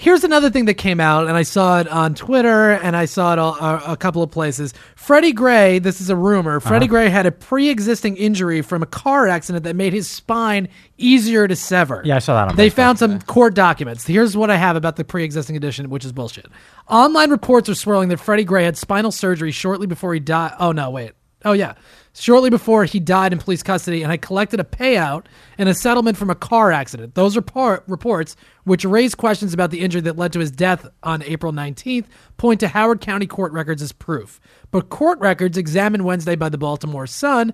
Here's 0.00 0.22
another 0.22 0.48
thing 0.48 0.66
that 0.66 0.74
came 0.74 1.00
out, 1.00 1.26
and 1.26 1.36
I 1.36 1.42
saw 1.42 1.80
it 1.80 1.88
on 1.88 2.14
Twitter, 2.14 2.70
and 2.70 2.96
I 2.96 3.06
saw 3.06 3.32
it 3.32 3.40
all, 3.40 3.56
uh, 3.58 3.80
a 3.84 3.96
couple 3.96 4.22
of 4.22 4.30
places. 4.30 4.72
Freddie 4.94 5.32
Gray, 5.32 5.80
this 5.80 6.00
is 6.00 6.08
a 6.08 6.14
rumor. 6.14 6.60
Freddie 6.60 6.84
Uh-huh. 6.84 6.90
Gray 6.90 7.08
had 7.08 7.26
a 7.26 7.32
pre-existing 7.32 8.16
injury 8.16 8.62
from 8.62 8.84
a 8.84 8.86
car 8.86 9.26
accident 9.26 9.64
that 9.64 9.74
made 9.74 9.92
his 9.92 10.08
spine 10.08 10.68
easier 10.98 11.48
to 11.48 11.56
sever. 11.56 12.00
Yeah, 12.04 12.14
I 12.14 12.18
saw 12.20 12.34
that 12.36 12.48
on 12.50 12.54
They 12.56 12.70
found 12.70 13.00
some 13.00 13.20
court 13.22 13.54
documents. 13.54 14.06
Here's 14.06 14.36
what 14.36 14.50
I 14.50 14.56
have 14.56 14.76
about 14.76 14.94
the 14.94 15.04
pre-existing 15.04 15.56
condition, 15.56 15.90
which 15.90 16.04
is 16.04 16.12
bullshit. 16.12 16.46
Online 16.88 17.32
reports 17.32 17.68
are 17.68 17.74
swirling 17.74 18.08
that 18.10 18.18
Freddie 18.20 18.44
Gray 18.44 18.62
had 18.66 18.76
spinal 18.76 19.10
surgery 19.10 19.50
shortly 19.50 19.88
before 19.88 20.14
he 20.14 20.20
died. 20.20 20.54
Oh 20.60 20.70
no, 20.70 20.90
wait. 20.90 21.10
Oh 21.44 21.54
yeah, 21.54 21.74
shortly 22.20 22.50
before 22.50 22.84
he 22.84 23.00
died 23.00 23.32
in 23.32 23.38
police 23.38 23.62
custody, 23.62 24.02
and 24.02 24.10
had 24.10 24.22
collected 24.22 24.60
a 24.60 24.64
payout 24.64 25.24
and 25.56 25.68
a 25.68 25.74
settlement 25.74 26.16
from 26.16 26.30
a 26.30 26.34
car 26.34 26.72
accident. 26.72 27.14
Those 27.14 27.36
report 27.36 27.84
reports, 27.86 28.36
which 28.64 28.84
raise 28.84 29.14
questions 29.14 29.54
about 29.54 29.70
the 29.70 29.80
injury 29.80 30.00
that 30.02 30.16
led 30.16 30.32
to 30.32 30.40
his 30.40 30.50
death 30.50 30.86
on 31.02 31.22
April 31.22 31.52
19th, 31.52 32.06
point 32.36 32.60
to 32.60 32.68
Howard 32.68 33.00
County 33.00 33.26
court 33.26 33.52
records 33.52 33.82
as 33.82 33.92
proof. 33.92 34.40
But 34.70 34.88
court 34.88 35.18
records 35.20 35.56
examined 35.56 36.04
Wednesday 36.04 36.36
by 36.36 36.48
the 36.48 36.58
Baltimore 36.58 37.06
Sun 37.06 37.52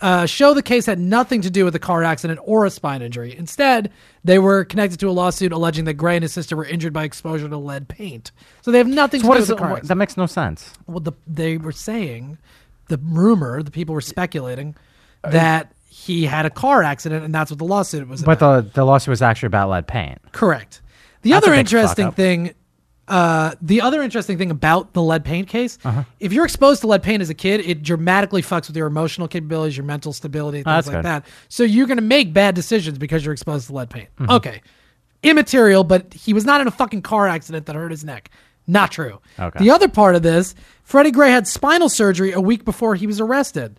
uh, 0.00 0.26
show 0.26 0.54
the 0.54 0.62
case 0.62 0.86
had 0.86 0.98
nothing 0.98 1.40
to 1.40 1.50
do 1.50 1.64
with 1.64 1.74
a 1.74 1.78
car 1.78 2.04
accident 2.04 2.38
or 2.44 2.64
a 2.64 2.70
spine 2.70 3.02
injury. 3.02 3.36
Instead, 3.36 3.90
they 4.22 4.38
were 4.38 4.64
connected 4.64 5.00
to 5.00 5.08
a 5.08 5.12
lawsuit 5.12 5.52
alleging 5.52 5.86
that 5.86 5.94
Gray 5.94 6.16
and 6.16 6.22
his 6.22 6.32
sister 6.32 6.56
were 6.56 6.64
injured 6.64 6.92
by 6.92 7.04
exposure 7.04 7.48
to 7.48 7.56
lead 7.56 7.88
paint. 7.88 8.30
So 8.60 8.70
they 8.70 8.78
have 8.78 8.86
nothing 8.86 9.20
So 9.20 9.28
to 9.28 9.34
do 9.34 9.40
with 9.40 9.48
the 9.48 9.56
car 9.56 9.70
what, 9.70 9.76
accident. 9.78 9.88
that 9.88 9.94
makes 9.96 10.16
no 10.16 10.26
sense. 10.26 10.72
Well, 10.86 11.00
the, 11.00 11.12
they 11.26 11.56
were 11.56 11.72
saying, 11.72 12.38
the 12.92 12.98
rumor, 13.02 13.62
the 13.62 13.70
people 13.70 13.94
were 13.94 14.00
speculating 14.00 14.76
that 15.22 15.72
he 15.88 16.24
had 16.24 16.46
a 16.46 16.50
car 16.50 16.82
accident, 16.82 17.24
and 17.24 17.34
that's 17.34 17.50
what 17.50 17.58
the 17.58 17.64
lawsuit 17.64 18.06
was 18.08 18.22
But 18.22 18.38
about. 18.38 18.64
the 18.66 18.70
the 18.80 18.84
lawsuit 18.84 19.10
was 19.10 19.22
actually 19.22 19.48
about 19.48 19.68
lead 19.70 19.86
paint. 19.86 20.18
Correct. 20.32 20.80
The 21.22 21.30
That's 21.30 21.44
a 21.46 21.48
other 21.50 21.56
fuck 21.56 21.60
interesting 21.60 22.06
up. 22.06 22.14
thing, 22.16 22.54
uh, 23.08 23.54
the 23.62 23.80
other 23.82 24.02
interesting 24.02 24.36
thing 24.38 24.50
about 24.50 24.92
the 24.94 25.02
lead 25.02 25.24
paint 25.24 25.46
case, 25.48 25.78
Uh-huh. 25.84 26.02
if 26.18 26.32
you're 26.32 26.44
exposed 26.44 26.80
to 26.80 26.86
lead 26.88 27.02
paint 27.04 27.22
as 27.22 27.30
a 27.30 27.34
kid, 27.34 27.60
it 27.60 27.82
dramatically 27.82 28.42
fucks 28.42 28.66
with 28.68 28.76
your 28.76 28.86
emotional 28.88 29.28
capabilities, 29.28 29.76
your 29.76 29.86
mental 29.86 30.12
stability, 30.12 30.58
things 30.58 30.66
Oh, 30.66 30.70
that's 30.72 30.86
like 30.88 30.96
good. 30.96 31.04
that. 31.04 31.26
So 31.48 31.62
you're 31.62 31.86
going 31.86 31.98
to 31.98 32.02
make 32.04 32.32
bad 32.32 32.54
decisions 32.56 32.98
because 32.98 33.24
you're 33.24 33.32
exposed 33.34 33.66
to 33.68 33.72
lead 33.74 33.90
paint. 33.90 34.08
Mm-hmm. 34.18 34.30
Okay, 34.32 34.62
immaterial, 35.22 35.84
but 35.84 36.12
he 36.12 36.32
was 36.32 36.44
not 36.44 36.60
in 36.60 36.66
a 36.66 36.70
fucking 36.72 37.02
car 37.02 37.28
accident 37.28 37.66
that 37.66 37.76
hurt 37.76 37.90
his 37.92 38.04
neck. 38.04 38.30
Not 38.66 38.92
true. 38.92 39.20
Okay. 39.38 39.58
The 39.58 39.70
other 39.70 39.88
part 39.88 40.14
of 40.14 40.22
this, 40.22 40.54
Freddie 40.84 41.10
Gray 41.10 41.30
had 41.30 41.46
spinal 41.46 41.88
surgery 41.88 42.32
a 42.32 42.40
week 42.40 42.64
before 42.64 42.94
he 42.94 43.06
was 43.06 43.20
arrested. 43.20 43.78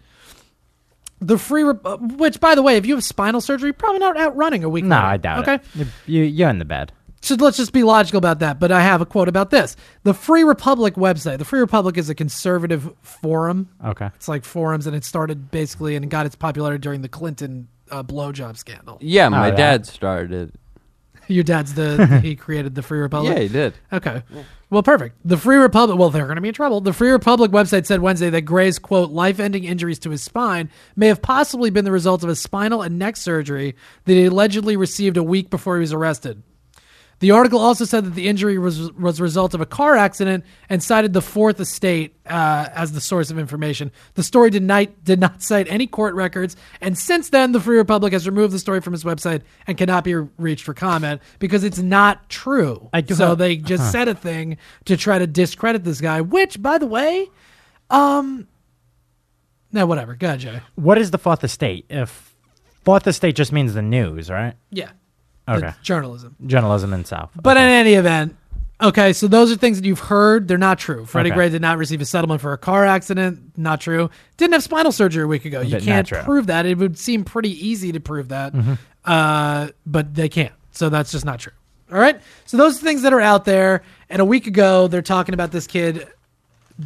The 1.21 1.37
free, 1.37 1.63
rep- 1.63 1.85
uh, 1.85 1.97
which 1.97 2.39
by 2.39 2.53
the 2.53 2.61
way, 2.61 2.75
if 2.75 2.85
you 2.85 2.95
have 2.95 3.03
spinal 3.03 3.39
surgery, 3.39 3.67
you're 3.67 3.73
probably 3.73 3.99
not 3.99 4.17
out 4.17 4.35
running 4.35 4.63
a 4.63 4.69
week. 4.69 4.83
No, 4.83 4.95
later. 4.95 5.07
I 5.07 5.17
doubt 5.17 5.39
okay? 5.39 5.53
it. 5.55 5.81
Okay, 5.81 5.89
you, 6.05 6.23
you're 6.23 6.49
in 6.49 6.59
the 6.59 6.65
bed. 6.65 6.91
So 7.21 7.35
let's 7.35 7.55
just 7.55 7.71
be 7.71 7.83
logical 7.83 8.17
about 8.17 8.39
that. 8.39 8.59
But 8.59 8.73
I 8.73 8.81
have 8.81 8.99
a 8.99 9.05
quote 9.05 9.29
about 9.29 9.49
this. 9.49 9.77
The 10.03 10.13
Free 10.13 10.43
Republic 10.43 10.95
website. 10.95 11.37
The 11.37 11.45
Free 11.45 11.61
Republic 11.61 11.97
is 11.97 12.09
a 12.09 12.15
conservative 12.15 12.93
forum. 13.01 13.69
Okay. 13.85 14.09
It's 14.15 14.27
like 14.27 14.43
forums, 14.43 14.85
and 14.87 14.93
it 14.93 15.05
started 15.05 15.49
basically 15.49 15.95
and 15.95 16.09
got 16.09 16.25
its 16.25 16.35
popularity 16.35 16.81
during 16.81 17.01
the 17.01 17.07
Clinton 17.07 17.69
uh, 17.89 18.03
blowjob 18.03 18.57
scandal. 18.57 18.97
Yeah, 18.99 19.29
my 19.29 19.47
yeah. 19.47 19.55
dad 19.55 19.85
started. 19.85 20.51
Your 21.27 21.43
dad's 21.43 21.73
the 21.73 22.19
he 22.23 22.35
created 22.35 22.75
the 22.75 22.81
Free 22.81 22.99
Republic. 22.99 23.35
Yeah, 23.35 23.41
he 23.41 23.47
did. 23.47 23.73
Okay. 23.91 24.23
Well, 24.69 24.83
perfect. 24.83 25.17
The 25.23 25.37
Free 25.37 25.57
Republic, 25.57 25.99
well, 25.99 26.09
they're 26.09 26.25
going 26.25 26.35
to 26.35 26.41
be 26.41 26.47
in 26.47 26.53
trouble. 26.53 26.81
The 26.81 26.93
Free 26.93 27.11
Republic 27.11 27.51
website 27.51 27.85
said 27.85 28.01
Wednesday 28.01 28.29
that 28.31 28.41
Gray's, 28.41 28.79
quote, 28.79 29.11
life 29.11 29.39
ending 29.39 29.63
injuries 29.65 29.99
to 29.99 30.09
his 30.09 30.23
spine 30.23 30.69
may 30.95 31.07
have 31.07 31.21
possibly 31.21 31.69
been 31.69 31.85
the 31.85 31.91
result 31.91 32.23
of 32.23 32.29
a 32.29 32.35
spinal 32.35 32.81
and 32.81 32.97
neck 32.97 33.15
surgery 33.15 33.75
that 34.05 34.13
he 34.13 34.25
allegedly 34.25 34.75
received 34.75 35.17
a 35.17 35.23
week 35.23 35.49
before 35.49 35.75
he 35.75 35.81
was 35.81 35.93
arrested. 35.93 36.41
The 37.23 37.31
article 37.31 37.57
also 37.57 37.85
said 37.85 38.03
that 38.03 38.15
the 38.15 38.27
injury 38.27 38.57
was 38.57 38.91
was 38.91 39.21
a 39.21 39.23
result 39.23 39.53
of 39.53 39.61
a 39.61 39.65
car 39.65 39.95
accident 39.95 40.43
and 40.67 40.83
cited 40.83 41.13
the 41.13 41.21
Fourth 41.21 41.57
Estate 41.57 42.17
uh, 42.25 42.67
as 42.75 42.91
the 42.91 42.99
source 42.99 43.31
of 43.31 43.39
information. 43.39 43.93
The 44.15 44.23
story 44.23 44.49
did 44.49 44.61
not 44.61 45.05
did 45.05 45.21
not 45.21 45.41
cite 45.41 45.65
any 45.69 45.87
court 45.87 46.15
records, 46.15 46.57
and 46.81 46.97
since 46.97 47.29
then, 47.29 47.53
the 47.53 47.61
Free 47.61 47.77
Republic 47.77 48.11
has 48.11 48.27
removed 48.27 48.53
the 48.53 48.59
story 48.59 48.81
from 48.81 48.93
its 48.93 49.05
website 49.05 49.43
and 49.67 49.77
cannot 49.77 50.03
be 50.03 50.15
reached 50.15 50.65
for 50.65 50.73
comment 50.73 51.21
because 51.39 51.63
it's 51.63 51.77
not 51.79 52.27
true. 52.27 52.89
I 52.91 52.99
do 52.99 53.15
so 53.15 53.27
have- 53.27 53.37
they 53.37 53.55
just 53.55 53.89
said 53.89 54.09
a 54.09 54.15
thing 54.15 54.57
to 54.83 54.97
try 54.97 55.17
to 55.17 55.25
discredit 55.25 55.85
this 55.85 56.01
guy. 56.01 56.19
Which, 56.19 56.61
by 56.61 56.77
the 56.77 56.87
way, 56.87 57.29
um, 57.89 58.49
no, 59.71 59.85
whatever. 59.85 60.15
Go 60.15 60.27
ahead, 60.27 60.41
Jay. 60.41 60.59
What 60.75 60.97
is 60.97 61.11
the 61.11 61.17
fourth 61.17 61.45
estate? 61.45 61.85
If 61.87 62.35
fourth 62.83 63.07
estate 63.07 63.37
just 63.37 63.53
means 63.53 63.75
the 63.75 63.81
news, 63.81 64.29
right? 64.29 64.55
Yeah. 64.71 64.89
Okay. 65.47 65.71
journalism. 65.81 66.35
Journalism 66.45 66.93
in 66.93 67.05
South. 67.05 67.31
But 67.41 67.57
Okay. 67.57 67.65
in 67.65 67.69
any 67.71 67.93
event, 67.95 68.35
okay, 68.81 69.11
so 69.13 69.27
those 69.27 69.51
are 69.51 69.55
things 69.55 69.79
that 69.81 69.85
you've 69.85 69.99
heard. 69.99 70.47
They're 70.47 70.57
not 70.57 70.79
true. 70.79 71.05
Freddie 71.05 71.29
Okay. 71.31 71.35
Gray 71.35 71.49
did 71.49 71.61
not 71.61 71.77
receive 71.77 71.99
a 72.01 72.05
settlement 72.05 72.39
for 72.41 72.53
a 72.53 72.57
car 72.57 72.85
accident. 72.85 73.57
Not 73.57 73.81
true. 73.81 74.09
Didn't 74.37 74.53
have 74.53 74.63
spinal 74.63 74.91
surgery 74.91 75.23
a 75.23 75.27
week 75.27 75.45
ago. 75.45 75.61
You 75.61 75.79
can't. 75.79 76.07
Mm-hmm. 76.07 76.23
prove 76.25 76.47
that. 76.47 76.65
It 76.65 76.77
would 76.77 76.97
seem 76.97 77.23
pretty 77.25 77.51
easy 77.67 77.91
to 77.91 77.99
prove 77.99 78.29
that, 78.29 78.53
uh, 79.05 79.69
but 79.85 80.15
they 80.15 80.29
can't. 80.29 80.53
So 80.71 80.89
that's 80.89 81.11
just 81.11 81.25
not 81.25 81.39
true. 81.39 81.53
All 81.91 81.99
right. 81.99 82.19
So 82.45 82.57
those 82.57 82.77
are 82.81 82.83
things 82.83 83.03
that 83.03 83.13
are 83.13 83.21
out 83.21 83.45
there. 83.45 83.83
And 84.09 84.21
a 84.21 84.25
week 84.25 84.47
ago, 84.47 84.87
they're 84.87 85.01
talking 85.01 85.33
about 85.33 85.51
this 85.51 85.67
kid. 85.67 86.07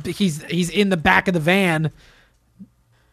He's 0.05 0.43
he's 0.43 0.69
in 0.69 0.89
the 0.89 0.97
back 0.97 1.27
of 1.29 1.33
the 1.33 1.39
van 1.39 1.91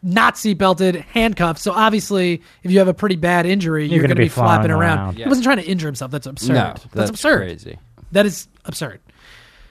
not 0.05 0.35
seatbelted, 0.35 1.01
handcuffed. 1.01 1.59
So 1.59 1.71
obviously, 1.71 2.41
if 2.63 2.71
you 2.71 2.77
have 2.77 2.87
a 2.87 2.93
pretty 2.93 3.15
bad 3.15 3.45
injury, 3.45 3.87
you're, 3.87 4.01
gonna 4.01 4.09
going 4.09 4.17
to 4.17 4.21
be 4.21 4.25
be, 4.25 4.29
flapping 4.29 4.67
flying 4.67 4.71
around. 4.71 4.99
around. 4.99 5.17
He 5.17 5.25
wasn't 5.25 5.43
trying 5.43 5.57
to 5.57 5.65
injure 5.65 5.87
himself. 5.87 6.11
That's 6.11 6.27
absurd. 6.27 6.53
No, 6.53 6.63
that's, 6.63 6.83
that's 6.93 7.09
absurd. 7.09 7.37
crazy. 7.39 7.79
That 8.11 8.25
is 8.27 8.47
absurd. 8.65 9.01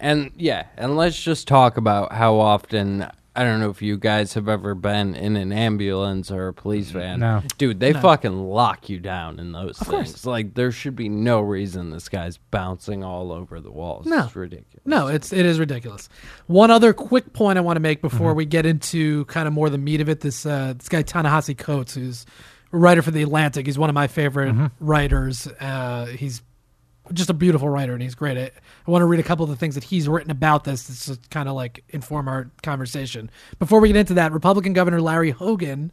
And 0.00 0.32
yeah, 0.36 0.66
and 0.76 0.96
let's 0.96 1.20
just 1.20 1.46
talk 1.46 1.76
about 1.76 2.12
how 2.12 2.34
often 2.34 3.08
I 3.36 3.42
don't 3.42 3.58
know 3.58 3.70
if 3.70 3.82
you 3.82 3.96
guys 3.96 4.34
have 4.34 4.48
ever 4.48 4.76
been 4.76 5.14
in 5.16 5.34
an 5.36 5.52
ambulance 5.52 6.30
or 6.30 6.46
a 6.48 6.54
police 6.54 6.90
van. 6.90 7.18
No. 7.18 7.42
Dude, 7.58 7.80
they 7.80 7.92
No. 7.92 8.00
fucking 8.00 8.48
lock 8.48 8.88
you 8.88 9.00
down 9.00 9.40
in 9.40 9.50
those 9.50 9.80
Of 9.80 9.88
things. 9.88 10.10
course. 10.12 10.26
Like 10.26 10.54
there 10.54 10.70
should 10.70 10.94
be 10.94 11.08
no 11.08 11.40
reason 11.40 11.90
this 11.90 12.08
guy's 12.08 12.36
bouncing 12.36 13.02
all 13.02 13.32
over 13.32 13.60
the 13.60 13.72
walls. 13.72 14.06
No. 14.06 14.24
It's 14.26 14.36
ridiculous. 14.36 14.82
No, 14.86 15.08
it's 15.08 15.32
it 15.32 15.44
is 15.46 15.58
ridiculous. 15.58 16.08
One 16.46 16.70
other 16.70 16.92
quick 16.92 17.32
point 17.32 17.58
I 17.58 17.62
want 17.62 17.76
to 17.76 17.80
make 17.80 18.00
before 18.00 18.28
Mm-hmm. 18.30 18.36
we 18.36 18.44
get 18.44 18.66
into 18.66 19.24
kind 19.24 19.48
of 19.48 19.52
more 19.54 19.68
the 19.68 19.78
meat 19.78 20.00
of 20.00 20.08
it. 20.08 20.20
This 20.20 20.46
uh, 20.46 20.74
this 20.76 20.88
guy 20.88 21.02
Ta-Nehisi 21.02 21.58
Coates, 21.58 21.94
who's 21.94 22.26
a 22.72 22.76
writer 22.78 23.02
for 23.02 23.10
the 23.10 23.22
Atlantic. 23.22 23.66
He's 23.66 23.78
one 23.78 23.90
of 23.90 23.94
my 23.94 24.06
favorite 24.06 24.52
Mm-hmm. 24.54 24.66
writers. 24.78 25.48
Uh, 25.60 26.06
he's 26.06 26.40
just 27.12 27.28
a 27.30 27.34
beautiful 27.34 27.68
writer, 27.68 27.92
and 27.92 28.02
he's 28.02 28.14
great. 28.14 28.38
I, 28.38 28.50
I 28.86 28.90
want 28.90 29.02
to 29.02 29.06
read 29.06 29.20
a 29.20 29.24
couple 29.24 29.44
of 29.44 29.50
the 29.50 29.56
things 29.56 29.74
that 29.74 29.84
he's 29.84 30.08
written 30.08 30.30
about 30.30 30.64
this. 30.64 31.04
to 31.06 31.18
kind 31.30 31.48
of 31.48 31.54
like 31.54 31.84
inform 31.90 32.28
our 32.28 32.50
conversation. 32.62 33.30
Before 33.58 33.80
we 33.80 33.88
get 33.88 33.96
into 33.96 34.14
that, 34.14 34.32
Republican 34.32 34.72
Governor 34.72 35.00
Larry 35.00 35.30
Hogan. 35.30 35.92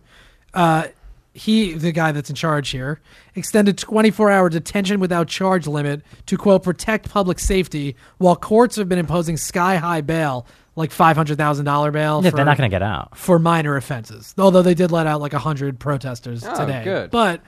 Uh, 0.54 0.88
he, 1.34 1.74
the 1.74 1.94
guy 1.94 2.12
that's 2.12 2.30
in 2.30 2.36
charge 2.36 2.72
here, 2.72 3.00
extended 3.36 3.78
24 3.78 4.30
hour 4.30 4.50
detention 4.50 5.00
without 5.00 5.30
charge 5.30 5.66
limit 5.66 6.02
to, 6.26 6.38
quote, 6.38 6.62
protect 6.64 7.10
public 7.10 7.40
safety, 7.40 7.96
while 8.18 8.36
courts 8.36 8.76
have 8.76 8.90
been 8.90 9.00
imposing 9.00 9.38
sky 9.38 9.78
high 9.78 10.02
bail, 10.02 10.46
like 10.76 10.92
$500,000 10.92 11.94
bail 11.94 12.22
Yeah, 12.22 12.30
for, 12.32 12.36
they're 12.36 12.46
not 12.46 12.58
going 12.58 12.70
to 12.70 12.74
get 12.74 12.84
out. 12.84 13.18
for 13.18 13.40
minor 13.40 13.78
offenses. 13.78 14.34
Although 14.38 14.62
they 14.62 14.74
did 14.74 14.92
let 14.92 15.08
out 15.08 15.22
like 15.22 15.32
100 15.32 15.80
protesters 15.80 16.44
Oh, 16.46 16.54
today. 16.66 16.84
good. 16.84 17.12
But, 17.12 17.42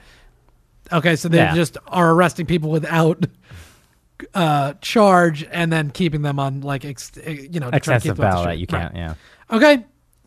okay, 0.92 1.16
so 1.16 1.28
they 1.28 1.38
Yeah. 1.38 1.54
just 1.54 1.76
are 1.88 2.10
arresting 2.12 2.46
people 2.46 2.70
without 2.70 3.24
uh, 4.32 4.74
charge 4.80 5.44
and 5.50 5.72
then 5.72 5.90
keeping 5.90 6.22
them 6.22 6.38
on, 6.38 6.60
like, 6.60 6.84
ex- 6.84 7.12
eh, 7.22 7.46
you 7.50 7.60
know, 7.60 7.70
to 7.70 7.72
to 7.72 7.80
keep 7.80 7.94
Excessive 7.94 8.16
the 8.16 8.22
bail 8.22 8.44
that 8.44 8.58
you 8.58 8.66
can't. 8.66 8.94
Yeah. 8.94 9.14
Okay, 9.50 9.84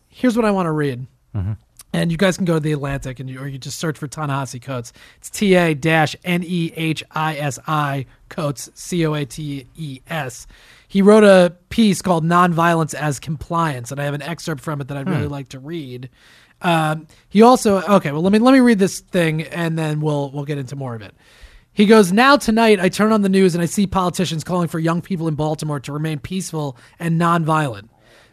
here's 0.10 0.36
what 0.36 0.46
I 0.46 0.52
want 0.52 0.68
to 0.68 0.72
read. 0.72 1.08
Mm-hmm. 1.36 1.54
And 1.94 2.12
you 2.12 2.18
guys 2.18 2.36
can 2.36 2.46
go 2.46 2.56
to 2.56 2.60
the 2.60 2.74
Atlantic 2.74 3.20
and 3.22 3.30
you, 3.30 3.40
or 3.40 3.48
you 3.48 3.58
just 3.58 3.80
search 3.80 3.98
for 3.98 4.08
Ta-Nehisi 4.08 4.62
Coates. 4.62 4.92
It's 5.18 5.30
T 5.30 5.56
A 5.56 5.74
dash 5.74 6.16
N 6.26 6.44
E 6.46 6.72
H 6.76 7.02
I 7.12 7.38
S 7.38 7.58
I 7.66 8.06
Coates 8.30 8.70
C 8.76 9.06
O 9.06 9.14
A 9.14 9.26
T 9.26 9.66
E 9.76 10.02
S. 10.08 10.46
He 10.90 11.02
wrote 11.02 11.24
a 11.24 11.56
piece 11.70 12.02
called 12.02 12.26
"Nonviolence 12.26 12.94
as 12.94 13.20
Compliance," 13.20 13.90
and 13.92 14.02
I 14.02 14.04
have 14.04 14.14
an 14.14 14.22
excerpt 14.22 14.62
from 14.62 14.82
it 14.82 14.90
that 14.90 14.98
I'd 14.98 15.08
Hmm. 15.08 15.14
really 15.14 15.28
like 15.28 15.48
to 15.50 15.60
read. 15.60 16.10
Um, 16.62 17.08
he 17.30 17.42
also 17.42 17.82
okay. 17.82 18.12
Well, 18.12 18.22
let 18.22 18.32
me 18.32 18.40
let 18.40 18.54
me 18.54 18.60
read 18.60 18.80
this 18.80 19.00
thing, 19.00 19.44
and 19.44 19.78
then 19.78 20.02
we'll 20.02 20.32
we'll 20.32 20.46
get 20.46 20.58
into 20.58 20.76
more 20.76 20.96
of 20.96 21.02
it. 21.02 21.14
He 21.78 21.86
goes, 21.86 22.12
Now 22.12 22.38
tonight, 22.38 22.80
I 22.80 22.90
turn 22.90 23.12
on 23.12 23.22
the 23.22 23.30
news 23.30 23.54
and 23.54 23.62
I 23.62 23.68
see 23.68 23.86
politicians 23.86 24.44
calling 24.44 24.68
for 24.68 24.80
young 24.80 25.00
people 25.00 25.28
in 25.28 25.36
Baltimore 25.36 25.80
to 25.82 25.92
remain 25.92 26.18
peaceful 26.18 26.76
and 26.98 27.22
nonviolent. 27.22 27.90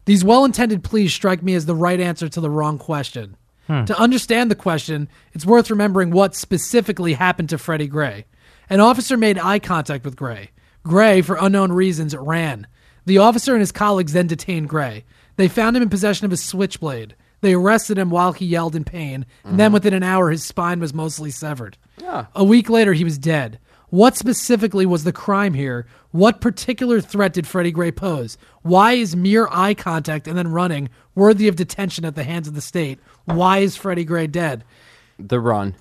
These 0.06 0.24
well 0.24 0.46
intended 0.46 0.82
pleas 0.82 1.12
strike 1.12 1.42
me 1.42 1.54
as 1.54 1.66
the 1.66 1.74
right 1.74 2.00
answer 2.00 2.26
to 2.26 2.40
the 2.40 2.48
wrong 2.48 2.78
question. 2.78 3.36
To 3.66 3.98
understand 3.98 4.50
the 4.50 4.54
question, 4.54 5.08
it's 5.32 5.46
worth 5.46 5.70
remembering 5.70 6.10
what 6.10 6.34
specifically 6.34 7.14
happened 7.14 7.48
to 7.50 7.58
Freddie 7.58 7.86
Gray. 7.86 8.26
An 8.68 8.80
officer 8.80 9.16
made 9.16 9.38
eye 9.38 9.58
contact 9.58 10.04
with 10.04 10.16
Gray. 10.16 10.50
Gray, 10.82 11.22
for 11.22 11.36
unknown 11.40 11.72
reasons, 11.72 12.14
ran. 12.14 12.66
The 13.06 13.18
officer 13.18 13.52
and 13.52 13.60
his 13.60 13.72
colleagues 13.72 14.12
then 14.14 14.26
detained 14.26 14.68
Gray. 14.68 15.04
They 15.36 15.48
found 15.48 15.76
him 15.76 15.82
in 15.82 15.88
possession 15.88 16.26
of 16.26 16.32
a 16.32 16.36
switchblade. 16.36 17.14
They 17.44 17.52
arrested 17.52 17.98
him 17.98 18.08
while 18.08 18.32
he 18.32 18.46
yelled 18.46 18.74
in 18.74 18.84
pain, 18.84 19.26
and 19.44 19.60
then 19.60 19.66
mm-hmm. 19.66 19.74
within 19.74 19.92
an 19.92 20.02
hour, 20.02 20.30
his 20.30 20.42
spine 20.42 20.80
was 20.80 20.94
mostly 20.94 21.30
severed. 21.30 21.76
Yeah. 22.00 22.24
A 22.34 22.42
week 22.42 22.70
later, 22.70 22.94
he 22.94 23.04
was 23.04 23.18
dead. 23.18 23.58
What 23.90 24.16
specifically 24.16 24.86
was 24.86 25.04
the 25.04 25.12
crime 25.12 25.52
here? 25.52 25.86
What 26.10 26.40
particular 26.40 27.02
threat 27.02 27.34
did 27.34 27.46
Freddie 27.46 27.70
Gray 27.70 27.92
pose? 27.92 28.38
Why 28.62 28.92
is 28.92 29.14
mere 29.14 29.46
eye 29.50 29.74
contact 29.74 30.26
and 30.26 30.38
then 30.38 30.52
running 30.52 30.88
worthy 31.14 31.46
of 31.46 31.56
detention 31.56 32.06
at 32.06 32.14
the 32.14 32.24
hands 32.24 32.48
of 32.48 32.54
the 32.54 32.62
state? 32.62 32.98
Why 33.26 33.58
is 33.58 33.76
Freddie 33.76 34.06
Gray 34.06 34.26
dead? 34.26 34.64
The 35.18 35.38
run. 35.38 35.74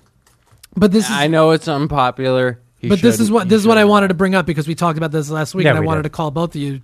But 0.76 0.92
this 0.92 1.06
is 1.06 1.12
I 1.12 1.28
know 1.28 1.52
it's 1.52 1.66
unpopular. 1.66 2.60
He 2.76 2.90
but 2.90 3.00
this 3.00 3.20
is 3.20 3.30
what 3.30 3.48
this 3.48 3.58
is 3.58 3.66
what 3.66 3.78
I 3.78 3.86
wanted 3.86 4.08
to 4.08 4.14
bring 4.14 4.34
up 4.34 4.44
because 4.44 4.68
we 4.68 4.74
talked 4.74 4.98
about 4.98 5.12
this 5.12 5.30
last 5.30 5.54
week, 5.54 5.64
Yeah, 5.64 5.70
and 5.70 5.78
I 5.78 5.80
wanted 5.80 6.02
did. 6.02 6.10
to 6.10 6.16
call 6.16 6.30
both 6.30 6.54
of 6.54 6.60
you. 6.60 6.82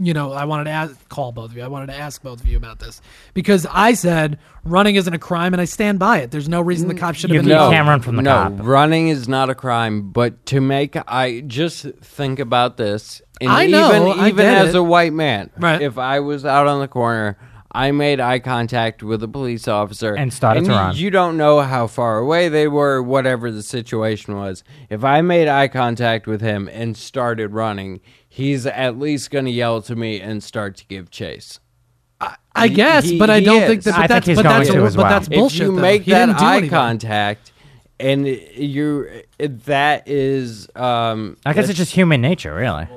You 0.00 0.14
know, 0.14 0.32
I 0.32 0.44
wanted 0.44 0.64
to 0.64 0.70
ask, 0.70 1.08
call 1.08 1.32
both 1.32 1.50
of 1.50 1.56
you. 1.56 1.62
I 1.62 1.68
wanted 1.68 1.86
to 1.88 1.96
ask 1.96 2.22
both 2.22 2.40
of 2.40 2.46
you 2.46 2.56
about 2.56 2.78
this 2.78 3.00
because 3.34 3.66
I 3.70 3.94
said 3.94 4.38
running 4.64 4.94
isn't 4.96 5.12
a 5.12 5.18
crime, 5.18 5.52
and 5.54 5.60
I 5.60 5.64
stand 5.64 5.98
by 5.98 6.18
it. 6.18 6.30
There's 6.30 6.48
no 6.48 6.60
reason 6.60 6.88
the 6.88 6.94
mm, 6.94 6.98
cops 6.98 7.18
should 7.18 7.30
have 7.30 7.34
You 7.36 7.40
been. 7.40 7.48
no. 7.56 7.70
can't 7.70 7.88
run 7.88 8.00
from 8.00 8.16
the 8.16 8.22
no, 8.22 8.32
cop. 8.34 8.52
running 8.60 9.08
is 9.08 9.28
not 9.28 9.50
a 9.50 9.54
crime, 9.54 10.10
but 10.10 10.44
to 10.46 10.60
make 10.60 10.96
I 11.08 11.40
just 11.46 11.82
think 12.00 12.38
about 12.38 12.76
this. 12.76 13.20
And 13.40 13.50
I 13.50 13.66
know, 13.66 13.88
even 14.12 14.20
I 14.20 14.28
even 14.28 14.46
as 14.46 14.74
it. 14.74 14.78
a 14.78 14.82
white 14.82 15.12
man, 15.12 15.50
Right. 15.58 15.80
if 15.82 15.98
I 15.98 16.20
was 16.20 16.44
out 16.44 16.66
on 16.66 16.80
the 16.80 16.88
corner, 16.88 17.36
I 17.70 17.90
made 17.92 18.18
eye 18.18 18.38
contact 18.38 19.02
with 19.02 19.22
a 19.22 19.28
police 19.28 19.68
officer 19.68 20.14
And 20.14 20.32
started 20.32 20.64
to 20.64 20.70
run. 20.70 20.96
You 20.96 21.10
don't 21.10 21.36
know 21.36 21.60
how 21.60 21.86
far 21.86 22.18
away 22.18 22.48
they 22.48 22.66
were, 22.66 23.02
whatever 23.02 23.50
the 23.50 23.62
situation 23.62 24.36
was. 24.36 24.64
If 24.90 25.04
I 25.04 25.20
made 25.20 25.48
eye 25.48 25.68
contact 25.68 26.26
with 26.26 26.40
him 26.40 26.68
and 26.72 26.96
started 26.96 27.52
running, 27.52 28.00
he's 28.28 28.66
at 28.66 28.98
least 28.98 29.30
going 29.30 29.44
to 29.46 29.50
yell 29.50 29.82
to 29.82 29.96
me 29.96 30.20
and 30.20 30.42
start 30.42 30.76
to 30.76 30.86
give 30.86 31.10
chase. 31.10 31.60
I 32.20 32.66
He- 32.68 32.74
guess, 32.74 33.04
he- 33.04 33.18
but 33.18 33.30
I 33.30 33.38
don't 33.40 33.62
is. 33.62 33.68
think 33.68 33.82
that. 33.84 33.90
But 33.92 33.98
I 33.98 34.00
think 34.00 34.08
that's 34.08 34.26
he's 34.26 34.36
but 34.38 34.42
going 34.42 34.56
that's 34.58 34.70
to 34.70 34.82
a- 34.82 34.86
as 34.86 34.96
but 34.96 35.08
that's 35.08 35.28
bullshit. 35.28 35.60
if 35.60 35.66
you 35.68 35.74
though. 35.76 35.80
make 35.82 36.02
He 36.02 36.10
that 36.10 36.26
do 36.38 36.44
eye 36.44 36.52
anything. 36.56 36.70
contact 36.70 37.52
and 38.00 38.26
you 38.26 39.06
that 39.38 40.08
is 40.08 40.68
um 40.74 41.36
I 41.46 41.52
guess 41.52 41.68
it's 41.68 41.78
just 41.78 41.92
human 41.92 42.20
nature, 42.20 42.54
really. 42.54 42.88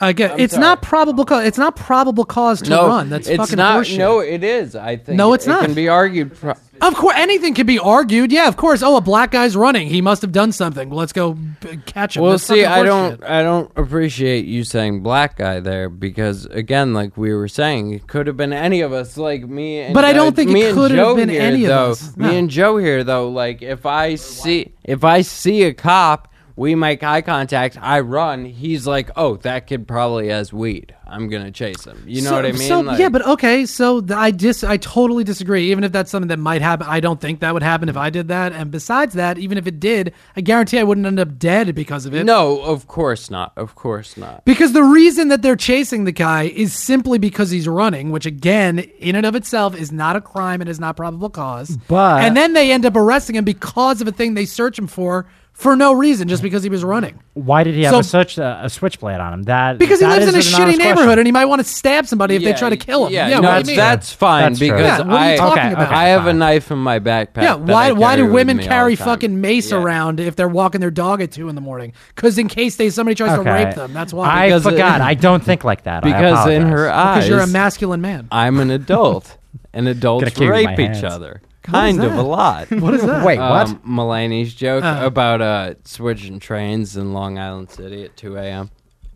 I 0.00 0.12
get. 0.12 0.32
I'm 0.32 0.40
It's 0.40 0.54
sorry. 0.54 0.62
not 0.62 0.82
probable 0.82 1.24
cause. 1.24 1.44
It's 1.46 1.58
not 1.58 1.76
probable 1.76 2.24
cause 2.24 2.60
to 2.62 2.70
no 2.70 2.88
run. 2.88 3.08
That's 3.08 3.28
it's 3.28 3.36
fucking 3.38 3.56
not 3.56 3.84
horseshit. 3.84 3.98
no 3.98 4.18
it 4.18 4.42
is 4.44 4.74
i 4.76 4.96
think 4.96 5.16
No, 5.16 5.32
it's 5.32 5.46
it 5.46 5.50
not. 5.50 5.64
can 5.64 5.74
be 5.74 5.88
argued 5.88 6.34
pro- 6.34 6.54
Of 6.82 6.94
course, 6.96 7.14
anything 7.16 7.54
can 7.54 7.64
be 7.66 7.78
argued. 7.78 8.32
Yeah, 8.32 8.48
of 8.48 8.56
course. 8.56 8.82
Oh, 8.82 8.96
a 8.96 9.00
black 9.00 9.30
guy's 9.30 9.54
running. 9.56 9.86
He 9.88 10.00
must 10.02 10.20
have 10.22 10.32
done 10.32 10.50
something. 10.52 10.90
Let's 10.90 11.12
go 11.12 11.34
b- 11.34 11.78
catch 11.86 12.16
him. 12.16 12.22
well 12.22 12.32
That's 12.32 12.42
see 12.44 12.64
i 12.64 12.82
don't 12.82 13.20
horseshit. 13.20 13.30
i 13.30 13.42
don't 13.42 13.70
appreciate 13.76 14.44
you 14.46 14.64
saying 14.64 15.02
black 15.02 15.36
guy 15.36 15.60
there 15.60 15.88
because 15.88 16.46
again 16.46 16.92
like 16.92 17.16
we 17.16 17.32
were 17.32 17.46
saying 17.48 17.92
it 17.92 18.06
could 18.08 18.26
have 18.26 18.36
been 18.36 18.52
any 18.52 18.80
of 18.80 18.92
us 18.92 19.16
like 19.16 19.44
me 19.48 19.78
and 19.80 19.94
But 19.94 20.04
I 20.04 20.12
don't 20.12 20.28
uh, 20.32 20.36
think 20.36 20.50
it 20.50 20.54
me 20.54 20.64
and 20.64 20.74
could 20.74 20.90
have 20.90 21.16
been 21.16 21.28
here, 21.28 21.40
any 21.40 21.64
of 21.64 21.68
though, 21.68 21.90
us. 21.92 22.16
me 22.16 22.36
and 22.36 22.50
joe 22.50 22.76
here 22.78 23.04
though 23.04 23.28
like 23.30 23.62
if 23.62 23.86
i 23.86 24.16
see 24.16 24.72
if 24.82 25.04
i 25.04 25.20
see 25.22 25.62
a 25.62 25.72
cop 25.74 26.31
we 26.56 26.74
make 26.74 27.02
eye 27.02 27.22
contact 27.22 27.78
i 27.80 28.00
run 28.00 28.44
he's 28.44 28.86
like 28.86 29.10
oh 29.16 29.36
that 29.38 29.66
kid 29.66 29.86
probably 29.88 30.28
has 30.28 30.52
weed 30.52 30.94
i'm 31.06 31.28
gonna 31.28 31.50
chase 31.50 31.84
him 31.84 32.02
you 32.06 32.22
know 32.22 32.30
So- 32.30 32.36
what 32.36 32.46
i 32.46 32.52
mean 32.52 32.68
So 32.68 32.80
Like- 32.80 32.98
yeah, 32.98 33.08
but 33.08 33.26
okay. 33.26 33.66
So 33.66 34.00
th- 34.00 34.10
I 34.18 34.30
dis 34.30 34.64
I 34.64 34.76
totally 34.76 35.24
disagree. 35.24 35.70
Even 35.70 35.84
if 35.84 35.92
that's 35.92 36.10
something 36.10 36.28
that 36.28 36.38
might 36.38 36.62
happen, 36.62 36.86
I 36.88 37.00
don't 37.00 37.20
think 37.20 37.40
that 37.40 37.52
would 37.54 37.62
happen 37.62 37.88
if 37.88 37.96
I 37.96 38.08
did 38.10 38.28
that. 38.28 38.52
And 38.52 38.70
besides 38.70 39.14
that, 39.14 39.38
even 39.38 39.56
if 39.58 39.66
it 39.66 39.78
did, 39.78 40.12
I 40.36 40.40
guarantee 40.40 40.78
I 40.78 40.82
wouldn't 40.84 41.06
end 41.06 41.20
up 41.20 41.38
dead 41.38 41.74
because 41.74 42.06
of 42.06 42.14
it. 42.14 42.24
no 42.24 42.60
of 42.62 42.86
course 42.88 43.30
not 43.30 43.52
of 43.56 43.74
course 43.74 44.16
not 44.16 44.44
Because 44.44 44.72
the 44.72 44.82
reason 44.82 45.28
that 45.28 45.42
they're 45.42 45.56
chasing 45.56 46.04
the 46.04 46.12
guy 46.12 46.44
is 46.44 46.72
simply 46.74 47.18
because 47.18 47.50
he's 47.50 47.68
running, 47.68 48.10
which 48.10 48.26
again, 48.26 48.78
in 48.98 49.14
and 49.16 49.26
of 49.26 49.34
itself, 49.34 49.76
is 49.76 49.92
not 49.92 50.16
a 50.16 50.20
crime 50.20 50.60
and 50.60 50.68
is 50.70 50.80
not 50.80 50.96
probable 50.96 51.30
cause. 51.30 51.76
But- 51.88 52.24
and 52.24 52.36
then 52.36 52.52
they 52.54 52.72
end 52.72 52.84
up 52.86 52.96
arresting 52.96 53.36
him 53.36 53.44
because 53.44 54.00
of 54.00 54.08
a 54.08 54.12
thing 54.12 54.34
they 54.34 54.46
search 54.46 54.78
him 54.78 54.86
for 54.86 55.26
for 55.62 55.76
no 55.76 55.92
reason, 55.92 56.28
just 56.28 56.42
because 56.42 56.62
he 56.62 56.68
was 56.68 56.84
running. 56.84 57.18
Why 57.34 57.64
did 57.64 57.74
he 57.74 57.84
have 57.84 57.92
So- 57.92 57.98
a 58.00 58.04
such 58.04 58.36
a, 58.38 58.60
a 58.64 58.68
switchblade 58.68 59.20
on 59.20 59.32
him? 59.32 59.42
That 59.44 59.78
Because 59.78 60.00
he 60.00 60.06
lives 60.06 60.26
in 60.28 60.34
a 60.34 60.38
shitty 60.38 60.76
neighborhood 60.78 60.94
question. 61.04 61.18
and 61.20 61.26
he 61.26 61.32
might 61.32 61.46
want 61.46 61.60
to 61.62 61.66
stab 61.66 62.06
somebody 62.06 62.34
if 62.36 62.42
they 62.44 62.52
try 62.52 62.68
to 62.68 62.76
kill 62.76 63.06
him. 63.06 63.12
Yeah, 63.14 63.28
Yeah, 63.28 63.40
no, 63.40 63.48
what 63.48 63.64
do 63.64 63.68
mean? 63.68 63.76
that's 63.76 64.12
fine 64.12 64.42
That's 64.52 64.58
because 64.60 64.80
Yeah, 64.80 64.98
what 64.98 65.08
are 65.20 65.26
you 65.28 65.32
I, 65.32 65.36
talking 65.36 65.62
Okay, 65.62 65.72
about? 65.72 65.86
okay. 65.86 65.94
I 65.94 66.04
have 66.08 66.26
a 66.26 66.32
knife 66.32 66.70
in 66.70 66.78
my 66.78 66.98
backpack. 66.98 67.42
Yeah, 67.42 67.54
why 67.54 67.92
why 67.92 68.16
do 68.16 68.26
women 68.26 68.58
carry 68.58 68.96
fucking 68.96 69.40
mace 69.40 69.70
Yeah. 69.70 69.78
around 69.78 70.20
if 70.20 70.36
they're 70.36 70.48
walking 70.48 70.80
their 70.80 70.90
dog 70.90 71.22
at 71.22 71.32
two 71.32 71.48
in 71.48 71.54
the 71.54 71.60
morning? 71.62 71.92
Because 72.14 72.36
in 72.38 72.48
case 72.48 72.76
they 72.76 72.90
somebody 72.90 73.14
tries 73.14 73.36
to 73.38 73.42
rape 73.42 73.74
them, 73.74 73.92
that's 73.94 74.12
why. 74.12 74.28
I 74.28 74.46
Because- 74.48 74.66
uh, 74.66 74.70
forgot. 74.70 75.00
I 75.00 75.14
don't 75.14 75.42
think 75.42 75.64
like 75.64 75.84
that. 75.84 76.02
Because 76.02 76.48
in 76.48 76.62
her 76.66 76.90
eyes, 76.90 77.16
because 77.18 77.28
you're 77.28 77.40
a 77.40 77.46
masculine 77.46 78.00
man. 78.00 78.28
I'm 78.30 78.58
an 78.60 78.70
adult, 78.70 79.38
and 79.72 79.86
adults 79.96 80.24
Gotta 80.34 80.50
rape 80.50 80.78
each 80.78 81.02
other, 81.04 81.40
kind 81.62 82.02
of 82.02 82.12
a 82.14 82.22
lot. 82.22 82.70
What 82.80 82.94
is 82.94 83.02
that? 83.02 83.24
Wait, 83.24 83.38
what? 83.38 83.68
Um, 83.68 83.80
Mulaney's 83.86 84.54
joke 84.54 84.84
Uh. 84.84 85.00
about 85.04 85.40
uh, 85.40 85.74
switching 85.84 86.38
trains 86.40 86.96
in 86.96 87.12
Long 87.12 87.38
Island 87.38 87.70
City 87.70 88.04
at 88.04 88.16
2 88.16 88.36
a.m. 88.36 88.70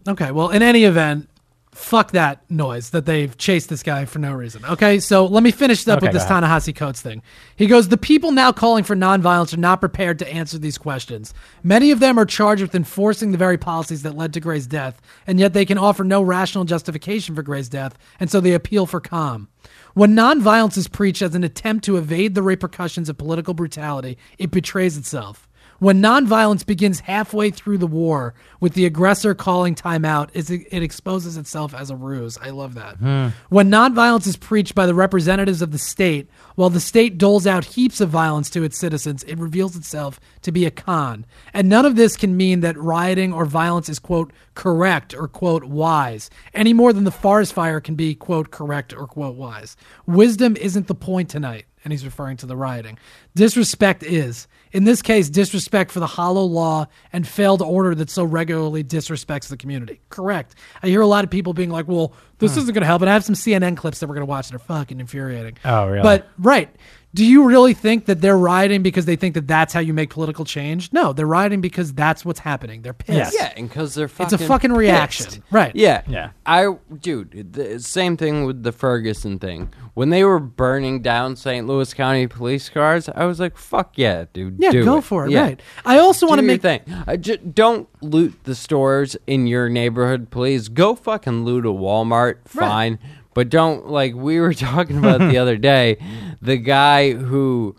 Okay, 0.09 0.31
well, 0.31 0.51
in 0.51 0.63
any 0.63 0.85
event, 0.85 1.29
fuck 1.73 2.13
that 2.13 2.49
noise 2.51 2.89
that 2.91 3.05
they've 3.05 3.37
chased 3.37 3.69
this 3.69 3.83
guy 3.83 4.05
for 4.07 4.19
no 4.19 4.33
reason. 4.33 4.65
Okay, 4.65 4.99
so 4.99 5.27
let 5.27 5.43
me 5.43 5.51
finish 5.51 5.87
up 5.89 5.99
Okay, 5.99 6.07
with 6.07 6.15
this 6.15 6.23
go 6.25 6.37
ahead. 6.37 6.45
Ta-Nehisi 6.45 6.75
Coates 6.75 7.03
thing. 7.03 7.23
He 7.57 7.67
goes, 7.67 7.89
The 7.89 7.97
people 7.99 8.31
now 8.31 8.51
calling 8.53 8.83
for 8.85 8.97
nonviolence 8.97 9.53
are 9.53 9.59
not 9.59 9.81
prepared 9.81 10.19
to 10.21 10.29
answer 10.33 10.59
these 10.59 10.79
questions. 10.79 11.35
Many 11.63 11.91
of 11.91 11.99
them 12.01 12.19
are 12.19 12.25
charged 12.25 12.63
with 12.63 12.75
enforcing 12.75 13.33
the 13.33 13.39
very 13.39 13.59
policies 13.59 14.03
that 14.05 14.17
led 14.17 14.33
to 14.35 14.41
Gray's 14.41 14.67
death, 14.67 15.03
and 15.27 15.39
yet 15.41 15.53
they 15.53 15.65
can 15.67 15.77
offer 15.77 16.03
no 16.05 16.23
rational 16.23 16.65
justification 16.65 17.35
for 17.35 17.43
Gray's 17.43 17.69
death, 17.69 17.99
and 18.21 18.31
so 18.31 18.41
they 18.41 18.55
appeal 18.55 18.87
for 18.87 19.01
calm. 19.01 19.49
When 19.97 20.15
nonviolence 20.15 20.77
is 20.77 20.89
preached 20.89 21.23
as 21.23 21.35
an 21.35 21.43
attempt 21.43 21.87
to 21.87 21.97
evade 21.97 22.35
the 22.35 22.43
repercussions 22.43 23.09
of 23.09 23.17
political 23.17 23.55
brutality, 23.55 24.19
it 24.37 24.51
betrays 24.51 24.99
itself. 24.99 25.49
When 25.79 26.01
nonviolence 26.01 26.65
begins 26.65 27.01
halfway 27.01 27.51
through 27.51 27.79
the 27.79 27.87
war 27.87 28.35
with 28.61 28.75
the 28.75 28.87
aggressor 28.87 29.35
calling 29.35 29.75
time 29.75 30.05
out, 30.05 30.31
it 30.33 30.51
it 30.51 30.83
exposes 30.83 31.37
itself 31.37 31.75
as 31.75 31.91
a 31.91 31.97
ruse. 31.97 32.39
I 32.39 32.51
love 32.51 32.75
that. 32.75 32.97
Hmm. 32.97 33.29
When 33.49 33.71
nonviolence 33.71 34.27
is 34.27 34.37
preached 34.37 34.75
by 34.75 34.87
the 34.87 34.95
representatives 34.95 35.63
of 35.63 35.73
the 35.73 35.79
state, 35.79 36.29
while 36.55 36.71
the 36.71 36.81
state 36.81 37.19
doles 37.19 37.47
out 37.47 37.65
heaps 37.65 38.01
of 38.01 38.09
violence 38.09 38.49
to 38.51 38.63
its 38.63 38.79
citizens, 38.79 39.23
it 39.25 39.39
reveals 39.39 39.77
itself 39.77 40.19
to 40.43 40.53
be 40.53 40.65
a 40.65 40.71
con. 40.71 41.27
And 41.53 41.69
none 41.69 41.85
of 41.85 41.97
this 41.97 42.17
can 42.17 42.37
mean 42.37 42.61
that 42.61 42.79
rioting 42.79 43.33
or 43.33 43.45
violence 43.45 43.89
is, 43.89 43.99
quote, 43.99 44.33
correct 44.55 45.15
or, 45.15 45.29
quote, 45.29 45.65
wise, 45.65 46.31
any 46.55 46.73
more 46.73 46.93
than 46.93 47.05
the 47.05 47.11
forest 47.11 47.53
fire 47.53 47.81
can 47.81 47.95
be, 47.95 48.15
quote, 48.15 48.51
correct 48.51 48.95
or, 48.95 49.07
quote, 49.07 49.37
wise. 49.37 49.77
Wisdom 50.07 50.57
isn't 50.57 50.87
the 50.87 50.95
point 50.95 51.29
tonight. 51.29 51.67
And 51.85 51.93
he's 51.93 52.05
referring 52.05 52.37
to 52.39 52.47
the 52.47 52.57
rioting. 52.57 52.99
Disrespect 53.37 54.03
is. 54.03 54.49
In 54.73 54.85
this 54.85 55.03
case, 55.03 55.31
disrespect 55.31 55.91
for 55.91 56.01
the 56.01 56.07
hollow 56.07 56.45
law 56.45 56.87
and 57.13 57.27
failed 57.27 57.63
order 57.63 57.95
that 57.95 58.11
so 58.11 58.25
regularly 58.25 58.83
disrespects 58.85 59.49
the 59.49 59.57
community. 59.57 60.01
Correct. 60.11 60.55
I 60.83 60.89
hear 60.89 61.01
a 61.01 61.07
lot 61.07 61.25
of 61.25 61.31
people 61.31 61.55
being 61.55 61.71
like, 61.71 61.89
well, 61.89 62.13
this 62.39 62.55
hmm. 62.55 62.61
isn't 62.61 62.75
going 62.75 62.83
to 62.83 62.87
help. 62.87 63.03
And 63.03 63.11
I 63.11 63.15
have 63.15 63.25
some 63.25 63.35
CNN 63.35 63.77
clips 63.77 64.01
that 64.01 64.09
we're 64.09 64.15
going 64.15 64.27
to 64.27 64.31
watch 64.31 64.49
that 64.49 64.57
are 64.57 64.61
fucking 64.61 65.01
infuriating. 65.01 65.59
Oh, 65.65 65.87
really? 65.89 66.03
But, 66.03 66.29
right. 66.39 66.75
Do 67.17 67.25
you 67.25 67.45
really 67.45 67.73
think 67.73 68.05
that 68.07 68.21
they're 68.21 68.37
rioting 68.37 68.83
because 68.83 69.07
they 69.07 69.17
think 69.17 69.33
that 69.37 69.47
that's 69.47 69.73
how 69.73 69.81
you 69.81 69.95
make 69.95 70.11
political 70.11 70.45
change? 70.45 70.93
No, 70.93 71.15
they're 71.15 71.27
rioting 71.27 71.63
because 71.63 71.95
that's 71.95 72.27
what's 72.27 72.41
happening. 72.41 72.83
They're 72.83 72.93
pissed. 72.93 73.17
Yes. 73.17 73.35
Yeah, 73.35 73.55
and 73.57 73.71
because 73.71 73.95
they're 73.95 74.07
fucking. 74.07 74.35
It's 74.35 74.43
a 74.43 74.47
fucking 74.47 74.71
pissed. 74.71 74.79
reaction. 74.79 75.43
Right. 75.51 75.75
Yeah. 75.75 76.03
Yeah. 76.07 76.33
I, 76.45 76.75
dude, 77.01 77.55
the 77.55 77.81
same 77.81 78.19
thing 78.19 78.45
with 78.45 78.63
the 78.65 78.71
Ferguson 78.73 79.39
thing. 79.39 79.73
When 79.95 80.11
they 80.11 80.25
were 80.25 80.39
burning 80.39 81.01
down 81.01 81.37
St. 81.37 81.67
Louis 81.67 81.95
County 81.95 82.27
police 82.27 82.69
cars, 82.69 83.09
I 83.09 83.25
was 83.25 83.41
like, 83.41 83.57
fuck 83.57 83.97
yeah, 83.97 84.27
dude. 84.35 84.57
Yeah, 84.59 84.71
do 84.71 84.85
go 84.85 84.99
it. 84.99 85.03
for 85.05 85.25
it. 85.25 85.31
Yeah. 85.31 85.41
Right. 85.41 85.63
I 85.87 85.97
also 85.97 86.27
want 86.27 86.41
to 86.41 86.43
Do 86.43 86.49
your 86.49 86.55
make 86.55 86.61
thing. 86.61 87.05
Uh, 87.09 87.17
ju- 87.17 87.39
don't 87.39 87.89
loot 88.03 88.45
the 88.45 88.55
stores 88.55 89.17
in 89.27 89.47
your 89.47 89.71
neighborhood, 89.71 90.31
please. 90.31 90.69
Go 90.69 90.95
fucking 90.95 91.47
loot 91.47 91.65
a 91.65 91.71
Walmart, 91.71 92.47
fine. 92.47 92.99
But 93.37 93.51
don't 93.51 93.91
like 93.91 94.15
we 94.15 94.41
were 94.41 94.55
talking 94.55 94.97
about 94.97 95.19
the 95.19 95.37
other 95.37 95.59
day, 95.59 95.99
the 96.41 96.57
guy 96.57 97.13
who 97.13 97.77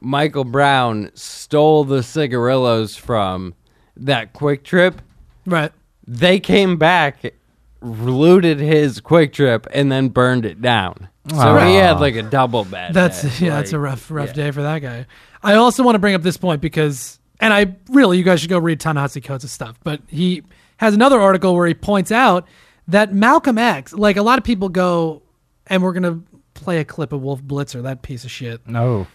Michael 0.00 0.44
Brown 0.44 1.10
stole 1.14 1.84
the 1.84 2.02
cigarillos 2.02 2.94
from 2.94 3.54
that 3.96 4.34
QuikTrip. 4.34 4.98
right. 5.46 5.72
They 6.06 6.38
came 6.38 6.76
back, 6.76 7.32
looted 7.80 8.60
his 8.60 9.00
QuikTrip, 9.00 9.66
and 9.72 9.90
then 9.90 10.10
burned 10.10 10.44
it 10.44 10.60
down. 10.60 11.08
So 11.30 11.56
he 11.56 11.76
had 11.76 12.00
like 12.00 12.14
a 12.14 12.22
double 12.22 12.64
bad. 12.64 12.92
That's 12.92 13.22
day. 13.22 13.46
yeah, 13.46 13.56
that's 13.56 13.72
a 13.72 13.78
rough 13.78 14.10
rough 14.10 14.28
yeah. 14.28 14.34
day 14.34 14.50
for 14.50 14.60
that 14.60 14.80
guy. 14.80 15.06
I 15.42 15.54
also 15.54 15.82
want 15.82 15.94
to 15.94 16.00
bring 16.00 16.16
up 16.16 16.22
this 16.22 16.36
point 16.36 16.60
because, 16.60 17.18
and 17.40 17.54
I 17.54 17.76
really, 17.88 18.18
you 18.18 18.24
guys 18.24 18.40
should 18.40 18.50
go 18.50 18.58
read 18.58 18.78
Ta-Nehisi 18.78 19.24
Coates' 19.24 19.50
stuff. 19.50 19.80
But 19.82 20.02
he 20.06 20.42
has 20.76 20.92
another 20.92 21.18
article 21.18 21.54
where 21.54 21.66
he 21.66 21.72
points 21.72 22.12
out 22.12 22.46
that 22.88 23.12
Malcolm 23.14 23.58
X, 23.58 23.92
like 23.92 24.16
a 24.16 24.22
lot 24.22 24.38
of 24.38 24.44
people 24.44 24.68
go, 24.68 25.22
and 25.66 25.82
we're 25.82 25.92
gonna 25.92 26.20
play 26.54 26.78
a 26.78 26.84
clip 26.84 27.12
of 27.12 27.22
Wolf 27.22 27.42
Blitzer, 27.42 27.82
that 27.84 28.02
piece 28.02 28.24
of 28.24 28.30
shit. 28.30 28.66
No. 28.66 29.06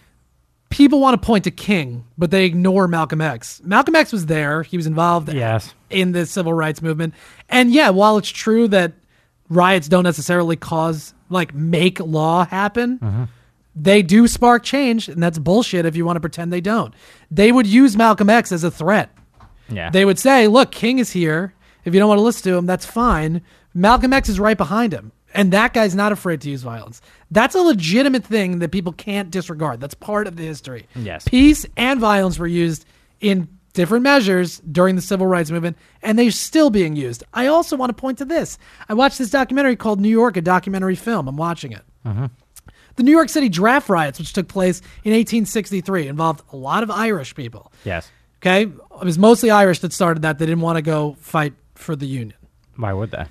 people 0.70 1.00
want 1.00 1.20
to 1.22 1.24
point 1.24 1.44
to 1.44 1.52
King, 1.52 2.04
but 2.18 2.32
they 2.32 2.46
ignore 2.46 2.88
Malcolm 2.88 3.22
X. 3.22 3.62
Malcolm 3.64 3.96
X 3.96 4.12
was 4.12 4.26
there. 4.26 4.64
He 4.64 4.76
was 4.76 4.88
involved 4.88 5.32
Yes. 5.32 5.72
in 5.92 6.14
the 6.14 6.26
civil 6.26 6.52
rights 6.54 6.82
movement. 6.82 7.14
And 7.48 7.72
yeah, 7.72 7.92
while 7.92 8.18
it's 8.18 8.30
true 8.30 8.68
that 8.70 8.94
riots 9.50 9.88
don't 9.88 10.04
necessarily 10.04 10.56
cause 10.56 11.14
like 11.30 11.54
make 11.54 12.00
law 12.00 12.46
happen, 12.48 12.98
mm-hmm. 12.98 13.24
they 13.76 14.02
do 14.02 14.28
spark 14.28 14.64
change, 14.64 15.08
and 15.10 15.22
that's 15.22 15.38
bullshit 15.38 15.86
if 15.86 15.96
you 15.96 16.06
want 16.06 16.16
to 16.16 16.22
pretend 16.22 16.52
they 16.52 16.62
don't. 16.62 16.94
They 17.30 17.52
would 17.52 17.68
use 17.68 17.96
Malcolm 17.96 18.30
X 18.32 18.52
as 18.52 18.64
a 18.64 18.72
threat. 18.72 19.16
Yeah. 19.70 19.92
They 19.92 20.06
would 20.06 20.18
say, 20.18 20.48
"Look, 20.48 20.72
King 20.72 20.98
is 20.98 21.12
here. 21.12 21.54
If 21.86 21.94
you 21.94 22.00
don't 22.00 22.10
want 22.10 22.18
to 22.18 22.24
listen 22.24 22.52
to 22.52 22.58
him, 22.58 22.66
that's 22.66 22.86
fine. 22.86 23.42
Malcolm 23.74 24.14
X 24.14 24.30
is 24.30 24.40
right 24.40 24.58
behind 24.58 24.94
him." 24.94 25.12
And 25.36 25.52
that 25.52 25.74
guy's 25.74 25.96
not 25.96 26.12
afraid 26.12 26.42
to 26.42 26.50
use 26.50 26.62
violence. 26.62 27.02
That's 27.32 27.56
a 27.56 27.60
legitimate 27.62 28.24
thing 28.24 28.60
that 28.60 28.72
people 28.72 28.94
can't 28.94 29.32
disregard. 29.32 29.80
That's 29.80 29.96
part 29.96 30.28
of 30.28 30.36
the 30.36 30.44
history. 30.44 30.86
Yes. 30.96 31.28
Peace 31.28 31.66
and 31.76 32.00
violence 32.00 32.38
were 32.38 32.46
used 32.46 32.86
in 33.20 33.48
different 33.74 34.04
measures 34.04 34.60
during 34.72 34.96
the 34.96 35.02
civil 35.02 35.26
rights 35.26 35.50
movement, 35.50 35.76
and 36.04 36.20
they're 36.20 36.30
still 36.30 36.70
being 36.70 36.96
used. 36.96 37.24
I 37.34 37.48
also 37.48 37.76
want 37.76 37.90
to 37.90 38.00
point 38.00 38.20
to 38.20 38.26
this. 38.26 38.60
I 38.88 38.94
watched 38.94 39.18
this 39.18 39.32
documentary 39.32 39.76
called 39.76 40.00
New 40.00 40.10
York, 40.10 40.38
a 40.38 40.42
documentary 40.42 40.96
film. 40.96 41.28
I'm 41.28 41.38
watching 41.38 41.72
it. 41.72 41.82
Mm-hmm. 42.06 42.26
The 42.96 43.04
New 43.04 43.12
York 43.12 43.30
City 43.30 43.50
draft 43.50 43.90
riots, 43.90 44.20
which 44.20 44.34
took 44.34 44.48
place 44.48 44.82
in 45.04 45.14
1863, 45.14 46.08
involved 46.08 46.44
a 46.52 46.56
lot 46.56 46.84
of 46.84 46.92
Irish 46.92 47.34
people. 47.34 47.72
yes. 47.84 48.10
Okay, 48.38 48.64
it 48.64 49.06
was 49.06 49.18
mostly 49.18 49.50
Irish 49.50 49.80
that 49.80 49.94
started 49.94 50.24
that. 50.24 50.38
They 50.38 50.46
didn't 50.46 50.60
want 50.60 50.76
to 50.76 50.82
go 50.82 51.16
fight 51.22 51.54
for 51.76 51.96
the 51.96 52.06
Union. 52.06 52.38
Why 52.76 52.92
would 52.92 53.12
they? 53.12 53.24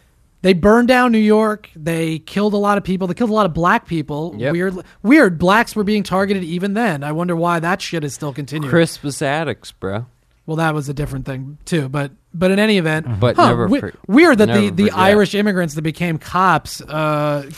They 0.42 0.52
burned 0.54 0.88
down 0.88 1.12
New 1.12 1.18
York. 1.18 1.70
They 1.76 2.18
killed 2.18 2.52
a 2.52 2.56
lot 2.58 2.76
of 2.76 2.84
people. 2.84 3.06
They 3.06 3.14
killed 3.14 3.30
a 3.30 3.34
lot 3.34 3.46
of 3.46 3.54
black 3.54 3.86
people. 3.86 4.34
Yep. 4.36 4.52
Weird, 4.52 4.74
weird. 5.02 5.38
Blacks 5.38 5.74
were 5.76 5.84
being 5.84 6.02
targeted 6.02 6.42
even 6.44 6.74
then. 6.74 7.04
I 7.04 7.12
wonder 7.12 7.34
why 7.36 7.60
that 7.60 7.80
shit 7.80 8.02
is 8.04 8.12
still 8.12 8.32
continuing. 8.32 8.70
Crispus 8.70 9.22
Attucks, 9.22 9.72
bro. 9.72 10.06
Well, 10.44 10.56
that 10.56 10.74
was 10.74 10.88
a 10.88 10.94
different 10.94 11.24
thing 11.26 11.58
too. 11.64 11.88
But 11.88 12.10
but 12.34 12.50
in 12.50 12.58
any 12.58 12.76
event, 12.78 13.06
But 13.20 13.36
huh, 13.36 13.48
never 13.50 13.68
we- 13.68 13.80
weird 14.08 14.38
that 14.38 14.46
the, 14.46 14.52
never 14.54 14.70
the 14.74 14.82
forget. 14.86 14.98
Irish 14.98 15.34
immigrants 15.36 15.74
that 15.74 15.82
became 15.82 16.18
cops 16.18 16.80
uh, 16.80 17.48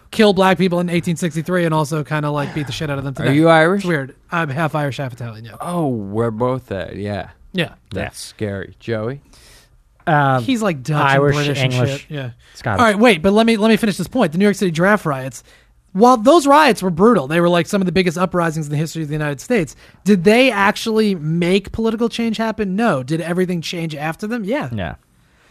killed 0.12 0.36
black 0.36 0.56
people 0.58 0.78
in 0.78 0.86
1863 0.86 1.64
and 1.64 1.74
also 1.74 2.04
kind 2.04 2.24
of 2.24 2.32
like 2.34 2.54
beat 2.54 2.66
the 2.66 2.72
shit 2.72 2.88
out 2.90 2.98
of 2.98 3.02
them. 3.04 3.14
Today. 3.14 3.30
Are 3.30 3.32
you 3.32 3.48
Irish? 3.48 3.80
It's 3.80 3.88
weird. 3.88 4.14
I'm 4.30 4.48
half 4.50 4.76
Irish, 4.76 4.98
half 4.98 5.12
Italian. 5.12 5.46
Yeah, 5.46 5.56
Oh, 5.60 5.88
we're 5.88 6.30
both 6.30 6.66
that. 6.66 6.94
Yeah. 6.94 7.30
yeah. 7.52 7.74
That's 7.90 8.20
scary. 8.20 8.76
Joey? 8.78 9.20
Um, 10.08 10.42
He's 10.42 10.62
like 10.62 10.82
Dutch 10.82 11.00
Irish, 11.02 11.36
and 11.36 11.44
British 11.46 11.62
English, 11.62 11.90
and 11.90 12.00
shit. 12.00 12.10
Yeah. 12.10 12.30
Scottish. 12.54 12.80
All 12.80 12.86
right, 12.86 12.98
wait, 12.98 13.22
but 13.22 13.32
let 13.32 13.46
me 13.46 13.56
let 13.56 13.68
me 13.68 13.76
finish 13.76 13.96
this 13.96 14.08
point. 14.08 14.32
The 14.32 14.38
New 14.38 14.44
York 14.44 14.56
City 14.56 14.70
draft 14.70 15.04
riots. 15.04 15.42
While 15.92 16.18
those 16.18 16.46
riots 16.46 16.82
were 16.82 16.90
brutal, 16.90 17.26
they 17.26 17.40
were 17.40 17.48
like 17.48 17.66
some 17.66 17.80
of 17.82 17.86
the 17.86 17.92
biggest 17.92 18.18
uprisings 18.18 18.66
in 18.66 18.70
the 18.70 18.76
history 18.76 19.02
of 19.02 19.08
the 19.08 19.14
United 19.14 19.40
States. 19.40 19.74
Did 20.04 20.24
they 20.24 20.50
actually 20.50 21.14
make 21.14 21.72
political 21.72 22.08
change 22.08 22.36
happen? 22.36 22.76
No. 22.76 23.02
Did 23.02 23.20
everything 23.20 23.62
change 23.62 23.94
after 23.94 24.26
them? 24.26 24.44
Yeah. 24.44 24.68
Yeah. 24.72 24.96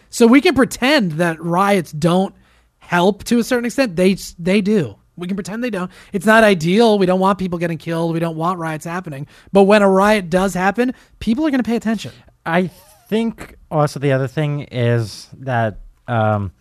So 0.10 0.28
we 0.28 0.39
can 0.41 0.55
pretend 0.55 1.14
that 1.14 1.41
riots 1.41 1.91
don't 1.91 2.34
help 2.78 3.24
to 3.26 3.39
a 3.39 3.43
certain 3.43 3.66
extent. 3.66 3.95
They 3.95 4.16
they 4.39 4.62
do. 4.62 4.95
We 5.18 5.28
can 5.28 5.36
pretend 5.36 5.64
they 5.64 5.72
don't. 5.72 5.91
It's 6.14 6.28
not 6.28 6.43
ideal. 6.43 6.99
We 6.99 7.08
don't 7.08 7.20
want 7.20 7.39
people 7.39 7.58
getting 7.58 7.80
killed. 7.80 8.14
We 8.14 8.20
don't 8.20 8.38
want 8.38 8.60
riots 8.60 8.86
happening. 8.86 9.28
But 9.51 9.64
when 9.64 9.82
a 9.82 9.89
riot 9.89 10.30
does 10.30 10.53
happen, 10.53 10.93
people 11.20 11.45
are 11.45 11.49
going 11.49 11.64
to 11.64 11.68
pay 11.68 11.76
attention. 11.76 12.12
I 12.45 12.70
think 13.08 13.55
also 13.72 13.99
the 13.99 14.12
other 14.12 14.28
thing 14.28 14.62
is 14.64 15.30
that 15.39 15.80
um, 16.08 16.51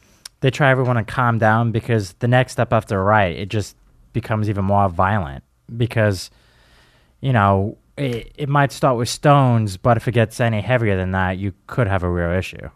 they 0.40 0.50
try 0.50 0.70
everyone 0.70 0.96
to 0.96 1.04
calm 1.04 1.38
down 1.38 1.72
because 1.72 2.12
the 2.14 2.28
next 2.28 2.52
step 2.52 2.72
after 2.72 2.98
a 2.98 3.02
riot, 3.02 3.38
it 3.38 3.48
just 3.48 3.76
becomes 4.12 4.48
even 4.48 4.64
more 4.64 4.88
violent 4.88 5.44
because, 5.76 6.30
you 7.20 7.32
know, 7.32 7.76
it, 7.96 8.32
it 8.36 8.48
might 8.48 8.72
start 8.72 8.96
with 8.96 9.08
stones, 9.08 9.76
but 9.76 9.96
if 9.96 10.06
it 10.06 10.12
gets 10.12 10.40
any 10.40 10.60
heavier 10.60 10.96
than 10.96 11.12
that, 11.12 11.38
you 11.38 11.52
could 11.66 11.88
have 11.88 12.02
a 12.02 12.10
real 12.10 12.30
issue. 12.30 12.68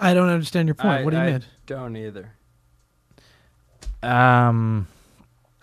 I 0.00 0.14
don't 0.14 0.28
understand 0.28 0.68
your 0.68 0.74
point. 0.74 1.00
I- 1.00 1.04
what 1.04 1.10
do 1.10 1.16
you 1.16 1.22
I 1.22 1.32
mean? 1.32 1.44
Don't 1.66 1.96
either. 1.96 2.32
Um, 4.02 4.86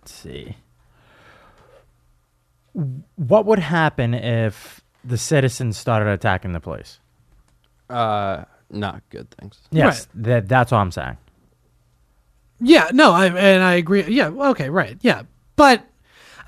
let's 0.00 0.12
see. 0.12 0.56
What 2.72 3.46
would 3.46 3.58
happen 3.58 4.14
if 4.14 4.80
the 5.04 5.18
citizens 5.18 5.76
started 5.76 6.08
attacking 6.08 6.52
the 6.52 6.60
police? 6.60 7.00
Uh, 7.88 8.44
not 8.70 9.02
good 9.10 9.30
things. 9.32 9.58
Yes, 9.70 10.06
that, 10.14 10.48
that's 10.48 10.72
all 10.72 10.80
I'm 10.80 10.92
saying. 10.92 11.16
Yeah, 12.60 12.90
no, 12.92 13.12
I 13.12 13.26
and 13.26 13.62
I 13.62 13.74
agree. 13.74 14.04
Yeah, 14.04 14.28
okay, 14.28 14.68
right. 14.70 14.96
Yeah, 15.00 15.22
but 15.56 15.80
I'm 15.80 15.86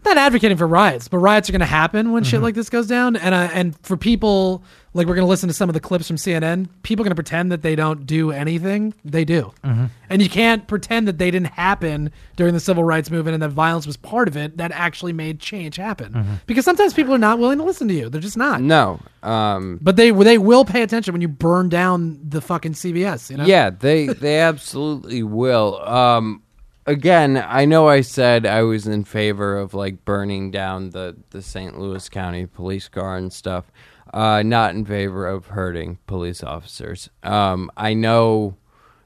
not 0.05 0.17
advocating 0.17 0.57
for 0.57 0.67
riots, 0.67 1.09
but 1.09 1.19
riots 1.19 1.49
are 1.49 1.53
going 1.53 1.61
to 1.61 1.67
happen 1.67 2.13
when 2.13 2.25
shit 2.25 2.41
like 2.43 2.55
this 2.55 2.69
goes 2.71 2.87
down, 2.87 3.17
and 3.17 3.35
uh, 3.35 3.49
and 3.53 3.79
for 3.85 3.97
people 3.97 4.63
like 4.95 5.07
we're 5.07 5.15
going 5.15 5.25
to 5.25 5.29
listen 5.29 5.49
to 5.49 5.55
some 5.55 5.71
of 5.71 5.75
the 5.75 5.81
clips 5.81 6.07
from 6.07 6.17
CNN. 6.17 6.69
People 6.83 7.03
are 7.03 7.07
going 7.07 7.13
to 7.13 7.23
pretend 7.23 7.51
that 7.53 7.63
they 7.63 7.75
don't 7.75 8.05
do 8.07 8.31
anything. 8.31 8.93
They 9.05 9.25
do, 9.25 9.53
and 9.63 10.23
you 10.23 10.29
can't 10.29 10.67
pretend 10.67 11.09
that 11.09 11.19
they 11.19 11.31
didn't 11.31 11.53
happen 11.53 12.11
during 12.37 12.53
the 12.55 12.61
civil 12.61 12.85
rights 12.85 13.11
movement 13.11 13.35
and 13.35 13.43
that 13.43 13.51
violence 13.51 13.87
was 13.87 13.97
part 13.97 14.29
of 14.29 14.37
it 14.37 14.57
that 14.59 14.73
actually 14.73 15.13
made 15.13 15.41
change 15.41 15.77
happen. 15.77 16.41
Because 16.47 16.65
sometimes 16.65 16.95
people 16.95 17.15
are 17.15 17.19
not 17.19 17.39
willing 17.39 17.59
to 17.59 17.65
listen 17.65 17.89
to 17.89 17.95
you. 17.95 18.09
They're 18.09 18.21
just 18.21 18.37
not. 18.37 18.61
No. 18.61 19.01
Um, 19.23 19.79
But 19.81 19.97
they 19.97 20.11
they 20.11 20.39
will 20.39 20.65
pay 20.65 20.83
attention 20.83 21.13
when 21.13 21.21
you 21.23 21.29
burn 21.29 21.69
down 21.69 22.19
the 22.23 22.41
fucking 22.41 22.73
CBS. 22.73 23.31
You 23.31 23.37
know. 23.39 23.45
Yeah, 23.45 23.71
they 23.71 24.07
they 24.09 24.41
absolutely 24.53 25.23
will. 25.23 25.81
Um, 25.87 26.42
again, 26.87 27.43
I 27.47 27.65
know 27.65 27.89
I 27.89 28.01
said 28.01 28.47
I 28.47 28.63
was 28.63 28.87
in 28.87 29.05
favor 29.05 29.57
of 29.57 29.75
like 29.75 30.05
burning 30.05 30.51
down 30.51 30.91
the 30.91 31.17
the 31.31 31.43
St. 31.43 31.79
Louis 31.79 32.09
County 32.09 32.47
police 32.47 32.89
car 32.89 33.17
and 33.17 33.33
stuff. 33.33 33.71
Uh, 34.13 34.43
not 34.43 34.75
in 34.75 34.85
favor 34.85 35.27
of 35.27 35.47
hurting 35.47 35.99
police 36.07 36.43
officers. 36.43 37.09
Um, 37.23 37.71
I 37.79 37.95
know 37.95 38.57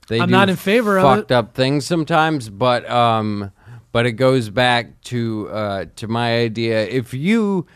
they 0.09 0.19
I'm 0.19 0.29
do 0.29 0.33
not 0.33 0.49
in 0.49 0.57
favor 0.57 0.99
of 0.99 1.05
fucked 1.05 1.33
up 1.33 1.55
things 1.55 1.87
sometimes, 1.87 2.49
but 2.49 2.89
um, 2.91 3.53
but 3.93 4.07
it 4.07 4.13
goes 4.13 4.51
back 4.51 5.01
to 5.03 5.49
uh, 5.51 5.85
to 5.97 6.09
my 6.09 6.39
idea. 6.39 6.87
If 6.87 7.15
you 7.15 7.67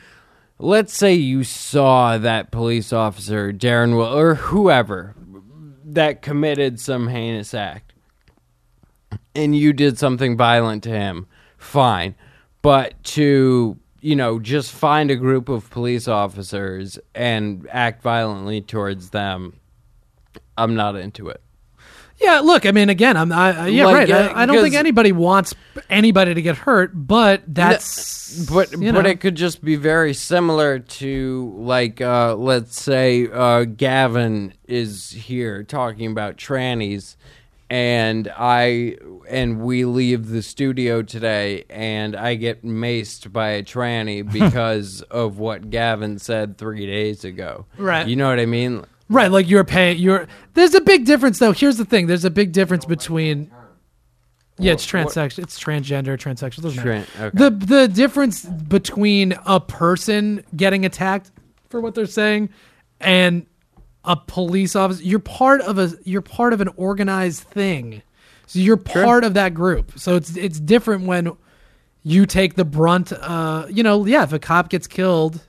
let's 0.58 0.92
say 0.92 1.14
you 1.14 1.44
saw 1.44 2.18
that 2.18 2.50
police 2.50 2.92
officer 2.92 3.52
Darren 3.52 3.96
Will 3.96 4.18
or 4.18 4.34
whoever 4.34 5.14
that 5.84 6.22
committed 6.22 6.78
some 6.78 7.08
heinous 7.08 7.54
act 7.54 7.89
and 9.34 9.56
you 9.56 9.72
did 9.72 9.98
something 9.98 10.36
violent 10.36 10.82
to 10.84 10.90
him, 10.90 11.26
fine. 11.58 12.14
But 12.62 13.02
to, 13.04 13.78
you 14.00 14.16
know, 14.16 14.38
just 14.38 14.72
find 14.72 15.10
a 15.10 15.16
group 15.16 15.48
of 15.48 15.70
police 15.70 16.08
officers 16.08 16.98
and 17.14 17.66
act 17.70 18.02
violently 18.02 18.60
towards 18.60 19.10
them, 19.10 19.58
I'm 20.56 20.74
not 20.74 20.96
into 20.96 21.28
it. 21.28 21.40
Yeah, 22.20 22.40
look, 22.40 22.66
I 22.66 22.72
mean, 22.72 22.90
again, 22.90 23.16
I'm, 23.16 23.32
I, 23.32 23.62
I- 23.62 23.66
yeah, 23.68 23.86
Like, 23.86 23.94
right. 23.94 24.10
I, 24.10 24.42
I 24.42 24.46
don't 24.46 24.62
think 24.62 24.74
anybody 24.74 25.10
wants 25.10 25.54
anybody 25.88 26.34
to 26.34 26.42
get 26.42 26.54
hurt, 26.54 26.90
but 26.94 27.42
that's, 27.46 28.44
but 28.44 28.70
but 28.72 28.78
know. 28.78 29.00
it 29.00 29.20
could 29.20 29.36
just 29.36 29.64
be 29.64 29.76
very 29.76 30.12
similar 30.12 30.78
to 30.80 31.54
like 31.56 32.02
uh, 32.02 32.34
let's 32.34 32.78
say 32.78 33.26
uh, 33.32 33.64
Gavin 33.64 34.52
is 34.68 35.10
here 35.12 35.62
talking 35.62 36.10
about 36.10 36.36
trannies 36.36 37.16
and 37.70 38.30
I 38.36 38.96
and 39.28 39.60
we 39.62 39.84
leave 39.84 40.28
the 40.28 40.42
studio 40.42 41.02
today 41.02 41.64
and 41.70 42.16
I 42.16 42.34
get 42.34 42.64
maced 42.64 43.32
by 43.32 43.50
a 43.50 43.62
tranny 43.62 44.30
because 44.32 45.02
of 45.02 45.38
what 45.38 45.70
Gavin 45.70 46.18
said 46.18 46.58
3 46.58 46.84
days 46.84 47.24
ago. 47.24 47.66
Right. 47.78 48.06
You 48.06 48.16
know 48.16 48.28
what 48.28 48.40
I 48.40 48.46
mean? 48.46 48.84
right. 49.08 49.30
Like 49.30 49.48
you're 49.48 49.64
paying. 49.64 49.98
You're 49.98 50.26
there's 50.54 50.74
a 50.74 50.80
big 50.80 51.04
difference, 51.04 51.38
though. 51.38 51.52
Here's 51.52 51.76
the 51.76 51.84
thing: 51.84 52.06
there's 52.08 52.24
a 52.24 52.30
big 52.30 52.52
difference 52.52 52.84
between. 52.84 53.50
Yeah, 54.58 54.72
it's 54.72 54.86
transsexual. 54.86 55.38
It's 55.42 55.58
transgender, 55.58 56.18
transsexual. 56.18 56.62
Doesn't 56.62 56.84
matter. 56.84 57.06
Okay. 57.18 57.30
The 57.32 57.50
the 57.50 57.88
difference 57.88 58.44
between 58.44 59.34
a 59.46 59.58
person 59.58 60.44
getting 60.54 60.84
attacked 60.84 61.30
for 61.70 61.80
what 61.80 61.94
they're 61.94 62.04
saying 62.04 62.50
and 63.00 63.46
a 64.04 64.16
police 64.16 64.74
officer, 64.76 65.02
you're 65.02 65.18
part 65.18 65.60
of 65.62 65.78
a 65.78 65.92
you're 66.04 66.22
part 66.22 66.52
of 66.52 66.60
an 66.60 66.68
organized 66.76 67.42
thing. 67.44 68.02
So 68.46 68.58
you're 68.58 68.76
part 68.76 69.22
of 69.24 69.34
that 69.34 69.54
group. 69.54 69.92
So 69.98 70.16
it's 70.16 70.36
it's 70.36 70.58
different 70.58 71.06
when 71.06 71.36
you 72.02 72.26
take 72.26 72.54
the 72.54 72.64
brunt. 72.64 73.12
Uh, 73.12 73.66
you 73.70 73.82
know, 73.82 74.04
yeah, 74.06 74.22
if 74.24 74.32
a 74.32 74.38
cop 74.38 74.70
gets 74.70 74.86
killed 74.86 75.40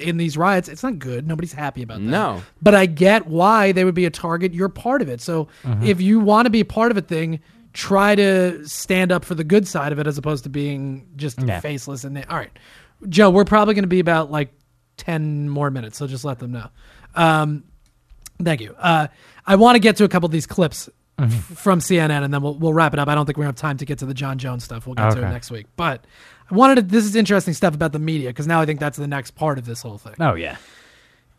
in 0.00 0.16
these 0.16 0.36
riots, 0.38 0.68
it's 0.68 0.82
not 0.82 0.98
good. 0.98 1.26
Nobody's 1.26 1.52
happy 1.52 1.82
about 1.82 1.98
that. 1.98 2.04
No. 2.04 2.42
But 2.62 2.74
I 2.74 2.86
get 2.86 3.26
why 3.26 3.72
they 3.72 3.84
would 3.84 3.94
be 3.94 4.04
a 4.06 4.10
target. 4.10 4.54
You're 4.54 4.68
part 4.68 5.02
of 5.02 5.08
it. 5.08 5.20
So 5.20 5.48
if 5.82 6.00
you 6.00 6.18
want 6.20 6.46
to 6.46 6.50
be 6.50 6.64
part 6.64 6.90
of 6.90 6.96
a 6.96 7.02
thing, 7.02 7.40
try 7.72 8.14
to 8.14 8.66
stand 8.66 9.12
up 9.12 9.24
for 9.24 9.34
the 9.34 9.44
good 9.44 9.68
side 9.68 9.92
of 9.92 9.98
it 9.98 10.06
as 10.06 10.16
opposed 10.16 10.44
to 10.44 10.50
being 10.50 11.06
just 11.16 11.40
Yeah. 11.42 11.60
faceless. 11.60 12.04
And 12.04 12.16
all 12.30 12.36
right, 12.38 12.50
Joe, 13.08 13.28
we're 13.30 13.44
probably 13.44 13.74
going 13.74 13.84
to 13.84 13.88
be 13.88 14.00
about 14.00 14.30
like 14.30 14.50
ten 14.96 15.48
more 15.48 15.70
minutes, 15.70 15.98
so 15.98 16.06
just 16.06 16.24
let 16.24 16.38
them 16.38 16.52
know. 16.52 16.68
Um, 17.14 17.64
thank 18.42 18.60
you. 18.60 18.74
Uh, 18.78 19.08
I 19.46 19.56
want 19.56 19.76
to 19.76 19.80
get 19.80 19.96
to 19.96 20.04
a 20.04 20.08
couple 20.08 20.26
of 20.26 20.32
these 20.32 20.46
clips 20.46 20.88
f- 21.18 21.32
from 21.32 21.78
CNN, 21.80 22.24
and 22.24 22.32
then 22.34 22.42
we'll 22.42 22.54
we'll 22.54 22.74
wrap 22.74 22.92
it 22.92 22.98
up. 22.98 23.08
I 23.08 23.14
don't 23.14 23.26
think 23.26 23.38
we 23.38 23.44
have 23.44 23.54
time 23.56 23.76
to 23.78 23.84
get 23.84 23.98
to 23.98 24.06
the 24.06 24.14
Jon 24.14 24.38
Jones 24.38 24.64
stuff. 24.64 24.86
We'll 24.86 24.94
get 24.94 25.12
to 25.12 25.18
it 25.18 25.30
next 25.30 25.50
week. 25.50 25.66
But 25.76 26.04
I 26.50 26.54
wanted 26.54 26.74
to. 26.76 26.82
This 26.82 27.04
is 27.04 27.16
interesting 27.16 27.54
stuff 27.54 27.74
about 27.74 27.92
the 27.92 27.98
media 27.98 28.30
because 28.30 28.46
now 28.46 28.60
I 28.60 28.66
think 28.66 28.80
that's 28.80 28.98
the 28.98 29.06
next 29.06 29.32
part 29.32 29.58
of 29.58 29.64
this 29.66 29.82
whole 29.82 29.98
thing. 29.98 30.14
Oh 30.20 30.34
yeah. 30.34 30.56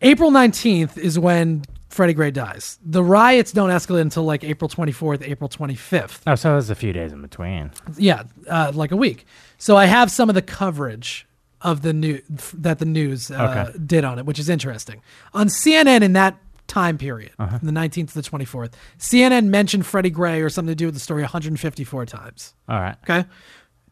April 0.02 0.30
19th 0.30 0.96
is 0.98 1.18
when 1.18 1.64
Freddie 1.90 2.14
Gray 2.14 2.30
dies. 2.30 2.78
The 2.86 3.04
riots 3.04 3.52
don't 3.52 3.72
escalate 3.72 4.02
until 4.02 4.24
like 4.26 4.44
April 4.44 4.70
24th, 4.70 5.28
April 5.28 5.50
25th. 5.50 6.20
Oh, 6.28 6.36
so 6.36 6.52
there's 6.52 6.70
a 6.70 6.76
few 6.76 6.94
days 6.94 7.12
in 7.14 7.22
between. 7.24 7.72
Yeah, 7.98 8.24
uh, 8.48 8.72
like 8.76 8.92
a 8.92 8.96
week. 8.96 9.26
So 9.58 9.76
I 9.76 9.86
have 9.86 10.12
some 10.12 10.30
of 10.30 10.36
the 10.36 10.44
coverage 10.44 11.26
of 11.64 11.82
the 11.82 11.94
new 11.94 12.22
that 12.54 12.78
the 12.78 12.86
news 12.86 13.32
uh, 13.32 13.66
Okay. 13.70 13.78
did 13.84 14.04
on 14.04 14.20
it, 14.20 14.26
which 14.28 14.38
is 14.38 14.50
interesting. 14.50 15.02
On 15.34 15.48
CNN 15.48 16.04
in 16.04 16.14
that 16.14 16.38
time 16.68 16.98
period, 16.98 17.32
Uh-huh. 17.40 17.58
from 17.58 17.66
the 17.66 17.72
19th 17.74 18.10
to 18.10 18.14
the 18.16 18.22
24th, 18.22 18.72
CNN 19.00 19.46
mentioned 19.46 19.86
Freddie 19.86 20.10
Gray 20.10 20.42
or 20.42 20.50
something 20.50 20.72
to 20.72 20.76
do 20.76 20.86
with 20.86 20.94
the 20.94 21.00
story 21.00 21.22
154 21.24 22.06
times. 22.06 22.54
All 22.70 22.80
right. 22.80 22.96
Okay. 23.04 23.26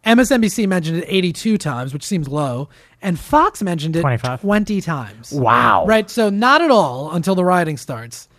MSNBC 0.05 0.67
mentioned 0.67 0.97
it 0.99 1.05
82 1.07 1.57
times, 1.57 1.91
which 1.91 2.03
seems 2.03 2.27
low, 2.27 2.69
and 3.01 3.19
Fox 3.19 3.63
mentioned 3.63 3.95
it 3.95 4.01
25? 4.01 4.41
20 4.41 4.81
times. 4.81 5.31
Wow. 5.31 5.85
Right. 5.87 6.09
So 6.09 6.29
not 6.29 6.61
at 6.61 6.69
all 6.69 7.11
until 7.11 7.33
the 7.33 7.43
rioting 7.43 7.77
starts. 7.77 8.29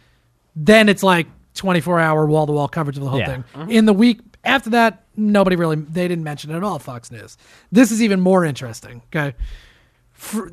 Then 0.55 0.89
it's 0.89 1.03
like 1.03 1.27
24 1.55 1.99
hour 1.99 2.25
wall 2.27 2.47
to 2.47 2.53
wall 2.53 2.69
coverage 2.69 2.97
of 2.99 3.03
the 3.03 3.11
whole 3.11 3.19
Yeah. 3.19 3.43
thing. 3.57 3.71
In 3.71 3.87
the 3.87 3.93
week 3.93 4.21
after 4.45 4.71
that, 4.71 5.03
nobody 5.17 5.57
really, 5.57 5.75
they 5.77 6.07
didn't 6.07 6.23
mention 6.23 6.53
it 6.53 6.57
at 6.57 6.63
all, 6.63 6.79
Fox 6.79 7.11
News. 7.11 7.37
This 7.73 7.91
is 7.91 8.01
even 8.01 8.21
more 8.21 8.45
interesting. 8.45 9.03
Okay. 9.13 9.35
Fr- 10.13 10.51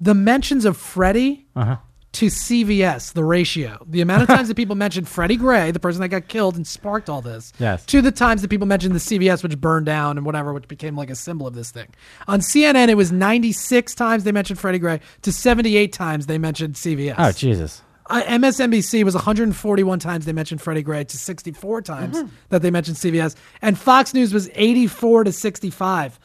the 0.00 0.14
mentions 0.14 0.64
of 0.64 0.78
Freddie 0.78 1.46
Uh-huh. 1.54 1.76
To 2.12 2.26
CVS, 2.26 3.12
the 3.12 3.22
ratio, 3.24 3.84
the 3.88 4.00
amount 4.00 4.22
of 4.22 4.28
times 4.36 4.48
that 4.48 4.56
people 4.56 4.74
mentioned 4.74 5.08
Freddie 5.08 5.36
Gray, 5.36 5.70
the 5.70 5.78
person 5.80 6.00
that 6.00 6.08
got 6.08 6.26
killed 6.28 6.56
and 6.56 6.66
sparked 6.66 7.08
all 7.08 7.20
this, 7.22 7.52
Yes. 7.58 7.84
to 7.86 8.02
the 8.02 8.10
times 8.10 8.42
that 8.42 8.48
people 8.48 8.66
mentioned 8.66 8.94
the 8.94 8.98
CVS, 8.98 9.42
which 9.42 9.56
burned 9.60 9.86
down 9.86 10.16
and 10.16 10.26
whatever, 10.26 10.52
which 10.52 10.66
became 10.68 10.96
like 10.96 11.08
a 11.10 11.14
symbol 11.14 11.46
of 11.46 11.54
this 11.54 11.70
thing. 11.70 11.86
On 12.26 12.40
CNN, 12.40 12.88
it 12.88 12.96
was 12.96 13.12
96 13.12 13.94
times 13.94 14.24
they 14.24 14.32
mentioned 14.32 14.58
Freddie 14.58 14.78
Gray 14.80 15.00
to 15.22 15.32
78 15.32 15.92
times 15.92 16.26
they 16.26 16.38
mentioned 16.38 16.74
CVS. 16.74 17.14
Oh 17.18 17.30
Jesus. 17.32 17.82
Uh, 18.06 18.22
MSNBC 18.22 19.04
was 19.04 19.14
141 19.14 20.00
times 20.00 20.24
they 20.24 20.32
mentioned 20.32 20.60
Freddie 20.60 20.82
Gray 20.82 21.04
to 21.04 21.16
64 21.16 21.82
times 21.82 22.16
Mm-hmm. 22.18 22.28
that 22.48 22.60
they 22.60 22.72
mentioned 22.72 22.96
CVS, 22.96 23.36
and 23.62 23.78
Fox 23.78 24.12
News 24.14 24.34
was 24.34 24.50
84 24.54 25.24
to 25.24 25.32
65. 25.32 26.18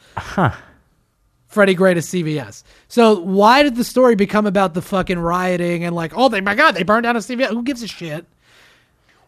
Freddie 1.46 1.74
Gray 1.74 1.94
to 1.94 2.00
CVS. 2.00 2.62
So 2.88 3.20
why 3.20 3.62
did 3.62 3.76
the 3.76 3.84
story 3.84 4.16
become 4.16 4.46
about 4.46 4.74
the 4.74 4.82
fucking 4.82 5.18
rioting 5.18 5.84
and 5.84 5.94
like, 5.94 6.12
oh 6.16 6.28
they, 6.28 6.40
my 6.40 6.54
god, 6.54 6.72
they 6.72 6.82
burned 6.82 7.04
down 7.04 7.16
a 7.16 7.20
CVS? 7.20 7.48
Who 7.48 7.62
gives 7.62 7.82
a 7.82 7.88
shit? 7.88 8.26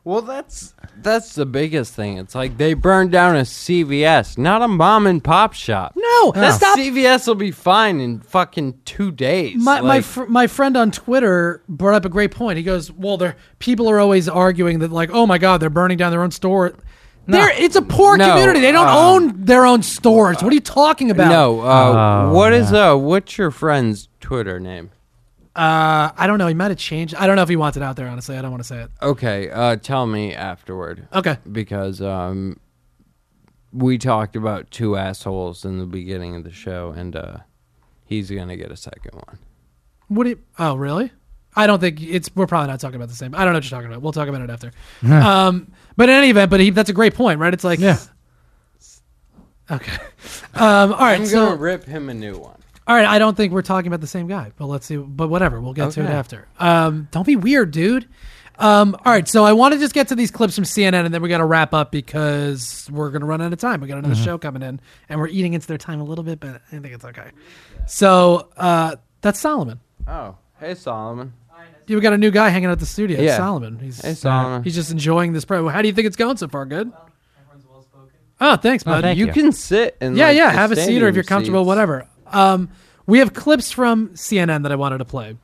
Well, 0.04 0.22
that's 0.22 0.72
that's 1.02 1.34
the 1.34 1.44
biggest 1.44 1.92
thing. 1.94 2.16
It's 2.16 2.34
like 2.34 2.56
they 2.56 2.72
burned 2.72 3.12
down 3.12 3.36
a 3.36 3.42
CVS, 3.42 4.38
not 4.38 4.62
a 4.62 4.68
mom 4.68 5.06
and 5.06 5.22
pop 5.22 5.52
shop. 5.52 5.92
No, 5.96 6.32
stop. 6.32 6.78
CVS 6.78 7.26
will 7.26 7.34
be 7.34 7.50
fine 7.50 8.00
in 8.00 8.20
fucking 8.20 8.80
two 8.86 9.12
days. 9.12 9.62
My 9.62 9.82
my 9.82 10.00
fr- 10.00 10.24
my 10.24 10.46
friend 10.46 10.78
on 10.78 10.92
Twitter 10.92 11.62
brought 11.68 11.94
up 11.94 12.06
a 12.06 12.08
great 12.08 12.30
point. 12.30 12.56
He 12.56 12.62
goes, 12.62 12.90
"Well, 12.90 13.18
there 13.18 13.36
people 13.58 13.86
are 13.90 13.98
always 13.98 14.30
arguing 14.30 14.78
that 14.78 14.90
like, 14.90 15.10
oh 15.12 15.26
my 15.26 15.36
god, 15.36 15.58
they're 15.58 15.68
burning 15.68 15.98
down 15.98 16.10
their 16.10 16.22
own 16.22 16.30
store." 16.30 16.72
There, 17.28 17.50
it's 17.62 17.76
a 17.76 17.82
poor 17.82 18.16
No, 18.16 18.30
community. 18.30 18.60
They 18.60 18.72
don't 18.72 18.88
um, 18.88 18.96
own 18.96 19.44
their 19.44 19.66
own 19.66 19.82
stores. 19.82 20.42
What 20.42 20.50
are 20.50 20.54
you 20.54 20.60
talking 20.60 21.10
about? 21.10 21.28
no. 21.28 21.60
Uh, 21.60 22.24
Oh, 22.28 22.32
what 22.32 22.52
is 22.54 22.72
yeah. 22.72 22.92
uh? 22.92 22.96
What's 22.96 23.36
your 23.36 23.50
friend's 23.50 24.08
Twitter 24.20 24.58
name? 24.58 24.90
Uh, 25.54 26.10
I 26.16 26.26
don't 26.26 26.38
know. 26.38 26.46
He 26.46 26.54
might 26.54 26.70
have 26.70 26.78
changed. 26.78 27.14
I 27.16 27.26
don't 27.26 27.36
know 27.36 27.42
if 27.42 27.48
he 27.48 27.56
wants 27.56 27.76
it 27.76 27.82
out 27.82 27.96
there. 27.96 28.08
Honestly, 28.08 28.36
I 28.38 28.42
don't 28.42 28.50
want 28.50 28.62
to 28.62 28.68
say 28.68 28.82
it. 28.82 28.90
Okay. 29.02 29.50
Uh, 29.50 29.76
tell 29.76 30.06
me 30.06 30.32
afterward. 30.34 31.06
Okay. 31.12 31.36
because 31.50 32.00
um, 32.00 32.58
we 33.72 33.98
talked 33.98 34.34
about 34.36 34.70
two 34.70 34.96
assholes 34.96 35.64
in 35.64 35.78
the 35.78 35.86
beginning 35.86 36.34
of 36.36 36.44
the 36.44 36.52
show, 36.52 36.94
and 36.96 37.14
uh, 37.14 37.38
he's 38.04 38.30
gonna 38.30 38.56
get 38.56 38.70
a 38.70 38.76
second 38.76 39.14
one. 39.14 39.38
What? 40.08 40.24
Do 40.24 40.30
you, 40.30 40.40
oh, 40.58 40.76
really? 40.76 41.12
I 41.56 41.66
don't 41.66 41.80
think 41.80 42.00
it's. 42.00 42.30
We're 42.34 42.46
probably 42.46 42.68
not 42.68 42.80
talking 42.80 42.96
about 42.96 43.08
the 43.08 43.16
same. 43.16 43.34
I 43.34 43.38
don't 43.44 43.52
know 43.52 43.56
what 43.58 43.64
you're 43.64 43.78
talking 43.78 43.90
about. 43.90 44.00
We'll 44.00 44.12
talk 44.12 44.28
about 44.28 44.40
it 44.42 44.50
after. 44.50 44.70
um, 45.12 45.72
but 45.98 46.08
in 46.08 46.14
any 46.14 46.30
event, 46.30 46.48
but 46.48 46.60
he, 46.60 46.70
that's 46.70 46.88
a 46.88 46.92
great 46.94 47.14
point, 47.14 47.40
right? 47.40 47.52
It's 47.52 47.64
like, 47.64 47.80
Yeah. 47.80 47.98
Okay. 49.70 49.98
Um, 50.54 50.92
all 50.94 50.98
right. 51.00 51.20
I'm 51.20 51.26
so 51.26 51.46
gonna 51.46 51.56
rip 51.56 51.84
him 51.84 52.08
a 52.08 52.14
new 52.14 52.38
one. 52.38 52.56
All 52.86 52.96
right, 52.96 53.06
I 53.06 53.18
don't 53.18 53.36
think 53.36 53.52
we're 53.52 53.60
talking 53.60 53.88
about 53.88 54.00
the 54.00 54.06
same 54.06 54.28
guy, 54.28 54.52
but 54.56 54.66
let's 54.66 54.86
see. 54.86 54.96
But 54.96 55.28
whatever, 55.28 55.60
we'll 55.60 55.74
get 55.74 55.90
to 55.92 56.00
it 56.00 56.06
after. 56.06 56.48
Um, 56.58 57.06
don't 57.10 57.26
be 57.26 57.36
weird, 57.36 57.70
dude. 57.70 58.08
Um, 58.58 58.96
all 59.04 59.12
right, 59.12 59.28
so 59.28 59.44
I 59.44 59.52
want 59.52 59.74
to 59.74 59.78
just 59.80 59.92
get 59.92 60.08
to 60.08 60.14
these 60.14 60.30
clips 60.30 60.54
from 60.54 60.64
CNN, 60.64 61.04
and 61.04 61.12
then 61.12 61.20
we 61.20 61.28
got 61.28 61.38
to 61.38 61.44
wrap 61.44 61.74
up 61.74 61.92
because 61.92 62.88
we're 62.90 63.10
going 63.10 63.20
to 63.20 63.26
run 63.26 63.42
out 63.42 63.52
of 63.52 63.58
time. 63.58 63.82
We 63.82 63.88
got 63.88 63.98
another 63.98 64.14
show 64.14 64.38
coming 64.38 64.62
in, 64.62 64.80
and 65.10 65.20
we're 65.20 65.28
eating 65.28 65.52
into 65.52 65.66
their 65.66 65.76
time 65.78 66.00
a 66.00 66.04
little 66.04 66.24
bit, 66.24 66.40
but 66.40 66.62
I 66.72 66.78
think 66.78 66.86
it's 66.86 67.04
okay. 67.04 67.30
So 67.86 68.48
uh, 68.56 68.96
that's 69.20 69.38
Solomon. 69.38 69.80
Oh, 70.08 70.36
hey 70.58 70.74
Solomon. 70.74 71.34
Yeah, 71.88 71.96
we 71.96 72.00
got 72.00 72.12
a 72.12 72.18
new 72.18 72.30
guy 72.30 72.50
hanging 72.50 72.66
out 72.66 72.72
at 72.72 72.78
the 72.80 72.86
studio. 72.86 73.20
Yeah. 73.20 73.36
Solomon. 73.36 73.78
He's 73.80 74.00
Hey 74.00 74.14
Solomon. 74.14 74.62
he's 74.62 74.74
just 74.74 74.90
enjoying 74.92 75.32
this. 75.32 75.44
Pro. 75.44 75.68
How 75.68 75.82
do 75.82 75.88
you 75.88 75.94
think 75.94 76.06
it's 76.06 76.16
going 76.16 76.36
so 76.36 76.46
far? 76.48 76.64
Good. 76.66 76.92
Oh, 78.40 78.56
thanks, 78.56 78.84
bud. 78.84 79.02
thank 79.02 79.18
you, 79.18 79.26
you. 79.26 79.32
can 79.32 79.50
sit 79.50 79.96
and 80.00 80.16
Yeah, 80.16 80.28
like, 80.28 80.36
yeah. 80.36 80.52
the 80.52 80.58
Have 80.58 80.72
a 80.72 80.76
seat, 80.76 81.02
or 81.02 81.08
if 81.08 81.14
you're 81.16 81.24
comfortable, 81.24 81.62
seats. 81.62 81.66
whatever. 81.66 82.06
Um, 82.28 82.68
we 83.06 83.18
have 83.18 83.32
clips 83.34 83.72
from 83.72 84.10
CNN 84.10 84.62
that 84.62 84.70
I 84.70 84.76
wanted 84.76 84.98
to 84.98 85.04
play. 85.04 85.36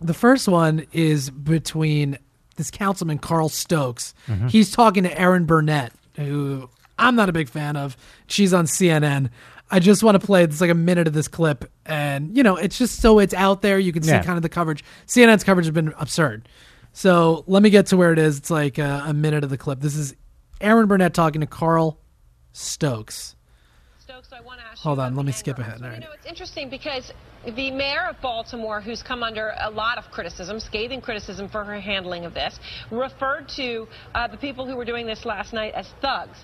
The 0.00 0.14
first 0.14 0.48
one 0.48 0.86
is 0.92 1.28
between 1.28 2.18
this 2.56 2.70
councilman 2.70 3.18
Carl 3.18 3.48
Stokes. 3.50 4.14
He's 4.48 4.70
talking 4.70 5.02
to 5.02 5.18
Erin 5.20 5.44
Burnett, 5.44 5.92
who 6.16 6.70
I'm 6.98 7.16
not 7.16 7.28
a 7.28 7.32
big 7.32 7.50
fan 7.50 7.76
of. 7.76 7.96
She's 8.28 8.54
on 8.54 8.64
CNN. 8.64 9.28
I 9.70 9.80
just 9.80 10.02
want 10.02 10.20
to 10.20 10.24
play. 10.24 10.44
It's 10.44 10.60
like 10.60 10.70
a 10.70 10.74
minute 10.74 11.06
of 11.08 11.12
this 11.12 11.26
clip, 11.28 11.70
and 11.84 12.36
you 12.36 12.42
know, 12.42 12.56
it's 12.56 12.78
just 12.78 13.00
so 13.00 13.18
it's 13.18 13.34
out 13.34 13.62
there. 13.62 13.78
You 13.78 13.92
can 13.92 14.02
see 14.02 14.10
Yeah. 14.10 14.22
kind 14.22 14.36
of 14.36 14.42
the 14.42 14.48
coverage. 14.48 14.84
CNN's 15.06 15.42
coverage 15.44 15.66
has 15.66 15.74
been 15.74 15.92
absurd. 15.98 16.48
So 16.92 17.44
let 17.46 17.62
me 17.62 17.70
get 17.70 17.86
to 17.86 17.96
where 17.96 18.12
it 18.12 18.18
is. 18.18 18.38
It's 18.38 18.50
like 18.50 18.78
uh, 18.78 19.02
a 19.06 19.12
minute 19.12 19.42
of 19.44 19.50
the 19.50 19.58
clip. 19.58 19.80
This 19.80 19.96
is 19.96 20.14
Erin 20.60 20.86
Burnett 20.86 21.14
talking 21.14 21.40
to 21.40 21.46
Carl 21.46 21.98
Stokes. 22.52 23.34
Stokes, 23.98 24.28
I 24.32 24.40
want 24.40 24.60
to 24.60 24.66
ask 24.66 24.80
Hold 24.82 24.98
you 24.98 25.04
on, 25.04 25.14
let 25.16 25.26
me 25.26 25.32
skip 25.32 25.58
anger. 25.58 25.68
ahead. 25.68 25.82
All 25.82 25.88
right. 25.88 25.94
You 25.98 26.00
know, 26.04 26.12
it's 26.14 26.26
interesting 26.26 26.70
because 26.70 27.12
the 27.44 27.70
mayor 27.72 28.06
of 28.08 28.20
Baltimore, 28.20 28.80
who's 28.80 29.02
come 29.02 29.22
under 29.22 29.52
a 29.60 29.68
lot 29.70 29.98
of 29.98 30.10
criticism, 30.10 30.58
scathing 30.60 31.00
criticism 31.00 31.48
for 31.48 31.64
her 31.64 31.78
handling 31.80 32.24
of 32.24 32.32
this, 32.32 32.58
referred 32.90 33.48
to 33.56 33.88
uh, 34.14 34.28
the 34.28 34.36
people 34.36 34.64
who 34.66 34.76
were 34.76 34.84
doing 34.84 35.06
this 35.06 35.24
last 35.24 35.52
night 35.52 35.74
as 35.74 35.88
thugs. 36.00 36.38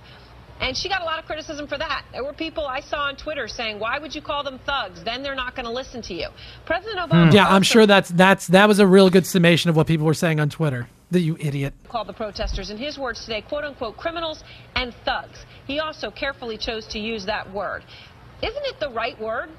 And 0.60 0.76
she 0.76 0.88
got 0.88 1.02
a 1.02 1.04
lot 1.04 1.18
of 1.18 1.24
criticism 1.24 1.66
for 1.66 1.76
that. 1.78 2.04
There 2.12 2.22
were 2.22 2.32
people 2.32 2.66
I 2.66 2.80
saw 2.80 3.08
on 3.08 3.16
Twitter 3.16 3.48
saying, 3.48 3.80
"Why 3.80 3.98
would 3.98 4.14
you 4.14 4.22
call 4.22 4.44
them 4.44 4.60
thugs? 4.64 5.02
Then 5.02 5.22
they're 5.22 5.34
not 5.34 5.54
going 5.56 5.66
to 5.66 5.72
listen 5.72 6.02
to 6.02 6.14
you." 6.14 6.28
President 6.66 6.98
Obama. 6.98 7.30
Hmm. 7.30 7.36
Yeah, 7.36 7.48
I'm 7.48 7.62
sure 7.62 7.86
that's 7.86 8.10
that's 8.10 8.46
that 8.48 8.68
was 8.68 8.78
a 8.78 8.86
real 8.86 9.10
good 9.10 9.26
summation 9.26 9.70
of 9.70 9.76
what 9.76 9.86
people 9.86 10.06
were 10.06 10.14
saying 10.14 10.38
on 10.40 10.50
Twitter. 10.50 10.88
That 11.10 11.20
you 11.20 11.36
idiot. 11.38 11.74
called 11.90 12.06
the 12.06 12.14
protesters, 12.14 12.70
in 12.70 12.78
his 12.78 12.96
words 12.96 13.22
today, 13.24 13.42
quote 13.42 13.64
unquote, 13.64 13.98
criminals 13.98 14.42
and 14.76 14.94
thugs. 15.04 15.44
He 15.66 15.78
also 15.78 16.10
carefully 16.10 16.56
chose 16.56 16.86
to 16.88 16.98
use 16.98 17.26
that 17.26 17.52
word. 17.52 17.84
Isn't 18.42 18.64
it 18.64 18.80
the 18.80 18.88
right 18.88 19.20
word? 19.20 19.50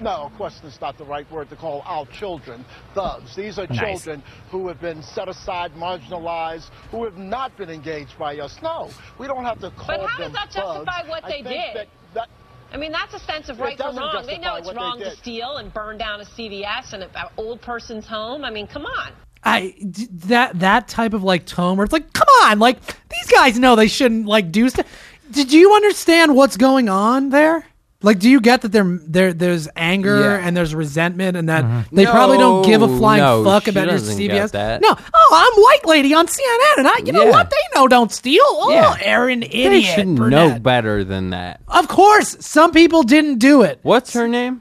No, 0.00 0.10
of 0.24 0.34
course 0.36 0.60
it's 0.64 0.80
not 0.80 0.98
the 0.98 1.04
right 1.04 1.30
word 1.30 1.48
to 1.50 1.56
call 1.56 1.82
our 1.86 2.06
children 2.06 2.64
thugs. 2.94 3.34
These 3.34 3.58
are 3.58 3.66
Nice. 3.68 3.78
children 3.80 4.22
who 4.50 4.68
have 4.68 4.80
been 4.80 5.02
set 5.02 5.28
aside, 5.28 5.72
marginalized, 5.74 6.68
who 6.90 7.04
have 7.04 7.16
not 7.16 7.56
been 7.56 7.70
engaged 7.70 8.18
by 8.18 8.38
us. 8.38 8.58
No, 8.62 8.90
we 9.18 9.26
don't 9.26 9.44
have 9.44 9.60
to 9.60 9.70
call 9.70 9.86
them 9.98 10.00
thugs. 10.00 10.02
But 10.02 10.08
how 10.10 10.18
does 10.18 10.26
them 10.26 10.32
that 10.34 10.50
justify 10.50 11.08
what 11.08 11.24
I 11.24 11.28
they 11.28 11.42
think 11.42 11.48
did? 11.48 11.76
That, 11.76 11.88
that, 12.14 12.28
I 12.72 12.76
mean, 12.76 12.92
that's 12.92 13.14
a 13.14 13.18
sense 13.20 13.48
of 13.48 13.58
right 13.60 13.76
from 13.76 13.96
wrong. 13.96 14.24
They 14.26 14.38
know 14.38 14.56
it's 14.56 14.72
wrong 14.72 14.98
to 14.98 15.14
steal 15.16 15.56
and 15.58 15.72
burn 15.72 15.98
down 15.98 16.20
a 16.20 16.24
CVS 16.24 16.92
and 16.92 17.02
an 17.04 17.10
old 17.36 17.60
person's 17.62 18.06
home. 18.06 18.44
I 18.44 18.50
mean, 18.50 18.66
come 18.66 18.84
on. 18.86 19.12
I 19.44 19.74
that 20.10 20.58
that 20.58 20.88
type 20.88 21.14
of 21.14 21.22
like 21.22 21.46
tone 21.46 21.76
where 21.76 21.84
it's 21.84 21.92
like, 21.92 22.12
come 22.12 22.28
on, 22.42 22.58
like 22.58 22.78
these 22.84 23.30
guys 23.32 23.58
know 23.58 23.76
they 23.76 23.86
shouldn't 23.86 24.26
like 24.26 24.50
do 24.50 24.68
stuff. 24.68 24.86
Did 25.30 25.52
you 25.52 25.74
understand 25.74 26.34
what's 26.34 26.56
going 26.56 26.88
on 26.88 27.30
there? 27.30 27.64
Like, 28.02 28.18
do 28.18 28.28
you 28.28 28.40
get 28.40 28.60
that 28.60 28.72
there 28.72 28.84
there 28.84 29.32
there's 29.32 29.68
anger 29.74 30.20
Yeah. 30.20 30.46
and 30.46 30.56
there's 30.56 30.74
resentment 30.74 31.36
and 31.36 31.48
that 31.48 31.64
mm-hmm. 31.64 31.96
they 31.96 32.04
probably 32.04 32.36
don't 32.38 32.64
give 32.64 32.82
a 32.82 32.86
No, 32.86 32.98
flying 32.98 33.22
no, 33.22 33.42
fuck 33.42 33.64
she 33.64 33.70
about 33.70 33.86
your 33.86 33.92
doesn't 33.92 34.18
get 34.18 34.30
CVS? 34.30 34.50
that. 34.52 34.80
No, 34.82 34.94
oh, 35.14 35.30
I'm 35.54 35.62
white 35.62 35.86
lady 35.86 36.12
on 36.14 36.26
CNN, 36.26 36.78
and 36.78 36.88
I, 36.88 36.98
you 37.04 37.12
know 37.12 37.24
Yeah. 37.24 37.30
what? 37.30 37.50
They 37.50 37.56
know 37.74 37.88
don't 37.88 38.12
steal. 38.12 38.42
Oh, 38.44 38.70
Yeah. 38.70 38.96
Erin, 39.00 39.40
They 39.40 39.46
idiot. 39.46 39.94
should 39.94 40.06
know 40.08 40.14
Burnett. 40.16 40.62
better 40.62 41.04
than 41.04 41.30
that. 41.30 41.60
Of 41.68 41.88
course, 41.88 42.36
some 42.40 42.70
people 42.70 43.02
didn't 43.02 43.38
do 43.38 43.62
it. 43.62 43.80
What's 43.82 44.12
her 44.12 44.28
name? 44.28 44.60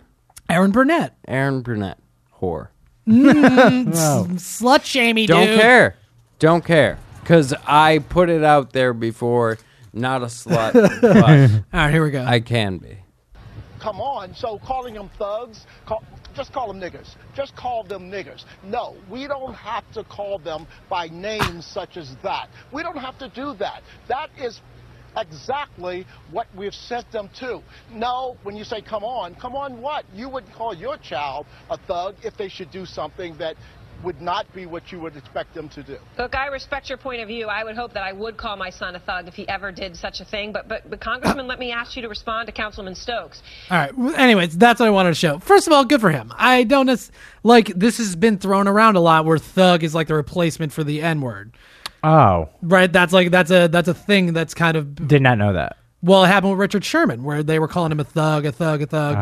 Erin 0.50 0.72
Burnett, 0.72 1.14
Erin 1.28 1.62
Burnett. 1.62 1.98
Whore. 2.42 2.70
Mm, 3.08 3.88
slut 4.40 4.84
shamey, 4.86 5.28
Don't 5.28 5.48
dude. 5.48 5.60
care. 5.60 5.96
Don't 6.40 6.64
care. 6.64 6.98
Because 7.22 7.54
I 7.68 8.00
put 8.00 8.30
it 8.30 8.44
out 8.44 8.72
there 8.74 8.94
before. 8.94 9.58
Not 9.94 10.22
a 10.24 10.26
slut, 10.28 10.74
but 11.02 11.16
All 11.74 11.86
right, 11.86 11.92
here 11.92 12.04
we 12.04 12.12
go. 12.12 12.24
I 12.24 12.40
can 12.40 12.78
be. 12.78 12.98
Come 13.86 14.02
on. 14.02 14.34
So 14.34 14.58
calling 14.58 14.96
them 14.96 15.12
thugs, 15.20 15.68
call, 15.88 16.04
just 16.36 16.52
call 16.52 16.68
them 16.68 16.82
niggers. 16.82 17.16
Just 17.36 17.56
call 17.56 17.84
them 17.84 18.10
niggers. 18.10 18.44
No, 18.64 18.98
we 19.12 19.28
don't 19.28 19.54
have 19.54 19.90
to 19.94 20.04
call 20.04 20.40
them 20.40 20.66
by 20.90 21.08
names 21.08 21.68
such 21.68 21.96
as 21.96 22.16
that. 22.24 22.50
We 22.74 22.82
don't 22.82 22.98
have 22.98 23.20
to 23.20 23.30
do 23.30 23.54
that. 23.60 23.84
That 24.08 24.32
is 24.38 24.60
exactly 25.16 26.06
what 26.32 26.48
we've 26.58 26.74
sent 26.74 27.12
them 27.12 27.30
to. 27.40 27.62
No, 27.92 28.38
when 28.42 28.56
you 28.56 28.64
say 28.64 28.82
come 28.82 29.04
on, 29.04 29.36
come 29.36 29.56
on 29.56 29.80
what? 29.82 30.06
You 30.14 30.30
wouldn't 30.30 30.54
call 30.54 30.74
your 30.74 30.98
child 30.98 31.46
a 31.70 31.78
thug 31.78 32.16
if 32.24 32.36
they 32.38 32.50
should 32.50 32.72
do 32.72 32.86
something 32.88 33.38
that 33.38 33.56
would 34.06 34.22
not 34.22 34.52
be 34.54 34.66
what 34.66 34.92
you 34.92 35.00
would 35.00 35.18
expect 35.18 35.54
them 35.54 35.68
to 35.70 35.84
do. 35.84 35.98
Look, 36.18 36.36
I 36.36 36.48
respect 36.48 36.88
your 36.88 36.98
point 36.98 37.22
of 37.22 37.28
view. 37.28 37.48
I 37.48 37.64
would 37.64 37.76
hope 37.76 37.94
that 37.94 38.04
I 38.04 38.14
would 38.14 38.38
call 38.38 38.56
my 38.56 38.70
son 38.70 38.96
a 38.96 39.00
thug 39.00 39.28
if 39.28 39.34
he 39.34 39.48
ever 39.50 39.72
did 39.72 39.98
such 39.98 40.22
a 40.22 40.26
thing. 40.26 40.52
But, 40.52 40.68
but, 40.68 40.90
but 40.90 41.02
Congressman, 41.02 41.48
let 41.48 41.60
me 41.60 41.72
ask 41.72 41.96
you 41.96 42.02
to 42.04 42.08
respond 42.08 42.46
to 42.46 42.52
Councilman 42.52 42.96
Stokes. 42.96 43.42
All 43.70 43.78
right. 43.78 43.98
Well, 43.98 44.16
Anyways, 44.16 44.58
that's 44.58 44.80
what 44.80 44.88
I 44.88 44.92
wanted 44.92 45.10
to 45.10 45.16
show. 45.16 45.40
First 45.40 45.68
of 45.68 45.74
all, 45.74 45.84
good 45.84 46.02
for 46.02 46.12
him. 46.12 46.32
I 46.38 46.64
don't 46.64 46.86
nec- 46.86 47.00
like 47.44 47.68
this 47.68 47.98
has 47.98 48.16
been 48.16 48.38
thrown 48.38 48.68
around 48.68 48.96
a 48.96 49.02
lot 49.02 49.26
where 49.26 49.38
thug 49.38 49.84
is 49.84 49.96
like 49.96 50.08
the 50.08 50.16
replacement 50.16 50.72
for 50.72 50.84
the 50.84 51.02
N 51.02 51.22
word. 51.22 51.58
Oh, 52.04 52.50
Right? 52.62 52.92
That's 52.92 53.12
like 53.14 53.32
that's 53.32 53.50
a 53.50 53.68
that's 53.68 53.88
a 53.88 53.94
thing 53.94 54.34
that's 54.34 54.54
kind 54.54 54.78
of 54.78 55.08
did 55.08 55.24
not 55.24 55.40
know 55.40 55.54
that. 55.54 55.78
well, 56.04 56.24
it 56.24 56.28
happened 56.28 56.52
with 56.52 56.60
Richard 56.60 56.86
Sherman 56.86 57.24
where 57.24 57.42
they 57.42 57.58
were 57.58 57.68
calling 57.68 57.92
him 57.92 58.00
a 58.00 58.04
thug, 58.04 58.46
a 58.46 58.52
thug, 58.52 58.84
a 58.84 58.86
thug, 58.86 59.16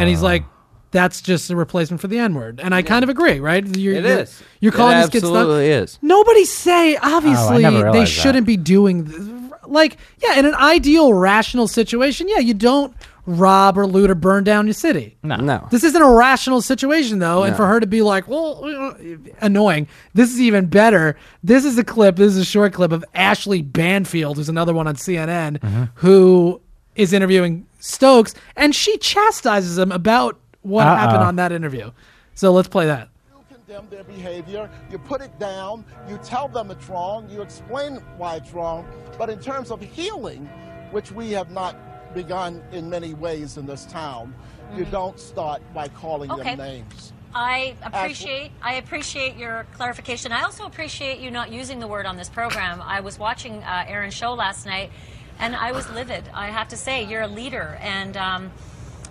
and 0.00 0.08
he's 0.08 0.22
oh. 0.22 0.26
like. 0.26 0.44
That's 0.92 1.20
just 1.20 1.50
a 1.50 1.56
replacement 1.56 2.00
for 2.00 2.08
the 2.08 2.18
N 2.18 2.34
word, 2.34 2.58
and 2.60 2.74
I 2.74 2.82
kind 2.82 3.04
of 3.04 3.08
agree, 3.08 3.38
right? 3.38 3.64
You're, 3.76 3.94
It 3.94 4.04
you're, 4.04 4.18
is. 4.20 4.42
You're 4.60 4.72
It 4.72 4.76
calling 4.76 4.98
these 4.98 5.08
kids 5.10 5.24
thug. 5.24 5.36
absolutely 5.36 5.68
is. 5.68 5.98
Nobody 6.02 6.44
say 6.44 6.96
obviously 6.96 7.62
never 7.62 7.92
they 7.92 8.04
shouldn't 8.06 8.46
be 8.46 8.56
doing 8.56 9.06
th- 9.06 9.52
like 9.68 9.98
yeah 10.22 10.36
in 10.38 10.46
an 10.46 10.54
ideal 10.56 11.14
rational 11.14 11.68
situation 11.68 12.26
yeah 12.28 12.38
you 12.38 12.54
don't 12.54 12.92
rob 13.24 13.78
or 13.78 13.86
loot 13.86 14.10
or 14.10 14.16
burn 14.16 14.42
down 14.42 14.66
your 14.66 14.74
city 14.74 15.16
No. 15.22 15.36
no. 15.36 15.68
this 15.70 15.84
isn't 15.84 16.02
a 16.02 16.10
rational 16.10 16.60
situation 16.60 17.20
though 17.20 17.44
and 17.44 17.54
for 17.54 17.66
her 17.68 17.78
to 17.78 17.86
be 17.86 18.02
like 18.02 18.26
well 18.26 18.96
annoying 19.40 19.86
this 20.14 20.32
is 20.32 20.40
even 20.40 20.66
better 20.66 21.16
this 21.44 21.64
is 21.64 21.78
a 21.78 21.84
clip 21.84 22.16
this 22.16 22.32
is 22.32 22.38
a 22.38 22.44
short 22.44 22.72
clip 22.72 22.90
of 22.90 23.04
ashley 23.14 23.62
banfield 23.62 24.38
who's 24.38 24.48
another 24.48 24.72
one 24.74 24.88
on 24.88 24.96
cnn 24.96 25.58
Mm-hmm. 25.60 25.84
who 25.96 26.60
is 26.96 27.12
interviewing 27.12 27.66
stokes 27.78 28.34
and 28.56 28.74
she 28.74 28.96
chastises 28.98 29.78
him 29.78 29.92
about 29.92 30.36
what 30.62 30.86
Uh-oh. 30.86 30.96
happened 30.96 31.22
on 31.22 31.36
that 31.36 31.52
interview 31.52 31.90
so 32.34 32.52
let's 32.52 32.68
play 32.68 32.86
that 32.86 33.08
You 33.28 33.44
condemn 33.54 33.88
their 33.90 34.04
behavior, 34.04 34.70
you 34.90 34.98
put 34.98 35.20
it 35.20 35.38
down, 35.38 35.84
you 36.08 36.18
tell 36.18 36.48
them 36.48 36.70
it's 36.70 36.88
wrong, 36.88 37.28
you 37.30 37.42
explain 37.42 37.96
why 38.16 38.36
it's 38.36 38.52
wrong. 38.52 38.86
But 39.18 39.28
in 39.30 39.38
terms 39.40 39.70
of 39.70 39.80
healing, 39.82 40.46
which 40.90 41.12
we 41.12 41.32
have 41.32 41.50
not 41.50 41.76
begun 42.14 42.62
in 42.72 42.88
many 42.88 43.14
ways 43.14 43.56
in 43.58 43.66
this 43.66 43.84
town, 43.86 44.34
you 44.76 44.84
don't 44.86 45.18
start 45.20 45.60
by 45.74 45.88
calling 45.88 46.30
Okay. 46.30 46.56
them 46.56 46.58
names. 46.58 47.12
I 47.34 47.74
appreciate 47.82 48.50
I 48.62 48.74
appreciate 48.74 49.36
your 49.36 49.66
clarification. 49.74 50.32
I 50.32 50.42
also 50.42 50.64
appreciate 50.64 51.20
you 51.20 51.30
not 51.30 51.52
using 51.52 51.78
the 51.78 51.86
word 51.86 52.06
on 52.06 52.16
this 52.16 52.28
program. 52.28 52.80
I 52.82 53.00
was 53.00 53.18
watching 53.18 53.62
uh, 53.62 53.84
Erin's 53.86 54.14
show 54.14 54.32
last 54.34 54.66
night, 54.66 54.90
and 55.38 55.54
I 55.54 55.72
was 55.72 55.88
livid. 55.90 56.24
I 56.34 56.48
have 56.48 56.68
to 56.68 56.76
say, 56.76 57.04
you're 57.04 57.22
a 57.22 57.28
leader, 57.28 57.78
and 57.82 58.16
um, 58.16 58.50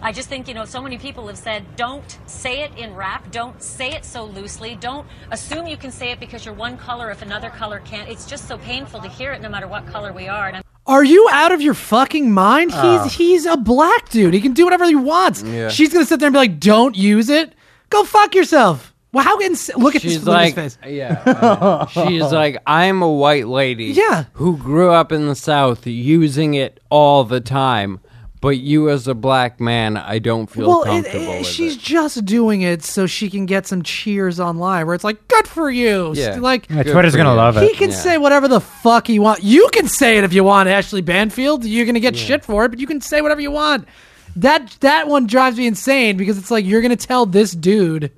I 0.01 0.13
just 0.13 0.29
think 0.29 0.47
you 0.47 0.53
know 0.53 0.65
so 0.65 0.81
many 0.81 0.97
people 0.97 1.27
have 1.27 1.37
said, 1.37 1.75
don't 1.75 2.17
say 2.25 2.61
it 2.61 2.71
in 2.77 2.95
rap, 2.95 3.31
don't 3.31 3.61
say 3.61 3.91
it 3.91 4.05
so 4.05 4.23
loosely, 4.23 4.75
don't 4.75 5.05
assume 5.31 5.67
you 5.67 5.75
can 5.75 5.91
say 5.91 6.11
it 6.11 6.19
because 6.19 6.45
you're 6.45 6.53
one 6.53 6.77
color 6.77 7.11
if 7.11 7.21
another 7.21 7.49
color 7.49 7.81
can't. 7.83 8.09
It's 8.09 8.25
just 8.25 8.47
so 8.47 8.57
painful 8.57 9.01
to 9.01 9.09
hear 9.09 9.33
it, 9.33 9.41
no 9.41 9.49
matter 9.49 9.67
what 9.67 9.85
color 9.87 10.13
we 10.13 10.27
are. 10.29 10.47
And 10.47 10.57
I'm 10.57 10.63
Are 10.87 11.03
you 11.03 11.27
out 11.31 11.51
of 11.51 11.61
your 11.61 11.73
fucking 11.73 12.31
mind? 12.31 12.71
He's 12.71 13.13
he's 13.13 13.45
a 13.45 13.57
black 13.57 14.09
dude. 14.09 14.33
He 14.33 14.41
can 14.41 14.53
do 14.53 14.63
whatever 14.63 14.85
he 14.85 14.95
wants. 14.95 15.43
Yeah. 15.43 15.67
She's 15.69 15.91
gonna 15.91 16.05
sit 16.05 16.19
there 16.19 16.27
and 16.27 16.33
be 16.33 16.39
like, 16.39 16.59
"Don't 16.59 16.95
use 16.95 17.29
it. 17.29 17.53
Go 17.89 18.05
fuck 18.05 18.33
yourself." 18.33 18.93
Well, 19.11 19.23
how 19.23 19.39
ins- 19.41 19.71
look 19.75 19.95
at 19.95 20.03
this 20.03 20.13
She's 20.13 20.23
look 20.23 20.35
at 20.35 20.39
like, 20.39 20.55
his 20.55 20.75
face. 20.75 20.93
yeah. 20.93 21.23
uh, 21.25 21.87
she's 21.87 22.31
like, 22.31 22.57
I'm 22.67 23.01
a 23.01 23.11
white 23.11 23.47
lady. 23.47 23.85
Yeah. 23.85 24.25
Who 24.33 24.55
grew 24.55 24.91
up 24.91 25.11
in 25.11 25.27
the 25.27 25.33
South 25.35 25.87
using 25.87 26.53
it 26.53 26.79
all 26.91 27.23
the 27.23 27.41
time. 27.41 28.01
But 28.41 28.57
you, 28.59 28.89
as 28.89 29.05
a 29.05 29.13
black 29.13 29.59
man, 29.59 29.97
I 29.97 30.19
don't 30.19 30.49
feel 30.49 30.67
Well, 30.69 30.83
comfortable 30.85 31.33
it- 31.33 31.37
with 31.39 31.47
she's 31.47 31.75
it. 31.75 31.79
just 31.81 32.23
doing 32.23 32.61
it 32.61 32.83
so 32.83 33.05
she 33.05 33.29
can 33.29 33.45
get 33.45 33.67
some 33.67 33.81
cheers 33.81 34.39
online, 34.39 34.85
where 34.85 34.95
it's 34.95 35.03
like, 35.03 35.27
"Good 35.27 35.45
for 35.45 35.69
you." 35.69 36.13
Yeah. 36.15 36.37
Like 36.39 36.69
Yeah, 36.69 36.83
Twitter's 36.83 37.17
gonna 37.17 37.31
you. 37.31 37.35
love 37.35 37.57
it. 37.57 37.69
he 37.69 37.75
can 37.75 37.89
Yeah. 37.89 37.95
say 37.97 38.17
whatever 38.17 38.47
the 38.47 38.61
fuck 38.61 39.07
he 39.07 39.19
want. 39.19 39.43
You 39.43 39.67
can 39.73 39.89
say 39.89 40.17
it 40.17 40.23
if 40.23 40.31
you 40.31 40.45
want, 40.45 40.69
Ashley 40.69 41.01
Banfield. 41.01 41.65
You're 41.65 41.85
gonna 41.85 41.99
get 41.99 42.15
shit 42.15 42.45
for 42.45 42.63
it, 42.63 42.69
but 42.69 42.79
you 42.79 42.87
can 42.87 43.01
say 43.01 43.21
whatever 43.21 43.41
you 43.41 43.51
want. 43.51 43.85
That 44.37 44.73
that 44.79 45.09
one 45.09 45.27
drives 45.27 45.57
me 45.57 45.67
insane 45.67 46.15
because 46.15 46.37
it's 46.37 46.49
like 46.49 46.65
you're 46.65 46.81
gonna 46.81 46.95
tell 46.95 47.25
this 47.25 47.51
dude 47.51 48.09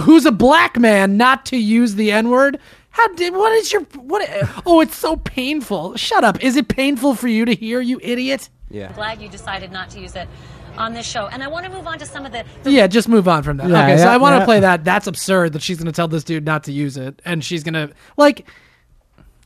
who's 0.00 0.26
a 0.26 0.32
black 0.32 0.78
man 0.78 1.16
not 1.16 1.46
to 1.46 1.56
use 1.56 1.94
the 1.94 2.12
N 2.12 2.28
word. 2.28 2.58
How 2.90 3.08
did 3.14 3.32
what 3.32 3.52
is 3.52 3.72
your 3.72 3.82
what? 3.96 4.28
Oh, 4.66 4.80
it's 4.80 4.96
so 4.96 5.16
painful. 5.16 5.96
Shut 5.96 6.24
up. 6.24 6.42
Is 6.44 6.56
it 6.56 6.68
painful 6.68 7.14
for 7.14 7.28
you 7.28 7.46
to 7.46 7.54
hear, 7.54 7.80
you 7.80 7.98
idiot? 8.02 8.50
Yeah. 8.70 8.88
I'm 8.88 8.94
glad 8.94 9.22
you 9.22 9.28
decided 9.28 9.72
not 9.72 9.90
to 9.90 10.00
use 10.00 10.14
it 10.16 10.28
on 10.76 10.92
this 10.94 11.06
show. 11.06 11.26
And 11.26 11.42
I 11.42 11.48
want 11.48 11.66
to 11.66 11.72
move 11.72 11.86
on 11.86 11.98
to 11.98 12.06
some 12.06 12.24
of 12.26 12.32
the, 12.32 12.44
the 12.62 12.70
Yeah, 12.70 12.86
just 12.86 13.08
move 13.08 13.26
on 13.26 13.42
from 13.42 13.56
that. 13.58 13.68
Yeah, 13.68 13.84
okay, 13.84 13.96
so 13.98 14.08
I 14.08 14.16
want 14.16 14.34
to 14.34 14.38
yeah. 14.38 14.44
play 14.44 14.60
that. 14.60 14.84
That's 14.84 15.06
absurd 15.06 15.52
that 15.54 15.62
she's 15.62 15.78
going 15.78 15.86
to 15.86 15.92
tell 15.92 16.08
this 16.08 16.24
dude 16.24 16.44
not 16.44 16.64
to 16.64 16.72
use 16.72 16.96
it, 16.96 17.20
and 17.24 17.44
she's 17.44 17.64
going 17.64 17.74
to 17.74 17.92
like 18.16 18.46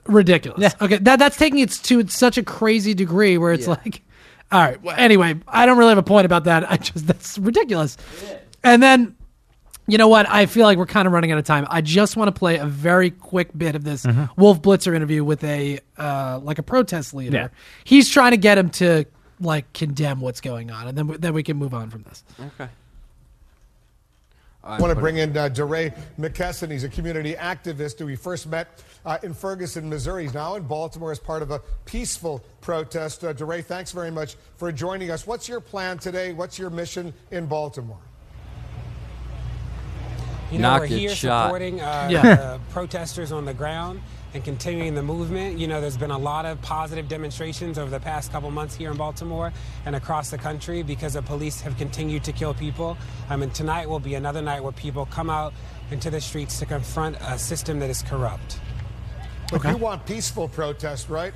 ridiculous. 0.06 0.60
Yeah. 0.60 0.72
Okay, 0.84 0.98
that 0.98 1.18
that's 1.18 1.36
taking 1.36 1.60
it 1.60 1.70
to 1.70 2.06
such 2.08 2.36
a 2.38 2.42
crazy 2.42 2.94
degree 2.94 3.38
where 3.38 3.52
it's 3.52 3.66
Yeah. 3.66 3.76
like, 3.84 4.02
all 4.50 4.60
right. 4.60 4.82
Well, 4.82 4.96
anyway, 4.98 5.36
I 5.48 5.64
don't 5.66 5.78
really 5.78 5.90
have 5.90 5.98
a 5.98 6.02
point 6.02 6.26
about 6.26 6.44
that. 6.44 6.70
I 6.70 6.76
just 6.76 7.06
that's 7.06 7.38
ridiculous. 7.38 7.96
And 8.64 8.82
then. 8.82 9.16
You 9.93 9.98
know 9.98 10.09
what? 10.09 10.27
I 10.27 10.47
feel 10.47 10.64
like 10.64 10.78
we're 10.78 10.86
kind 10.86 11.06
of 11.06 11.12
running 11.12 11.32
out 11.32 11.39
of 11.39 11.44
time. 11.44 11.66
I 11.69 11.82
just 11.82 12.16
want 12.16 12.35
to 12.35 12.39
play 12.39 12.56
a 12.56 12.64
very 12.64 13.10
quick 13.10 13.51
bit 13.55 13.74
of 13.74 13.85
this 13.85 14.06
Mm-hmm. 14.06 14.40
Wolf 14.40 14.62
Blitzer 14.62 14.94
interview 14.97 15.23
with 15.23 15.44
a 15.44 15.81
uh, 15.98 16.40
like 16.43 16.59
a 16.59 16.62
protest 16.62 17.12
leader. 17.12 17.36
Yeah. 17.36 17.48
He's 17.85 18.09
trying 18.09 18.31
to 18.31 18.39
get 18.39 18.56
him 18.56 18.70
to 18.70 19.05
like 19.39 19.70
condemn 19.74 20.23
what's 20.23 20.40
going 20.40 20.70
on, 20.70 20.89
and 20.89 20.97
then 20.97 21.16
then 21.20 21.35
we 21.35 21.43
can 21.43 21.59
move 21.59 21.74
on 21.74 21.90
from 21.90 22.05
this. 22.05 22.24
Okay. 22.40 22.70
I 24.64 24.78
want 24.81 24.94
to 24.94 24.98
bring 24.98 25.19
in 25.19 25.36
uh, 25.36 25.51
DeRay 25.51 25.93
McKesson. 26.19 26.70
He's 26.70 26.85
a 26.85 26.89
community 26.89 27.35
activist 27.35 27.98
who 27.98 28.06
we 28.06 28.16
first 28.16 28.47
met 28.47 28.82
uh, 29.05 29.19
in 29.23 29.35
Ferguson, 29.35 29.90
Missouri. 29.90 30.23
He's 30.23 30.32
now 30.32 30.55
in 30.55 30.62
Baltimore 30.62 31.12
as 31.12 31.19
part 31.19 31.43
of 31.43 31.51
a 31.51 31.60
peaceful 31.85 32.43
protest. 32.62 33.24
Uh, 33.24 33.35
DeRay, 33.35 33.60
thanks 33.60 33.93
very 33.93 34.10
much 34.10 34.36
for 34.56 34.73
joining 34.73 35.10
us. 35.10 35.27
What's 35.27 35.51
your 35.51 35.60
plan 35.60 35.98
today? 35.98 36.32
What's 36.32 36.59
your 36.59 36.70
mission 36.70 37.12
in 37.31 37.44
Baltimore? 37.44 38.01
You 40.52 40.58
know, 40.58 40.68
Not 40.70 40.80
we're 40.82 40.86
here 40.86 41.14
shot. 41.14 41.46
supporting 41.46 41.80
uh, 41.80 42.08
Yeah. 42.10 42.22
the 42.22 42.60
protesters 42.72 43.32
on 43.32 43.46
the 43.46 43.54
ground 43.54 44.00
and 44.34 44.44
continuing 44.44 44.94
the 44.94 45.02
movement. 45.02 45.58
You 45.58 45.66
know, 45.66 45.80
there's 45.80 45.96
been 45.96 46.10
a 46.10 46.18
lot 46.18 46.44
of 46.44 46.60
positive 46.60 47.08
demonstrations 47.08 47.78
over 47.78 47.90
the 47.90 48.00
past 48.00 48.30
couple 48.32 48.50
months 48.50 48.74
here 48.74 48.90
in 48.90 48.96
Baltimore 48.98 49.50
and 49.86 49.96
across 49.96 50.30
the 50.30 50.38
country 50.38 50.82
because 50.82 51.14
the 51.14 51.22
police 51.22 51.60
have 51.62 51.76
continued 51.78 52.22
to 52.24 52.32
kill 52.32 52.52
people. 52.52 52.98
I 53.30 53.36
mean, 53.36 53.50
tonight 53.50 53.88
will 53.88 53.98
be 54.00 54.14
another 54.14 54.42
night 54.42 54.62
where 54.62 54.72
people 54.72 55.06
come 55.06 55.30
out 55.30 55.54
into 55.90 56.10
the 56.10 56.20
streets 56.20 56.58
to 56.58 56.66
confront 56.66 57.16
a 57.22 57.38
system 57.38 57.78
that 57.80 57.88
is 57.90 58.02
corrupt. 58.02 58.60
But 59.50 59.64
you 59.64 59.76
want 59.78 60.04
peaceful 60.06 60.48
protest, 60.48 61.08
right? 61.08 61.32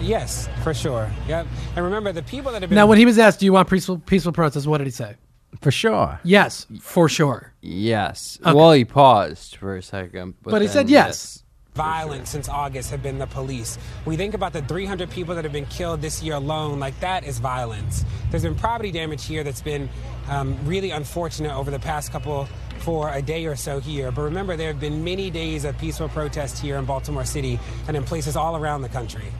Yes, 0.00 0.48
for 0.62 0.74
sure. 0.74 1.10
Yep. 1.28 1.46
And 1.76 1.84
remember, 1.84 2.12
the 2.12 2.22
people 2.22 2.50
that 2.52 2.62
have 2.62 2.70
been 2.70 2.76
Now, 2.76 2.86
when 2.86 2.98
he 2.98 3.06
was 3.06 3.18
asked, 3.18 3.40
"Do 3.40 3.46
you 3.46 3.52
want 3.52 3.70
peaceful 3.70 3.98
peaceful 3.98 4.32
protest?" 4.32 4.66
What 4.66 4.78
did 4.78 4.86
he 4.86 4.90
say? 4.90 5.14
For 5.62 5.70
sure. 5.70 6.20
Yes, 6.24 6.66
for 6.80 7.08
sure. 7.08 7.52
Yes. 7.60 8.38
Well, 8.44 8.72
he 8.72 8.84
paused 8.84 9.56
for 9.56 9.76
a 9.76 9.82
second. 9.82 10.34
But, 10.42 10.50
But 10.50 10.62
he 10.62 10.66
then 10.66 10.74
said 10.74 10.90
yes. 10.90 11.44
violent 11.74 12.26
since 12.26 12.48
August 12.48 12.90
have 12.90 13.02
been 13.02 13.18
the 13.18 13.28
police. 13.28 13.78
We 14.04 14.16
think 14.16 14.34
about 14.34 14.52
the 14.52 14.62
300 14.62 15.08
people 15.08 15.34
that 15.36 15.44
have 15.44 15.52
been 15.52 15.66
killed 15.66 16.02
this 16.02 16.22
year 16.22 16.34
alone, 16.34 16.80
like 16.80 16.98
that 17.00 17.24
is 17.24 17.38
violence. 17.38 18.04
There's 18.30 18.42
been 18.42 18.56
property 18.56 18.90
damage 18.90 19.24
here 19.24 19.44
that's 19.44 19.62
been 19.62 19.88
um, 20.28 20.58
really 20.66 20.90
unfortunate 20.90 21.54
over 21.54 21.70
the 21.70 21.78
past 21.78 22.10
couple 22.10 22.48
for 22.80 23.12
a 23.14 23.22
day 23.22 23.46
or 23.46 23.54
so 23.54 23.78
here. 23.78 24.10
But 24.10 24.22
remember, 24.22 24.56
there 24.56 24.68
have 24.68 24.80
been 24.80 25.04
many 25.04 25.30
days 25.30 25.64
of 25.64 25.78
peaceful 25.78 26.08
protest 26.08 26.58
here 26.58 26.76
in 26.76 26.84
Baltimore 26.84 27.24
City 27.24 27.60
and 27.86 27.96
in 27.96 28.02
places 28.02 28.34
all 28.36 28.56
around 28.56 28.82
the 28.82 28.88
country. 28.88 29.32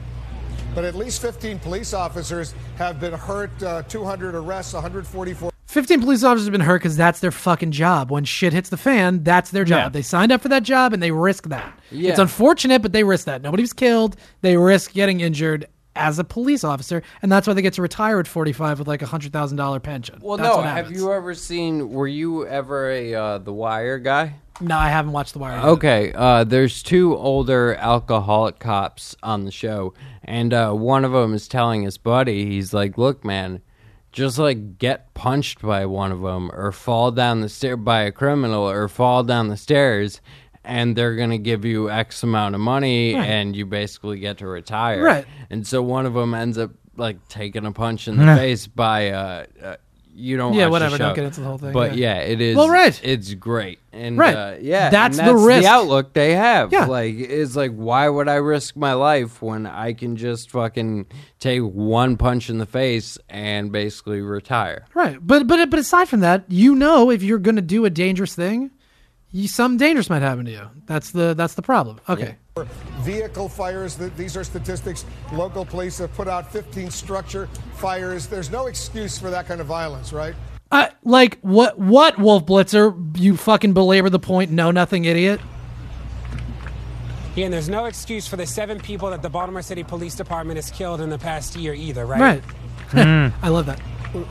But 0.73 0.85
at 0.85 0.95
least 0.95 1.21
15 1.21 1.59
police 1.59 1.93
officers 1.93 2.55
have 2.77 2.99
been 2.99 3.13
hurt, 3.13 3.51
uh, 3.61 3.83
200 3.83 4.33
arrests, 4.33 4.73
144. 4.73 5.52
15 5.73 6.01
police 6.01 6.23
officers 6.23 6.45
have 6.45 6.51
been 6.51 6.61
hurt 6.61 6.79
because 6.79 6.95
that's 6.95 7.19
their 7.19 7.31
fucking 7.31 7.71
job. 7.71 8.11
When 8.11 8.23
shit 8.25 8.53
hits 8.53 8.69
the 8.69 8.77
fan, 8.77 9.23
that's 9.23 9.49
their 9.49 9.63
job. 9.63 9.77
Yeah. 9.77 9.89
They 9.89 10.01
signed 10.03 10.31
up 10.31 10.41
for 10.41 10.49
that 10.49 10.63
job 10.63 10.93
and 10.93 11.01
they 11.01 11.11
risk 11.11 11.49
that. 11.49 11.77
Yeah. 11.91 12.11
It's 12.11 12.19
unfortunate, 12.19 12.81
but 12.83 12.93
they 12.93 13.03
risk 13.03 13.25
that. 13.25 13.41
Nobody 13.41 13.63
was 13.63 13.73
killed. 13.73 14.15
They 14.41 14.55
risk 14.55 14.93
getting 14.93 15.21
injured 15.21 15.65
as 15.95 16.19
a 16.19 16.23
police 16.23 16.63
officer, 16.63 17.03
and 17.21 17.31
that's 17.31 17.47
why 17.47 17.53
they 17.53 17.61
get 17.61 17.73
to 17.73 17.81
retire 17.81 18.19
at 18.19 18.27
45 18.27 18.79
with 18.79 18.87
like 18.87 19.01
a 19.01 19.05
hundred 19.05 19.31
thousand 19.33 19.57
dollar 19.57 19.79
pension. 19.79 20.19
Well, 20.21 20.37
That's 20.37 20.55
no. 20.55 20.61
Have 20.61 20.91
you 20.91 21.11
ever 21.11 21.33
seen? 21.33 21.91
Were 21.91 22.07
you 22.07 22.47
ever 22.47 22.89
a 22.89 23.13
uh, 23.13 23.37
The 23.39 23.53
Wire 23.53 23.99
guy? 23.99 24.35
No, 24.61 24.77
I 24.77 24.89
haven't 24.89 25.11
watched 25.11 25.33
The 25.33 25.39
Wire. 25.39 25.57
yet. 25.57 25.65
Okay, 25.65 26.13
uh, 26.13 26.43
there's 26.43 26.83
two 26.83 27.15
older 27.17 27.75
alcoholic 27.75 28.59
cops 28.59 29.15
on 29.23 29.45
the 29.45 29.51
show, 29.51 29.93
and 30.23 30.53
uh, 30.53 30.71
one 30.71 31.05
of 31.05 31.11
them 31.11 31.33
is 31.33 31.47
telling 31.47 31.83
his 31.83 31.97
buddy, 31.97 32.45
he's 32.45 32.73
like, 32.73 32.97
"Look, 32.97 33.23
man, 33.25 33.61
just 34.13 34.39
like 34.39 34.77
get 34.77 35.13
punched 35.13 35.61
by 35.61 35.85
one 35.85 36.11
of 36.11 36.21
them 36.21 36.49
or 36.53 36.71
fall 36.71 37.11
down 37.11 37.41
the 37.41 37.49
stair 37.49 37.75
by 37.75 38.01
a 38.03 38.11
criminal 38.11 38.69
or 38.69 38.87
fall 38.87 39.23
down 39.23 39.49
the 39.49 39.57
stairs 39.57 40.21
and 40.63 40.95
they're 40.95 41.15
going 41.17 41.31
to 41.31 41.37
give 41.37 41.65
you 41.65 41.89
x 41.89 42.23
amount 42.23 42.55
of 42.55 42.61
money 42.61 43.13
Right. 43.15 43.27
and 43.27 43.53
you 43.55 43.65
basically 43.65 44.19
get 44.19 44.37
to 44.37 44.47
retire 44.47 45.03
Right. 45.03 45.25
and 45.49 45.67
so 45.67 45.81
one 45.81 46.05
of 46.05 46.13
them 46.13 46.33
ends 46.33 46.57
up 46.57 46.71
like 46.95 47.27
taking 47.27 47.65
a 47.65 47.71
punch 47.71 48.07
in 48.07 48.17
the 48.17 48.23
face 48.35 48.67
by 48.67 49.09
uh, 49.09 49.45
uh 49.61 49.75
you 50.15 50.37
don't 50.37 50.53
Yeah, 50.53 50.65
the 50.65 50.71
whatever, 50.71 50.97
don't 50.97 51.15
get 51.15 51.25
into 51.25 51.39
the 51.41 51.47
whole 51.47 51.57
thing, 51.57 51.71
but 51.73 51.95
yeah. 51.95 52.15
yeah, 52.17 52.21
it 52.21 52.39
is 52.41 52.55
Well, 52.55 52.69
right. 52.69 52.99
it's 53.03 53.33
great 53.33 53.79
and 53.91 54.17
Right. 54.17 54.35
uh, 54.35 54.55
yeah 54.61 54.89
That's 54.89 55.17
and 55.17 55.27
the 55.27 55.35
risk. 55.35 55.67
outlook 55.67 56.13
they 56.13 56.35
have 56.35 56.71
Yeah. 56.71 56.85
like 56.85 57.15
it's 57.15 57.55
like 57.55 57.71
why 57.71 58.07
would 58.09 58.27
i 58.29 58.35
risk 58.35 58.75
my 58.75 58.93
life 58.93 59.41
when 59.41 59.65
i 59.65 59.93
can 59.93 60.15
just 60.15 60.51
fucking 60.51 61.07
take 61.39 61.61
one 61.61 62.17
punch 62.17 62.49
in 62.49 62.57
the 62.59 62.65
face 62.65 63.17
and 63.29 63.71
basically 63.71 64.21
retire 64.21 64.85
Right, 64.93 65.17
but 65.25 65.47
but 65.47 65.69
but 65.69 65.79
aside 65.79 66.07
from 66.09 66.19
that, 66.21 66.45
you 66.47 66.75
know, 66.75 67.09
if 67.09 67.23
you're 67.23 67.39
going 67.39 67.55
to 67.55 67.61
do 67.61 67.85
a 67.85 67.89
dangerous 67.89 68.35
thing, 68.35 68.71
you, 69.31 69.47
something 69.47 69.77
dangerous 69.77 70.09
might 70.09 70.21
happen 70.21 70.45
to 70.45 70.51
you. 70.51 70.69
That's 70.85 71.09
the 71.11 71.33
that's 71.33 71.55
the 71.55 71.61
problem. 71.63 71.99
Okay. 72.07 72.37
Vehicle 72.99 73.49
fires, 73.49 73.95
these 73.95 74.37
are 74.37 74.43
statistics. 74.43 75.05
Local 75.31 75.65
police 75.65 75.97
have 75.97 76.13
put 76.13 76.27
out 76.27 76.51
15 76.51 76.91
structure 76.91 77.47
fires. 77.77 78.27
There's 78.27 78.51
no 78.51 78.67
excuse 78.67 79.17
for 79.17 79.31
that 79.31 79.47
kind 79.47 79.59
of 79.59 79.65
violence, 79.65 80.13
right? 80.13 80.35
Uh, 80.71 80.89
like 81.03 81.39
what? 81.41 81.79
What 81.79 82.19
Wolf 82.19 82.45
Blitzer? 82.45 83.17
You 83.17 83.37
fucking 83.37 83.73
belabor 83.73 84.11
the 84.11 84.19
point. 84.19 84.51
Know 84.51 84.69
nothing, 84.69 85.05
idiot. 85.05 85.41
Yeah, 87.35 87.45
and 87.45 87.53
there's 87.53 87.69
no 87.69 87.85
excuse 87.85 88.27
for 88.27 88.35
the 88.35 88.45
seven 88.45 88.79
people 88.79 89.09
that 89.09 89.23
the 89.23 89.29
Baltimore 89.29 89.63
City 89.63 89.83
Police 89.83 90.13
Department 90.13 90.57
has 90.57 90.69
killed 90.69 91.01
in 91.01 91.09
the 91.09 91.17
past 91.17 91.55
year 91.55 91.73
either, 91.73 92.05
right? 92.05 92.43
Right. 92.93 93.33
I 93.41 93.49
love 93.49 93.65
that. 93.65 93.81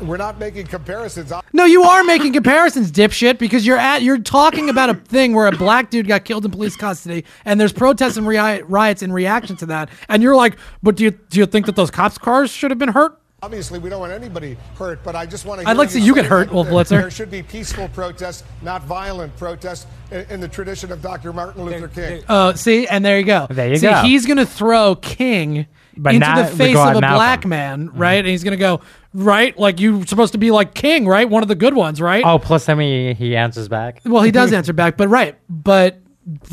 We're 0.03 0.17
not 0.17 0.39
making 0.39 0.67
comparisons. 0.67 1.33
No, 1.53 1.65
you 1.65 1.83
are 1.83 2.05
making 2.05 2.33
comparisons, 2.33 2.93
dipshit, 2.93 3.39
because 3.39 3.67
you're 3.67 3.79
at 3.79 4.03
you're 4.03 4.19
talking 4.19 4.69
about 4.69 4.91
a 4.91 4.95
thing 4.95 5.35
where 5.35 5.47
a 5.47 5.53
black 5.53 5.91
dude 5.91 6.07
got 6.07 6.25
killed 6.25 6.45
in 6.45 6.51
police 6.51 6.77
custody, 6.77 7.25
and 7.45 7.61
there's 7.61 7.73
protests 7.73 8.17
and 8.17 8.27
riot, 8.27 8.65
riots 8.69 9.03
in 9.03 9.13
reaction 9.13 9.57
to 9.57 9.67
that, 9.67 9.89
and 10.09 10.23
you're 10.23 10.37
like, 10.37 10.57
but 10.83 10.97
do 10.97 11.05
you 11.05 11.11
do 11.11 11.41
you 11.41 11.47
think 11.47 11.67
that 11.67 11.77
those 11.77 11.91
cops' 11.91 12.19
cars 12.19 12.51
should 12.51 12.71
have 12.71 12.79
been 12.79 12.91
hurt? 12.91 13.19
Obviously, 13.45 13.81
we 13.81 13.91
don't 13.91 13.99
want 13.99 14.13
anybody 14.13 14.57
hurt, 14.77 15.03
but 15.03 15.17
I 15.17 15.27
just 15.27 15.45
want 15.45 15.61
to. 15.61 15.69
I'd 15.69 15.77
like 15.77 15.89
to 15.89 15.95
see 15.95 16.01
you 16.01 16.15
get 16.15 16.27
hurt, 16.27 16.47
that 16.47 16.55
Wolf 16.55 16.69
there- 16.69 16.77
Blitzer. 16.77 17.01
There 17.01 17.11
should 17.11 17.31
be 17.31 17.43
peaceful 17.43 17.89
protests, 17.89 18.45
not 18.63 18.85
violent 18.85 19.37
protests, 19.37 19.89
in, 20.13 20.25
in 20.31 20.41
the 20.41 20.47
tradition 20.47 20.93
of 20.93 21.03
Dr. 21.03 21.33
Martin 21.33 21.65
Luther 21.65 21.89
King. 21.89 22.23
Oh, 22.29 22.53
see, 22.53 22.87
and 22.87 23.05
there 23.05 23.19
you 23.19 23.25
go. 23.25 23.49
There 23.51 23.69
you 23.69 23.77
see, 23.77 23.89
go. 23.89 24.03
he's 24.03 24.27
gonna 24.27 24.47
throw 24.47 24.95
King 24.95 25.67
But 25.97 26.15
into 26.15 26.25
not 26.25 26.51
the 26.51 26.57
face 26.57 26.77
of 26.77 26.97
a 26.97 27.01
Malcolm. 27.01 27.17
black 27.17 27.45
man, 27.45 27.89
mm-hmm. 27.89 27.99
right? 27.99 28.19
And 28.19 28.29
he's 28.29 28.45
gonna 28.45 28.57
go, 28.57 28.81
right, 29.15 29.59
like 29.59 29.81
you're 29.81 30.05
supposed 30.07 30.33
to 30.33 30.39
be 30.39 30.51
like 30.51 30.75
King, 30.75 31.07
right? 31.07 31.29
One 31.29 31.43
of 31.43 31.49
the 31.49 31.55
good 31.55 31.75
ones, 31.75 32.01
right? 32.01 32.25
Oh, 32.25 32.39
plus 32.39 32.67
then 32.67 32.79
he, 32.81 33.15
he 33.15 33.37
answers 33.37 33.69
back. 33.69 34.01
Well, 34.05 34.23
he 34.23 34.31
does 34.31 34.53
answer 34.55 34.73
back, 34.73 34.97
but 34.97 35.09
right, 35.09 35.37
but 35.49 36.01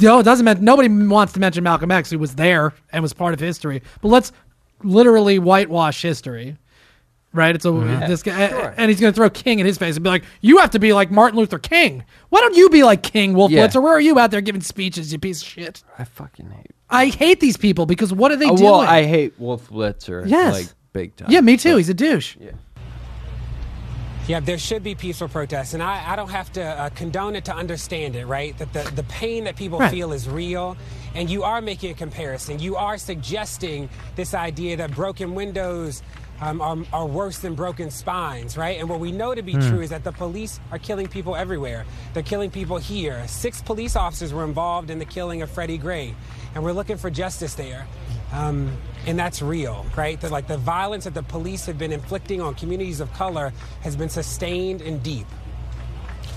no, 0.01 0.19
it 0.19 0.23
doesn't. 0.23 0.43
Men- 0.45 0.63
nobody 0.63 0.89
wants 0.89 1.33
to 1.33 1.39
mention 1.39 1.63
Malcolm 1.63 1.91
X, 1.91 2.09
who 2.09 2.19
was 2.19 2.35
there 2.35 2.73
and 2.91 3.01
was 3.01 3.13
part 3.13 3.33
of 3.33 3.39
history. 3.39 3.81
But 4.01 4.07
let's 4.09 4.31
literally 4.83 5.39
whitewash 5.39 6.01
history, 6.01 6.57
right? 7.33 7.53
It's 7.53 7.65
a 7.65 7.69
Mm-hmm. 7.69 8.07
this 8.09 8.23
guy, 8.23 8.33
and 8.77 8.89
he's 8.89 8.99
going 8.99 9.13
to 9.13 9.15
throw 9.15 9.29
King 9.29 9.59
in 9.59 9.65
his 9.65 9.77
face 9.77 9.95
and 9.95 10.03
be 10.03 10.09
like, 10.09 10.23
"You 10.41 10.57
have 10.57 10.71
to 10.71 10.79
be 10.79 10.93
like 10.93 11.11
Martin 11.11 11.37
Luther 11.39 11.59
King. 11.59 12.03
Why 12.29 12.39
don't 12.41 12.55
you 12.55 12.69
be 12.69 12.83
like 12.83 13.03
King 13.03 13.33
Wolf 13.33 13.51
Yeah. 13.51 13.67
Blitzer? 13.67 13.81
Where 13.81 13.93
are 13.93 14.01
you 14.01 14.17
out 14.17 14.31
there 14.31 14.41
giving 14.41 14.61
speeches? 14.61 15.11
You 15.13 15.19
piece 15.19 15.41
of 15.41 15.47
shit." 15.47 15.83
I 15.97 16.03
fucking 16.03 16.49
hate. 16.49 16.71
I 16.89 17.07
hate 17.07 17.39
these 17.39 17.55
people 17.57 17.85
because 17.85 18.11
what 18.11 18.31
are 18.31 18.35
they 18.35 18.47
Oh, 18.49 18.55
doing? 18.57 18.71
well, 18.71 18.79
I 18.81 19.03
hate 19.05 19.33
Wolf 19.39 19.69
Blitzer. 19.69 20.27
Yes. 20.27 20.53
like 20.53 20.67
big 20.93 21.15
time. 21.15 21.29
yeah, 21.31 21.41
me 21.41 21.57
too. 21.57 21.77
He's 21.77 21.89
a 21.89 21.93
douche. 21.93 22.35
Yeah. 22.39 22.51
Yeah, 24.27 24.39
there 24.39 24.59
should 24.59 24.83
be 24.83 24.93
peaceful 24.93 25.27
protests, 25.27 25.73
and 25.73 25.81
I, 25.81 26.11
I 26.13 26.15
don't 26.15 26.29
have 26.29 26.51
to 26.53 26.61
uh, 26.63 26.89
condone 26.89 27.35
it 27.35 27.45
to 27.45 27.55
understand 27.55 28.15
it, 28.15 28.27
right? 28.27 28.55
That 28.59 28.71
the, 28.73 28.83
the 28.95 29.01
pain 29.03 29.45
that 29.45 29.55
people 29.55 29.79
Right. 29.79 29.89
feel 29.89 30.11
is 30.13 30.29
real, 30.29 30.77
and 31.15 31.27
you 31.31 31.41
are 31.43 31.61
making 31.61 31.89
a 31.91 31.93
comparison. 31.95 32.59
You 32.59 32.75
are 32.75 32.99
suggesting 32.99 33.89
this 34.15 34.35
idea 34.35 34.77
that 34.77 34.93
broken 34.93 35.33
windows 35.33 36.03
um, 36.41 36.61
are, 36.61 36.77
are 36.93 37.07
worse 37.07 37.39
than 37.39 37.55
broken 37.55 37.89
spines, 37.89 38.55
right? 38.55 38.79
And 38.79 38.87
what 38.87 38.99
we 38.99 39.11
know 39.11 39.33
to 39.33 39.41
be 39.41 39.53
Hmm. 39.53 39.67
true 39.67 39.81
is 39.81 39.89
that 39.89 40.03
the 40.03 40.11
police 40.11 40.59
are 40.71 40.77
killing 40.77 41.07
people 41.07 41.35
everywhere. 41.35 41.85
They're 42.13 42.21
killing 42.23 42.51
people 42.51 42.77
here. 42.77 43.27
Six 43.27 43.63
police 43.63 43.95
officers 43.95 44.31
were 44.31 44.43
involved 44.45 44.91
in 44.91 44.99
the 44.99 45.05
killing 45.05 45.41
of 45.41 45.49
Freddie 45.49 45.79
Gray, 45.79 46.13
and 46.53 46.63
we're 46.63 46.71
looking 46.71 46.97
for 46.97 47.09
justice 47.09 47.55
there. 47.55 47.87
Um, 48.31 48.71
and 49.05 49.17
that's 49.17 49.41
real, 49.41 49.85
right? 49.95 50.19
That 50.21 50.31
like 50.31 50.47
the 50.47 50.57
violence 50.57 51.05
that 51.05 51.13
the 51.13 51.23
police 51.23 51.65
have 51.65 51.77
been 51.77 51.91
inflicting 51.91 52.41
on 52.41 52.55
communities 52.55 52.99
of 52.99 53.11
color 53.13 53.53
has 53.81 53.95
been 53.95 54.09
sustained 54.09 54.81
and 54.81 55.01
deep. 55.01 55.25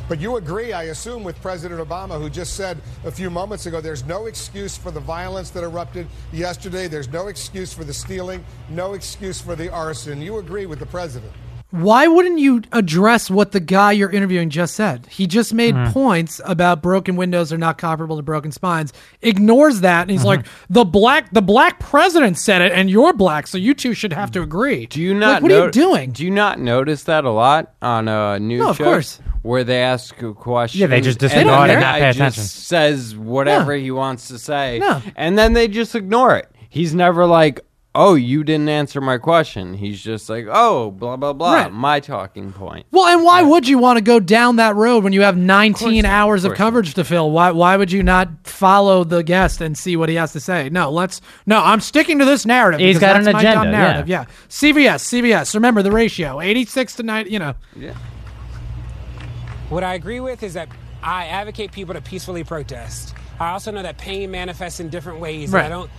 But 0.08 0.20
you 0.20 0.36
agree, 0.36 0.72
I 0.72 0.84
assume, 0.84 1.22
with 1.22 1.40
President 1.40 1.80
Obama, 1.80 2.20
who 2.20 2.28
just 2.28 2.54
said 2.54 2.78
a 3.04 3.10
few 3.10 3.30
moments 3.30 3.66
ago 3.66 3.80
there's 3.80 4.04
no 4.04 4.26
excuse 4.26 4.76
for 4.76 4.90
the 4.90 5.00
violence 5.00 5.50
that 5.50 5.64
erupted 5.64 6.06
yesterday. 6.32 6.88
There's 6.88 7.08
no 7.08 7.28
excuse 7.28 7.72
for 7.72 7.84
the 7.84 7.94
stealing, 7.94 8.44
no 8.68 8.94
excuse 8.94 9.40
for 9.40 9.54
the 9.54 9.72
arson. 9.72 10.20
You 10.20 10.38
agree 10.38 10.66
with 10.66 10.80
the 10.80 10.86
president. 10.86 11.32
Why 11.72 12.06
wouldn't 12.06 12.38
you 12.38 12.62
address 12.70 13.30
what 13.30 13.52
the 13.52 13.58
guy 13.60 13.92
you're 13.92 14.10
interviewing 14.10 14.50
just 14.50 14.74
said? 14.74 15.06
He 15.10 15.26
just 15.26 15.54
made 15.54 15.74
Mhm. 15.74 15.92
points 15.92 16.38
about 16.44 16.82
broken 16.82 17.16
windows 17.16 17.50
are 17.52 17.56
not 17.58 17.78
comparable 17.78 18.16
to 18.16 18.22
broken 18.22 18.52
spines. 18.52 18.92
Ignores 19.22 19.80
that, 19.80 20.02
and 20.02 20.10
he's 20.10 20.20
Mhm. 20.20 20.26
like, 20.26 20.46
"The 20.68 20.84
black, 20.84 21.32
the 21.32 21.40
black 21.40 21.78
president 21.80 22.36
said 22.38 22.60
it, 22.60 22.72
and 22.72 22.90
you're 22.90 23.14
black, 23.14 23.46
so 23.46 23.56
you 23.56 23.72
two 23.72 23.94
should 23.94 24.12
have 24.12 24.30
to 24.32 24.42
agree." 24.42 24.84
Do 24.84 25.00
you 25.00 25.14
not? 25.14 25.34
Like, 25.34 25.42
what 25.44 25.52
are 25.52 25.64
you 25.64 25.70
doing? 25.70 26.10
Do 26.10 26.24
you 26.24 26.30
not 26.30 26.60
notice 26.60 27.04
that 27.04 27.24
a 27.24 27.30
lot 27.30 27.72
on 27.80 28.06
a 28.06 28.38
news 28.38 28.60
No, 28.60 28.68
of 28.70 28.76
shows 28.76 28.84
course. 28.86 29.20
where 29.40 29.64
they 29.64 29.80
ask 29.82 30.20
a 30.22 30.34
question? 30.34 30.82
Yeah, 30.82 30.88
they 30.88 31.00
just 31.00 31.22
and 31.22 31.30
disregard 31.30 31.70
the 31.70 31.72
it, 31.72 31.76
not 31.76 31.82
guy 31.82 32.00
pay 32.00 32.06
just 32.12 32.18
attention. 32.18 32.42
Says 32.44 33.16
whatever 33.16 33.72
he 33.72 33.90
wants 33.90 34.28
to 34.28 34.38
say, 34.38 34.78
No. 34.78 35.00
and 35.16 35.38
then 35.38 35.54
they 35.54 35.68
just 35.68 35.94
ignore 35.94 36.36
it. 36.36 36.48
He's 36.68 36.94
never 36.94 37.24
like, 37.24 37.60
"Oh, 37.94 38.14
you 38.14 38.44
didn't 38.44 38.68
answer 38.68 39.00
my 39.00 39.18
question." 39.18 39.74
He's 39.74 40.02
just 40.02 40.28
like, 40.28 40.46
"Oh, 40.50 40.90
blah 40.90 41.16
blah 41.16 41.32
blah." 41.32 41.54
Right. 41.54 41.72
My 41.72 42.00
talking 42.00 42.52
point. 42.52 42.86
Well, 42.90 43.06
and 43.06 43.24
why 43.24 43.42
would 43.42 43.68
you 43.68 43.78
want 43.78 43.98
to 43.98 44.02
go 44.02 44.20
down 44.20 44.56
that 44.56 44.76
road 44.76 45.04
when 45.04 45.12
you 45.12 45.22
have 45.22 45.36
19 45.36 46.04
hours 46.04 46.44
of 46.44 46.50
course 46.50 46.58
not. 46.58 46.64
coverage 46.64 46.94
to 46.94 47.04
fill? 47.04 47.30
Why 47.30 47.50
why 47.50 47.76
would 47.76 47.92
you 47.92 48.02
not 48.02 48.28
follow 48.44 49.04
the 49.04 49.22
guest 49.22 49.60
and 49.60 49.76
see 49.76 49.96
what 49.96 50.08
he 50.08 50.14
has 50.16 50.32
to 50.32 50.40
say? 50.40 50.68
No, 50.68 50.90
let's 50.90 51.20
no, 51.46 51.62
I'm 51.62 51.80
sticking 51.80 52.18
to 52.18 52.24
this 52.24 52.46
narrative. 52.46 52.80
He's 52.80 52.96
because 52.96 53.24
got 53.24 53.26
an 53.26 53.32
my 53.32 53.40
agenda, 53.40 53.70
narrative. 53.70 54.08
Yeah. 54.08 54.24
CVS. 54.48 55.04
CVS. 55.04 55.54
Remember 55.54 55.82
the 55.82 55.92
ratio, 55.92 56.40
86 56.40 56.96
to 56.96 57.02
9, 57.02 57.26
you 57.28 57.38
know. 57.38 57.54
Yeah. 57.76 57.94
What 59.68 59.84
I 59.84 59.94
agree 59.94 60.20
with 60.20 60.42
is 60.42 60.54
that 60.54 60.68
I 61.02 61.26
advocate 61.26 61.72
people 61.72 61.94
to 61.94 62.00
peacefully 62.00 62.44
protest. 62.44 63.14
I 63.40 63.50
also 63.50 63.70
know 63.70 63.82
that 63.82 63.98
pain 63.98 64.30
manifests 64.30 64.80
in 64.80 64.88
different 64.88 65.18
ways. 65.18 65.50
Right. 65.50 65.64
I 65.64 65.68
don't, 65.68 65.90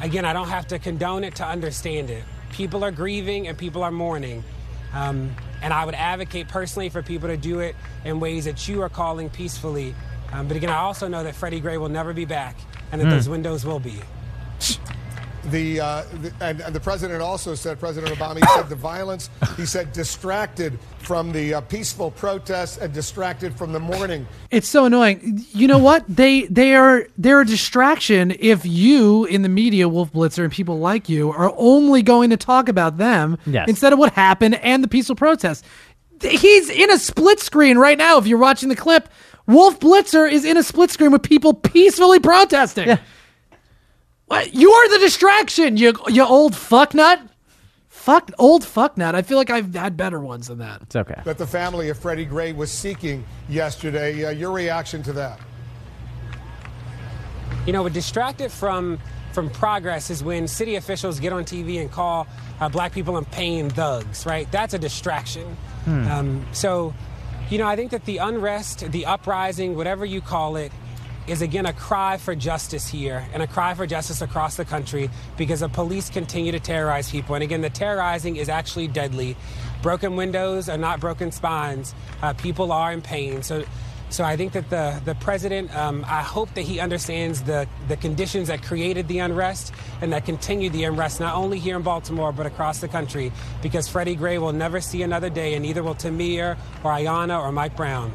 again, 0.00 0.24
I 0.24 0.32
don't 0.32 0.48
have 0.48 0.66
to 0.68 0.78
condone 0.78 1.24
it 1.24 1.36
to 1.36 1.46
understand 1.46 2.10
it. 2.10 2.24
People 2.52 2.84
are 2.84 2.90
grieving 2.90 3.48
and 3.48 3.56
people 3.56 3.82
are 3.82 3.90
mourning. 3.90 4.42
Um, 4.92 5.34
and 5.62 5.72
I 5.72 5.84
would 5.84 5.94
advocate 5.94 6.48
personally 6.48 6.88
for 6.88 7.02
people 7.02 7.28
to 7.28 7.36
do 7.36 7.60
it 7.60 7.76
in 8.04 8.18
ways 8.18 8.44
that 8.46 8.66
you 8.68 8.82
are 8.82 8.88
calling 8.88 9.30
peacefully. 9.30 9.94
Um, 10.32 10.48
but 10.48 10.56
again, 10.56 10.70
I 10.70 10.78
also 10.78 11.06
know 11.08 11.22
that 11.24 11.34
Freddie 11.34 11.60
Gray 11.60 11.76
will 11.76 11.88
never 11.88 12.12
be 12.12 12.24
back 12.24 12.56
and 12.92 13.00
that 13.00 13.04
Hmm. 13.06 13.10
those 13.10 13.28
windows 13.28 13.64
will 13.64 13.80
be. 13.80 14.00
The, 15.46 15.80
uh, 15.80 16.02
the 16.20 16.32
and, 16.40 16.60
and 16.60 16.74
the 16.74 16.80
president 16.80 17.22
also 17.22 17.54
said, 17.54 17.80
President 17.80 18.12
Obama, 18.12 18.36
he 18.36 18.46
said 18.54 18.68
the 18.68 18.74
violence, 18.76 19.30
he 19.56 19.64
said 19.64 19.92
distracted 19.92 20.78
from 20.98 21.32
the 21.32 21.54
uh, 21.54 21.60
peaceful 21.62 22.10
protests 22.10 22.76
and 22.76 22.92
distracted 22.92 23.56
from 23.56 23.72
the 23.72 23.80
mourning. 23.80 24.26
It's 24.50 24.68
so 24.68 24.84
annoying. 24.84 25.42
You 25.52 25.66
know 25.66 25.78
what? 25.78 26.04
They 26.08 26.42
they 26.42 26.74
are 26.74 27.06
they're 27.16 27.40
a 27.40 27.46
distraction 27.46 28.36
if 28.38 28.66
you 28.66 29.24
in 29.24 29.40
the 29.42 29.48
media, 29.48 29.88
Wolf 29.88 30.12
Blitzer, 30.12 30.44
and 30.44 30.52
people 30.52 30.78
like 30.78 31.08
you 31.08 31.30
are 31.32 31.54
only 31.56 32.02
going 32.02 32.30
to 32.30 32.36
talk 32.36 32.68
about 32.68 32.98
them 32.98 33.38
Yes. 33.46 33.66
instead 33.68 33.92
of 33.94 33.98
what 33.98 34.12
happened 34.12 34.56
and 34.56 34.84
the 34.84 34.88
peaceful 34.88 35.16
protest. 35.16 35.64
He's 36.22 36.68
in 36.68 36.90
a 36.90 36.98
split 36.98 37.40
screen 37.40 37.78
right 37.78 37.96
now. 37.96 38.18
If 38.18 38.26
you're 38.26 38.38
watching 38.38 38.68
the 38.68 38.76
clip, 38.76 39.08
Wolf 39.46 39.80
Blitzer 39.80 40.30
is 40.30 40.44
in 40.44 40.58
a 40.58 40.62
split 40.62 40.90
screen 40.90 41.12
with 41.12 41.22
people 41.22 41.54
peacefully 41.54 42.20
protesting. 42.20 42.98
What? 44.30 44.54
You're 44.54 44.88
the 44.90 44.98
distraction, 45.00 45.76
you 45.76 45.92
you 46.06 46.24
old 46.24 46.52
fucknut. 46.52 47.28
Fuck 47.88 48.30
old 48.38 48.62
fucknut. 48.62 49.16
I 49.16 49.22
feel 49.22 49.36
like 49.36 49.50
I've 49.50 49.74
had 49.74 49.96
better 49.96 50.20
ones 50.20 50.46
than 50.46 50.58
that. 50.58 50.82
It's 50.82 50.94
okay. 50.94 51.20
That 51.24 51.36
the 51.36 51.48
family 51.48 51.88
of 51.88 51.98
Freddie 51.98 52.26
Gray 52.26 52.52
was 52.52 52.70
seeking 52.70 53.24
yesterday. 53.48 54.24
Uh, 54.24 54.30
your 54.30 54.52
reaction 54.52 55.02
to 55.02 55.12
that? 55.14 55.40
You 57.66 57.72
know, 57.72 57.82
what 57.82 57.92
distracted 57.92 58.52
from 58.52 59.00
from 59.32 59.50
progress 59.50 60.10
is 60.10 60.22
when 60.22 60.46
city 60.46 60.76
officials 60.76 61.18
get 61.18 61.32
on 61.32 61.44
TV 61.44 61.80
and 61.80 61.90
call 61.90 62.28
uh, 62.60 62.68
black 62.68 62.92
people 62.92 63.18
in 63.18 63.24
pain 63.24 63.68
thugs, 63.68 64.26
right? 64.26 64.50
That's 64.52 64.74
a 64.74 64.78
distraction. 64.78 65.56
Hmm. 65.86 66.06
Um, 66.06 66.46
so, 66.52 66.94
you 67.50 67.58
know, 67.58 67.66
I 67.66 67.74
think 67.74 67.90
that 67.90 68.04
the 68.04 68.18
unrest, 68.18 68.92
the 68.92 69.06
uprising, 69.06 69.74
whatever 69.74 70.04
you 70.04 70.20
call 70.20 70.54
it, 70.54 70.70
is 71.26 71.42
again 71.42 71.66
a 71.66 71.72
cry 71.72 72.16
for 72.16 72.34
justice 72.34 72.88
here 72.88 73.26
and 73.32 73.42
a 73.42 73.46
cry 73.46 73.74
for 73.74 73.86
justice 73.86 74.20
across 74.20 74.56
the 74.56 74.64
country 74.64 75.10
because 75.36 75.60
the 75.60 75.68
police 75.68 76.10
continue 76.10 76.52
to 76.52 76.60
terrorize 76.60 77.10
people. 77.10 77.34
And 77.34 77.44
again, 77.44 77.60
the 77.60 77.70
terrorizing 77.70 78.36
is 78.36 78.48
actually 78.48 78.88
deadly. 78.88 79.36
Broken 79.82 80.16
windows 80.16 80.68
are 80.68 80.78
not 80.78 81.00
broken 81.00 81.30
spines. 81.30 81.94
Uh, 82.22 82.32
people 82.34 82.72
are 82.72 82.92
in 82.92 83.02
pain. 83.02 83.42
So, 83.42 83.64
so 84.10 84.24
I 84.24 84.36
think 84.36 84.52
that 84.54 84.68
the, 84.70 85.00
the 85.04 85.14
president, 85.14 85.74
um, 85.76 86.04
I 86.08 86.22
hope 86.22 86.52
that 86.54 86.62
he 86.62 86.80
understands 86.80 87.42
the, 87.42 87.68
the 87.86 87.96
conditions 87.96 88.48
that 88.48 88.60
created 88.62 89.06
the 89.06 89.20
unrest 89.20 89.72
and 90.00 90.12
that 90.12 90.24
continue 90.24 90.68
the 90.68 90.82
unrest, 90.84 91.20
not 91.20 91.36
only 91.36 91.60
here 91.60 91.76
in 91.76 91.82
Baltimore, 91.82 92.32
but 92.32 92.44
across 92.44 92.80
the 92.80 92.88
country, 92.88 93.30
because 93.62 93.86
Freddie 93.86 94.16
Gray 94.16 94.38
will 94.38 94.52
never 94.52 94.80
see 94.80 95.02
another 95.02 95.30
day, 95.30 95.54
and 95.54 95.62
neither 95.62 95.84
will 95.84 95.94
Tamir 95.94 96.58
or 96.82 96.90
Aiyana 96.90 97.40
or 97.40 97.52
Mike 97.52 97.76
Brown. 97.76 98.10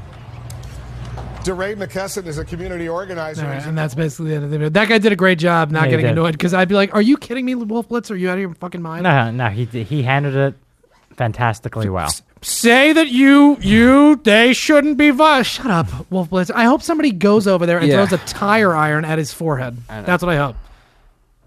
DeRay 1.46 1.76
McKesson 1.76 2.26
is 2.28 2.38
a 2.38 2.44
community 2.46 2.90
organizer. 2.90 3.42
All 3.44 3.48
right, 3.48 3.56
He's 3.56 3.66
a- 3.66 3.70
and 3.70 3.78
that's 3.78 3.96
basically 3.96 4.30
the 4.32 4.36
end 4.36 4.44
of 4.46 4.50
the 4.52 4.58
video. 4.58 4.70
That 4.70 4.90
guy 4.90 4.98
did 4.98 5.12
a 5.12 5.16
great 5.16 5.40
job 5.40 5.72
not 5.72 5.86
Yeah, 5.86 5.92
getting 5.92 6.06
did. 6.08 6.12
annoyed 6.14 6.32
because 6.34 6.54
I'd 6.54 6.68
be 6.68 6.76
like, 6.76 6.94
"Are 6.94 7.02
you 7.02 7.18
kidding 7.18 7.46
me, 7.46 7.56
Wolf 7.56 7.88
Blitz? 7.88 8.12
Are 8.12 8.16
you 8.16 8.30
out 8.30 8.34
of 8.34 8.40
your 8.42 8.54
fucking 8.56 8.82
mind?" 8.82 9.04
No, 9.04 9.32
no, 9.32 9.48
he 9.48 9.66
he 9.66 10.04
handled 10.04 10.36
it 10.36 10.56
fantastically 11.16 11.90
well. 11.90 12.10
Say 12.42 12.94
that 12.94 13.10
you 13.10 13.58
you 13.62 14.18
they 14.24 14.54
shouldn't 14.54 14.98
be 14.98 15.10
violent. 15.10 15.46
Shut 15.48 15.68
up, 15.72 15.88
Wolf 16.12 16.30
Blitz. 16.30 16.52
I 16.52 16.66
hope 16.66 16.82
somebody 16.82 17.12
goes 17.12 17.48
over 17.48 17.66
there 17.66 17.80
and 17.80 17.88
Yeah. 17.88 18.06
throws 18.06 18.20
a 18.20 18.24
tire 18.26 18.76
iron 18.76 19.06
at 19.06 19.18
his 19.18 19.34
forehead. 19.34 19.78
That's 19.88 20.22
what 20.24 20.32
I 20.34 20.38
hope. 20.38 20.56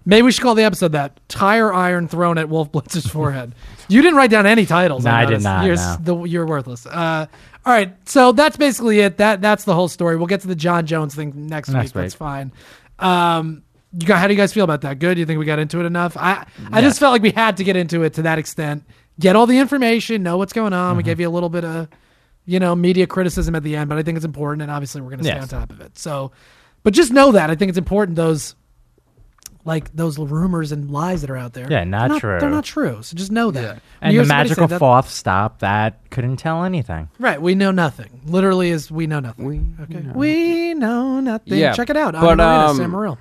Maybe 0.05 0.23
we 0.23 0.31
should 0.31 0.41
call 0.41 0.55
the 0.55 0.63
episode 0.63 0.93
that 0.93 1.19
tire 1.27 1.71
iron 1.71 2.07
thrown 2.07 2.37
at 2.39 2.49
Wolf 2.49 2.71
Blitz's 2.71 3.05
forehead. 3.05 3.53
you 3.89 4.01
didn't 4.01 4.17
write 4.17 4.31
down 4.31 4.47
any 4.47 4.65
titles. 4.65 5.03
No, 5.05 5.11
I 5.11 5.25
did 5.25 5.43
not, 5.43 5.65
You're, 5.65 5.75
no. 5.75 5.97
the, 6.01 6.23
you're 6.23 6.45
worthless. 6.47 6.85
Uh, 6.87 7.27
all 7.65 7.73
right, 7.73 7.93
so 8.07 8.31
that's 8.31 8.57
basically 8.57 8.99
it. 9.01 9.17
That 9.17 9.41
that's 9.41 9.63
the 9.65 9.73
whole 9.73 9.87
story. 9.87 10.15
We'll 10.17 10.27
get 10.27 10.41
to 10.41 10.47
the 10.47 10.55
Jon 10.55 10.85
Jones 10.85 11.13
thing 11.15 11.47
next, 11.47 11.69
Next 11.69 11.93
week. 11.93 12.03
That's 12.03 12.13
fine. 12.15 12.51
Um, 12.97 13.63
you 13.97 14.05
got, 14.07 14.19
how 14.19 14.27
do 14.27 14.33
you 14.33 14.37
guys 14.39 14.53
feel 14.53 14.63
about 14.63 14.81
that? 14.81 14.99
Good. 14.99 15.15
Do 15.15 15.19
you 15.19 15.25
think 15.25 15.39
we 15.39 15.45
got 15.45 15.59
into 15.59 15.79
it 15.79 15.85
enough? 15.85 16.15
I 16.17 16.45
I 16.71 16.81
just 16.81 16.99
felt 16.99 17.11
like 17.11 17.21
we 17.21 17.31
had 17.31 17.57
to 17.57 17.63
get 17.63 17.75
into 17.75 18.03
it 18.03 18.13
to 18.15 18.21
that 18.23 18.37
extent. 18.39 18.83
Get 19.19 19.35
all 19.35 19.45
the 19.47 19.57
information, 19.57 20.23
know 20.23 20.37
what's 20.37 20.53
going 20.53 20.73
on. 20.73 20.91
Mm-hmm. 20.91 20.97
We 20.97 21.03
gave 21.03 21.19
you 21.19 21.27
a 21.27 21.31
little 21.31 21.49
bit 21.49 21.65
of, 21.65 21.89
you 22.45 22.59
know, 22.59 22.75
media 22.75 23.05
criticism 23.07 23.53
at 23.55 23.63
the 23.63 23.75
end, 23.75 23.89
but 23.89 23.97
I 23.97 24.03
think 24.03 24.15
it's 24.15 24.25
important, 24.25 24.61
and 24.61 24.71
obviously 24.71 25.01
we're 25.01 25.09
going 25.09 25.19
to 25.19 25.25
stay 25.25 25.33
Yes. 25.35 25.51
on 25.51 25.59
top 25.59 25.71
of 25.71 25.81
it. 25.81 25.97
So, 25.97 26.31
but 26.83 26.93
just 26.93 27.11
know 27.11 27.33
that 27.33 27.49
I 27.49 27.55
think 27.55 27.69
it's 27.69 27.77
important 27.77 28.15
those, 28.15 28.55
like 29.69 29.95
those 29.95 30.17
rumors 30.17 30.71
and 30.71 30.89
lies 30.91 31.21
that 31.21 31.29
are 31.29 31.37
out 31.37 31.53
there. 31.53 31.67
Yeah, 31.69 31.83
not 31.83 32.09
they're 32.09 32.19
true. 32.19 32.39
They're 32.39 32.49
not 32.49 32.65
true. 32.65 33.01
So 33.03 33.15
just 33.15 33.31
know 33.31 33.51
that. 33.51 33.75
When 33.75 33.81
And 34.01 34.09
the 34.09 34.13
hear 34.15 34.23
somebody 34.23 34.49
say 34.49 34.49
magical 34.51 34.67
that- 34.67 34.79
fourth 34.79 35.09
stop 35.09 35.59
that 35.59 35.99
couldn't 36.09 36.37
tell 36.37 36.63
anything. 36.63 37.09
Right, 37.19 37.41
we 37.41 37.53
know 37.55 37.71
nothing. 37.71 38.21
Literally, 38.25 38.69
is 38.71 38.91
we 38.91 39.05
know 39.07 39.19
nothing. 39.19 39.45
We 39.45 39.61
okay, 39.83 40.05
we 40.15 40.73
know 40.73 41.19
nothing. 41.19 41.57
Yeah, 41.57 41.73
Check 41.73 41.89
it 41.89 41.97
out. 41.97 42.13
but, 42.13 42.37
But 42.37 42.39
um, 42.41 42.75
Sam 42.77 42.91
Morril. 42.91 43.17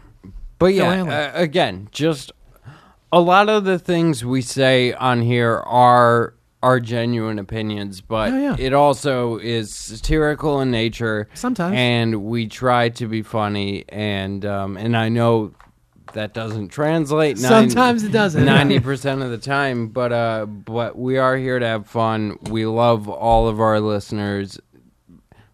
But 0.59 0.69
Phil 0.75 0.77
yeah, 0.77 1.31
uh, 1.37 1.41
again, 1.41 1.89
just 1.93 2.33
a 3.13 3.21
lot 3.21 3.49
of 3.49 3.65
the 3.65 3.79
things 3.79 4.25
we 4.25 4.41
say 4.43 4.93
on 4.95 5.23
here 5.23 5.63
are 5.67 6.35
are 6.61 6.81
genuine 6.81 7.39
opinions, 7.39 8.01
but 8.01 8.33
Oh, 8.33 8.37
yeah. 8.37 8.57
it 8.59 8.73
also 8.73 9.39
is 9.39 9.73
satirical 9.73 10.61
in 10.61 10.73
nature. 10.73 11.29
Sometimes. 11.35 11.77
and 11.77 12.25
we 12.25 12.49
try 12.49 12.89
to 12.89 13.07
be 13.07 13.23
funny, 13.23 13.85
and 13.89 14.45
um, 14.45 14.77
and 14.77 14.97
I 14.97 15.09
know 15.09 15.53
that 16.19 16.35
doesn't 16.35 16.69
translate. 16.69 17.39
Sometimes 17.39 18.03
it 18.03 18.11
doesn't. 18.11 18.45
Ninety 18.45 18.81
percent 18.81 19.23
of 19.23 19.31
the 19.31 19.39
time, 19.39 19.89
but 19.89 20.13
uh, 20.13 20.47
but 20.47 20.99
we 20.99 21.17
are 21.17 21.37
here 21.37 21.61
to 21.61 21.67
have 21.67 21.87
fun. 21.87 22.37
We 22.51 22.67
love 22.67 23.09
all 23.09 23.47
of 23.49 23.61
our 23.61 23.79
listeners 23.81 24.59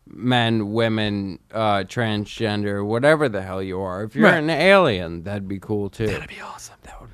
men, 0.06 0.72
women, 0.72 1.38
uh, 1.52 1.78
transgender, 1.84 2.84
whatever 2.86 3.28
the 3.28 3.42
hell 3.42 3.62
you 3.62 3.80
are. 3.80 4.04
If 4.04 4.14
you're 4.14 4.24
Right. 4.30 4.38
an 4.42 4.48
alien, 4.48 5.24
that'd 5.24 5.48
be 5.48 5.58
cool 5.58 5.90
too. 5.90 6.06
That'd 6.06 6.28
be 6.28 6.40
awesome. 6.40 6.76
That 6.84 7.00
would 7.00 7.12
be 7.12 7.13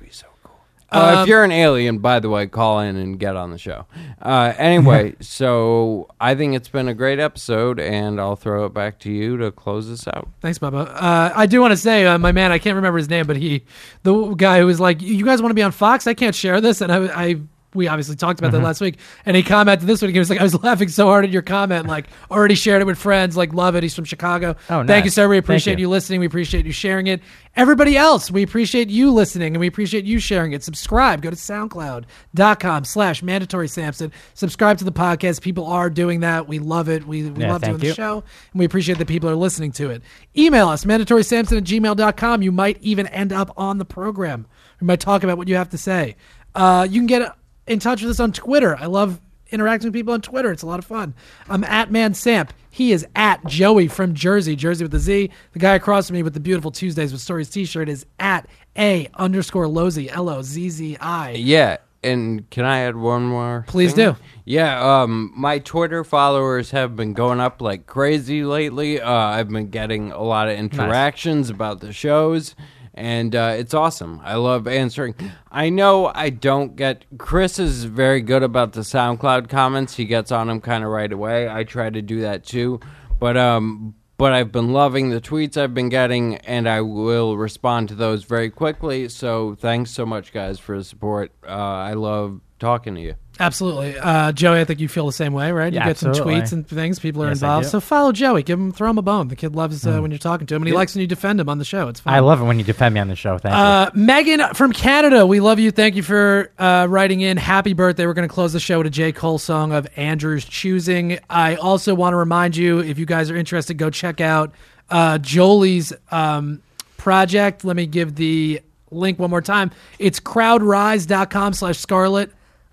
Uh, 0.91 1.15
Um, 1.17 1.23
if 1.23 1.27
you're 1.29 1.43
an 1.43 1.51
alien, 1.51 1.99
by 1.99 2.19
the 2.19 2.29
way, 2.29 2.47
call 2.47 2.79
in 2.81 2.95
and 2.97 3.17
get 3.19 3.35
on 3.35 3.51
the 3.51 3.57
show. 3.57 3.85
Uh, 4.21 4.53
anyway, 4.57 5.15
so 5.21 6.07
I 6.19 6.35
think 6.35 6.53
it's 6.55 6.67
been 6.67 6.87
a 6.87 6.93
great 6.93 7.17
episode, 7.19 7.79
and 7.79 8.19
I'll 8.19 8.35
throw 8.35 8.65
it 8.65 8.73
back 8.73 8.99
to 8.99 9.11
you 9.11 9.37
to 9.37 9.51
close 9.51 9.87
this 9.89 10.07
out. 10.07 10.27
Thanks, 10.41 10.59
Bubba. 10.59 10.87
Uh, 10.93 11.31
I 11.35 11.45
do 11.45 11.61
want 11.61 11.71
to 11.71 11.77
say, 11.77 12.05
uh, 12.05 12.17
my 12.17 12.31
man, 12.31 12.51
I 12.51 12.59
can't 12.59 12.75
remember 12.75 12.97
his 12.97 13.09
name, 13.09 13.25
but 13.25 13.37
he, 13.37 13.63
the 14.03 14.33
guy 14.35 14.59
who 14.59 14.65
was 14.65 14.79
like, 14.79 15.01
"You 15.01 15.23
guys 15.23 15.41
want 15.41 15.51
to 15.51 15.55
be 15.55 15.63
on 15.63 15.71
Fox? 15.71 16.07
I 16.07 16.13
can't 16.13 16.35
share 16.35 16.59
this," 16.59 16.81
and 16.81 16.91
I, 16.91 17.05
I 17.29 17.35
we 17.73 17.87
obviously 17.87 18.15
talked 18.15 18.39
about 18.39 18.49
Mm-hmm. 18.51 18.61
that 18.61 18.67
last 18.67 18.81
week, 18.81 18.97
and 19.25 19.35
he 19.37 19.43
commented 19.43 19.87
this 19.87 20.01
week. 20.01 20.11
He 20.11 20.19
was 20.19 20.29
like, 20.29 20.39
"I 20.39 20.43
was 20.43 20.61
laughing 20.63 20.89
so 20.89 21.05
hard 21.07 21.23
at 21.25 21.31
your 21.31 21.41
comment, 21.41 21.87
like 21.87 22.07
already 22.29 22.55
shared 22.55 22.81
it 22.81 22.85
with 22.85 22.97
friends, 22.97 23.37
like 23.37 23.53
love 23.53 23.75
it." 23.75 23.83
He's 23.83 23.95
from 23.95 24.05
Chicago. 24.05 24.55
Oh, 24.69 24.77
Thank 24.79 24.87
nice. 24.87 25.05
you, 25.05 25.11
sir. 25.11 25.27
We 25.27 25.37
appreciate 25.37 25.79
you. 25.79 25.85
you 25.85 25.89
listening. 25.89 26.19
We 26.19 26.25
appreciate 26.25 26.65
you 26.65 26.71
sharing 26.71 27.07
it. 27.07 27.21
Everybody 27.55 27.97
else, 27.97 28.31
we 28.31 28.43
appreciate 28.43 28.89
you 28.89 29.11
listening, 29.11 29.53
and 29.55 29.59
we 29.59 29.67
appreciate 29.67 30.05
you 30.05 30.19
sharing 30.19 30.53
it. 30.53 30.63
Subscribe. 30.63 31.21
Go 31.21 31.29
to 31.29 31.35
SoundCloud.com 31.35 32.85
slash 32.85 33.21
Mandatory 33.23 33.67
Samson. 33.67 34.11
Subscribe 34.33 34.77
to 34.77 34.85
the 34.85 34.91
podcast. 34.91 35.41
People 35.41 35.65
are 35.65 35.89
doing 35.89 36.21
that. 36.21 36.47
We 36.47 36.59
love 36.59 36.89
it. 36.89 37.05
We, 37.05 37.29
we 37.29 37.41
Yeah, 37.41 37.51
love 37.53 37.61
doing 37.61 37.77
thank 37.77 37.89
the 37.89 37.93
show, 37.93 38.23
and 38.53 38.59
we 38.59 38.65
appreciate 38.65 38.97
that 38.97 39.07
people 39.07 39.29
are 39.29 39.35
listening 39.35 39.71
to 39.73 39.89
it. 39.89 40.01
Email 40.37 40.69
us, 40.69 40.85
mandatorysamson 40.85 41.57
at 41.57 41.63
gmail.com. 41.63 42.41
You 42.41 42.51
might 42.51 42.77
even 42.81 43.07
end 43.07 43.33
up 43.33 43.51
on 43.57 43.77
the 43.77 43.85
program. 43.85 44.45
We 44.79 44.87
might 44.87 44.99
talk 44.99 45.23
about 45.23 45.37
what 45.37 45.47
you 45.47 45.55
have 45.55 45.69
to 45.69 45.77
say. 45.77 46.15
Uh, 46.55 46.87
you 46.89 46.99
can 46.99 47.07
get 47.07 47.33
in 47.67 47.79
touch 47.79 48.01
with 48.01 48.11
us 48.11 48.19
on 48.19 48.31
Twitter. 48.31 48.75
I 48.77 48.85
love 48.85 49.19
interacting 49.51 49.87
with 49.87 49.93
people 49.93 50.13
on 50.13 50.21
Twitter. 50.21 50.51
It's 50.51 50.63
a 50.63 50.67
lot 50.67 50.79
of 50.79 50.85
fun. 50.85 51.13
I'm 51.49 51.63
at 51.63 51.91
Man 51.91 52.13
Samp. 52.13 52.53
He 52.69 52.93
is 52.93 53.05
at 53.15 53.45
Joey 53.45 53.87
from 53.87 54.13
Jersey, 54.13 54.55
Jersey 54.55 54.85
with 54.85 54.93
the 54.93 54.99
Z. 54.99 55.29
The 55.51 55.59
guy 55.59 55.75
across 55.75 56.07
from 56.07 56.15
me 56.15 56.23
with 56.23 56.33
the 56.33 56.39
beautiful 56.39 56.71
Tuesdays 56.71 57.11
with 57.11 57.21
Stories 57.21 57.49
t-shirt 57.49 57.89
is 57.89 58.05
at 58.19 58.47
A 58.77 59.09
underscore 59.15 59.65
Lozzi, 59.65 60.09
L-O-Z-Z-I. 60.09 61.31
Yeah, 61.31 61.77
and 62.01 62.49
can 62.49 62.63
I 62.63 62.79
add 62.79 62.95
one 62.95 63.23
more? 63.23 63.65
Please 63.67 63.93
thing? 63.93 64.13
do. 64.13 64.19
Yeah, 64.45 65.01
um, 65.01 65.33
my 65.35 65.59
Twitter 65.59 66.03
followers 66.05 66.71
have 66.71 66.95
been 66.95 67.13
going 67.13 67.41
up 67.41 67.61
like 67.61 67.85
crazy 67.85 68.43
lately. 68.43 69.01
Uh, 69.01 69.11
I've 69.11 69.49
been 69.49 69.69
getting 69.69 70.11
a 70.11 70.23
lot 70.23 70.47
of 70.47 70.57
interactions 70.57 71.49
about 71.49 71.81
the 71.81 71.91
shows, 71.91 72.55
and 72.93 73.35
uh, 73.35 73.55
it's 73.57 73.73
awesome. 73.73 74.21
I 74.23 74.35
love 74.35 74.67
answering. 74.67 75.15
I 75.51 75.69
know 75.69 76.11
I 76.13 76.29
don't 76.29 76.75
get. 76.75 77.05
Chris 77.17 77.59
is 77.59 77.85
very 77.85 78.21
good 78.21 78.43
about 78.43 78.73
the 78.73 78.81
SoundCloud 78.81 79.49
comments. 79.49 79.95
He 79.95 80.05
gets 80.05 80.31
on 80.31 80.47
them 80.47 80.61
kind 80.61 80.83
of 80.83 80.89
right 80.89 81.11
away. 81.11 81.49
I 81.49 81.63
try 81.63 81.89
to 81.89 82.01
do 82.01 82.21
that 82.21 82.43
too, 82.43 82.79
but 83.19 83.37
um. 83.37 83.95
But 84.17 84.33
I've 84.33 84.51
been 84.51 84.71
loving 84.71 85.09
the 85.09 85.19
tweets 85.19 85.57
I've 85.57 85.73
been 85.73 85.89
getting, 85.89 86.35
and 86.37 86.69
I 86.69 86.81
will 86.81 87.37
respond 87.37 87.89
to 87.89 87.95
those 87.95 88.23
very 88.23 88.51
quickly. 88.51 89.09
So 89.09 89.55
thanks 89.55 89.89
so 89.89 90.05
much, 90.05 90.31
guys, 90.31 90.59
for 90.59 90.77
the 90.77 90.83
support. 90.83 91.31
Uh, 91.43 91.49
I 91.49 91.93
love 91.93 92.39
talking 92.59 92.93
to 92.93 93.01
you. 93.01 93.15
Absolutely. 93.39 93.97
Uh, 93.97 94.31
Joey, 94.33 94.59
I 94.59 94.65
think 94.65 94.79
you 94.79 94.87
feel 94.87 95.07
the 95.07 95.11
same 95.11 95.33
way, 95.33 95.51
right? 95.51 95.73
Yeah, 95.73 95.81
you 95.83 95.89
get 95.89 95.97
some 95.97 96.11
tweets 96.11 96.51
and 96.51 96.67
things. 96.67 96.99
People 96.99 97.23
are 97.23 97.29
Yes, 97.29 97.37
involved. 97.41 97.67
So 97.67 97.79
follow 97.79 98.11
Joey. 98.11 98.43
Give 98.43 98.59
him, 98.59 98.71
throw 98.71 98.89
him 98.89 98.97
a 98.99 99.01
bone. 99.01 99.29
The 99.29 99.35
kid 99.35 99.55
loves 99.55 99.87
uh, 99.87 99.91
Mm. 99.93 100.01
when 100.03 100.11
you're 100.11 100.17
talking 100.19 100.45
to 100.47 100.55
him, 100.55 100.61
and 100.61 100.67
he 100.67 100.75
likes 100.75 100.93
when 100.93 101.01
you 101.01 101.07
defend 101.07 101.39
him 101.39 101.49
on 101.49 101.57
the 101.57 101.65
show. 101.65 101.87
It's 101.87 101.99
fun. 102.01 102.13
I 102.13 102.19
love 102.19 102.39
it 102.41 102.43
when 102.43 102.59
you 102.59 102.65
defend 102.65 102.93
me 102.93 102.99
on 102.99 103.07
the 103.07 103.15
show. 103.15 103.37
Thank 103.39 103.55
Uh, 103.55 103.89
Megan 103.95 104.41
from 104.53 104.73
Canada, 104.73 105.25
we 105.25 105.39
love 105.39 105.57
you. 105.59 105.71
Thank 105.71 105.95
you 105.95 106.03
for 106.03 106.51
uh, 106.59 106.85
writing 106.89 107.21
in. 107.21 107.37
Happy 107.37 107.73
birthday. 107.73 108.05
We're 108.05 108.13
going 108.13 108.27
to 108.27 108.33
close 108.33 108.53
the 108.53 108.59
show 108.59 108.77
with 108.77 108.87
a 108.87 108.91
J. 108.91 109.11
Cole 109.11 109.39
song 109.39 109.71
of 109.71 109.87
Andrew's 109.95 110.45
choosing. 110.45 111.17
I 111.29 111.55
also 111.55 111.95
want 111.95 112.13
to 112.13 112.17
remind 112.17 112.55
you, 112.55 112.79
if 112.79 112.99
you 112.99 113.05
guys 113.07 113.31
are 113.31 113.35
interested, 113.35 113.75
go 113.75 113.89
check 113.89 114.21
out 114.21 114.53
uh, 114.91 115.17
Jolie's 115.17 115.93
um, 116.11 116.61
project. 116.97 117.63
Let 117.65 117.75
me 117.75 117.87
give 117.87 118.15
the 118.15 118.61
link 118.91 119.17
one 119.17 119.29
more 119.31 119.41
time. 119.41 119.71
It's 119.97 120.19
crowdrise.com 120.19 121.53
slash 121.53 121.77
scarlet 121.79 122.31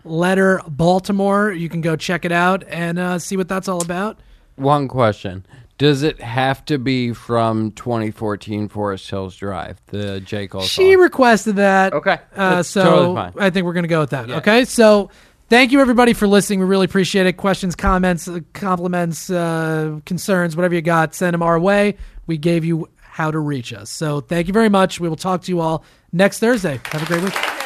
letter 0.09 0.61
Baltimore. 0.69 1.53
You 1.53 1.69
can 1.69 1.81
go 1.81 1.97
check 1.97 2.25
it 2.25 2.33
out 2.33 2.65
and 2.69 2.99
uh, 2.99 3.19
see 3.19 3.37
what 3.37 3.49
that's 3.49 3.69
all 3.69 3.83
about. 3.83 4.19
One 4.57 4.89
question. 4.89 5.47
Does 5.79 6.03
it 6.03 6.21
have 6.21 6.65
to 6.65 6.77
be 6.79 7.13
from 7.13 7.71
2014 7.73 8.69
Forest 8.69 9.09
Hills 9.11 9.37
Drive, 9.37 9.81
the 9.87 10.19
J. 10.21 10.49
Cole 10.49 10.63
She 10.63 10.95
song? 10.95 11.03
requested 11.03 11.57
that. 11.57 11.93
Okay. 11.93 12.19
Uh, 12.35 12.65
so 12.65 12.83
totally 12.83 13.15
fine. 13.15 13.33
I 13.39 13.51
think 13.51 13.65
we're 13.65 13.75
going 13.75 13.85
to 13.85 13.89
go 13.89 14.01
with 14.01 14.11
that. 14.11 14.29
Okay. 14.29 14.65
So 14.65 15.11
thank 15.49 15.71
you, 15.71 15.81
everybody, 15.81 16.15
for 16.15 16.27
listening. 16.27 16.59
We 16.59 16.67
really 16.67 16.87
appreciate 16.87 17.27
it. 17.29 17.35
Questions, 17.35 17.77
comments, 17.77 18.27
uh, 18.27 18.41
compliments, 18.55 19.31
uh, 19.31 20.01
concerns, 20.05 20.57
whatever 20.57 20.75
you 20.75 20.83
got, 20.83 21.15
send 21.15 21.35
them 21.35 21.45
our 21.45 21.61
way. 21.61 21.97
We 22.27 22.39
gave 22.39 22.65
you 22.65 22.89
how 23.01 23.31
to 23.31 23.39
reach 23.39 23.73
us. 23.73 23.89
So 23.89 24.21
thank 24.21 24.49
you 24.49 24.53
very 24.53 24.69
much. 24.69 24.99
We 24.99 25.09
will 25.09 25.17
talk 25.17 25.43
to 25.43 25.53
you 25.53 25.61
all 25.61 25.85
next 26.13 26.41
Thursday. 26.41 26.81
Have 26.87 27.05
a 27.05 27.07
great 27.07 27.23
week. 27.23 27.58